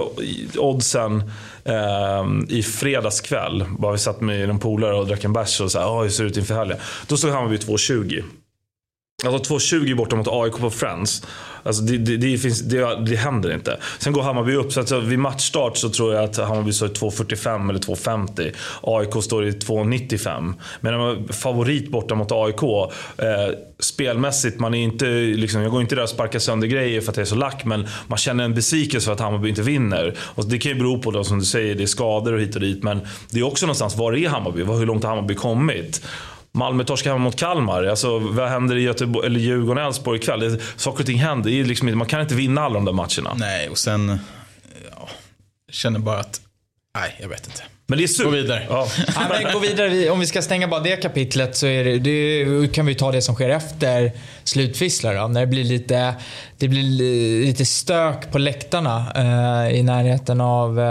oddsen 0.58 1.24
eh, 1.66 2.56
i 2.58 2.64
fredags 2.64 3.22
kväll. 3.22 3.66
Bara 3.78 3.92
vi 3.92 3.98
satt 3.98 4.22
med 4.22 4.50
en 4.50 4.60
polare 4.60 4.96
och 4.96 5.08
drack 5.08 5.24
en 5.24 5.34
bärs 5.34 5.62
och 5.62 5.72
så 5.72 6.02
hur 6.02 6.10
ser 6.10 6.24
det 6.24 6.30
ut 6.30 6.38
inför 6.38 6.56
helgen? 6.56 6.78
Då 7.08 7.18
stod 7.18 7.32
Hammarby 7.32 7.58
2,20. 7.58 8.24
Alltså 9.26 9.54
2,20 9.54 9.96
borta 9.96 10.16
mot 10.16 10.28
AIK 10.28 10.58
på 10.58 10.70
Friends. 10.70 11.24
Alltså 11.64 11.82
det, 11.82 11.98
det, 11.98 12.18
det, 12.18 12.38
finns, 12.38 12.62
det, 12.62 13.06
det 13.06 13.16
händer 13.16 13.54
inte. 13.54 13.78
Sen 14.00 14.14
går 14.14 14.22
Hammarby 14.22 14.56
upp, 14.56 14.74
så 14.74 14.80
alltså 14.80 15.00
vid 15.00 15.20
matchstart 15.20 15.78
så 15.78 15.90
tror 15.90 16.14
jag 16.14 16.24
att 16.24 16.38
Hammarby 16.38 16.74
står 16.74 16.90
i 16.90 16.92
2.45 16.92 17.70
eller 17.70 17.80
2.50. 17.80 18.54
AIK 18.82 19.24
står 19.24 19.46
i 19.46 19.52
2.95. 19.52 20.54
Men 20.80 21.28
favorit 21.28 21.92
borta 21.92 22.16
mot 22.16 22.32
AIK. 22.32 22.64
Eh, 23.18 23.58
spelmässigt, 23.80 24.60
man 24.60 24.74
är 24.74 24.84
inte, 24.84 25.06
liksom, 25.16 25.62
jag 25.62 25.72
går 25.72 25.82
inte 25.82 25.96
där 25.96 26.04
och 26.04 26.10
sparkar 26.10 26.40
sönder 26.40 26.68
grejer 26.68 27.02
för 27.02 27.12
att 27.12 27.18
jag 27.18 27.22
är 27.22 27.30
så 27.30 27.36
lack, 27.36 27.66
men 27.66 27.88
man 28.08 28.18
känner 28.18 28.44
en 28.44 28.54
besvikelse 28.54 29.06
för 29.06 29.14
att 29.14 29.20
Hammarby 29.20 29.50
inte 29.50 29.62
vinner. 29.62 30.16
Och 30.20 30.46
det 30.46 30.58
kan 30.58 30.72
ju 30.72 30.78
bero 30.78 31.02
på, 31.02 31.12
då, 31.12 31.24
som 31.24 31.40
du 31.40 31.46
säger, 31.46 31.76
det 31.76 31.84
är 31.84 31.88
skador 31.88 32.34
och 32.34 32.42
hit 32.42 32.56
och 32.56 32.62
dit. 32.62 32.84
Men 32.84 33.02
det 33.30 33.40
är 33.40 33.44
också 33.44 33.66
någonstans, 33.66 33.98
var 33.98 34.14
är 34.14 34.30
Hammarby? 34.30 34.64
Hur 34.64 34.86
långt 34.86 35.04
har 35.04 35.10
Hammarby 35.10 35.36
kommit? 35.36 36.02
Malmö 36.54 36.84
torskar 36.84 37.12
hemma 37.12 37.24
mot 37.24 37.36
Kalmar. 37.36 37.84
Alltså, 37.84 38.20
vad 38.20 38.50
händer 38.50 38.76
i 38.76 38.82
Göteborg, 38.82 39.28
eller 39.28 39.40
Djurgården 39.40 39.84
och 39.84 39.88
Elfsborg 39.88 40.20
ikväll? 40.20 40.62
Saker 40.76 41.00
och 41.00 41.06
ting 41.06 41.18
händer. 41.18 41.50
Det 41.50 41.60
är 41.60 41.66
liksom, 41.66 41.98
man 41.98 42.08
kan 42.08 42.22
inte 42.22 42.36
vinna 42.36 42.62
alla 42.62 42.74
de 42.74 42.86
där 42.86 42.94
matcherna. 42.94 43.34
Nej, 43.36 43.70
och 43.70 43.78
sen... 43.78 44.20
Ja, 44.92 45.10
jag 45.66 45.76
känner 45.76 46.00
bara 46.00 46.20
att 46.20 46.42
Nej, 46.96 47.18
jag 47.22 47.30
vet 47.30 47.48
inte. 47.48 47.64
Men 47.92 47.98
det 47.98 48.06
är 48.06 48.08
surt. 48.08 48.26
Gå 48.26 48.32
vidare. 48.32 48.64
Ja. 48.70 48.88
ja, 49.16 49.22
men 49.30 49.54
gå 49.54 49.60
vidare. 49.60 50.10
Om 50.10 50.20
vi 50.20 50.26
ska 50.26 50.42
stänga 50.42 50.68
bara 50.68 50.80
det 50.80 50.96
kapitlet 50.96 51.56
så 51.56 51.68
är 51.68 51.84
det, 51.84 52.00
det 52.00 52.74
kan 52.74 52.86
vi 52.86 52.96
ta 52.96 53.12
det 53.12 53.22
som 53.22 53.36
sker 53.36 53.50
efter 53.50 54.12
slutfisslar 54.44 55.16
då, 55.16 55.28
När 55.28 55.42
det 55.42 55.48
blir 55.48 55.64
lite, 55.64 56.16
det 56.58 56.68
blir 56.68 56.84
lite 57.46 57.66
stök 57.66 58.32
på 58.32 58.38
läktarna 58.38 59.06
eh, 59.16 59.80
i 59.80 59.84
närheten 59.84 60.42
av 60.42 60.80
eh, 60.80 60.86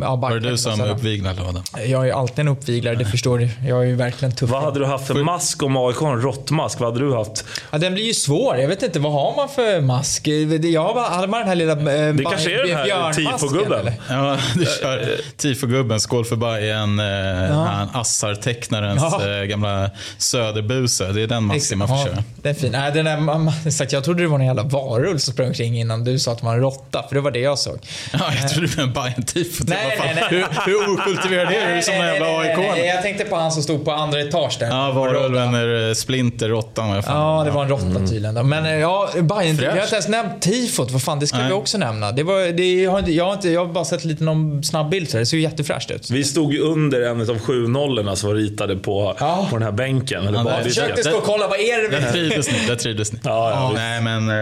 ja, 0.00 0.16
Var 0.16 0.40
det 0.40 0.50
du 0.50 0.58
som 0.58 0.80
uppviglade? 0.80 1.42
Jag 1.86 2.00
är 2.00 2.04
ju 2.04 2.12
alltid 2.12 2.38
en 2.38 2.48
uppviglare, 2.48 2.94
det 2.94 3.04
förstår 3.04 3.38
du. 3.38 3.48
Jag 3.66 3.82
är 3.82 3.86
ju 3.86 3.94
verkligen 3.94 4.34
tuff. 4.34 4.50
Vad 4.50 4.62
hade 4.62 4.78
du 4.78 4.86
haft 4.86 5.06
för 5.06 5.14
mask 5.14 5.62
om 5.62 5.76
AIK 5.76 5.96
har 5.96 6.12
en 6.12 6.22
råttmask? 6.22 6.80
Vad 6.80 6.92
hade 6.92 7.04
du 7.04 7.14
haft? 7.14 7.44
Ja, 7.70 7.78
den 7.78 7.94
blir 7.94 8.04
ju 8.04 8.14
svår. 8.14 8.56
Jag 8.56 8.68
vet 8.68 8.82
inte, 8.82 8.98
vad 8.98 9.12
har 9.12 9.36
man 9.36 9.48
för 9.48 9.80
mask? 9.80 10.28
Jag 10.62 10.94
hade 10.94 11.26
man 11.26 11.40
den 11.40 11.48
här 11.48 11.54
lilla 11.54 11.72
eh, 11.72 12.14
Det 12.14 12.24
kanske 12.24 12.50
är 12.50 12.66
den 12.66 12.76
här 12.76 13.12
tifogubben? 13.12 13.92
Ja, 14.08 14.38
du 14.54 14.64
kör 14.64 15.20
tifogubben, 15.36 16.00
skål 16.00 16.24
för 16.28 16.36
Bajen, 16.36 16.98
eh, 16.98 17.06
ja. 17.06 17.88
Assar-tecknarens 17.94 19.02
ja. 19.02 19.40
Eh, 19.40 19.44
gamla 19.44 19.90
söderbuse. 20.18 21.12
Det 21.12 21.22
är 21.22 21.26
den 21.26 21.44
masken 21.44 21.78
man 21.78 21.88
får 21.88 22.04
köra. 22.04 22.22
Den 22.42 22.54
är 22.54 22.60
fin. 22.60 22.72
Nej, 22.72 22.92
den 22.92 23.06
är, 23.06 23.20
man, 23.20 23.52
sagt, 23.70 23.92
jag 23.92 24.04
trodde 24.04 24.22
det 24.22 24.28
var 24.28 24.38
en 24.38 24.46
jävla 24.46 24.62
varulv 24.62 25.18
som 25.18 25.32
sprang 25.32 25.48
omkring 25.48 25.80
innan 25.80 26.04
du 26.04 26.18
sa 26.18 26.32
att 26.32 26.38
det 26.38 26.44
var 26.44 26.54
en 26.54 26.60
råtta, 26.60 27.04
för 27.08 27.14
det 27.14 27.20
var 27.20 27.30
det 27.30 27.38
jag 27.38 27.58
såg. 27.58 27.78
Ja, 28.12 28.32
jag 28.40 28.50
trodde 28.50 28.68
det 28.68 28.76
var 28.76 28.84
en 28.84 28.92
Bajen-tifo. 28.92 29.64
Nej, 29.66 29.98
nej, 29.98 30.14
nej. 30.14 30.24
Hur, 30.30 30.46
hur 30.66 30.94
okultiverad 30.94 31.52
är 31.52 31.76
du 31.76 31.82
som 31.82 31.94
en 31.94 32.06
jävla 32.06 32.26
AIK? 32.26 32.78
Jag 32.86 33.02
tänkte 33.02 33.24
på 33.24 33.36
han 33.36 33.52
som 33.52 33.62
stod 33.62 33.84
på 33.84 33.92
andra 33.92 34.20
etage 34.20 34.56
där. 34.60 34.66
Ja, 34.66 34.92
varulven 34.92 35.54
är 35.54 35.94
Splinter, 35.94 36.48
råttan. 36.48 37.02
Ja, 37.06 37.42
det 37.44 37.50
var 37.50 37.62
en 37.62 37.68
råtta 37.68 37.86
mm. 37.86 38.06
tydligen. 38.06 38.48
Men 38.48 38.80
ja, 38.80 39.08
Bajen, 39.20 39.56
jag 39.56 39.70
har 39.70 39.82
inte 39.82 39.94
ens 39.94 40.08
nämnt 40.08 40.42
tifot. 40.42 40.90
Vad 40.90 41.02
fan, 41.02 41.20
det 41.20 41.26
ska 41.26 41.38
vi 41.46 41.52
också 41.52 41.78
nämna. 41.78 42.12
Det 42.12 42.22
var, 42.22 42.52
det, 42.52 42.82
jag, 42.82 42.90
har 42.90 42.98
inte, 42.98 43.12
jag, 43.12 43.24
har 43.24 43.32
inte, 43.32 43.48
jag 43.48 43.66
har 43.66 43.72
bara 43.72 43.84
sett 43.84 44.04
lite 44.04 44.24
någon 44.24 44.64
snabb 44.64 44.90
bild 44.90 45.10
så 45.10 45.16
det 45.16 45.26
ser 45.26 45.36
ju 45.36 45.42
jättefräscht 45.42 45.90
ut. 45.90 46.10
Vi 46.16 46.24
stod 46.24 46.52
ju 46.52 46.60
under 46.60 47.02
en 47.02 47.30
av 47.30 47.38
sju 47.38 47.68
nollorna 47.68 48.16
som 48.16 48.28
var 48.28 48.36
ritade 48.36 48.76
på, 48.76 49.16
ja. 49.20 49.46
på 49.50 49.56
den 49.56 49.62
här 49.62 49.72
bänken. 49.72 50.26
Eller 50.26 50.38
ja, 50.38 50.54
jag 50.56 50.64
försökte 50.64 51.02
stå 51.02 51.16
och 51.16 51.24
kolla, 51.24 51.48
vad 51.48 51.58
är 51.58 51.82
det? 51.82 52.00
Där 52.00 52.12
trivdes 52.12 52.52
ni. 52.52 52.66
Där 52.66 52.76
trivdes 52.76 53.12
ni. 53.12 53.18
Ja, 53.24 53.50
ja, 53.50 53.72
Nej, 53.74 54.02
men 54.02 54.28
eh, 54.28 54.36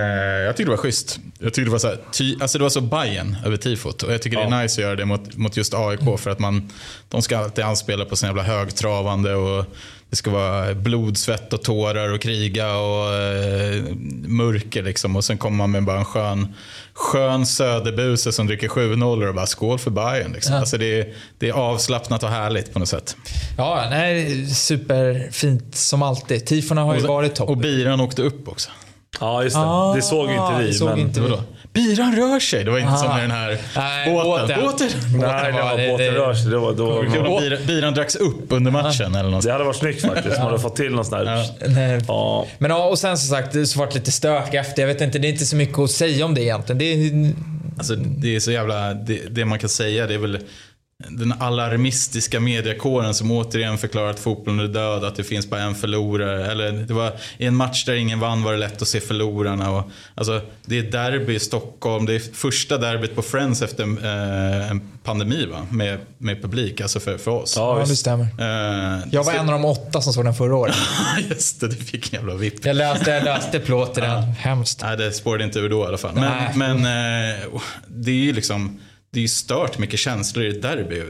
jag 0.44 0.56
tyckte 0.56 0.70
det 0.70 0.76
var 0.76 0.82
schysst. 0.82 1.20
Jag 1.38 1.54
tyckte 1.54 1.68
det 1.68 1.70
var 1.70 1.78
så 1.78 1.86
här, 1.86 1.98
ty, 2.12 2.36
alltså 2.40 2.58
det 2.58 2.62
var 2.62 2.70
så 2.70 2.80
Bajen 2.80 3.36
över 3.44 3.56
tifot. 3.56 4.02
Och 4.02 4.12
jag 4.12 4.22
tycker 4.22 4.36
det 4.36 4.42
är 4.42 4.62
nice 4.62 4.80
att 4.80 4.84
göra 4.84 4.96
det 4.96 5.04
mot, 5.04 5.36
mot 5.36 5.56
just 5.56 5.74
AIK. 5.74 6.18
För 6.18 6.30
att 6.30 6.38
man, 6.38 6.70
de 7.08 7.22
ska 7.22 7.38
alltid 7.38 7.64
anspela 7.64 8.04
på 8.04 8.16
sin 8.16 8.26
jävla 8.26 8.42
högtravande 8.42 9.34
och 9.34 9.64
det 10.10 10.16
ska 10.16 10.30
vara 10.30 10.74
blod, 10.74 11.18
svett 11.18 11.52
och 11.52 11.62
tårar 11.62 12.12
och 12.12 12.20
kriga 12.20 12.76
och 12.76 13.14
eh, 13.14 13.84
mörker 14.26 14.82
liksom. 14.82 15.16
Och 15.16 15.24
sen 15.24 15.38
kommer 15.38 15.56
man 15.56 15.70
med 15.70 15.84
bara 15.84 15.98
en 15.98 16.04
skön, 16.04 16.54
skön 16.94 17.46
söderbuse 17.46 18.32
som 18.32 18.46
dricker 18.46 18.68
7-0 18.68 19.28
och 19.28 19.34
bara 19.34 19.46
skål 19.46 19.78
för 19.78 19.90
Bayern. 19.90 20.32
Liksom. 20.32 20.54
Ja. 20.54 20.60
Alltså 20.60 20.78
det, 20.78 21.00
är, 21.00 21.14
det 21.38 21.48
är 21.48 21.52
avslappnat 21.52 22.22
och 22.22 22.28
härligt 22.28 22.72
på 22.72 22.78
något 22.78 22.88
sätt. 22.88 23.16
Ja, 23.56 23.86
nej, 23.90 24.46
superfint 24.46 25.74
som 25.74 26.02
alltid. 26.02 26.46
Tifona 26.46 26.82
har 26.82 26.94
ju 26.94 27.00
varit 27.00 27.34
topp. 27.34 27.48
Och 27.48 27.56
biran 27.56 28.00
åkte 28.00 28.22
upp 28.22 28.48
också. 28.48 28.70
Ja, 29.20 29.42
just 29.42 29.56
det. 29.56 29.62
Ah, 29.62 29.94
det 29.94 30.02
såg 30.02 30.30
inte 30.30 30.54
vi. 30.58 30.74
Såg 30.74 30.88
men... 30.88 30.98
inte 30.98 31.20
vi. 31.20 31.32
Biran 31.74 32.16
rör 32.16 32.40
sig. 32.40 32.64
Det 32.64 32.70
var 32.70 32.78
inte 32.78 32.88
Aha. 32.90 32.98
som 32.98 33.08
med 33.08 33.22
den 33.22 33.30
här 33.30 33.58
Nej, 33.76 34.12
båten. 34.12 34.60
båten. 34.64 34.88
Nej, 35.02 35.52
det 35.52 35.58
var 35.62 35.90
båten 35.90 36.14
rör 36.14 36.34
sig. 36.34 36.50
Det 36.50 36.58
var, 36.58 36.72
då, 36.72 37.02
då, 37.02 37.02
biran, 37.02 37.66
biran 37.66 37.94
dracks 37.94 38.16
upp 38.16 38.46
under 38.48 38.70
matchen. 38.70 39.14
Eller 39.14 39.30
något. 39.30 39.44
Det 39.44 39.52
hade 39.52 39.64
varit 39.64 39.76
snyggt 39.76 40.00
faktiskt. 40.00 40.38
Man 40.38 40.46
hade 40.46 40.58
fått 40.58 40.76
till 40.76 40.92
någon 40.92 41.04
sån 41.04 41.18
där... 41.18 41.46
Ja. 41.60 42.00
ja. 42.08 42.46
Men 42.58 42.70
ja, 42.70 42.88
och 42.88 42.98
sen 42.98 43.18
som 43.18 43.28
sagt, 43.36 43.52
det 43.52 43.58
har 43.58 43.78
varit 43.78 43.94
lite 43.94 44.12
stök 44.12 44.54
efter. 44.54 44.82
Jag 44.82 44.86
vet 44.86 45.00
inte, 45.00 45.18
det 45.18 45.28
är 45.28 45.32
inte 45.32 45.46
så 45.46 45.56
mycket 45.56 45.78
att 45.78 45.90
säga 45.90 46.24
om 46.24 46.34
det 46.34 46.42
egentligen. 46.42 46.78
Det 46.78 46.84
är, 46.84 47.32
alltså, 47.78 47.94
det 47.96 48.36
är 48.36 48.40
så 48.40 48.52
jävla... 48.52 48.94
Det, 48.94 49.20
det 49.30 49.44
man 49.44 49.58
kan 49.58 49.68
säga, 49.68 50.06
det 50.06 50.14
är 50.14 50.18
väl 50.18 50.38
den 50.98 51.32
alarmistiska 51.32 52.40
mediakåren 52.40 53.14
som 53.14 53.30
återigen 53.30 53.78
förklarar 53.78 54.10
att 54.10 54.20
fotbollen 54.20 54.60
är 54.60 54.68
död, 54.68 55.04
att 55.04 55.16
det 55.16 55.24
finns 55.24 55.50
bara 55.50 55.60
en 55.60 55.74
förlorare. 55.74 56.46
Eller 56.50 56.72
det 56.72 56.94
var, 56.94 57.12
I 57.38 57.46
en 57.46 57.56
match 57.56 57.84
där 57.84 57.94
ingen 57.94 58.20
vann 58.20 58.42
var 58.42 58.52
det 58.52 58.58
lätt 58.58 58.82
att 58.82 58.88
se 58.88 59.00
förlorarna. 59.00 59.70
Och, 59.70 59.90
alltså, 60.14 60.40
det 60.64 60.78
är 60.78 60.82
derby 60.82 61.34
i 61.34 61.38
Stockholm, 61.38 62.06
det 62.06 62.14
är 62.14 62.34
första 62.34 62.78
derbyt 62.78 63.14
på 63.14 63.22
Friends 63.22 63.62
efter 63.62 63.82
eh, 63.82 64.70
en 64.70 64.80
pandemi 65.02 65.46
va? 65.46 65.66
Med, 65.70 65.98
med 66.18 66.42
publik, 66.42 66.80
alltså 66.80 67.00
för, 67.00 67.18
för 67.18 67.30
oss. 67.30 67.54
Ja, 67.56 67.84
det 67.88 67.96
stämmer. 67.96 68.24
Eh, 68.24 69.08
jag 69.10 69.24
var 69.24 69.32
så... 69.32 69.38
en 69.38 69.48
av 69.48 69.60
de 69.60 69.64
åtta 69.64 70.00
som 70.00 70.12
såg 70.12 70.24
den 70.24 70.34
förra 70.34 70.56
året. 70.56 70.76
Just 71.30 71.60
det, 71.60 71.68
du 71.68 71.76
fick 71.76 72.12
en 72.12 72.18
jävla 72.20 72.34
vipp. 72.34 72.66
Jag 72.66 72.76
läste, 72.76 73.10
jag 73.10 73.24
läste 73.24 73.60
plåt 73.60 73.98
i 73.98 74.00
den, 74.00 74.22
hemskt. 74.22 74.80
Nej, 74.82 74.96
det 74.96 75.12
spårade 75.12 75.44
inte 75.44 75.58
ur 75.58 75.68
då 75.68 75.84
i 75.84 75.86
alla 75.86 75.98
fall. 75.98 76.14
Men, 76.14 76.58
men 76.58 76.76
eh, 76.76 77.44
det 77.88 78.10
är 78.10 78.14
ju 78.14 78.32
liksom 78.32 78.80
det 79.14 79.20
är 79.20 79.22
ju 79.22 79.28
stört 79.28 79.78
mycket 79.78 80.00
känslor 80.00 80.44
i 80.44 80.48
ett 80.48 80.62
derby. 80.62 81.02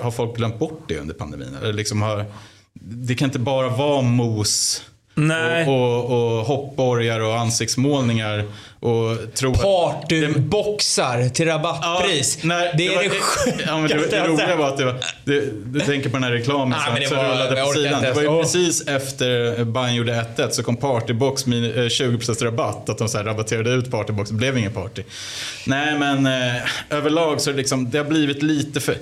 Har 0.00 0.10
folk 0.10 0.36
glömt 0.36 0.58
bort 0.58 0.84
det 0.88 0.98
under 0.98 1.14
pandemin? 1.14 1.56
Eller 1.62 1.72
liksom 1.72 2.02
har, 2.02 2.24
det 2.74 3.14
kan 3.14 3.28
inte 3.28 3.38
bara 3.38 3.68
vara 3.68 4.02
mos 4.02 4.82
Nej. 5.14 5.68
Och, 5.68 6.04
och, 6.04 6.38
och 6.38 6.46
hoppborgar 6.46 7.20
och 7.20 7.38
ansiktsmålningar. 7.38 8.44
Och 8.82 9.34
tro 9.34 9.54
Partyboxar 9.54 11.28
till 11.28 11.46
rabattpris. 11.46 12.38
Ja, 12.42 12.48
nej, 12.48 12.74
det, 12.76 12.88
det, 12.88 12.94
är 12.94 13.02
det, 13.02 13.08
det, 13.08 13.62
ja, 13.66 13.76
det, 13.76 14.10
det 14.10 14.26
roliga 14.26 14.56
var 14.56 14.68
att 14.68 14.76
det 14.76 14.84
var, 14.84 14.96
det, 15.24 15.40
du 15.64 15.80
tänker 15.80 16.08
på 16.10 16.16
den 16.16 16.24
här 16.24 16.30
reklamen 16.30 16.78
ah, 16.78 16.96
som, 16.96 17.06
som 17.06 17.16
rullade 17.16 17.62
på 17.62 17.72
sidan. 17.72 18.02
Det 18.02 18.12
var 18.12 18.22
ju 18.22 18.28
oh. 18.28 18.42
precis 18.42 18.86
efter 18.86 19.64
Bayern 19.64 19.94
gjorde 19.94 20.24
1-1 20.36 20.50
så 20.50 20.62
kom 20.62 20.76
Partybox 20.76 21.46
med 21.46 21.62
20% 21.74 22.44
rabatt. 22.44 22.88
Att 22.88 22.98
de 22.98 23.08
så 23.08 23.18
här 23.18 23.24
rabatterade 23.24 23.70
ut 23.70 23.90
Partybox. 23.90 24.30
Det 24.30 24.36
blev 24.36 24.58
ingen 24.58 24.72
party. 24.72 25.02
Nej 25.66 25.98
men 25.98 26.26
eh, 26.26 26.62
överlag 26.90 27.40
så 27.40 27.50
det 27.50 27.56
liksom, 27.56 27.90
det 27.90 27.98
har 27.98 28.04
blivit 28.04 28.42
lite 28.42 28.80
för 28.80 28.96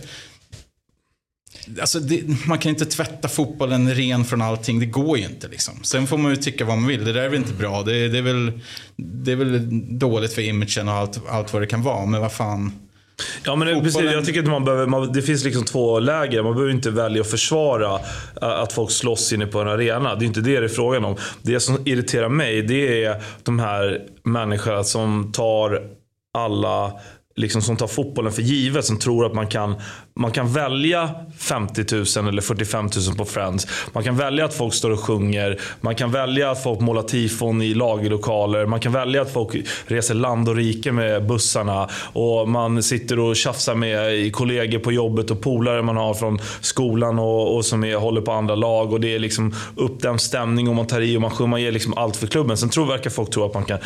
Alltså 1.81 2.01
det, 2.01 2.47
man 2.47 2.59
kan 2.59 2.71
inte 2.71 2.87
tvätta 2.87 3.29
fotbollen 3.29 3.95
ren 3.95 4.25
från 4.25 4.43
allting. 4.43 4.81
Det 4.81 4.87
går 4.87 5.19
ju 5.19 5.25
inte. 5.25 5.49
Liksom. 5.49 5.75
Sen 5.83 6.07
får 6.07 6.19
man 6.19 6.31
ju 6.31 6.37
tycka 6.37 6.65
vad 6.65 6.79
man 6.79 6.89
vill. 6.89 7.05
Det 7.05 7.13
där 7.13 7.23
är 7.23 7.29
väl 7.29 7.39
inte 7.39 7.53
bra. 7.53 7.83
Det, 7.83 8.09
det, 8.09 8.19
är, 8.19 8.23
väl, 8.23 8.53
det 8.97 9.33
är 9.33 9.37
väl 9.37 9.69
dåligt 9.99 10.33
för 10.33 10.43
imagen 10.43 10.89
och 10.89 10.95
allt, 10.95 11.21
allt 11.29 11.53
vad 11.53 11.63
det 11.63 11.67
kan 11.67 11.83
vara. 11.83 12.07
Men 12.07 12.21
vad 12.21 12.33
fan. 12.33 12.73
Ja 13.45 13.57
men 13.57 13.69
Fotbollen... 13.69 13.85
precis, 13.85 14.13
jag 14.13 14.25
tycker 14.25 14.41
att 14.43 14.49
man 14.49 14.65
behöver, 14.65 14.87
man, 14.87 15.13
det 15.13 15.23
finns 15.23 15.45
liksom 15.45 15.65
två 15.65 15.99
läger. 15.99 16.43
Man 16.43 16.53
behöver 16.53 16.73
inte 16.73 16.91
välja 16.91 17.21
att 17.21 17.31
försvara 17.31 18.01
att 18.41 18.73
folk 18.73 18.91
slåss 18.91 19.33
inne 19.33 19.47
på 19.47 19.61
en 19.61 19.69
arena. 19.69 20.15
Det 20.15 20.25
är 20.25 20.27
inte 20.27 20.41
det 20.41 20.61
det 20.61 20.67
är 20.67 20.69
frågan 20.69 21.05
om. 21.05 21.17
Det 21.43 21.61
som 21.61 21.79
irriterar 21.85 22.29
mig 22.29 22.63
det 22.63 23.05
är 23.05 23.23
de 23.43 23.59
här 23.59 24.01
människorna 24.25 24.85
som 24.85 25.33
tar 25.33 25.83
alla 26.39 26.93
liksom, 27.37 27.63
som 27.63 27.77
tar 27.77 27.87
fotbollen 27.87 28.33
för 28.33 28.43
givet. 28.43 28.85
Som 28.85 28.99
tror 28.99 29.27
att 29.27 29.35
man 29.35 29.47
kan, 29.47 29.75
man 30.21 30.31
kan 30.31 30.53
välja 30.53 31.11
50 31.39 31.85
000 32.19 32.29
eller 32.29 32.43
45 32.43 32.85
000 33.09 33.17
på 33.17 33.25
Friends. 33.25 33.67
Man 33.93 34.05
kan 34.05 34.17
välja 34.17 34.45
att 34.45 34.55
folk 34.55 34.75
står 34.75 34.91
och 34.91 35.01
sjunger. 35.01 35.61
Man 35.81 35.95
kan 35.95 36.11
välja 36.11 36.51
att 36.51 36.63
folk 36.63 36.81
målar 36.81 37.03
tifon 37.03 37.63
i 37.63 37.75
lagerlokaler. 37.75 38.67
Man 38.67 38.81
kan 38.81 38.93
välja 38.93 39.23
att 39.23 39.33
folk 39.33 39.57
reser 39.87 40.15
land 40.15 40.49
och 40.49 40.57
rike 40.57 40.93
med 40.93 41.27
bussarna. 41.27 41.89
Och 42.13 42.49
man 42.49 42.83
sitter 42.83 43.19
och 43.19 43.37
tjafsar 43.37 43.75
med 43.75 44.33
kollegor 44.33 44.79
på 44.79 44.93
jobbet 44.93 45.31
och 45.31 45.41
polare 45.41 45.83
man 45.83 45.97
har 45.97 46.15
från 46.15 46.39
skolan 46.61 47.19
och, 47.19 47.57
och 47.57 47.65
som 47.65 47.85
är, 47.85 47.97
håller 47.97 48.21
på 48.21 48.33
andra 48.33 48.55
lag. 48.55 48.93
Och 48.93 49.01
det 49.01 49.15
är 49.15 49.19
liksom 49.19 49.55
uppdämd 49.77 50.21
stämning 50.21 50.69
och 50.69 50.75
man 50.75 50.87
tar 50.87 51.01
i 51.01 51.17
och 51.17 51.21
man 51.21 51.31
sjunger. 51.31 51.51
Man 51.51 51.63
ger 51.63 51.73
liksom 51.73 51.95
allt 51.97 52.17
för 52.17 52.27
klubben. 52.27 52.57
Sen 52.57 52.69
tror, 52.69 52.87
verkar 52.87 53.11
folk 53.11 53.31
tro 53.31 53.45
att 53.45 53.55
man 53.55 53.65
kan 53.65 53.79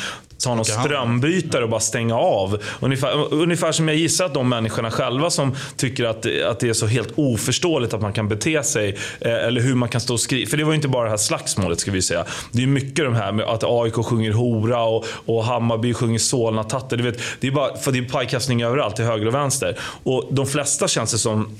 ta 0.44 0.54
någon 0.54 0.64
strömbytare 0.64 1.64
och 1.64 1.70
bara 1.70 1.80
stänga 1.80 2.16
av. 2.16 2.58
Ungefär, 2.80 3.34
ungefär 3.34 3.72
som 3.72 3.88
jag 3.88 3.96
gissar 3.96 4.24
att 4.24 4.34
de 4.34 4.48
människorna 4.48 4.90
själva 4.90 5.30
som 5.30 5.54
tycker 5.76 6.04
att, 6.04 6.23
att 6.26 6.60
det 6.60 6.68
är 6.68 6.72
så 6.72 6.86
helt 6.86 7.12
oförståeligt 7.16 7.94
att 7.94 8.00
man 8.00 8.12
kan 8.12 8.28
bete 8.28 8.62
sig. 8.62 8.96
Eh, 9.20 9.32
eller 9.32 9.60
hur 9.60 9.74
man 9.74 9.88
kan 9.88 10.00
stå 10.00 10.14
och 10.14 10.20
skrika. 10.20 10.50
För 10.50 10.56
det 10.56 10.64
var 10.64 10.72
ju 10.72 10.76
inte 10.76 10.88
bara 10.88 11.04
det 11.04 11.10
här 11.10 11.16
slagsmålet 11.16 11.80
ska 11.80 11.90
vi 11.90 12.02
säga. 12.02 12.24
Det 12.52 12.62
är 12.62 12.66
mycket 12.66 13.04
de 13.04 13.14
här 13.14 13.32
med 13.32 13.46
att 13.46 13.64
AIK 13.64 13.94
sjunger 13.94 14.32
hora 14.32 14.82
och, 14.84 15.04
och 15.26 15.44
Hammarby 15.44 15.94
sjunger 15.94 16.18
Solna-tatter. 16.18 16.96
Det, 16.96 17.18
det 17.40 17.46
är 17.46 17.50
bara, 17.50 17.76
för 17.76 17.92
det 17.92 17.98
är 17.98 18.02
pajkastning 18.02 18.62
överallt 18.62 18.96
till 18.96 19.04
höger 19.04 19.26
och 19.26 19.34
vänster. 19.34 19.78
Och 20.02 20.28
de 20.30 20.46
flesta 20.46 20.88
känns 20.88 21.12
det 21.12 21.18
som 21.18 21.56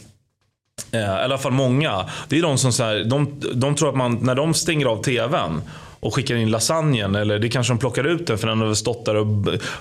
eh, 0.91 1.01
i 1.01 1.05
alla 1.05 1.39
fall 1.39 1.53
många. 1.53 2.05
Det 2.29 2.39
är 2.39 2.43
de 2.43 2.59
som 2.59 2.73
så 2.73 2.83
här, 2.83 3.05
de, 3.05 3.41
de 3.55 3.75
tror 3.75 3.89
att 3.89 3.97
man, 3.97 4.19
när 4.23 4.35
de 4.35 4.55
stänger 4.55 4.87
av 4.87 5.03
TVn 5.03 5.61
och 6.05 6.15
skickar 6.15 6.37
in 6.37 6.51
lasagnen. 6.51 7.15
Eller 7.15 7.39
det 7.39 7.49
kanske 7.49 7.73
de 7.73 7.79
plockar 7.79 8.05
ut 8.05 8.27
den 8.27 8.39
för 8.39 8.49
den 8.49 8.61
har 8.61 8.75
stått 8.75 9.05
där 9.05 9.17
och 9.17 9.27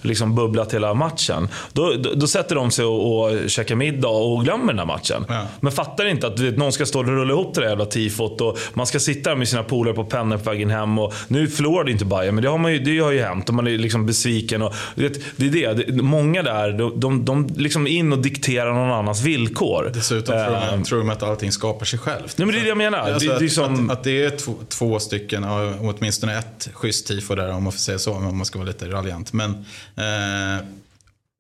liksom 0.01 0.35
bubblat 0.35 0.73
hela 0.73 0.93
matchen. 0.93 1.47
Då, 1.73 1.93
då, 1.93 2.09
då 2.15 2.27
sätter 2.27 2.55
de 2.55 2.71
sig 2.71 2.85
och, 2.85 3.23
och 3.23 3.49
käkar 3.49 3.75
middag 3.75 4.07
och 4.07 4.43
glömmer 4.43 4.67
den 4.67 4.79
här 4.79 4.85
matchen. 4.85 5.25
Ja. 5.29 5.47
Men 5.59 5.71
fattar 5.71 6.05
inte 6.05 6.27
att 6.27 6.39
vet, 6.39 6.57
någon 6.57 6.71
ska 6.71 6.85
stå 6.85 6.99
och 6.99 7.07
rulla 7.07 7.33
ihop 7.33 7.55
det 7.55 7.61
där 7.61 7.67
jävla 7.67 7.85
tifot. 7.85 8.41
Och 8.41 8.57
man 8.73 8.87
ska 8.87 8.99
sitta 8.99 9.29
där 9.29 9.37
med 9.37 9.47
sina 9.47 9.63
polare 9.63 9.93
på 9.93 10.03
pennor 10.03 10.37
på 10.37 10.49
vägen 10.49 10.69
hem. 10.69 10.99
Och 10.99 11.13
nu 11.27 11.47
förlorade 11.47 11.91
inte 11.91 12.05
Bayern 12.05 12.35
men 12.35 12.43
det 12.43 12.49
har, 12.49 12.57
man 12.57 12.73
ju, 12.73 12.79
det 12.79 12.99
har 12.99 13.11
ju 13.11 13.21
hänt. 13.21 13.49
Och 13.49 13.55
man 13.55 13.67
är 13.67 13.77
liksom 13.77 14.05
besviken. 14.05 14.61
Och, 14.61 14.73
vet, 14.95 15.19
det 15.35 15.63
är 15.63 15.73
det. 15.73 16.01
Många 16.01 16.43
där, 16.43 16.71
de, 16.71 16.99
de, 16.99 17.25
de 17.25 17.47
liksom 17.57 17.87
in 17.87 18.13
och 18.13 18.19
dikterar 18.19 18.73
någon 18.73 18.91
annans 18.91 19.23
villkor. 19.23 19.91
Dessutom 19.93 20.35
tror, 20.35 20.71
de, 20.71 20.77
uh, 20.77 20.83
tror 20.83 20.99
de 20.99 21.09
att 21.09 21.23
allting 21.23 21.51
skapar 21.51 21.85
sig 21.85 21.99
självt. 21.99 22.37
Nej, 22.37 22.45
men 22.45 22.55
det 22.55 22.61
är 22.61 22.63
det 22.63 22.69
jag 22.69 22.77
menar. 22.77 22.97
Alltså 22.97 23.29
det, 23.29 23.39
det 23.39 23.45
är 23.45 23.49
som... 23.49 23.89
att, 23.89 23.97
att, 23.97 24.03
det 24.03 24.23
är 24.23 24.29
två, 24.29 24.53
två 24.69 24.99
stycken, 24.99 25.43
åtminstone 25.79 26.12
åtminstone 26.13 26.37
ett 26.37 26.69
schysst 26.73 27.07
tifo 27.07 27.35
där 27.35 27.51
om 27.51 27.63
man 27.63 27.71
får 27.71 27.79
säga 27.79 27.99
så, 27.99 28.13
om 28.13 28.37
man 28.37 28.45
ska 28.45 28.59
vara 28.59 28.67
lite 28.67 28.89
raljant. 28.89 29.33
Men 29.33 29.51
eh, 29.95 30.65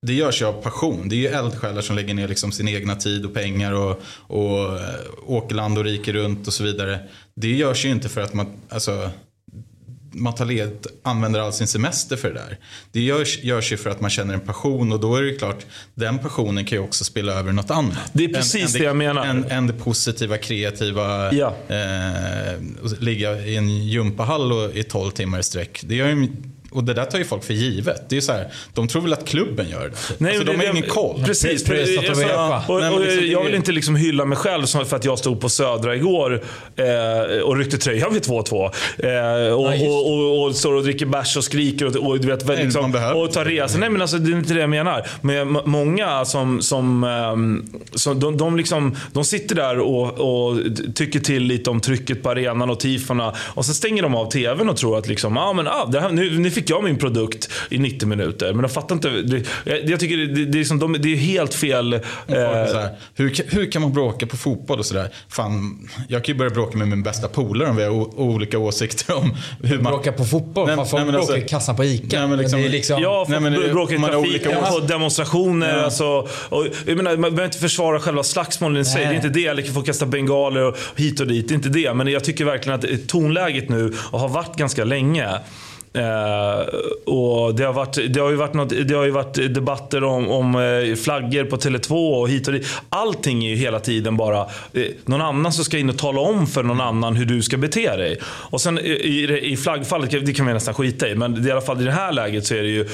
det 0.01 0.13
görs 0.13 0.41
ju 0.41 0.45
av 0.45 0.61
passion. 0.61 1.09
Det 1.09 1.15
är 1.15 1.17
ju 1.17 1.27
eldsjälar 1.27 1.81
som 1.81 1.95
lägger 1.95 2.13
ner 2.13 2.27
liksom 2.27 2.51
sin 2.51 2.67
egna 2.67 2.95
tid 2.95 3.25
och 3.25 3.33
pengar 3.33 3.71
och, 3.71 4.01
och 4.27 4.79
eh, 4.79 4.99
åker 5.25 5.55
land 5.55 5.77
och 5.77 5.83
rike 5.83 6.13
runt 6.13 6.47
och 6.47 6.53
så 6.53 6.63
vidare. 6.63 6.99
Det 7.35 7.51
görs 7.51 7.85
ju 7.85 7.89
inte 7.89 8.09
för 8.09 8.21
att 8.21 8.33
man, 8.33 8.47
alltså, 8.69 9.09
man 10.13 10.35
tar 10.35 10.45
led, 10.45 10.87
använder 11.03 11.39
all 11.39 11.53
sin 11.53 11.67
semester 11.67 12.15
för 12.15 12.27
det 12.27 12.33
där. 12.33 12.57
Det 12.91 13.01
görs, 13.01 13.43
görs 13.43 13.71
ju 13.71 13.77
för 13.77 13.89
att 13.89 14.01
man 14.01 14.09
känner 14.09 14.33
en 14.33 14.39
passion 14.39 14.91
och 14.91 14.99
då 14.99 15.15
är 15.15 15.21
det 15.21 15.33
klart, 15.33 15.65
den 15.95 16.19
passionen 16.19 16.65
kan 16.65 16.77
ju 16.77 16.83
också 16.83 17.03
spela 17.03 17.33
över 17.33 17.51
något 17.51 17.71
annat. 17.71 18.11
Det 18.13 18.23
är 18.23 18.29
precis 18.29 18.75
en, 18.75 18.79
det 18.81 18.85
jag 18.85 18.95
menar. 18.95 19.25
En, 19.25 19.45
en 19.45 19.67
det 19.67 19.73
positiva, 19.73 20.37
kreativa, 20.37 21.33
ja. 21.33 21.55
eh, 21.67 22.59
ligga 22.99 23.39
i 23.39 23.55
en 23.55 23.87
gympahall 23.87 24.51
och, 24.51 24.75
i 24.75 24.83
12 24.83 25.11
timmar 25.11 25.39
i 25.39 25.43
sträck. 25.43 25.81
Det 25.83 25.95
gör 25.95 26.07
ju 26.07 26.27
och 26.73 26.83
det 26.83 26.93
där 26.93 27.05
tar 27.05 27.17
ju 27.17 27.25
folk 27.25 27.43
för 27.43 27.53
givet. 27.53 28.09
Det 28.09 28.17
är 28.17 28.21
så 28.21 28.31
här, 28.31 28.47
de 28.73 28.87
tror 28.87 29.01
väl 29.01 29.13
att 29.13 29.25
klubben 29.25 29.69
gör 29.69 29.89
det. 29.89 29.95
Nej, 30.17 30.37
alltså, 30.37 30.53
de 30.53 30.57
har 30.57 30.71
ingen 30.71 30.89
koll. 30.89 31.23
Precis. 31.25 31.65
För, 31.65 31.75
jag, 31.75 31.87
jag, 32.29 32.63
och, 32.69 32.93
och, 32.93 33.01
liksom, 33.01 33.27
jag 33.27 33.43
vill 33.43 33.55
inte 33.55 33.71
liksom 33.71 33.95
hylla 33.95 34.25
mig 34.25 34.37
själv 34.37 34.65
för 34.65 34.95
att 34.95 35.05
jag 35.05 35.19
stod 35.19 35.41
på 35.41 35.49
Södra 35.49 35.95
igår 35.95 36.43
eh, 36.75 37.41
och 37.43 37.57
ryckte 37.57 37.77
tröjan 37.77 38.13
vid 38.13 38.23
2-2. 38.23 38.71
Eh, 38.97 39.53
och, 39.53 39.65
och, 39.65 40.11
och, 40.11 40.43
och, 40.43 40.55
står 40.55 40.73
och 40.73 40.83
dricker 40.83 41.05
bärs 41.05 41.37
och 41.37 41.43
skriker 41.43 41.85
och, 41.85 41.95
och, 41.95 42.19
du 42.19 42.27
vet, 42.27 42.47
Nej, 42.47 42.63
liksom, 42.63 42.95
och 43.15 43.31
tar 43.31 43.45
resor. 43.45 43.79
Nej 43.79 43.89
men 43.89 44.01
alltså 44.01 44.17
det 44.17 44.31
är 44.31 44.37
inte 44.37 44.53
det 44.53 44.59
jag 44.59 44.69
menar. 44.69 45.07
Men 45.21 45.57
många 45.65 46.25
som, 46.25 46.61
som, 46.61 47.03
um, 47.03 47.69
som 47.93 48.19
de, 48.19 48.37
de, 48.37 48.57
liksom, 48.57 48.95
de 49.13 49.25
sitter 49.25 49.55
där 49.55 49.79
och, 49.79 50.19
och 50.19 50.59
tycker 50.95 51.19
till 51.19 51.43
lite 51.43 51.69
om 51.69 51.79
trycket 51.79 52.23
på 52.23 52.29
arenan 52.29 52.69
och 52.69 52.79
tifona. 52.79 53.33
Och 53.39 53.65
så 53.65 53.73
stänger 53.73 54.03
de 54.03 54.15
av 54.15 54.31
TVn 54.31 54.69
och 54.69 54.77
tror 54.77 54.97
att 54.97 55.07
liksom, 55.07 55.37
ah, 55.37 55.53
men, 55.53 55.67
ah, 55.67 55.85
det 55.85 56.01
här, 56.01 56.09
nu, 56.09 56.39
nu 56.39 56.51
fick 56.51 56.62
jag 56.69 56.83
min 56.83 56.97
produkt 56.97 57.49
i 57.69 57.77
90 57.77 58.07
minuter. 58.07 58.53
Men 58.53 58.61
de 58.61 58.69
fattar 58.69 58.95
inte. 58.95 59.09
Det, 59.09 59.47
jag, 59.63 59.89
jag 59.89 59.99
tycker 59.99 60.17
det, 60.17 60.27
det, 60.27 60.45
det, 60.45 60.59
är 60.59 60.63
som 60.63 60.79
de, 60.79 60.93
det 60.99 61.13
är 61.13 61.15
helt 61.15 61.53
fel. 61.53 61.93
Eh, 61.93 61.99
hur, 63.15 63.55
hur 63.55 63.71
kan 63.71 63.81
man 63.81 63.93
bråka 63.93 64.27
på 64.27 64.37
fotboll 64.37 64.79
och 64.79 64.85
sådär? 64.85 65.09
Fan, 65.29 65.89
jag 66.07 66.23
kan 66.23 66.33
ju 66.33 66.37
börja 66.37 66.51
bråka 66.51 66.77
med 66.77 66.87
min 66.87 67.03
bästa 67.03 67.27
polare 67.27 67.69
om 67.69 67.75
vi 67.75 67.83
har 67.83 67.91
o, 67.91 68.13
olika 68.17 68.59
åsikter 68.59 69.17
om 69.17 69.35
hur 69.63 69.79
man... 69.79 69.93
Bråka 69.93 70.11
på 70.11 70.25
fotboll? 70.25 70.67
Nej, 70.67 70.75
folk 70.75 70.91
nej, 70.93 71.03
bråkar 71.03 71.17
alltså, 71.17 71.37
i 71.37 71.41
kassan 71.41 71.75
på 71.75 71.83
ICA. 71.83 72.19
Nej, 72.19 72.27
men 72.27 72.39
liksom, 72.39 72.61
men 72.61 72.71
liksom, 72.71 73.01
ja, 73.01 73.25
folk 73.27 73.71
bråkar 73.71 73.95
i 73.95 73.99
trafiken, 73.99 74.51
på 74.71 74.79
demonstrationer. 74.79 75.77
Ja. 75.77 75.83
Alltså, 75.83 76.27
och, 76.49 76.67
jag 76.87 76.97
menar, 76.97 77.11
man 77.11 77.21
behöver 77.21 77.45
inte 77.45 77.57
försvara 77.57 77.99
själva 77.99 78.23
slagsmålen 78.23 78.81
i 78.81 78.85
sig. 78.85 79.05
Det 79.05 79.11
är 79.11 79.15
inte 79.15 79.29
det. 79.29 79.45
Eller 79.45 79.63
få 79.63 79.81
kasta 79.81 80.05
bengaler 80.05 80.61
och 80.61 80.77
hit 80.95 81.19
och 81.19 81.27
dit. 81.27 81.47
Det 81.47 81.53
är 81.53 81.55
inte 81.55 81.69
det. 81.69 81.93
Men 81.93 82.07
jag 82.07 82.23
tycker 82.23 82.45
verkligen 82.45 82.79
att 82.79 83.07
tonläget 83.07 83.69
nu, 83.69 83.93
och 84.11 84.19
har 84.19 84.29
varit 84.29 84.55
ganska 84.55 84.83
länge, 84.83 85.29
Eh, 85.93 86.65
och 87.05 87.55
det, 87.55 87.63
har 87.63 87.73
varit, 87.73 88.13
det, 88.13 88.19
har 88.19 88.29
ju 88.29 88.35
varit 88.35 88.53
något, 88.53 88.69
det 88.87 88.93
har 88.93 89.03
ju 89.03 89.11
varit 89.11 89.33
debatter 89.33 90.03
om, 90.03 90.29
om 90.29 90.55
eh, 90.55 90.95
flaggor 90.95 91.43
på 91.43 91.57
Tele2 91.57 92.21
och 92.21 92.29
hit 92.29 92.47
och 92.47 92.53
dit. 92.53 92.67
Allting 92.89 93.45
är 93.45 93.49
ju 93.49 93.55
hela 93.55 93.79
tiden 93.79 94.17
bara 94.17 94.41
eh, 94.73 94.83
någon 95.05 95.21
annan 95.21 95.53
som 95.53 95.65
ska 95.65 95.77
in 95.77 95.89
och 95.89 95.97
tala 95.97 96.21
om 96.21 96.47
för 96.47 96.63
någon 96.63 96.81
annan 96.81 97.15
hur 97.15 97.25
du 97.25 97.41
ska 97.41 97.57
bete 97.57 97.95
dig. 97.95 98.19
Och 98.23 98.61
sen 98.61 98.79
i, 98.79 99.39
i 99.43 99.57
flaggfallet, 99.57 100.25
det 100.25 100.33
kan 100.33 100.45
vi 100.45 100.53
nästan 100.53 100.73
skita 100.73 101.09
i, 101.09 101.15
men 101.15 101.47
i 101.47 101.51
alla 101.51 101.61
fall 101.61 101.81
i 101.81 101.83
det 101.83 101.91
här 101.91 102.11
läget 102.11 102.45
så 102.45 102.55
är 102.55 102.63
det 102.63 102.69
ju 102.69 102.87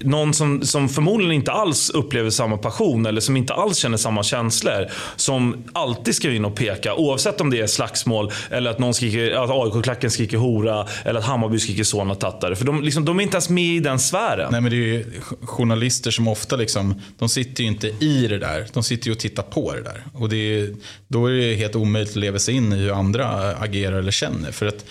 någon 0.00 0.34
som, 0.34 0.62
som 0.62 0.88
förmodligen 0.88 1.32
inte 1.32 1.52
alls 1.52 1.90
upplever 1.90 2.30
samma 2.30 2.56
passion 2.56 3.06
eller 3.06 3.20
som 3.20 3.36
inte 3.36 3.54
alls 3.54 3.76
känner 3.76 3.96
samma 3.96 4.22
känslor. 4.22 4.86
Som 5.16 5.64
alltid 5.72 6.14
ska 6.14 6.30
in 6.30 6.44
och 6.44 6.54
peka, 6.54 6.94
oavsett 6.94 7.40
om 7.40 7.50
det 7.50 7.60
är 7.60 7.66
slagsmål 7.66 8.30
eller 8.50 8.70
att 8.70 8.78
någon 8.78 8.94
skriker, 8.94 9.30
att 9.30 9.50
AIK-klacken 9.50 10.10
skriker 10.10 10.36
hora 10.36 10.86
eller 11.04 11.20
att 11.20 11.26
Hammarby 11.26 11.58
skriker 11.58 11.83
mycket 11.92 12.10
och 12.10 12.20
tattare. 12.20 12.56
För 12.56 12.64
de, 12.64 12.82
liksom, 12.82 13.04
de, 13.04 13.18
är 13.18 13.22
inte 13.22 13.36
ens 13.36 13.48
med 13.48 13.76
i 13.76 13.80
den 13.80 13.98
sfären. 13.98 14.48
Nej 14.52 14.60
men 14.60 14.70
det 14.70 14.76
är 14.76 14.78
ju 14.78 15.04
journalister 15.42 16.10
som 16.10 16.28
ofta 16.28 16.56
liksom, 16.56 17.02
de 17.18 17.28
sitter 17.28 17.62
ju 17.62 17.68
inte 17.68 17.88
i 17.88 18.26
det 18.28 18.38
där. 18.38 18.66
De 18.72 18.82
sitter 18.82 19.06
ju 19.06 19.12
och 19.12 19.18
tittar 19.18 19.42
på 19.42 19.72
det 19.72 19.82
där. 19.82 20.04
Och 20.12 20.28
det 20.28 20.36
är, 20.36 20.74
då 21.08 21.26
är 21.26 21.32
det 21.32 21.54
helt 21.54 21.76
omöjligt 21.76 22.10
att 22.10 22.16
leva 22.16 22.38
sig 22.38 22.54
in 22.54 22.72
i 22.72 22.76
hur 22.76 22.92
andra 22.92 23.56
agerar 23.56 23.98
eller 23.98 24.12
känner. 24.12 24.52
För 24.52 24.66
att 24.66 24.84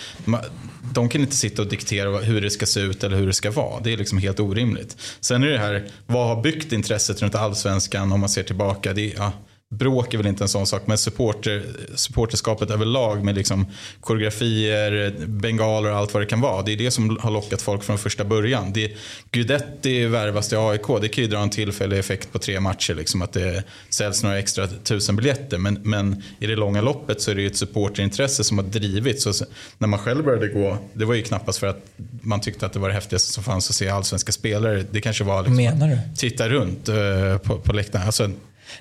de 0.94 1.10
kan 1.10 1.22
inte 1.22 1.36
sitta 1.36 1.62
och 1.62 1.68
diktera 1.68 2.18
hur 2.18 2.42
det 2.42 2.50
ska 2.50 2.66
se 2.66 2.80
ut 2.80 3.04
eller 3.04 3.18
hur 3.18 3.28
det 3.28 3.34
ska 3.34 3.52
vara. 3.52 3.80
Det 3.80 3.94
är 3.94 3.98
liksom 3.98 4.18
helt 4.18 4.40
orimligt. 4.40 4.98
Sen 5.20 5.44
är 5.44 5.48
det 5.48 5.58
här, 5.58 5.88
vad 6.06 6.28
har 6.28 6.42
byggt 6.42 6.72
intresset 6.72 7.22
runt 7.22 7.36
allsvenskan 7.36 8.12
om 8.12 8.20
man 8.20 8.30
ser 8.30 8.44
tillbaka? 8.44 8.94
Det 8.94 9.12
är, 9.12 9.16
ja, 9.18 9.32
bråk 9.78 10.14
är 10.14 10.18
väl 10.18 10.28
inte 10.28 10.44
en 10.44 10.48
sån 10.48 10.68
sak, 10.68 10.82
men 10.86 10.98
supporter, 10.98 11.64
supporterskapet 11.96 12.72
överlag 12.72 13.24
med 13.24 13.36
liksom 13.36 13.66
koreografier, 14.02 15.14
bengaler 15.28 15.92
och 15.92 15.98
allt 15.98 16.14
vad 16.14 16.24
det 16.24 16.28
kan 16.28 16.42
vara. 16.42 16.62
Det 16.62 16.72
är 16.74 16.78
det 16.78 16.92
som 16.92 17.18
har 17.22 17.32
lockat 17.32 17.62
folk 17.62 17.84
från 17.84 17.98
första 17.98 18.24
början. 18.24 18.74
Det, 18.74 18.92
Guidetti 19.32 20.06
värvas 20.06 20.50
till 20.50 20.58
AIK, 20.58 21.02
det 21.02 21.08
kan 21.08 21.24
ju 21.24 21.30
dra 21.30 21.40
en 21.40 21.50
tillfällig 21.50 22.00
effekt 22.00 22.32
på 22.32 22.40
tre 22.40 22.60
matcher, 22.60 22.94
liksom 22.94 23.22
att 23.22 23.34
det 23.34 23.64
säljs 23.90 24.24
några 24.24 24.40
extra 24.40 24.68
tusen 24.68 25.16
biljetter. 25.16 25.58
Men, 25.58 25.80
men 25.84 26.24
i 26.40 26.48
det 26.48 26.56
långa 26.56 26.82
loppet 26.82 27.22
så 27.22 27.32
är 27.32 27.36
det 27.36 27.42
ju 27.42 27.48
ett 27.48 27.58
supporterintresse 27.58 28.44
som 28.44 28.58
har 28.58 28.66
drivit. 28.66 29.22
Så 29.22 29.46
när 29.78 29.88
man 29.88 30.00
själv 30.00 30.24
började 30.24 30.48
gå, 30.48 30.78
det 30.94 31.06
var 31.06 31.14
ju 31.14 31.24
knappast 31.24 31.60
för 31.60 31.68
att 31.68 31.86
man 32.22 32.42
tyckte 32.42 32.66
att 32.66 32.74
det 32.74 32.80
var 32.80 32.88
det 32.88 32.94
häftigaste 32.94 33.32
som 33.32 33.44
fanns 33.44 33.70
att 33.70 33.76
se 33.76 33.90
allsvenska 33.90 34.32
spelare. 34.32 34.86
Det 34.92 35.02
kanske 35.02 35.24
var 35.24 35.42
liksom, 35.42 35.56
Menar 35.56 35.88
du? 35.88 35.98
titta 36.18 36.50
runt 36.50 36.90
uh, 36.90 37.38
på, 37.38 37.58
på 37.58 37.74
läktaren. 37.74 38.06
Alltså, 38.06 38.30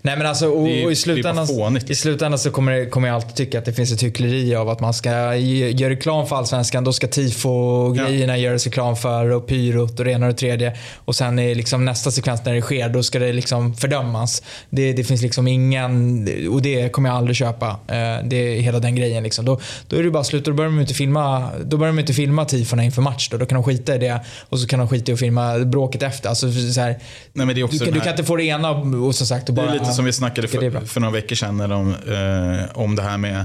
Nej 0.02 0.16
men 0.16 0.26
alltså 0.26 0.46
och, 0.48 0.62
och 0.62 0.92
i, 0.92 0.96
slutändan, 0.96 1.78
i 1.88 1.94
slutändan 1.94 2.38
så 2.38 2.50
kommer, 2.50 2.90
kommer 2.90 3.08
jag 3.08 3.14
alltid 3.14 3.34
tycka 3.34 3.58
att 3.58 3.64
det 3.64 3.72
finns 3.72 3.92
ett 3.92 4.02
hyckleri 4.02 4.54
av 4.54 4.68
att 4.68 4.80
man 4.80 4.94
ska 4.94 5.36
göra 5.36 5.90
reklam 5.90 6.26
för 6.26 6.36
Allsvenskan. 6.36 6.84
Då 6.84 6.92
ska 6.92 7.06
tifo-grejerna 7.06 8.38
ja. 8.38 8.44
göras 8.44 8.64
reklam 8.64 8.96
för 8.96 9.30
och 9.30 9.46
pyrot 9.46 9.98
och 9.98 10.04
det 10.04 10.12
ena 10.12 10.26
och 10.26 10.32
det 10.32 10.38
tredje. 10.38 10.76
Och 11.04 11.16
sen 11.16 11.38
är 11.38 11.54
liksom 11.54 11.84
nästa 11.84 12.10
sekvens 12.10 12.44
när 12.44 12.54
det 12.54 12.62
sker, 12.62 12.88
då 12.88 13.02
ska 13.02 13.18
det 13.18 13.32
liksom 13.32 13.74
fördömas. 13.74 14.42
Det, 14.70 14.92
det 14.92 15.04
finns 15.04 15.22
liksom 15.22 15.48
ingen, 15.48 16.28
och 16.50 16.62
det 16.62 16.92
kommer 16.92 17.08
jag 17.08 17.16
aldrig 17.18 17.36
köpa. 17.36 17.66
Eh, 17.68 18.24
det 18.24 18.36
är 18.36 18.60
hela 18.60 18.78
den 18.78 18.94
grejen 18.94 19.22
liksom. 19.22 19.44
Då, 19.44 19.60
då 19.88 19.96
är 19.96 20.02
det 20.02 20.10
bara 20.10 20.24
slut. 20.24 20.44
Då 20.44 20.52
börjar 20.52 20.70
de 20.70 20.80
inte 20.80 20.94
filma, 20.94 21.48
då 21.64 21.76
börjar 21.76 21.92
de 21.92 21.98
inte 21.98 22.14
filma 22.14 22.44
tifona 22.44 22.84
inför 22.84 23.02
match. 23.02 23.28
Då. 23.28 23.36
då 23.36 23.46
kan 23.46 23.54
de 23.54 23.64
skita 23.64 23.94
i 23.94 23.98
det 23.98 24.20
och 24.48 24.58
så 24.58 24.66
kan 24.66 24.78
de 24.78 24.88
skita 24.88 25.12
i 25.12 25.14
att 25.14 25.20
filma 25.20 25.58
bråket 25.58 26.02
efter. 26.02 26.28
Alltså, 26.28 26.52
så 26.52 26.80
här, 26.80 26.98
Nej, 27.32 27.46
men 27.46 27.54
det 27.54 27.60
är 27.60 27.64
också 27.64 27.84
du, 27.84 27.90
du 27.90 28.00
kan 28.00 28.10
inte 28.10 28.24
få 28.24 28.36
det 28.36 28.44
ena 28.44 28.70
och 28.70 29.14
som 29.14 29.26
sagt 29.26 29.48
och 29.48 29.54
bara 29.54 29.81
lite 29.82 29.94
som 29.94 30.04
vi 30.04 30.12
snackade 30.12 30.48
för, 30.48 30.86
för 30.86 31.00
några 31.00 31.12
veckor 31.12 31.36
sedan 31.36 31.72
om, 31.72 31.94
eh, 31.94 32.78
om 32.78 32.96
det 32.96 33.02
här 33.02 33.18
med 33.18 33.44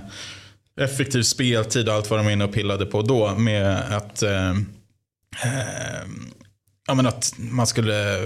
effektiv 0.81 1.21
speltid 1.21 1.89
och 1.89 1.95
allt 1.95 2.09
vad 2.09 2.19
de 2.19 2.25
var 2.25 2.33
inne 2.33 2.43
och 2.43 2.53
pillade 2.53 2.85
på 2.85 3.01
då. 3.01 3.35
Med 3.35 3.77
att, 3.77 4.23
eh, 4.23 4.49
eh, 4.49 6.07
ja, 6.87 6.93
men 6.93 7.07
att 7.07 7.33
man 7.37 7.67
skulle 7.67 8.19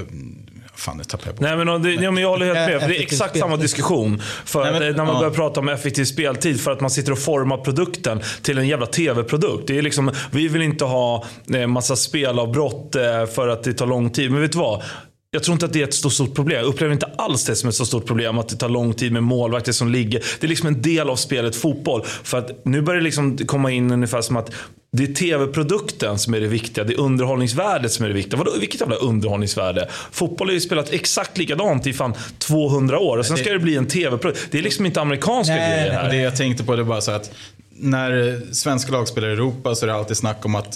Fan, 0.75 0.97
nu 0.97 1.03
tappade 1.03 1.29
jag 1.29 1.37
på. 1.37 1.43
Nej, 1.43 1.65
men, 1.65 1.81
det, 1.81 1.93
ja, 1.93 2.11
men 2.11 2.23
jag 2.23 2.29
håller 2.29 2.45
helt 2.45 2.71
med. 2.71 2.81
För 2.81 2.87
det 2.87 2.97
är 2.97 3.01
exakt 3.01 3.37
samma 3.37 3.57
diskussion. 3.57 4.21
För 4.45 4.63
Nej, 4.63 4.71
men, 4.71 4.89
att, 4.89 4.95
när 4.95 5.05
man 5.05 5.13
ja. 5.13 5.19
börjar 5.19 5.33
prata 5.33 5.59
om 5.59 5.69
effektiv 5.69 6.05
speltid. 6.05 6.61
För 6.61 6.71
att 6.71 6.81
man 6.81 6.89
sitter 6.89 7.11
och 7.11 7.19
formar 7.19 7.57
produkten 7.57 8.21
till 8.41 8.57
en 8.57 8.67
jävla 8.67 8.85
tv-produkt. 8.85 9.67
Det 9.67 9.77
är 9.77 9.81
liksom, 9.81 10.11
vi 10.31 10.47
vill 10.47 10.61
inte 10.61 10.85
ha 10.85 11.25
eh, 11.53 11.67
massa 11.67 11.95
spelavbrott 11.95 12.95
eh, 12.95 13.25
för 13.25 13.47
att 13.47 13.63
det 13.63 13.73
tar 13.73 13.85
lång 13.87 14.09
tid. 14.09 14.31
Men 14.31 14.41
vet 14.41 14.51
du 14.51 14.57
vad? 14.57 14.83
Jag 15.33 15.43
tror 15.43 15.53
inte 15.53 15.65
att 15.65 15.73
det 15.73 15.81
är 15.81 15.83
ett 15.83 15.93
så 15.93 16.09
stort 16.09 16.35
problem. 16.35 16.57
Jag 16.57 16.67
upplever 16.67 16.93
inte 16.93 17.05
alls 17.05 17.45
det 17.45 17.55
som 17.55 17.69
ett 17.69 17.75
så 17.75 17.85
stort 17.85 18.05
problem 18.05 18.37
att 18.37 18.49
det 18.49 18.55
tar 18.55 18.69
lång 18.69 18.93
tid 18.93 19.11
med 19.11 19.23
målvakter 19.23 19.71
som 19.71 19.91
ligger. 19.91 20.23
Det 20.39 20.47
är 20.47 20.49
liksom 20.49 20.67
en 20.67 20.81
del 20.81 21.09
av 21.09 21.15
spelet 21.15 21.55
fotboll. 21.55 22.03
För 22.05 22.37
att 22.37 22.65
nu 22.65 22.81
börjar 22.81 22.99
det 22.99 23.03
liksom 23.03 23.37
komma 23.37 23.71
in 23.71 23.91
ungefär 23.91 24.21
som 24.21 24.37
att 24.37 24.51
det 24.91 25.03
är 25.03 25.13
tv-produkten 25.13 26.19
som 26.19 26.33
är 26.33 26.41
det 26.41 26.47
viktiga. 26.47 26.83
Det 26.83 26.93
är 26.93 26.99
underhållningsvärdet 26.99 27.91
som 27.91 28.05
är 28.05 28.09
det 28.09 28.15
viktiga. 28.15 28.37
Vadå, 28.37 28.51
vilket 28.59 28.81
jävla 28.81 28.95
underhållningsvärde? 28.95 29.87
Fotboll 30.11 30.47
har 30.47 30.53
ju 30.53 30.61
spelat 30.61 30.93
exakt 30.93 31.37
likadant 31.37 31.87
i 31.87 31.93
fan 31.93 32.13
200 32.37 32.99
år. 32.99 33.17
Och 33.17 33.25
sen 33.25 33.37
ska 33.37 33.53
det 33.53 33.59
bli 33.59 33.75
en 33.75 33.87
tv-produkt. 33.87 34.47
Det 34.51 34.59
är 34.59 34.63
liksom 34.63 34.85
inte 34.85 35.01
amerikanska 35.01 35.53
Nej, 35.53 35.77
grejer 35.77 35.91
här. 35.91 36.09
Det 36.09 36.17
jag 36.17 36.37
tänkte 36.37 36.63
på 36.63 36.75
det 36.75 36.83
bara 36.83 37.01
så 37.01 37.11
att 37.11 37.31
när 37.81 38.41
svenska 38.53 38.91
lag 38.91 39.07
spelar 39.07 39.29
i 39.29 39.31
Europa 39.31 39.75
så 39.75 39.85
är 39.85 39.87
det 39.87 39.95
alltid 39.95 40.17
snack 40.17 40.45
om 40.45 40.55
att 40.55 40.75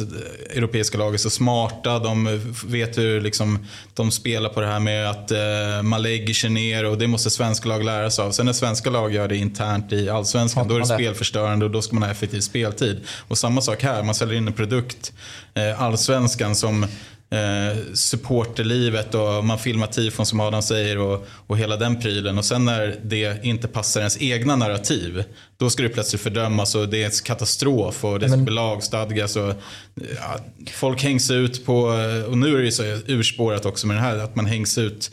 europeiska 0.49 0.97
lag 0.97 1.13
är 1.13 1.17
så 1.17 1.29
smarta. 1.29 1.99
De 1.99 2.41
vet 2.65 2.97
hur 2.97 3.21
liksom, 3.21 3.65
de 3.93 4.11
spelar 4.11 4.49
på 4.49 4.61
det 4.61 4.67
här 4.67 4.79
med 4.79 5.09
att 5.09 5.31
eh, 5.31 5.83
man 5.83 6.01
lägger 6.01 6.33
sig 6.33 6.49
ner 6.49 6.85
och 6.85 6.97
det 6.97 7.07
måste 7.07 7.29
svenska 7.29 7.69
lag 7.69 7.83
lära 7.83 8.11
sig 8.11 8.25
av. 8.25 8.31
Sen 8.31 8.45
när 8.45 8.53
svenska 8.53 8.89
lag 8.89 9.13
gör 9.13 9.27
det 9.27 9.37
internt 9.37 9.91
i 9.91 10.09
allsvenskan 10.09 10.67
då 10.67 10.75
är 10.75 10.79
det 10.79 10.85
spelförstörande 10.85 11.65
och 11.65 11.71
då 11.71 11.81
ska 11.81 11.95
man 11.95 12.03
ha 12.03 12.11
effektiv 12.11 12.39
speltid. 12.39 13.01
Och 13.27 13.37
samma 13.37 13.61
sak 13.61 13.83
här, 13.83 14.03
man 14.03 14.15
säljer 14.15 14.37
in 14.37 14.47
en 14.47 14.53
produkt, 14.53 15.13
eh, 15.53 15.81
allsvenskan 15.81 16.55
som 16.55 16.85
eh, 17.29 17.93
supporterlivet 17.93 19.15
och 19.15 19.45
man 19.45 19.59
filmar 19.59 19.87
tifon 19.87 20.25
som 20.25 20.39
Adam 20.39 20.61
säger 20.61 20.97
och, 20.97 21.27
och 21.47 21.57
hela 21.57 21.77
den 21.77 22.01
prylen. 22.01 22.37
Och 22.37 22.45
sen 22.45 22.65
när 22.65 22.99
det 23.03 23.45
inte 23.45 23.67
passar 23.67 23.99
ens 23.99 24.21
egna 24.21 24.55
narrativ, 24.55 25.23
då 25.57 25.69
ska 25.69 25.83
det 25.83 25.89
plötsligt 25.89 26.21
fördömas 26.21 26.75
och 26.75 26.89
det 26.89 27.01
är 27.01 27.05
en 27.05 27.11
katastrof 27.25 28.05
och 28.05 28.19
det 28.19 28.29
ska 28.29 28.37
Men... 28.37 28.53
lagstadgas. 28.53 29.35
Och, 29.35 29.53
ja, 29.95 30.39
folk 30.71 31.03
hängs 31.03 31.31
ut 31.31 31.65
på, 31.65 31.81
och 32.27 32.37
nu 32.37 32.57
är 32.57 32.61
det 32.61 32.71
så 32.71 32.83
urspårat 33.07 33.65
också 33.65 33.87
med 33.87 33.97
det 33.97 34.01
här, 34.01 34.17
att 34.17 34.35
man 34.35 34.45
hängs 34.45 34.77
ut 34.77 35.11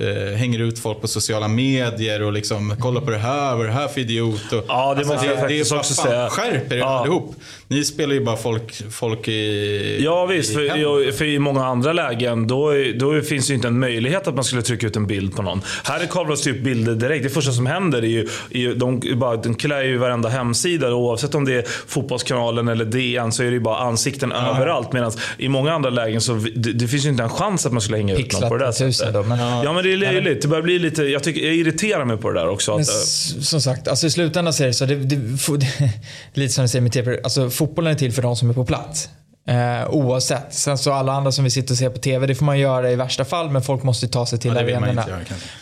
eh, 0.00 0.36
hänger 0.36 0.58
ut 0.58 0.78
folk 0.78 1.00
på 1.00 1.08
sociala 1.08 1.48
medier 1.48 2.22
och 2.22 2.32
liksom 2.32 2.74
kolla 2.80 3.00
på 3.00 3.10
det 3.10 3.18
här, 3.18 3.56
vad 3.56 3.64
är 3.64 3.68
det 3.68 3.74
här 3.74 3.88
för 3.88 4.00
idiot? 4.00 4.52
Och, 4.52 4.64
ja, 4.68 4.94
det 4.94 4.98
alltså, 4.98 5.12
måste 5.12 5.26
jag 5.26 5.38
faktiskt 5.38 5.72
också 5.72 5.94
fan, 5.94 6.06
säga. 6.06 6.28
Skärp 6.30 6.72
er 6.72 6.76
ja. 6.76 6.86
allihop. 6.86 7.34
Ni 7.68 7.84
spelar 7.84 8.14
ju 8.14 8.24
bara 8.24 8.36
folk, 8.36 8.92
folk 8.92 9.28
i 9.28 10.00
Ja 10.04 10.26
visst, 10.26 10.50
i 10.50 10.54
för, 10.54 11.12
för, 11.12 11.24
i 11.24 11.38
många 11.38 11.66
andra 11.66 11.92
lägen 11.92 12.46
då, 12.46 12.72
då 12.94 13.20
finns 13.20 13.46
det 13.46 13.50
ju 13.50 13.54
inte 13.54 13.68
en 13.68 13.78
möjlighet 13.78 14.28
att 14.28 14.34
man 14.34 14.44
skulle 14.44 14.62
trycka 14.62 14.86
ut 14.86 14.96
en 14.96 15.06
bild 15.06 15.36
på 15.36 15.42
någon. 15.42 15.62
Här 15.84 16.06
kablas 16.10 16.42
typ 16.42 16.60
bilder 16.64 16.94
direkt. 16.94 17.22
Det 17.22 17.30
första 17.30 17.52
som 17.52 17.66
händer 17.66 18.02
är 18.02 18.06
ju, 18.06 18.28
är 18.50 18.58
ju 18.58 18.74
de, 18.74 19.00
bara, 19.14 19.36
de 19.36 19.54
klär 19.54 19.82
ju 19.82 19.98
varenda 19.98 20.28
hemsida. 20.28 20.94
Oavsett 20.94 21.34
om 21.34 21.44
det 21.44 21.54
är 21.54 21.64
Fotbollskanalen 21.86 22.68
eller 22.68 22.84
DN 22.84 23.32
så 23.32 23.42
är 23.42 23.46
det 23.46 23.52
ju 23.52 23.60
bara 23.60 23.78
ansikten 23.78 24.32
ja. 24.34 24.56
överallt. 24.56 24.92
Medan 24.92 25.12
i 25.38 25.48
många 25.48 25.72
andra 25.72 25.90
lägen 25.90 26.20
så 26.20 26.34
det, 26.34 26.72
det 26.72 26.88
finns 26.88 27.04
ju 27.04 27.08
inte 27.08 27.22
en 27.22 27.28
chans 27.28 27.66
att 27.66 27.72
man 27.72 27.80
skulle 27.80 27.96
hänga 27.96 28.14
ut 28.14 28.40
någon 28.40 28.48
på 28.48 28.56
det 28.56 28.64
där 28.64 28.72
sättet. 28.72 29.14
Då, 29.14 29.22
men, 29.22 29.38
ja. 29.38 29.64
ja 29.64 29.72
men 29.72 29.84
det 29.88 30.06
är 30.06 30.12
löjligt. 30.12 30.42
Det 30.42 30.48
börjar 30.48 30.62
bli 30.62 30.78
lite, 30.78 31.02
jag, 31.02 31.22
tycker, 31.22 31.46
jag 31.46 31.54
irriterar 31.54 32.04
mig 32.04 32.16
på 32.16 32.30
det 32.30 32.40
där 32.40 32.48
också. 32.48 32.72
Att, 32.72 32.86
som 32.86 33.60
sagt, 33.60 33.88
alltså 33.88 34.06
i 34.06 34.10
slutändan 34.10 34.52
så 34.52 34.62
är 34.62 34.66
det 34.66 34.74
så. 34.74 34.86
Det, 34.86 34.94
det, 34.94 35.16
det, 35.16 35.90
lite 36.34 36.54
som 36.54 36.64
du 36.64 36.68
säger 36.68 36.82
med 36.82 36.92
TP. 36.92 37.20
Alltså, 37.24 37.50
fotbollen 37.50 37.92
är 37.92 37.98
till 37.98 38.12
för 38.12 38.22
de 38.22 38.36
som 38.36 38.50
är 38.50 38.54
på 38.54 38.64
plats. 38.64 39.08
Eh, 39.48 39.90
oavsett. 39.90 40.54
Sen 40.54 40.78
så 40.78 40.92
alla 40.92 41.12
andra 41.12 41.32
som 41.32 41.44
vi 41.44 41.50
sitter 41.50 41.74
och 41.74 41.78
ser 41.78 41.90
på 41.90 41.98
TV, 41.98 42.26
det 42.26 42.34
får 42.34 42.44
man 42.44 42.58
göra 42.58 42.90
i 42.90 42.96
värsta 42.96 43.24
fall, 43.24 43.50
men 43.50 43.62
folk 43.62 43.82
måste 43.82 44.08
ta 44.08 44.26
sig 44.26 44.38
till 44.38 44.52
ja, 44.54 44.60
arenorna. 44.60 45.04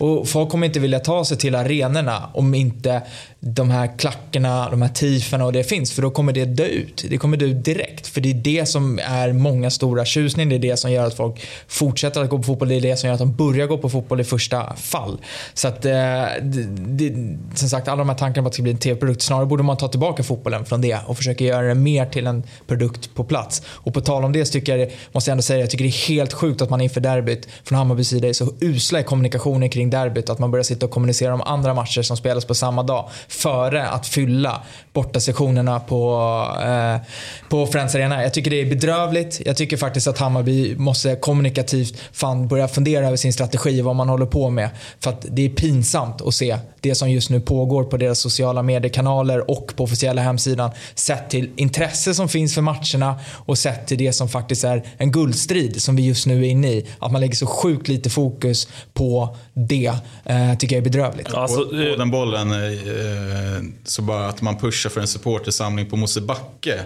Och 0.01 0.28
folk 0.28 0.51
kommer 0.51 0.66
inte 0.66 0.80
vilja 0.80 1.01
ta 1.01 1.24
sig 1.24 1.37
till 1.37 1.55
arenorna 1.55 2.30
om 2.34 2.55
inte 2.55 3.03
de 3.41 3.70
här 3.70 3.99
klackarna, 3.99 4.70
de 4.70 4.82
här 4.82 4.89
tiferna 4.89 5.45
och 5.45 5.53
det 5.53 5.64
finns. 5.64 5.93
För 5.93 6.03
då 6.03 6.11
kommer 6.11 6.32
det 6.32 6.45
dö 6.45 6.64
ut. 6.64 7.05
Det 7.11 7.18
kommer 7.18 7.37
dö 7.37 7.47
ut 7.47 7.64
direkt. 7.64 8.07
För 8.07 8.20
det 8.20 8.30
är 8.30 8.34
det 8.34 8.66
som 8.66 8.99
är 8.99 9.32
många 9.32 9.70
stora 9.70 10.05
tjusning. 10.05 10.49
Det 10.49 10.55
är 10.55 10.59
det 10.59 10.76
som 10.76 10.93
gör 10.93 11.07
att 11.07 11.14
folk 11.14 11.47
fortsätter 11.68 12.20
att 12.20 12.30
gå 12.30 12.37
på 12.37 12.43
fotboll. 12.43 12.68
Det 12.68 12.74
är 12.74 12.80
det 12.80 12.97
som 12.97 13.07
gör 13.07 13.14
att 13.14 13.20
de 13.20 13.37
börjar 13.37 13.66
gå 13.66 13.78
på 13.78 13.91
fotboll 13.91 14.20
i 14.20 14.24
första 14.24 14.76
fall. 14.76 15.18
Så 15.55 15.68
att, 15.68 15.84
eh, 15.84 15.93
det, 15.93 16.66
det, 16.87 17.37
som 17.55 17.68
sagt, 17.68 17.89
alla 17.89 17.99
de 17.99 18.09
här 18.09 18.16
tankarna 18.16 18.43
på 18.43 18.47
att 18.47 18.53
det 18.53 18.55
ska 18.55 18.62
bli 18.62 18.72
en 18.72 18.78
tv-produkt. 18.78 19.22
Snarare 19.22 19.47
borde 19.47 19.62
man 19.62 19.76
ta 19.76 19.89
tillbaka 19.89 20.22
fotbollen 20.22 20.64
från 20.64 20.80
det 20.80 20.99
och 21.07 21.16
försöka 21.16 21.45
göra 21.45 21.66
det 21.66 21.74
mer 21.74 22.07
till 22.07 22.26
en 22.26 22.43
produkt 22.66 23.14
på 23.14 23.24
plats. 23.24 23.62
Och 23.77 23.95
på 23.95 24.01
tal 24.01 24.24
om 24.24 24.33
det 24.33 24.45
så 24.45 24.53
tycker 24.53 24.79
jag, 24.79 24.91
måste 25.12 25.31
jag 25.31 25.33
ändå 25.33 25.43
säga, 25.43 25.61
jag 25.61 25.70
tycker 25.70 25.85
det 25.85 25.91
är 25.91 26.09
helt 26.09 26.33
sjukt 26.33 26.62
att 26.62 26.70
man 26.70 26.81
inför 26.81 27.01
derbyt 27.01 27.49
från 27.64 27.79
Hammarbys 27.79 28.09
sida 28.09 28.29
är 28.29 28.33
så 28.33 28.53
usla 28.61 29.01
i 29.01 29.03
kommunikationen 29.03 29.68
kring 29.70 29.91
derbyt. 29.91 30.31
Att 30.31 30.39
man 30.39 30.51
börjar 30.51 30.64
sitta 30.64 30.87
och 30.87 30.93
kommunicera 30.93 31.35
om 31.35 31.43
andra 31.43 31.74
matcher 31.74 32.03
som 32.03 32.16
spelas 32.16 32.45
på 32.45 32.55
samma 32.55 32.83
dag 32.83 33.11
före 33.29 33.89
att 33.89 34.07
fylla 34.07 34.62
bortasektionerna 34.93 35.81
på, 35.81 36.20
eh, 36.64 36.97
på 37.49 37.66
Friends 37.66 37.95
Arena. 37.95 38.22
Jag 38.22 38.35
tycker 38.35 38.51
det 38.51 38.61
är 38.61 38.66
bedrövligt. 38.66 39.41
Jag 39.47 39.57
tycker 39.57 39.77
faktiskt 39.77 40.07
att 40.07 40.18
Hammarby 40.18 40.77
måste 40.77 41.16
kommunikativt 41.16 42.01
fan 42.12 42.49
börja 42.49 42.68
fundera 42.68 43.07
över 43.07 43.16
sin 43.16 43.33
strategi 43.33 43.81
och 43.81 43.85
vad 43.85 43.97
man 43.97 44.09
håller 44.09 44.27
på 44.27 44.51
med. 44.51 44.70
För 45.01 45.11
att 45.11 45.27
det 45.31 45.45
är 45.45 45.49
pinsamt 45.49 46.22
att 46.22 46.35
se 46.35 46.59
det 46.81 46.95
som 46.95 47.11
just 47.11 47.31
nu 47.31 47.41
pågår 47.41 47.85
på 47.85 47.97
deras 47.97 48.18
sociala 48.18 48.62
mediekanaler 48.62 49.51
och 49.51 49.72
på 49.77 49.85
officiella 49.85 50.22
hemsidan. 50.22 50.70
Sett 50.95 51.31
till 51.31 51.51
intresse 51.57 52.14
som 52.14 52.29
finns 52.29 52.55
för 52.55 52.62
matcherna 52.62 53.20
och 53.33 53.59
sett 53.67 53.87
till 53.87 53.99
det 53.99 54.12
som 54.12 54.29
faktiskt 54.29 54.64
är 54.64 54.83
en 54.97 55.12
guldstrid 55.12 55.83
som 55.83 55.97
vi 55.97 56.07
just 56.07 56.27
nu 56.27 56.41
är 56.41 56.49
inne 56.49 56.73
i. 56.73 56.87
Att 56.99 57.12
man 57.12 57.21
lägger 57.21 57.35
så 57.35 57.47
sjukt 57.47 57.89
lite 57.89 58.11
fokus 58.11 58.69
på 58.93 59.37
det 59.55 59.93
eh, 60.25 60.55
tycker 60.59 60.77
jag 60.77 60.81
är 60.81 60.91
bedrövligt. 60.91 61.35
Alltså, 61.35 61.64
på, 61.64 61.71
på 61.71 61.97
den 61.99 62.11
bollen, 62.11 62.53
eh, 62.53 63.62
så 63.85 64.03
bara 64.03 64.29
att 64.29 64.43
man 64.43 64.57
pushar 64.57 64.91
för 64.91 65.01
en 65.01 65.07
supportersamling 65.07 65.87
på 65.87 65.97
Mosebacke 65.97 66.81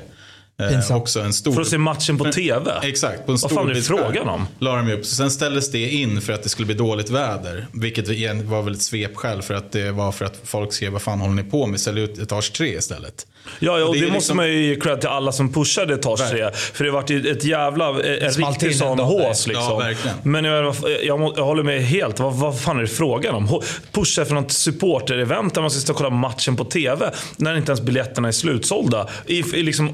Eh, 0.61 0.96
också 0.96 1.20
en 1.20 1.32
stor... 1.32 1.52
För 1.52 1.61
att 1.61 1.68
se 1.68 1.78
matchen 1.78 2.18
på 2.18 2.32
TV? 2.32 2.72
Exakt, 2.82 3.26
på 3.26 3.32
en 3.32 3.38
stor 3.38 3.48
Vad 3.48 3.58
fan 3.58 3.70
är 3.70 3.74
det 3.74 3.82
frågan 3.82 4.28
om? 4.28 4.46
La 4.58 4.76
de 4.76 4.92
upp. 4.92 5.06
Så 5.06 5.14
sen 5.14 5.30
ställdes 5.30 5.70
det 5.70 5.88
in 5.88 6.20
för 6.20 6.32
att 6.32 6.42
det 6.42 6.48
skulle 6.48 6.66
bli 6.66 6.74
dåligt 6.74 7.11
väder. 7.11 7.66
Vilket 7.72 8.08
var 8.44 8.62
väl 8.62 8.74
ett 8.74 8.82
svepskäl 8.82 9.42
för 9.42 9.54
att 9.54 9.72
det 9.72 9.90
var 9.90 10.12
för 10.12 10.24
att 10.24 10.40
folk 10.44 10.72
skrev 10.72 10.92
vad 10.92 11.02
fan 11.02 11.20
håller 11.20 11.34
ni 11.34 11.44
på 11.44 11.66
med? 11.66 11.80
Ställ 11.80 11.98
ut 11.98 12.18
etage 12.18 12.52
tre 12.52 12.68
istället. 12.68 13.26
Ja, 13.58 13.78
ja 13.78 13.84
och 13.84 13.94
det, 13.94 14.00
det 14.00 14.06
måste 14.06 14.16
liksom... 14.16 14.36
man 14.36 14.48
ju 14.48 14.66
ge 14.66 14.76
cred 14.76 15.00
till 15.00 15.08
alla 15.08 15.32
som 15.32 15.52
pushade 15.52 15.94
etage 15.94 16.30
3. 16.30 16.50
För 16.52 16.84
det 16.84 16.90
vart 16.90 17.11
ju 17.11 17.30
ett 17.30 17.44
jävla, 17.44 17.88
en 17.88 18.30
riktig 18.30 18.76
sån 18.76 18.98
hås 18.98 19.46
liksom. 19.46 19.64
Ja, 19.68 19.78
verkligen. 19.78 20.16
Men 20.22 20.44
jag, 20.44 20.74
jag, 21.02 21.32
jag, 21.36 21.44
håller 21.44 21.62
med 21.62 21.82
helt. 21.82 22.20
Vad, 22.20 22.34
vad 22.34 22.61
fan 22.61 22.76
är 22.76 22.80
det 22.80 22.88
frågan 22.88 23.34
om? 23.34 23.62
Pusha 23.92 24.24
för 24.24 24.34
något 24.34 24.52
supporter-event 24.52 25.54
där 25.54 25.61
man 25.61 25.70
ska 25.70 25.80
stå 25.80 25.92
och 25.92 25.96
kolla 25.96 26.11
matchen 26.11 26.56
på 26.56 26.64
TV. 26.64 27.11
När 27.36 27.56
inte 27.56 27.72
ens 27.72 27.80
biljetterna 27.80 28.28
är 28.28 28.32
slutsålda. 28.32 29.08
I, 29.26 29.38
i 29.38 29.62
liksom, 29.62 29.88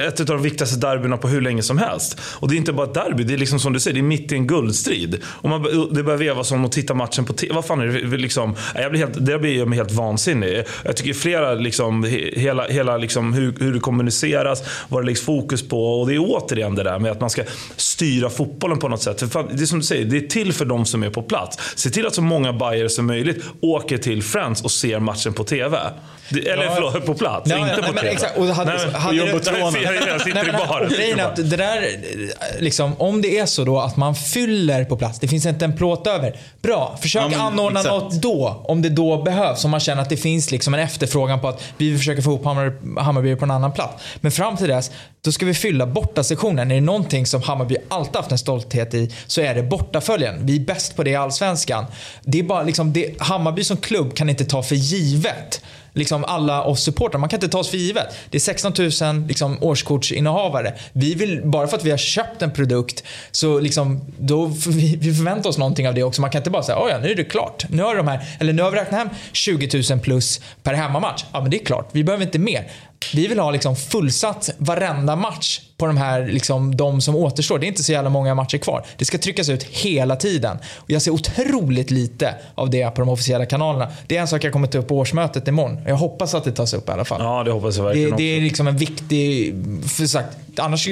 ett 0.00 0.20
av 0.20 0.26
de 0.26 0.42
viktigaste 0.42 0.76
derbyna 0.76 1.16
på 1.16 1.28
hur 1.28 1.40
länge 1.40 1.62
som 1.62 1.78
helst. 1.78 2.20
Och 2.20 2.48
det 2.48 2.54
är 2.54 2.56
inte 2.56 2.72
bara 2.72 2.86
ett 2.86 2.94
derby, 2.94 3.24
det 3.24 3.34
är 3.34 3.38
liksom 3.38 3.60
som 3.60 3.72
du 3.72 3.80
säger, 3.80 3.94
det 3.94 4.00
är 4.00 4.02
mitt 4.02 4.32
i 4.32 4.34
en 4.34 4.46
guldstrid. 4.46 5.22
Och 5.24 5.48
man, 5.48 5.62
det 5.92 6.02
börjar 6.02 6.18
vevas 6.18 6.52
om 6.52 6.64
att 6.64 6.72
titta 6.72 6.94
matchen 6.94 7.24
på 7.24 7.32
TV. 7.32 7.54
Vad 7.54 7.64
fan 7.64 7.80
är 7.80 7.86
det 7.86 8.16
liksom? 8.16 8.54
Jag 8.74 8.90
blir 8.90 9.00
helt, 9.00 9.26
det 9.26 9.38
blir 9.38 9.58
jag 9.58 9.74
helt 9.74 9.92
vansinnig. 9.92 10.64
Jag 10.84 10.96
tycker 10.96 11.14
flera, 11.14 11.54
liksom, 11.54 12.04
hela, 12.32 12.66
hela 12.66 12.96
liksom, 12.96 13.32
hur, 13.32 13.54
hur 13.60 13.74
det 13.74 13.80
kommuniceras, 13.80 14.62
vad 14.88 15.02
det 15.02 15.06
läggs 15.06 15.20
fokus 15.20 15.68
på. 15.68 16.00
Och 16.00 16.08
det 16.08 16.14
är 16.14 16.18
återigen 16.18 16.74
det 16.74 16.82
där 16.82 16.98
med 16.98 17.12
att 17.12 17.20
man 17.20 17.30
ska 17.30 17.42
styra 17.76 18.30
fotbollen 18.30 18.78
på 18.78 18.88
något 18.88 19.02
sätt. 19.02 19.32
För 19.32 19.46
det 19.52 19.62
är 19.62 19.66
som 19.66 19.78
du 19.78 19.84
säger, 19.84 20.04
det 20.04 20.16
är 20.16 20.28
till 20.28 20.52
för 20.52 20.64
de 20.64 20.84
som 20.84 21.02
är 21.02 21.10
på 21.10 21.22
plats. 21.22 21.58
Se 21.76 21.90
till 21.90 22.06
att 22.06 22.14
så 22.14 22.22
många 22.22 22.52
bajare 22.52 22.88
som 22.88 23.06
möjligt 23.06 23.44
åker 23.60 23.98
till 23.98 24.22
Friends 24.22 24.62
och 24.62 24.70
ser 24.70 25.00
matchen 25.00 25.32
på 25.32 25.44
TV. 25.44 25.78
Eller 26.30 26.64
ja. 26.64 26.72
förlåt, 26.74 27.06
på 27.06 27.14
plats, 27.14 27.50
ja, 27.50 27.58
inte 27.58 27.82
på 27.82 27.92
nej, 27.92 28.12
exakt. 28.12 28.38
Och 28.38 28.46
hade, 28.46 28.72
nej, 28.72 28.92
hade 28.92 29.22
och 29.22 29.28
jag 29.28 30.20
sitter 30.20 30.48
i 30.48 30.52
baren. 30.52 30.88
Grejen 30.88 31.20
att 31.20 31.36
det 31.36 31.56
där, 31.56 31.96
liksom, 32.58 32.94
om 32.98 33.22
det 33.22 33.38
är 33.38 33.46
så 33.46 33.64
då 33.64 33.80
att 33.80 33.96
man 33.96 34.14
fyller 34.14 34.84
på 34.84 34.96
plats, 34.96 35.18
det 35.18 35.28
finns 35.28 35.46
inte 35.46 35.64
en 35.64 35.76
plåt 35.76 36.06
över. 36.06 36.36
Bra, 36.62 36.98
försök 37.02 37.22
ja, 37.22 37.28
men, 37.28 37.40
anordna 37.40 37.80
exakt. 37.80 37.94
något 37.94 38.12
då, 38.12 38.64
om 38.64 38.82
det 38.82 38.88
då 38.88 39.22
behövs. 39.22 39.64
Om 39.64 39.70
man 39.70 39.80
känner 39.80 40.02
att 40.02 40.08
det 40.08 40.16
finns 40.16 40.50
liksom 40.50 40.74
en 40.74 40.80
efterfrågan 40.80 41.40
på 41.40 41.48
att 41.48 41.62
vi 41.76 41.98
försöka 41.98 42.22
få 42.22 42.30
ihop 42.30 42.44
Hammarby 42.98 43.36
på 43.36 43.44
en 43.44 43.50
annan 43.50 43.72
plats. 43.72 44.04
Men 44.20 44.32
fram 44.32 44.56
till 44.56 44.68
dess, 44.68 44.90
då 45.24 45.32
ska 45.32 45.46
vi 45.46 45.54
fylla 45.54 45.86
bortasektionen. 45.86 46.70
Är 46.70 46.74
det 46.74 46.80
någonting 46.80 47.26
som 47.26 47.42
Hammarby 47.42 47.76
alltid 47.88 48.16
haft 48.16 48.32
en 48.32 48.38
stolthet 48.38 48.94
i 48.94 49.14
så 49.26 49.40
är 49.40 49.54
det 49.54 49.62
bortaföljen. 49.62 50.46
Vi 50.46 50.56
är 50.56 50.60
bäst 50.60 50.96
på 50.96 51.02
det 51.02 51.10
i 51.10 51.16
Allsvenskan. 51.16 51.84
Det 52.22 52.38
är 52.38 52.42
bara 52.42 52.62
liksom, 52.62 52.92
det, 52.92 53.20
Hammarby 53.20 53.64
som 53.64 53.76
klubb 53.76 54.14
kan 54.14 54.28
inte 54.28 54.44
ta 54.44 54.62
för 54.62 54.74
givet 54.74 55.60
liksom 55.96 56.15
Liksom 56.16 56.34
alla 56.34 56.62
oss 56.62 56.82
supportrar. 56.82 57.20
Man 57.20 57.28
kan 57.28 57.36
inte 57.36 57.48
ta 57.48 57.58
oss 57.58 57.68
för 57.68 57.76
givet. 57.76 58.06
Det 58.30 58.36
är 58.36 58.40
16 58.40 58.72
000 58.78 59.26
liksom, 59.28 59.58
årskortsinnehavare. 59.60 60.74
Vi 60.92 61.14
vill, 61.14 61.42
bara 61.44 61.66
för 61.66 61.76
att 61.76 61.84
vi 61.84 61.90
har 61.90 61.98
köpt 61.98 62.42
en 62.42 62.50
produkt 62.50 63.04
så 63.30 63.60
liksom, 63.60 64.00
då, 64.18 64.46
vi, 64.68 64.96
vi 64.96 65.14
förväntar 65.14 65.50
oss 65.50 65.58
någonting 65.58 65.88
av 65.88 65.94
det 65.94 66.02
också. 66.02 66.20
Man 66.20 66.30
kan 66.30 66.40
inte 66.40 66.50
bara 66.50 66.62
säga, 66.62 66.78
ja 66.90 66.98
nu 67.02 67.10
är 67.10 67.14
det 67.14 67.24
klart. 67.24 67.66
Nu 67.68 67.82
har, 67.82 67.96
de 67.96 68.08
här, 68.08 68.20
eller 68.40 68.52
nu 68.52 68.62
har 68.62 68.70
vi 68.70 68.76
räknat 68.76 69.00
hem 69.00 69.08
20 69.32 69.82
000 69.90 70.00
plus 70.00 70.40
per 70.62 70.74
hemmamatch. 70.74 71.24
Ja 71.32 71.40
men 71.40 71.50
det 71.50 71.56
är 71.60 71.64
klart, 71.64 71.88
vi 71.92 72.04
behöver 72.04 72.24
inte 72.24 72.38
mer. 72.38 72.70
Vi 73.14 73.26
vill 73.26 73.38
ha 73.38 73.50
liksom 73.50 73.76
fullsatt 73.76 74.50
varenda 74.58 75.16
match 75.16 75.60
på 75.76 75.86
de 75.86 75.96
här, 75.96 76.26
liksom, 76.26 76.76
de 76.76 77.00
som 77.00 77.16
återstår. 77.16 77.58
Det 77.58 77.66
är 77.66 77.68
inte 77.68 77.82
så 77.82 77.92
jävla 77.92 78.10
många 78.10 78.34
matcher 78.34 78.58
kvar. 78.58 78.86
Det 78.96 79.04
ska 79.04 79.18
tryckas 79.18 79.48
ut 79.48 79.62
hela 79.62 80.16
tiden. 80.16 80.58
Och 80.74 80.90
jag 80.90 81.02
ser 81.02 81.10
otroligt 81.10 81.90
lite 81.90 82.34
av 82.54 82.70
det 82.70 82.90
på 82.90 83.00
de 83.00 83.08
officiella 83.08 83.46
kanalerna. 83.46 83.88
Det 84.06 84.16
är 84.16 84.20
en 84.20 84.28
sak 84.28 84.44
jag 84.44 84.52
kommer 84.52 84.66
ta 84.66 84.78
upp 84.78 84.88
på 84.88 84.98
årsmötet 84.98 85.48
imorgon. 85.48 85.78
Jag 85.86 85.96
hoppas 85.96 86.34
att 86.34 86.44
det 86.44 86.52
tas 86.52 86.74
upp 86.74 86.88
i 86.88 86.92
alla 86.92 87.04
fall. 87.04 87.20
Ja, 87.22 87.44
det 87.44 87.50
hoppas 87.50 87.76
jag 87.76 87.84
verkligen 87.84 88.10
Det, 88.10 88.16
det 88.16 88.36
är 88.36 88.40
liksom 88.40 88.68
en 88.68 88.76
viktig... 88.76 89.54
För 89.86 90.06
sagt, 90.06 90.36
annars... 90.56 90.88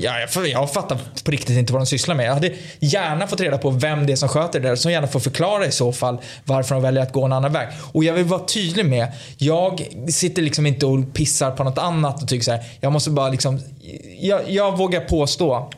Ja, 0.00 0.12
jag, 0.34 0.48
jag 0.48 0.72
fattar 0.72 0.98
på 1.24 1.30
riktigt 1.30 1.58
inte 1.58 1.72
vad 1.72 1.82
de 1.82 1.86
sysslar 1.86 2.14
med. 2.14 2.26
Jag 2.26 2.34
hade 2.34 2.52
gärna 2.78 3.26
fått 3.26 3.40
reda 3.40 3.58
på 3.58 3.70
vem 3.70 4.06
det 4.06 4.12
är 4.12 4.16
som 4.16 4.28
sköter 4.28 4.60
det 4.60 4.68
där. 4.68 4.76
Som 4.76 4.92
gärna 4.92 5.06
får 5.06 5.20
förklara 5.20 5.66
i 5.66 5.72
så 5.72 5.92
fall 5.92 6.18
varför 6.44 6.74
de 6.74 6.82
väljer 6.82 7.02
att 7.02 7.12
gå 7.12 7.24
en 7.24 7.32
annan 7.32 7.52
väg. 7.52 7.68
Och 7.92 8.04
jag 8.04 8.14
vill 8.14 8.24
vara 8.24 8.44
tydlig 8.44 8.86
med, 8.86 9.12
jag 9.36 9.88
sitter 10.08 10.42
liksom 10.42 10.66
inte 10.66 10.86
och 10.86 11.14
pissar 11.14 11.29
på 11.56 11.64
något 11.64 11.78
annat 11.78 12.22
och 12.22 12.28
tycker 12.28 12.44
så 12.44 12.50
här, 12.50 12.64
jag 12.80 12.92
måste 12.92 13.10
bara 13.10 13.28
liksom 13.28 13.60
jag, 14.20 14.50
jag 14.50 14.76
vågar 14.78 15.00
påstå 15.00 15.70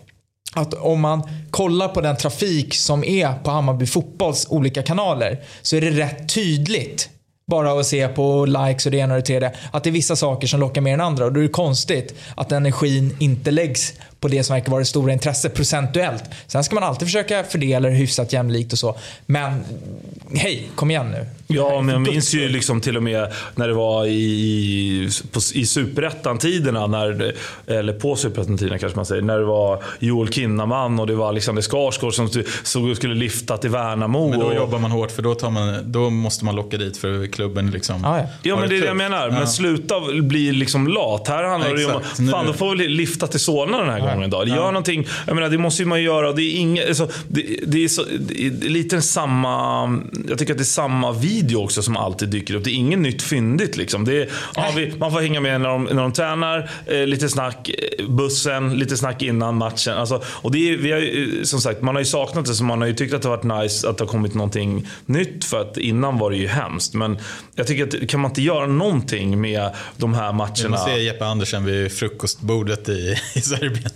att 0.54 0.74
om 0.74 1.00
man 1.00 1.22
kollar 1.50 1.88
på 1.88 2.00
den 2.00 2.16
trafik 2.16 2.74
som 2.74 3.04
är 3.04 3.32
på 3.32 3.50
Hammarby 3.50 3.86
fotbolls 3.86 4.46
olika 4.50 4.82
kanaler 4.82 5.40
så 5.62 5.76
är 5.76 5.80
det 5.80 5.90
rätt 5.90 6.34
tydligt 6.34 7.10
bara 7.46 7.80
att 7.80 7.86
se 7.86 8.08
på 8.08 8.46
likes 8.46 8.86
och 8.86 8.92
det 8.92 8.98
ena 8.98 9.14
och 9.14 9.20
det 9.20 9.26
tredje. 9.26 9.52
Att 9.72 9.84
det 9.84 9.90
är 9.90 9.92
vissa 9.92 10.16
saker 10.16 10.46
som 10.46 10.60
lockar 10.60 10.80
mer 10.80 10.94
än 10.94 11.00
andra 11.00 11.24
och 11.24 11.32
då 11.32 11.40
är 11.40 11.44
det 11.44 11.48
konstigt 11.48 12.14
att 12.34 12.52
energin 12.52 13.16
inte 13.20 13.50
läggs 13.50 13.94
på 14.22 14.28
det 14.28 14.44
som 14.44 14.54
verkar 14.54 14.70
vara 14.70 14.78
det 14.78 14.86
stora 14.86 15.12
intresset 15.12 15.54
procentuellt. 15.54 16.24
Sen 16.46 16.64
ska 16.64 16.74
man 16.74 16.84
alltid 16.84 17.08
försöka 17.08 17.44
fördela 17.44 17.88
det 17.88 17.94
hyfsat 17.94 18.32
jämlikt 18.32 18.72
och 18.72 18.78
så. 18.78 18.96
Men 19.26 19.64
hej, 20.34 20.70
kom 20.74 20.90
igen 20.90 21.10
nu. 21.10 21.26
Ja, 21.46 21.80
men 21.80 21.92
jag 21.92 22.00
minns 22.00 22.34
ju 22.34 22.48
liksom 22.48 22.80
till 22.80 22.96
och 22.96 23.02
med 23.02 23.32
när 23.54 23.68
det 23.68 23.74
var 23.74 24.06
i, 24.06 25.08
på, 25.32 25.40
i 25.54 25.66
superettan-tiderna, 25.66 26.84
eller 27.66 27.92
på 27.92 28.16
superettan-tiderna 28.16 28.78
kanske 28.78 28.96
man 28.96 29.06
säger, 29.06 29.22
när 29.22 29.38
det 29.38 29.44
var 29.44 29.82
Joel 29.98 30.32
Kinnaman 30.32 31.00
och 31.00 31.06
det 31.06 31.14
var 31.14 31.28
Alexander 31.28 31.62
Skarsgård 31.62 32.14
som, 32.14 32.28
som 32.62 32.94
skulle 32.94 33.14
lyfta 33.14 33.56
till 33.56 33.70
Värnamo. 33.70 34.28
Men 34.28 34.38
då 34.38 34.46
och, 34.46 34.54
jobbar 34.54 34.78
man 34.78 34.90
hårt 34.90 35.10
för 35.10 35.22
då, 35.22 35.34
tar 35.34 35.50
man, 35.50 35.92
då 35.92 36.10
måste 36.10 36.44
man 36.44 36.56
locka 36.56 36.76
dit 36.76 36.96
för 36.96 37.26
klubben 37.26 37.70
liksom. 37.70 38.04
Ah, 38.04 38.18
ja. 38.18 38.26
ja, 38.42 38.56
men 38.56 38.68
det 38.68 38.76
är 38.76 38.80
det 38.80 38.86
jag 38.86 38.96
menar. 38.96 39.28
Ja. 39.28 39.34
Men 39.34 39.48
sluta 39.48 40.00
bli 40.22 40.52
liksom 40.52 40.88
lat. 40.88 41.28
Här 41.28 41.44
handlar 41.44 41.74
det 41.74 41.80
ju 41.80 41.92
om, 41.92 42.30
fan 42.30 42.46
då 42.46 42.52
får 42.52 42.76
vi 42.76 42.88
lyfta 42.88 43.26
till 43.26 43.40
Solna 43.40 43.78
den 43.78 43.90
här 43.90 44.00
gången. 44.00 44.11
Gången 44.14 44.28
idag. 44.28 44.48
Gör 44.48 44.56
ja. 44.56 44.66
någonting. 44.66 45.06
Jag 45.26 45.34
menar, 45.34 45.48
det 45.48 45.58
måste 45.58 45.82
ju 45.82 45.88
man 45.88 46.02
göra. 46.02 46.32
Det 46.32 46.42
är, 46.42 46.56
inget, 46.56 46.88
alltså, 46.88 47.08
det, 47.28 47.56
det, 47.66 47.84
är 47.84 47.88
så, 47.88 48.04
det 48.20 48.46
är 48.46 48.68
lite 48.68 49.02
samma... 49.02 49.82
Jag 50.28 50.38
tycker 50.38 50.52
att 50.52 50.58
det 50.58 50.62
är 50.62 50.64
samma 50.64 51.12
video 51.12 51.64
också 51.64 51.82
som 51.82 51.96
alltid 51.96 52.28
dyker 52.28 52.54
upp. 52.54 52.64
Det 52.64 52.70
är 52.70 52.74
inget 52.74 52.98
nytt 52.98 53.22
fyndigt 53.22 53.76
liksom. 53.76 54.04
Det 54.04 54.22
är, 54.22 54.28
ja, 54.54 54.72
vi, 54.76 54.92
man 54.98 55.12
får 55.12 55.20
hänga 55.20 55.40
med 55.40 55.60
när 55.60 55.68
de, 55.68 55.84
när 55.84 56.02
de 56.02 56.12
tränar, 56.12 56.70
eh, 56.86 57.06
lite 57.06 57.28
snack, 57.28 57.68
eh, 57.68 58.06
bussen, 58.06 58.78
lite 58.78 58.96
snack 58.96 59.22
innan 59.22 59.56
matchen. 59.56 59.94
Alltså, 59.94 60.22
och 60.26 60.52
det 60.52 60.70
är, 60.70 60.76
vi 60.76 60.92
har, 60.92 61.44
som 61.44 61.60
sagt, 61.60 61.82
man 61.82 61.94
har 61.94 62.00
ju 62.00 62.06
saknat 62.06 62.46
det, 62.46 62.54
så 62.54 62.64
man 62.64 62.80
har 62.80 62.88
ju 62.88 62.94
tyckt 62.94 63.14
att 63.14 63.22
det 63.22 63.28
har 63.28 63.36
varit 63.36 63.62
nice 63.62 63.88
att 63.88 63.98
det 63.98 64.04
har 64.04 64.08
kommit 64.08 64.34
någonting 64.34 64.88
nytt. 65.06 65.44
För 65.44 65.60
att 65.60 65.76
innan 65.76 66.18
var 66.18 66.30
det 66.30 66.36
ju 66.36 66.48
hemskt. 66.48 66.94
Men 66.94 67.18
jag 67.54 67.66
tycker 67.66 67.86
att 67.86 68.08
kan 68.08 68.20
man 68.20 68.30
inte 68.30 68.42
göra 68.42 68.66
någonting 68.66 69.40
med 69.40 69.70
de 69.96 70.14
här 70.14 70.32
matcherna? 70.32 70.68
Man 70.68 70.78
ser 70.78 70.96
Jeppe 70.96 71.24
Andersen 71.24 71.64
vid 71.64 71.92
frukostbordet 71.92 72.88
i, 72.88 73.16
i 73.34 73.40
Serbien. 73.40 73.90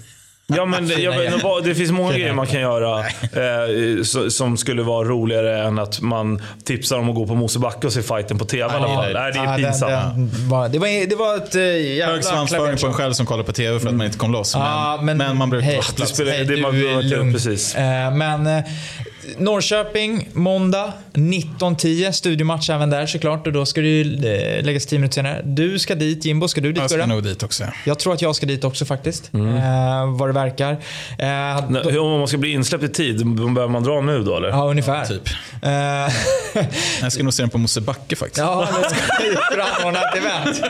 Ja, 0.48 0.64
men 0.64 0.88
det, 0.88 0.94
jag, 0.94 1.64
det 1.64 1.74
finns 1.74 1.90
många 1.90 2.12
grejer 2.12 2.32
man 2.32 2.46
kan 2.46 2.60
göra 2.60 2.98
eh, 3.00 4.02
som 4.28 4.56
skulle 4.56 4.82
vara 4.82 5.08
roligare 5.08 5.64
än 5.64 5.78
att 5.78 6.00
man 6.00 6.42
tipsar 6.64 6.98
om 6.98 7.08
att 7.08 7.14
gå 7.14 7.26
på 7.26 7.34
Mosebacke 7.34 7.86
och 7.86 7.92
se 7.92 8.02
fighten 8.02 8.38
på 8.38 8.44
TV 8.44 8.64
alla 8.64 8.86
fall. 8.86 9.12
Nej, 9.12 9.32
det 9.32 9.38
är 9.38 9.56
pinsamt. 9.56 9.92
det, 10.32 10.48
var, 10.48 10.68
det, 10.68 10.78
var, 10.78 11.06
det 11.06 11.16
var 11.16 11.36
ett 11.36 11.54
äh, 11.54 11.62
jävla 11.62 12.14
Hög 12.14 12.24
svansföring 12.24 12.76
på 12.76 12.86
en 12.86 12.94
själv 12.94 13.12
som 13.12 13.26
kollar 13.26 13.44
på 13.44 13.52
TV 13.52 13.80
för 13.80 13.88
att 13.88 13.94
man 13.94 14.06
inte 14.06 14.18
kom 14.18 14.32
loss. 14.32 14.54
Men, 14.54 14.62
ah, 14.64 14.98
men, 15.02 15.18
men 15.18 15.36
man 15.36 15.50
brukar 15.50 15.66
vara 15.66 15.76
på 15.76 15.92
plats. 15.92 16.12
Det, 16.12 16.16
spelar, 16.16 16.32
det, 16.32 16.44
det, 16.44 17.16
man, 17.22 17.32
precis. 17.32 17.74
Eh, 17.74 18.14
men 18.14 18.46
eh, 18.46 18.64
Norrköping, 19.38 20.28
måndag 20.32 20.92
19.10. 21.12 22.12
Studiomatch 22.12 22.70
även 22.70 22.90
där 22.90 23.06
såklart 23.06 23.46
och 23.46 23.52
då 23.52 23.66
ska 23.66 23.80
det 23.80 23.86
ju 23.86 24.02
eh, 24.02 24.64
läggas 24.64 24.86
10 24.86 24.98
minuter 24.98 25.14
senare. 25.14 25.42
Du 25.44 25.78
ska 25.78 25.94
dit, 25.94 26.24
Jimbo. 26.24 26.48
Ska 26.48 26.60
du 26.60 26.72
dit? 26.72 26.80
Jag 26.80 26.90
ska 26.90 27.06
nog 27.06 27.22
dit 27.22 27.42
också. 27.42 27.64
Jag 27.84 27.98
tror 27.98 28.14
att 28.14 28.22
jag 28.22 28.36
ska 28.36 28.46
dit 28.46 28.64
också 28.64 28.84
faktiskt. 28.84 29.34
Mm. 29.34 29.56
Eh, 29.56 30.18
vad 30.18 30.28
det 30.28 30.32
verkar. 30.32 30.72
Eh, 31.18 31.70
då... 31.92 32.00
Om 32.00 32.18
man 32.18 32.28
ska 32.28 32.38
bli 32.38 32.52
insläppt 32.52 32.84
i 32.84 32.88
tid, 32.88 33.26
behöver 33.26 33.68
man 33.68 33.82
dra 33.82 34.00
nu 34.00 34.22
då 34.22 34.36
eller? 34.36 34.48
Ja, 34.48 34.70
ungefär. 34.70 34.98
Ja, 34.98 35.06
typ. 35.06 35.28
Eh... 35.62 36.14
jag 37.02 37.12
ska 37.12 37.22
nog 37.22 37.34
se 37.34 37.42
den 37.42 37.50
på 37.50 37.58
Mosebacke 37.58 38.16
faktiskt. 38.16 38.38
Ja, 38.38 38.68
det 38.82 38.88
ska 38.88 39.56
jag 39.56 39.66
anordna 39.80 40.00
ett 40.00 40.16
event. 40.16 40.62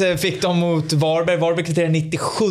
1-1 0.00 0.10
eh, 0.10 0.16
fick 0.16 0.42
de 0.42 0.58
mot 0.58 0.92
Varberg. 0.92 1.36
Varberg 1.36 1.64
kvitterade 1.64 1.92
97 1.92 2.44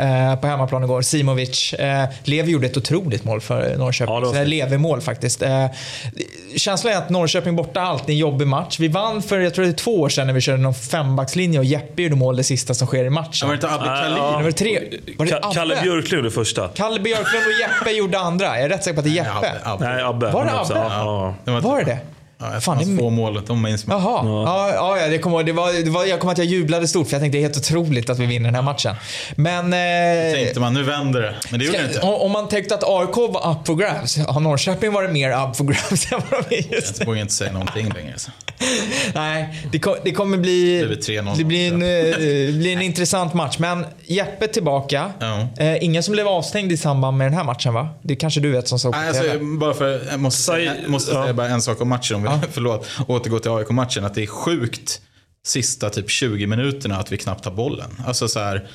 Eh, 0.00 0.36
på 0.36 0.46
hemmaplan 0.46 0.84
igår. 0.84 1.02
Simovic. 1.02 1.72
Eh, 1.72 2.04
Levi 2.24 2.52
gjorde 2.52 2.66
ett 2.66 2.76
otroligt 2.76 3.24
mål 3.24 3.40
för 3.40 3.76
Norrköping. 3.76 4.14
Ja, 4.14 4.30
det 4.32 4.44
Levi-mål 4.44 5.00
faktiskt. 5.00 5.42
Eh, 5.42 5.66
känslan 6.56 6.92
är 6.92 6.96
att 6.96 7.10
Norrköping 7.10 7.56
borta 7.56 7.80
alltid 7.80 8.08
är 8.08 8.12
en 8.12 8.18
jobbig 8.18 8.46
match. 8.46 8.76
Vi 8.80 8.88
vann 8.88 9.22
för, 9.22 9.40
jag 9.40 9.54
tror 9.54 9.64
det 9.64 9.70
är 9.70 9.72
två 9.72 10.00
år 10.00 10.08
sedan 10.08 10.26
när 10.26 10.34
vi 10.34 10.40
körde 10.40 10.62
någon 10.62 10.74
fembackslinje 10.74 11.58
och 11.58 11.64
Jeppe 11.64 12.02
gjorde 12.02 12.16
mål 12.16 12.36
det 12.36 12.44
sista 12.44 12.74
som 12.74 12.86
sker 12.86 13.04
i 13.04 13.10
matchen. 13.10 13.48
Var 13.48 13.54
det 13.54 13.54
inte 13.54 13.74
Abbe 13.74 13.84
Khalil? 13.84 14.16
Ja. 14.16 14.30
Var 14.30 14.42
det 14.42 14.52
tre? 14.52 14.80
Var 15.18 15.26
det 15.26 15.36
Abbe? 15.36 15.54
Kalle 15.54 15.76
Björklund 15.82 16.24
gjorde 16.24 16.34
första. 16.34 16.68
Kalle 16.68 17.00
Björklund 17.00 17.44
och 17.46 17.60
Jeppe 17.60 17.90
gjorde 17.90 18.18
andra. 18.18 18.44
Jag 18.44 18.60
är 18.60 18.68
rätt 18.68 18.84
säker 18.84 18.94
på 18.94 19.00
att 19.00 19.04
det 19.04 19.10
är 19.10 19.24
Jeppe. 19.24 19.40
Nej, 19.42 19.52
Abbe. 19.64 19.88
Nej, 19.88 20.02
Abbe. 20.02 20.30
Var 20.30 20.44
det 20.44 20.60
Abbe? 20.60 20.74
Ja. 20.74 21.34
Var 21.44 21.78
det 21.78 21.84
det? 21.84 21.98
Ja, 22.40 22.60
Fan, 22.60 22.78
det 22.78 23.02
få 23.02 23.10
mål, 23.10 23.42
de 23.46 23.62
minns 23.62 23.86
man. 23.86 24.02
Jaha. 24.02 24.20
Ja. 24.24 24.72
Ja, 24.74 24.98
ja, 24.98 25.08
det 25.08 25.18
kom, 25.18 25.44
det 25.46 25.52
var, 25.52 25.84
det 25.84 25.90
var, 25.90 26.04
jag 26.04 26.20
kommer 26.20 26.32
att 26.32 26.38
jag 26.38 26.46
jublade 26.46 26.88
stort 26.88 27.08
för 27.08 27.14
jag 27.14 27.22
tänkte 27.22 27.38
det 27.38 27.42
är 27.42 27.46
helt 27.46 27.56
otroligt 27.56 28.10
att 28.10 28.18
vi 28.18 28.26
vinner 28.26 28.44
den 28.44 28.54
här 28.54 28.62
matchen. 28.62 28.94
Men... 29.34 29.72
Eh, 29.72 30.34
tänkte 30.34 30.60
man, 30.60 30.74
nu 30.74 30.82
vänder 30.82 31.20
det. 31.20 31.34
Men 31.50 31.60
det 31.60 31.66
gjorde 31.66 31.78
ska, 31.78 31.86
inte. 31.86 32.00
Om 32.00 32.32
man 32.32 32.48
tänkte 32.48 32.74
att 32.74 32.84
AIK 32.84 33.16
var 33.16 33.52
up 33.52 33.66
for 33.66 33.74
grabs, 33.74 34.18
har 34.18 34.40
Norrköping 34.40 34.92
varit 34.92 35.10
mer 35.10 35.30
up 35.30 35.56
for 35.56 35.64
grabs 35.64 36.12
än 36.12 36.20
vad 36.30 36.44
de 36.48 36.56
är 36.56 36.74
just 36.74 36.98
Jag 36.98 37.06
vågar 37.06 37.20
inte 37.20 37.34
säga 37.34 37.52
någonting 37.52 37.88
längre. 37.88 38.18
Så. 38.18 38.30
Nej, 39.14 39.68
det, 39.72 39.78
kom, 39.78 39.96
det 40.04 40.12
kommer 40.12 40.38
bli... 40.38 40.82
Det, 40.82 41.36
det 41.36 41.44
blir 41.44 41.68
en, 41.68 41.82
uh, 41.82 42.58
blir 42.58 42.72
en 42.72 42.82
intressant 42.82 43.34
match. 43.34 43.58
Men 43.58 43.86
Jeppe 44.06 44.46
tillbaka. 44.46 45.12
Ja. 45.18 45.48
Uh, 45.60 45.84
ingen 45.84 46.02
som 46.02 46.12
blev 46.12 46.28
avstängd 46.28 46.72
i 46.72 46.76
samband 46.76 47.16
med 47.16 47.26
den 47.26 47.34
här 47.34 47.44
matchen 47.44 47.74
va? 47.74 47.88
Det 48.02 48.16
kanske 48.16 48.40
du 48.40 48.50
vet 48.50 48.68
som 48.68 48.78
såg 48.78 48.92
på 48.92 48.98
alltså, 48.98 49.22
Bara 49.60 49.74
för, 49.74 50.00
jag 50.10 50.20
måste, 50.20 50.42
säga, 50.42 50.72
jag 50.82 50.90
måste 50.90 51.12
säga 51.12 51.34
bara 51.34 51.48
en 51.48 51.62
sak 51.62 51.80
om 51.80 51.88
matchen. 51.88 52.16
Om 52.16 52.22
vi, 52.22 52.28
ja. 52.30 52.40
Förlåt, 52.52 52.86
återgå 53.06 53.38
till 53.38 53.50
AIK-matchen. 53.50 54.04
Att 54.04 54.14
det 54.14 54.22
är 54.22 54.26
sjukt 54.26 55.00
sista 55.46 55.90
typ 55.90 56.10
20 56.10 56.46
minuterna 56.46 56.96
att 56.96 57.12
vi 57.12 57.16
knappt 57.16 57.44
har 57.44 57.52
bollen. 57.52 57.90
Alltså 58.06 58.28
så 58.28 58.40
här, 58.40 58.68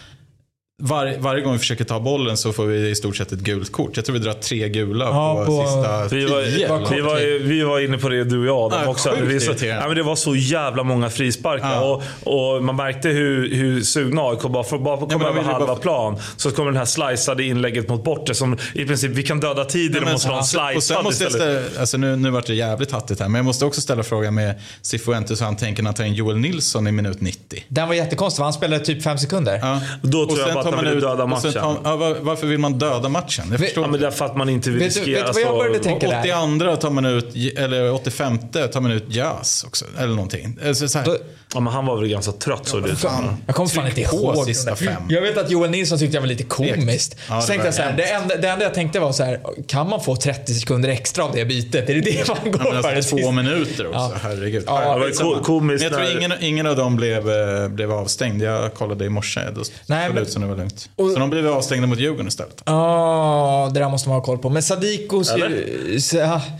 var, 0.77 1.15
varje 1.19 1.41
gång 1.41 1.53
vi 1.53 1.59
försöker 1.59 1.83
ta 1.83 1.99
bollen 1.99 2.37
så 2.37 2.53
får 2.53 2.65
vi 2.65 2.89
i 2.89 2.95
stort 2.95 3.17
sett 3.17 3.31
ett 3.31 3.39
gult 3.39 3.71
kort. 3.71 3.91
Jag 3.95 4.05
tror 4.05 4.13
vi 4.13 4.19
drar 4.19 4.33
tre 4.33 4.69
gula 4.69 5.05
ja, 5.05 5.45
på, 5.45 5.45
på, 5.45 5.67
sista 5.67 6.15
vi 6.15 6.25
var, 6.25 6.43
tio. 6.43 6.95
Vi 6.95 7.01
var, 7.01 7.39
vi 7.39 7.61
var 7.63 7.79
inne 7.79 7.97
på 7.97 8.09
det 8.09 8.23
du 8.23 8.39
och 8.39 8.45
jag 8.45 8.57
Adam 8.57 8.81
ja, 8.83 8.89
också. 8.89 9.15
Det, 9.27 9.39
så, 9.39 9.65
ja, 9.65 9.87
men 9.87 9.95
det 9.95 10.03
var 10.03 10.15
så 10.15 10.35
jävla 10.35 10.83
många 10.83 11.09
frisparkar. 11.09 11.73
Ja. 11.73 12.01
Och, 12.23 12.55
och, 12.55 12.63
man 12.63 12.75
märkte 12.75 13.09
hur, 13.09 13.55
hur 13.55 13.81
sugna 13.81 14.21
AIK 14.21 14.41
bara 14.41 14.63
för 14.63 14.77
bara 14.77 14.97
komma 14.97 15.23
ja, 15.23 15.29
över 15.29 15.41
halva 15.41 15.67
bara... 15.67 15.75
plan. 15.75 16.19
Så 16.37 16.51
kommer 16.51 16.71
det 16.71 16.77
här 16.77 16.85
slicade 16.85 17.43
inlägget 17.43 17.89
mot 17.89 18.03
bortre 18.03 18.35
som 18.35 18.57
i 18.73 18.85
princip, 18.85 19.11
vi 19.11 19.23
kan 19.23 19.39
döda 19.39 19.65
tid 19.65 19.93
genom 19.93 20.15
att 20.15 20.21
slå 20.21 20.33
en 20.33 20.43
slicead 20.43 21.07
istället. 21.11 21.77
alltså 21.77 21.97
nu, 21.97 22.15
nu 22.15 22.29
vart 22.29 22.47
det 22.47 22.55
jävligt 22.55 22.91
hattigt 22.91 23.19
här, 23.19 23.27
men 23.27 23.39
jag 23.39 23.45
måste 23.45 23.65
också 23.65 23.81
ställa 23.81 24.03
frågan 24.03 24.35
med 24.35 24.59
Cifuentes 24.81 25.41
hur 25.41 25.45
han 25.45 25.55
tänker 25.55 25.83
när 25.83 25.87
han 25.87 25.95
tar 25.95 26.03
in 26.03 26.13
Joel 26.13 26.37
Nilsson 26.37 26.87
i 26.87 26.91
minut 26.91 27.21
90. 27.21 27.63
Den 27.67 27.87
var 27.87 27.95
jättekonstig, 27.95 28.43
han 28.43 28.53
spelade 28.53 28.85
typ 28.85 29.03
fem 29.03 29.17
sekunder. 29.17 29.59
Ja. 29.61 29.81
Då 30.01 30.25
tror 30.25 30.39
jag 30.39 30.53
bara 30.53 30.64
att 30.69 30.75
han 30.75 30.85
ville 30.85 31.01
döda 31.01 31.25
matchen. 31.25 31.53
Tar, 31.53 31.77
ja, 31.83 32.15
varför 32.21 32.47
vill 32.47 32.59
man 32.59 32.73
döda 32.73 33.09
matchen? 33.09 33.45
Jag 33.51 33.59
förstår. 33.59 33.83
Ja, 33.83 33.87
men 33.91 33.99
därför 33.99 34.25
att 34.25 34.37
man 34.37 34.49
inte 34.49 34.69
vill 34.69 34.81
riskera. 34.81 35.23
Vet 35.23 35.33
du 35.35 35.43
vad 35.43 35.51
jag 35.51 35.57
började 35.57 35.79
tänka 35.79 36.07
där? 36.07 36.43
82 36.43 36.75
tar 36.75 36.89
man 36.89 37.05
ut, 37.05 37.57
eller 37.57 37.91
85 37.91 38.37
tar 38.37 38.81
man 38.81 38.91
ut 38.91 39.05
Jazz 39.07 39.63
också. 39.67 39.85
Eller 39.97 40.15
någonting. 40.15 40.59
Alltså, 40.65 40.87
så 40.87 40.99
här. 40.99 41.17
Ja, 41.53 41.59
men 41.59 41.73
han 41.73 41.85
var 41.85 41.97
väl 41.97 42.09
ganska 42.09 42.31
trött 42.31 42.67
så 42.67 42.79
det 42.79 42.95
fan, 42.95 43.37
Jag 43.45 43.55
kommer 43.55 43.69
fan 43.69 43.87
inte 43.87 44.01
ihåg. 44.01 44.45
Sista 44.45 44.75
fem. 44.75 45.03
Jag 45.09 45.21
vet 45.21 45.37
att 45.37 45.51
Joel 45.51 45.71
Nilsson 45.71 45.99
tyckte 45.99 46.17
jag 46.17 46.21
var 46.21 46.27
lite 46.27 46.43
komiskt. 46.43 47.17
Ja, 47.29 47.41
så 47.41 47.47
tänkte 47.47 47.67
jag 47.67 47.73
så 47.73 47.81
här, 47.81 47.97
det, 47.97 48.03
enda, 48.03 48.37
det 48.37 48.47
enda 48.47 48.65
jag 48.65 48.73
tänkte 48.73 48.99
var 48.99 49.11
så 49.11 49.23
här, 49.23 49.39
kan 49.67 49.89
man 49.89 50.03
få 50.03 50.15
30 50.15 50.53
sekunder 50.53 50.89
extra 50.89 51.23
av 51.23 51.31
det 51.33 51.45
bytet? 51.45 51.89
Är 51.89 51.93
det 51.93 52.01
det 52.01 52.27
man 52.27 52.51
går 52.51 52.75
ja, 52.75 52.81
för? 52.81 52.95
Alltså, 52.95 53.17
två 53.17 53.31
minuter 53.31 53.87
också, 53.87 53.99
ja. 53.99 54.11
herregud. 54.21 54.63
Ja, 54.67 54.97
det 54.97 55.23
var 55.23 55.43
komiskt. 55.43 55.83
jag 55.83 55.93
tror 55.93 56.17
ingen, 56.17 56.33
ingen 56.39 56.67
av 56.67 56.75
dem 56.75 56.95
blev, 56.95 57.29
eh, 57.29 57.67
blev 57.67 57.91
avstängd. 57.91 58.43
Jag 58.43 58.73
kollade 58.73 59.05
i 59.05 59.09
morse, 59.09 59.41
då 59.55 59.63
såg 59.63 60.15
det 60.15 60.21
ut 60.21 60.31
som 60.31 60.41
det 60.41 60.47
var 60.55 60.63
lugnt. 60.63 60.89
Och, 60.95 61.09
så 61.09 61.19
de 61.19 61.29
blev 61.29 61.47
avstängda 61.47 61.87
mot 61.87 61.99
Djurgården 61.99 62.27
istället. 62.27 62.63
Ja, 62.65 63.71
det 63.73 63.79
där 63.79 63.89
måste 63.89 64.09
man 64.09 64.17
ha 64.17 64.23
koll 64.23 64.37
på. 64.37 64.49
Men 64.49 64.63
Sadiko... 64.63 65.23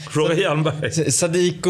Fråga 0.10 0.34
Hjelmberg. 0.36 1.12
Sadiko 1.12 1.70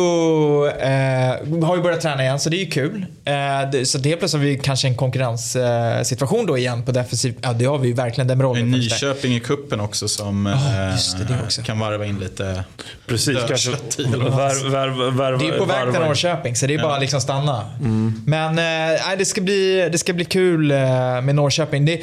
eh, 0.67 1.63
har 1.63 1.76
ju 1.76 1.82
börjat 1.82 2.01
träna 2.01 2.23
igen, 2.23 2.39
så 2.39 2.49
det 2.49 2.57
är 2.57 2.59
ju 2.65 2.69
kul. 2.69 3.05
Eh, 3.26 3.84
så 3.84 3.99
helt 3.99 4.19
plötsligt 4.19 4.34
har 4.34 4.39
vi 4.39 4.57
kanske 4.57 4.88
en 4.88 4.95
konkurrenssituation 4.95 6.45
då 6.45 6.57
igen 6.57 6.84
på 6.84 6.91
defensiv. 6.91 7.36
Ja, 7.41 7.53
det 7.53 7.65
har 7.65 7.78
vi 7.78 7.88
ju 7.88 7.93
verkligen 7.93 8.28
den 8.28 8.41
rollen. 8.41 8.71
Nyköping 8.71 9.36
i 9.36 9.39
kuppen 9.39 9.80
också 9.80 10.07
som 10.07 10.47
oh, 10.47 11.28
det, 11.28 11.43
också. 11.43 11.61
kan 11.61 11.80
varva 11.80 12.05
in 12.05 12.19
lite 12.19 12.63
Precis, 13.05 13.38
kanske 13.47 13.71
var, 13.71 14.69
var, 14.69 15.11
var, 15.11 15.32
Det 15.32 15.47
är 15.47 15.59
på 15.59 15.65
väg 15.65 15.91
till 15.91 16.01
Norrköping 16.01 16.55
så 16.55 16.67
det 16.67 16.73
är 16.73 16.82
bara 16.82 16.99
liksom 16.99 17.21
stanna. 17.21 17.69
Mm. 17.80 18.23
Men 18.26 18.49
eh, 18.49 19.17
det, 19.17 19.26
ska 19.26 19.41
bli, 19.41 19.89
det 19.91 19.97
ska 19.97 20.13
bli 20.13 20.26
kul 20.26 20.71
eh, 20.71 20.78
med 21.21 21.36
Norrköping. 21.36 21.86
Det, 21.86 22.01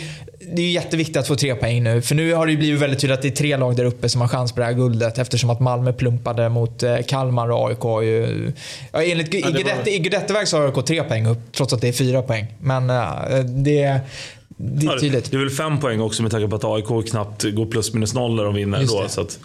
det 0.52 0.62
är 0.62 0.70
jätteviktigt 0.70 1.16
att 1.16 1.28
få 1.28 1.36
tre 1.36 1.54
poäng 1.54 1.82
nu. 1.82 2.02
För 2.02 2.14
nu 2.14 2.34
har 2.34 2.46
det 2.46 2.56
blivit 2.56 2.80
väldigt 2.80 3.00
tydligt 3.00 3.18
att 3.18 3.22
det 3.22 3.28
är 3.28 3.36
tre 3.36 3.56
lag 3.56 3.76
där 3.76 3.84
uppe 3.84 4.08
som 4.08 4.20
har 4.20 4.28
chans 4.28 4.52
på 4.52 4.60
det 4.60 4.66
här 4.66 4.72
guldet. 4.72 5.18
Eftersom 5.18 5.50
att 5.50 5.60
Malmö 5.60 5.92
plumpade 5.92 6.48
mot 6.48 6.82
eh, 6.82 6.96
Kalmar 7.06 7.50
och 7.50 7.68
AIK 7.68 8.04
ju... 8.06 8.52
Ja, 8.92 9.02
enligt 9.02 9.34
ja, 9.34 9.50
var... 9.50 9.88
i 9.88 9.98
Guidetteväg 9.98 10.48
så 10.48 10.56
har 10.56 10.66
AIK 10.66 10.86
tre 10.86 11.02
poäng 11.02 11.26
upp, 11.26 11.38
trots 11.52 11.72
att 11.72 11.80
det 11.80 11.88
är 11.88 11.92
fyra 11.92 12.22
poäng. 12.22 12.46
Men 12.60 12.86
det... 13.64 14.00
Det 14.56 14.86
är 14.86 14.98
tydligt. 14.98 15.30
Det 15.30 15.36
är 15.36 15.38
väl 15.38 15.50
fem 15.50 15.80
poäng 15.80 16.00
också 16.00 16.22
med 16.22 16.30
tanke 16.30 16.48
på 16.48 16.56
att 16.56 16.64
AIK 16.64 17.10
knappt 17.10 17.42
går 17.42 17.66
plus 17.66 17.94
minus 17.94 18.14
noll 18.14 18.36
när 18.36 18.44
de 18.44 18.54
vinner. 18.54 18.80
Då, 18.80 19.04
så 19.08 19.20
att, 19.20 19.38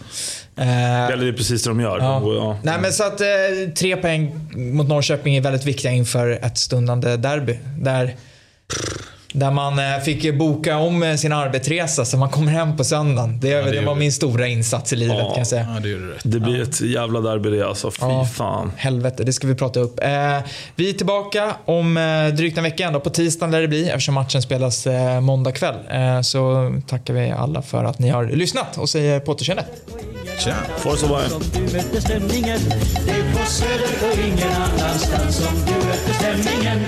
uh, 0.58 1.04
eller 1.04 1.24
det 1.24 1.28
är 1.28 1.32
precis 1.32 1.62
det 1.62 1.70
de 1.70 1.80
gör. 1.80 1.98
Ja. 1.98 2.20
De, 2.24 2.36
ja. 2.36 2.58
Nej, 2.62 2.78
men 2.80 2.92
så 2.92 3.04
att, 3.04 3.20
tre 3.76 3.96
poäng 3.96 4.40
mot 4.56 4.88
Norrköping 4.88 5.36
är 5.36 5.40
väldigt 5.40 5.64
viktiga 5.64 5.92
inför 5.92 6.30
ett 6.30 6.58
stundande 6.58 7.16
derby. 7.16 7.58
Där 7.78 8.14
där 9.32 9.50
man 9.50 9.78
eh, 9.78 9.98
fick 10.04 10.34
boka 10.34 10.78
om 10.78 11.02
eh, 11.02 11.14
sin 11.14 11.32
arbetsresa 11.32 12.04
så 12.04 12.16
man 12.16 12.28
kommer 12.28 12.52
hem 12.52 12.76
på 12.76 12.84
söndagen. 12.84 13.40
Det, 13.40 13.48
ja, 13.48 13.62
det, 13.62 13.70
det 13.70 13.86
var 13.86 13.94
min 13.94 14.12
stora 14.12 14.46
insats 14.46 14.92
i 14.92 14.96
livet 14.96 15.16
ja, 15.18 15.28
kan 15.28 15.38
jag 15.38 15.46
säga. 15.46 15.66
Ja, 15.74 15.80
det, 15.80 16.30
det 16.30 16.40
blir 16.40 16.62
ett 16.62 16.80
jävla 16.80 17.20
derby 17.20 17.50
det 17.50 17.68
alltså. 17.68 17.90
Fy 17.90 17.98
ja, 18.00 18.24
fan. 18.24 18.72
Helvete, 18.76 19.24
det 19.24 19.32
ska 19.32 19.46
vi 19.46 19.54
prata 19.54 19.80
upp. 19.80 20.00
Eh, 20.02 20.38
vi 20.74 20.88
är 20.88 20.92
tillbaka 20.92 21.56
om 21.64 21.96
eh, 21.96 22.34
drygt 22.34 22.58
en 22.58 22.64
vecka. 22.64 22.86
Ändå 22.86 23.00
på 23.00 23.10
tisdagen 23.10 23.50
lär 23.50 23.60
det 23.60 23.68
bli 23.68 23.88
eftersom 23.88 24.14
matchen 24.14 24.42
spelas 24.42 24.86
eh, 24.86 25.20
måndag 25.20 25.52
kväll. 25.52 25.76
Eh, 25.90 26.20
så 26.20 26.74
tackar 26.86 27.14
vi 27.14 27.30
alla 27.30 27.62
för 27.62 27.84
att 27.84 27.98
ni 27.98 28.08
har 28.08 28.26
lyssnat 28.26 28.78
och 28.78 28.88
säger 28.88 29.20
på 29.20 29.32
återseende. 29.32 29.64
Tja, 30.38 30.54
Forza 30.78 31.08
Bayern. 31.08 31.42
Det 31.52 33.10
är 33.10 33.32
på 33.32 33.46
Söder 33.46 34.12
och 34.12 34.18
ingen 34.18 34.52
annanstans 34.52 35.36
som 35.36 35.54
du 35.66 35.86
möter 35.86 36.12
stämningen. 36.12 36.78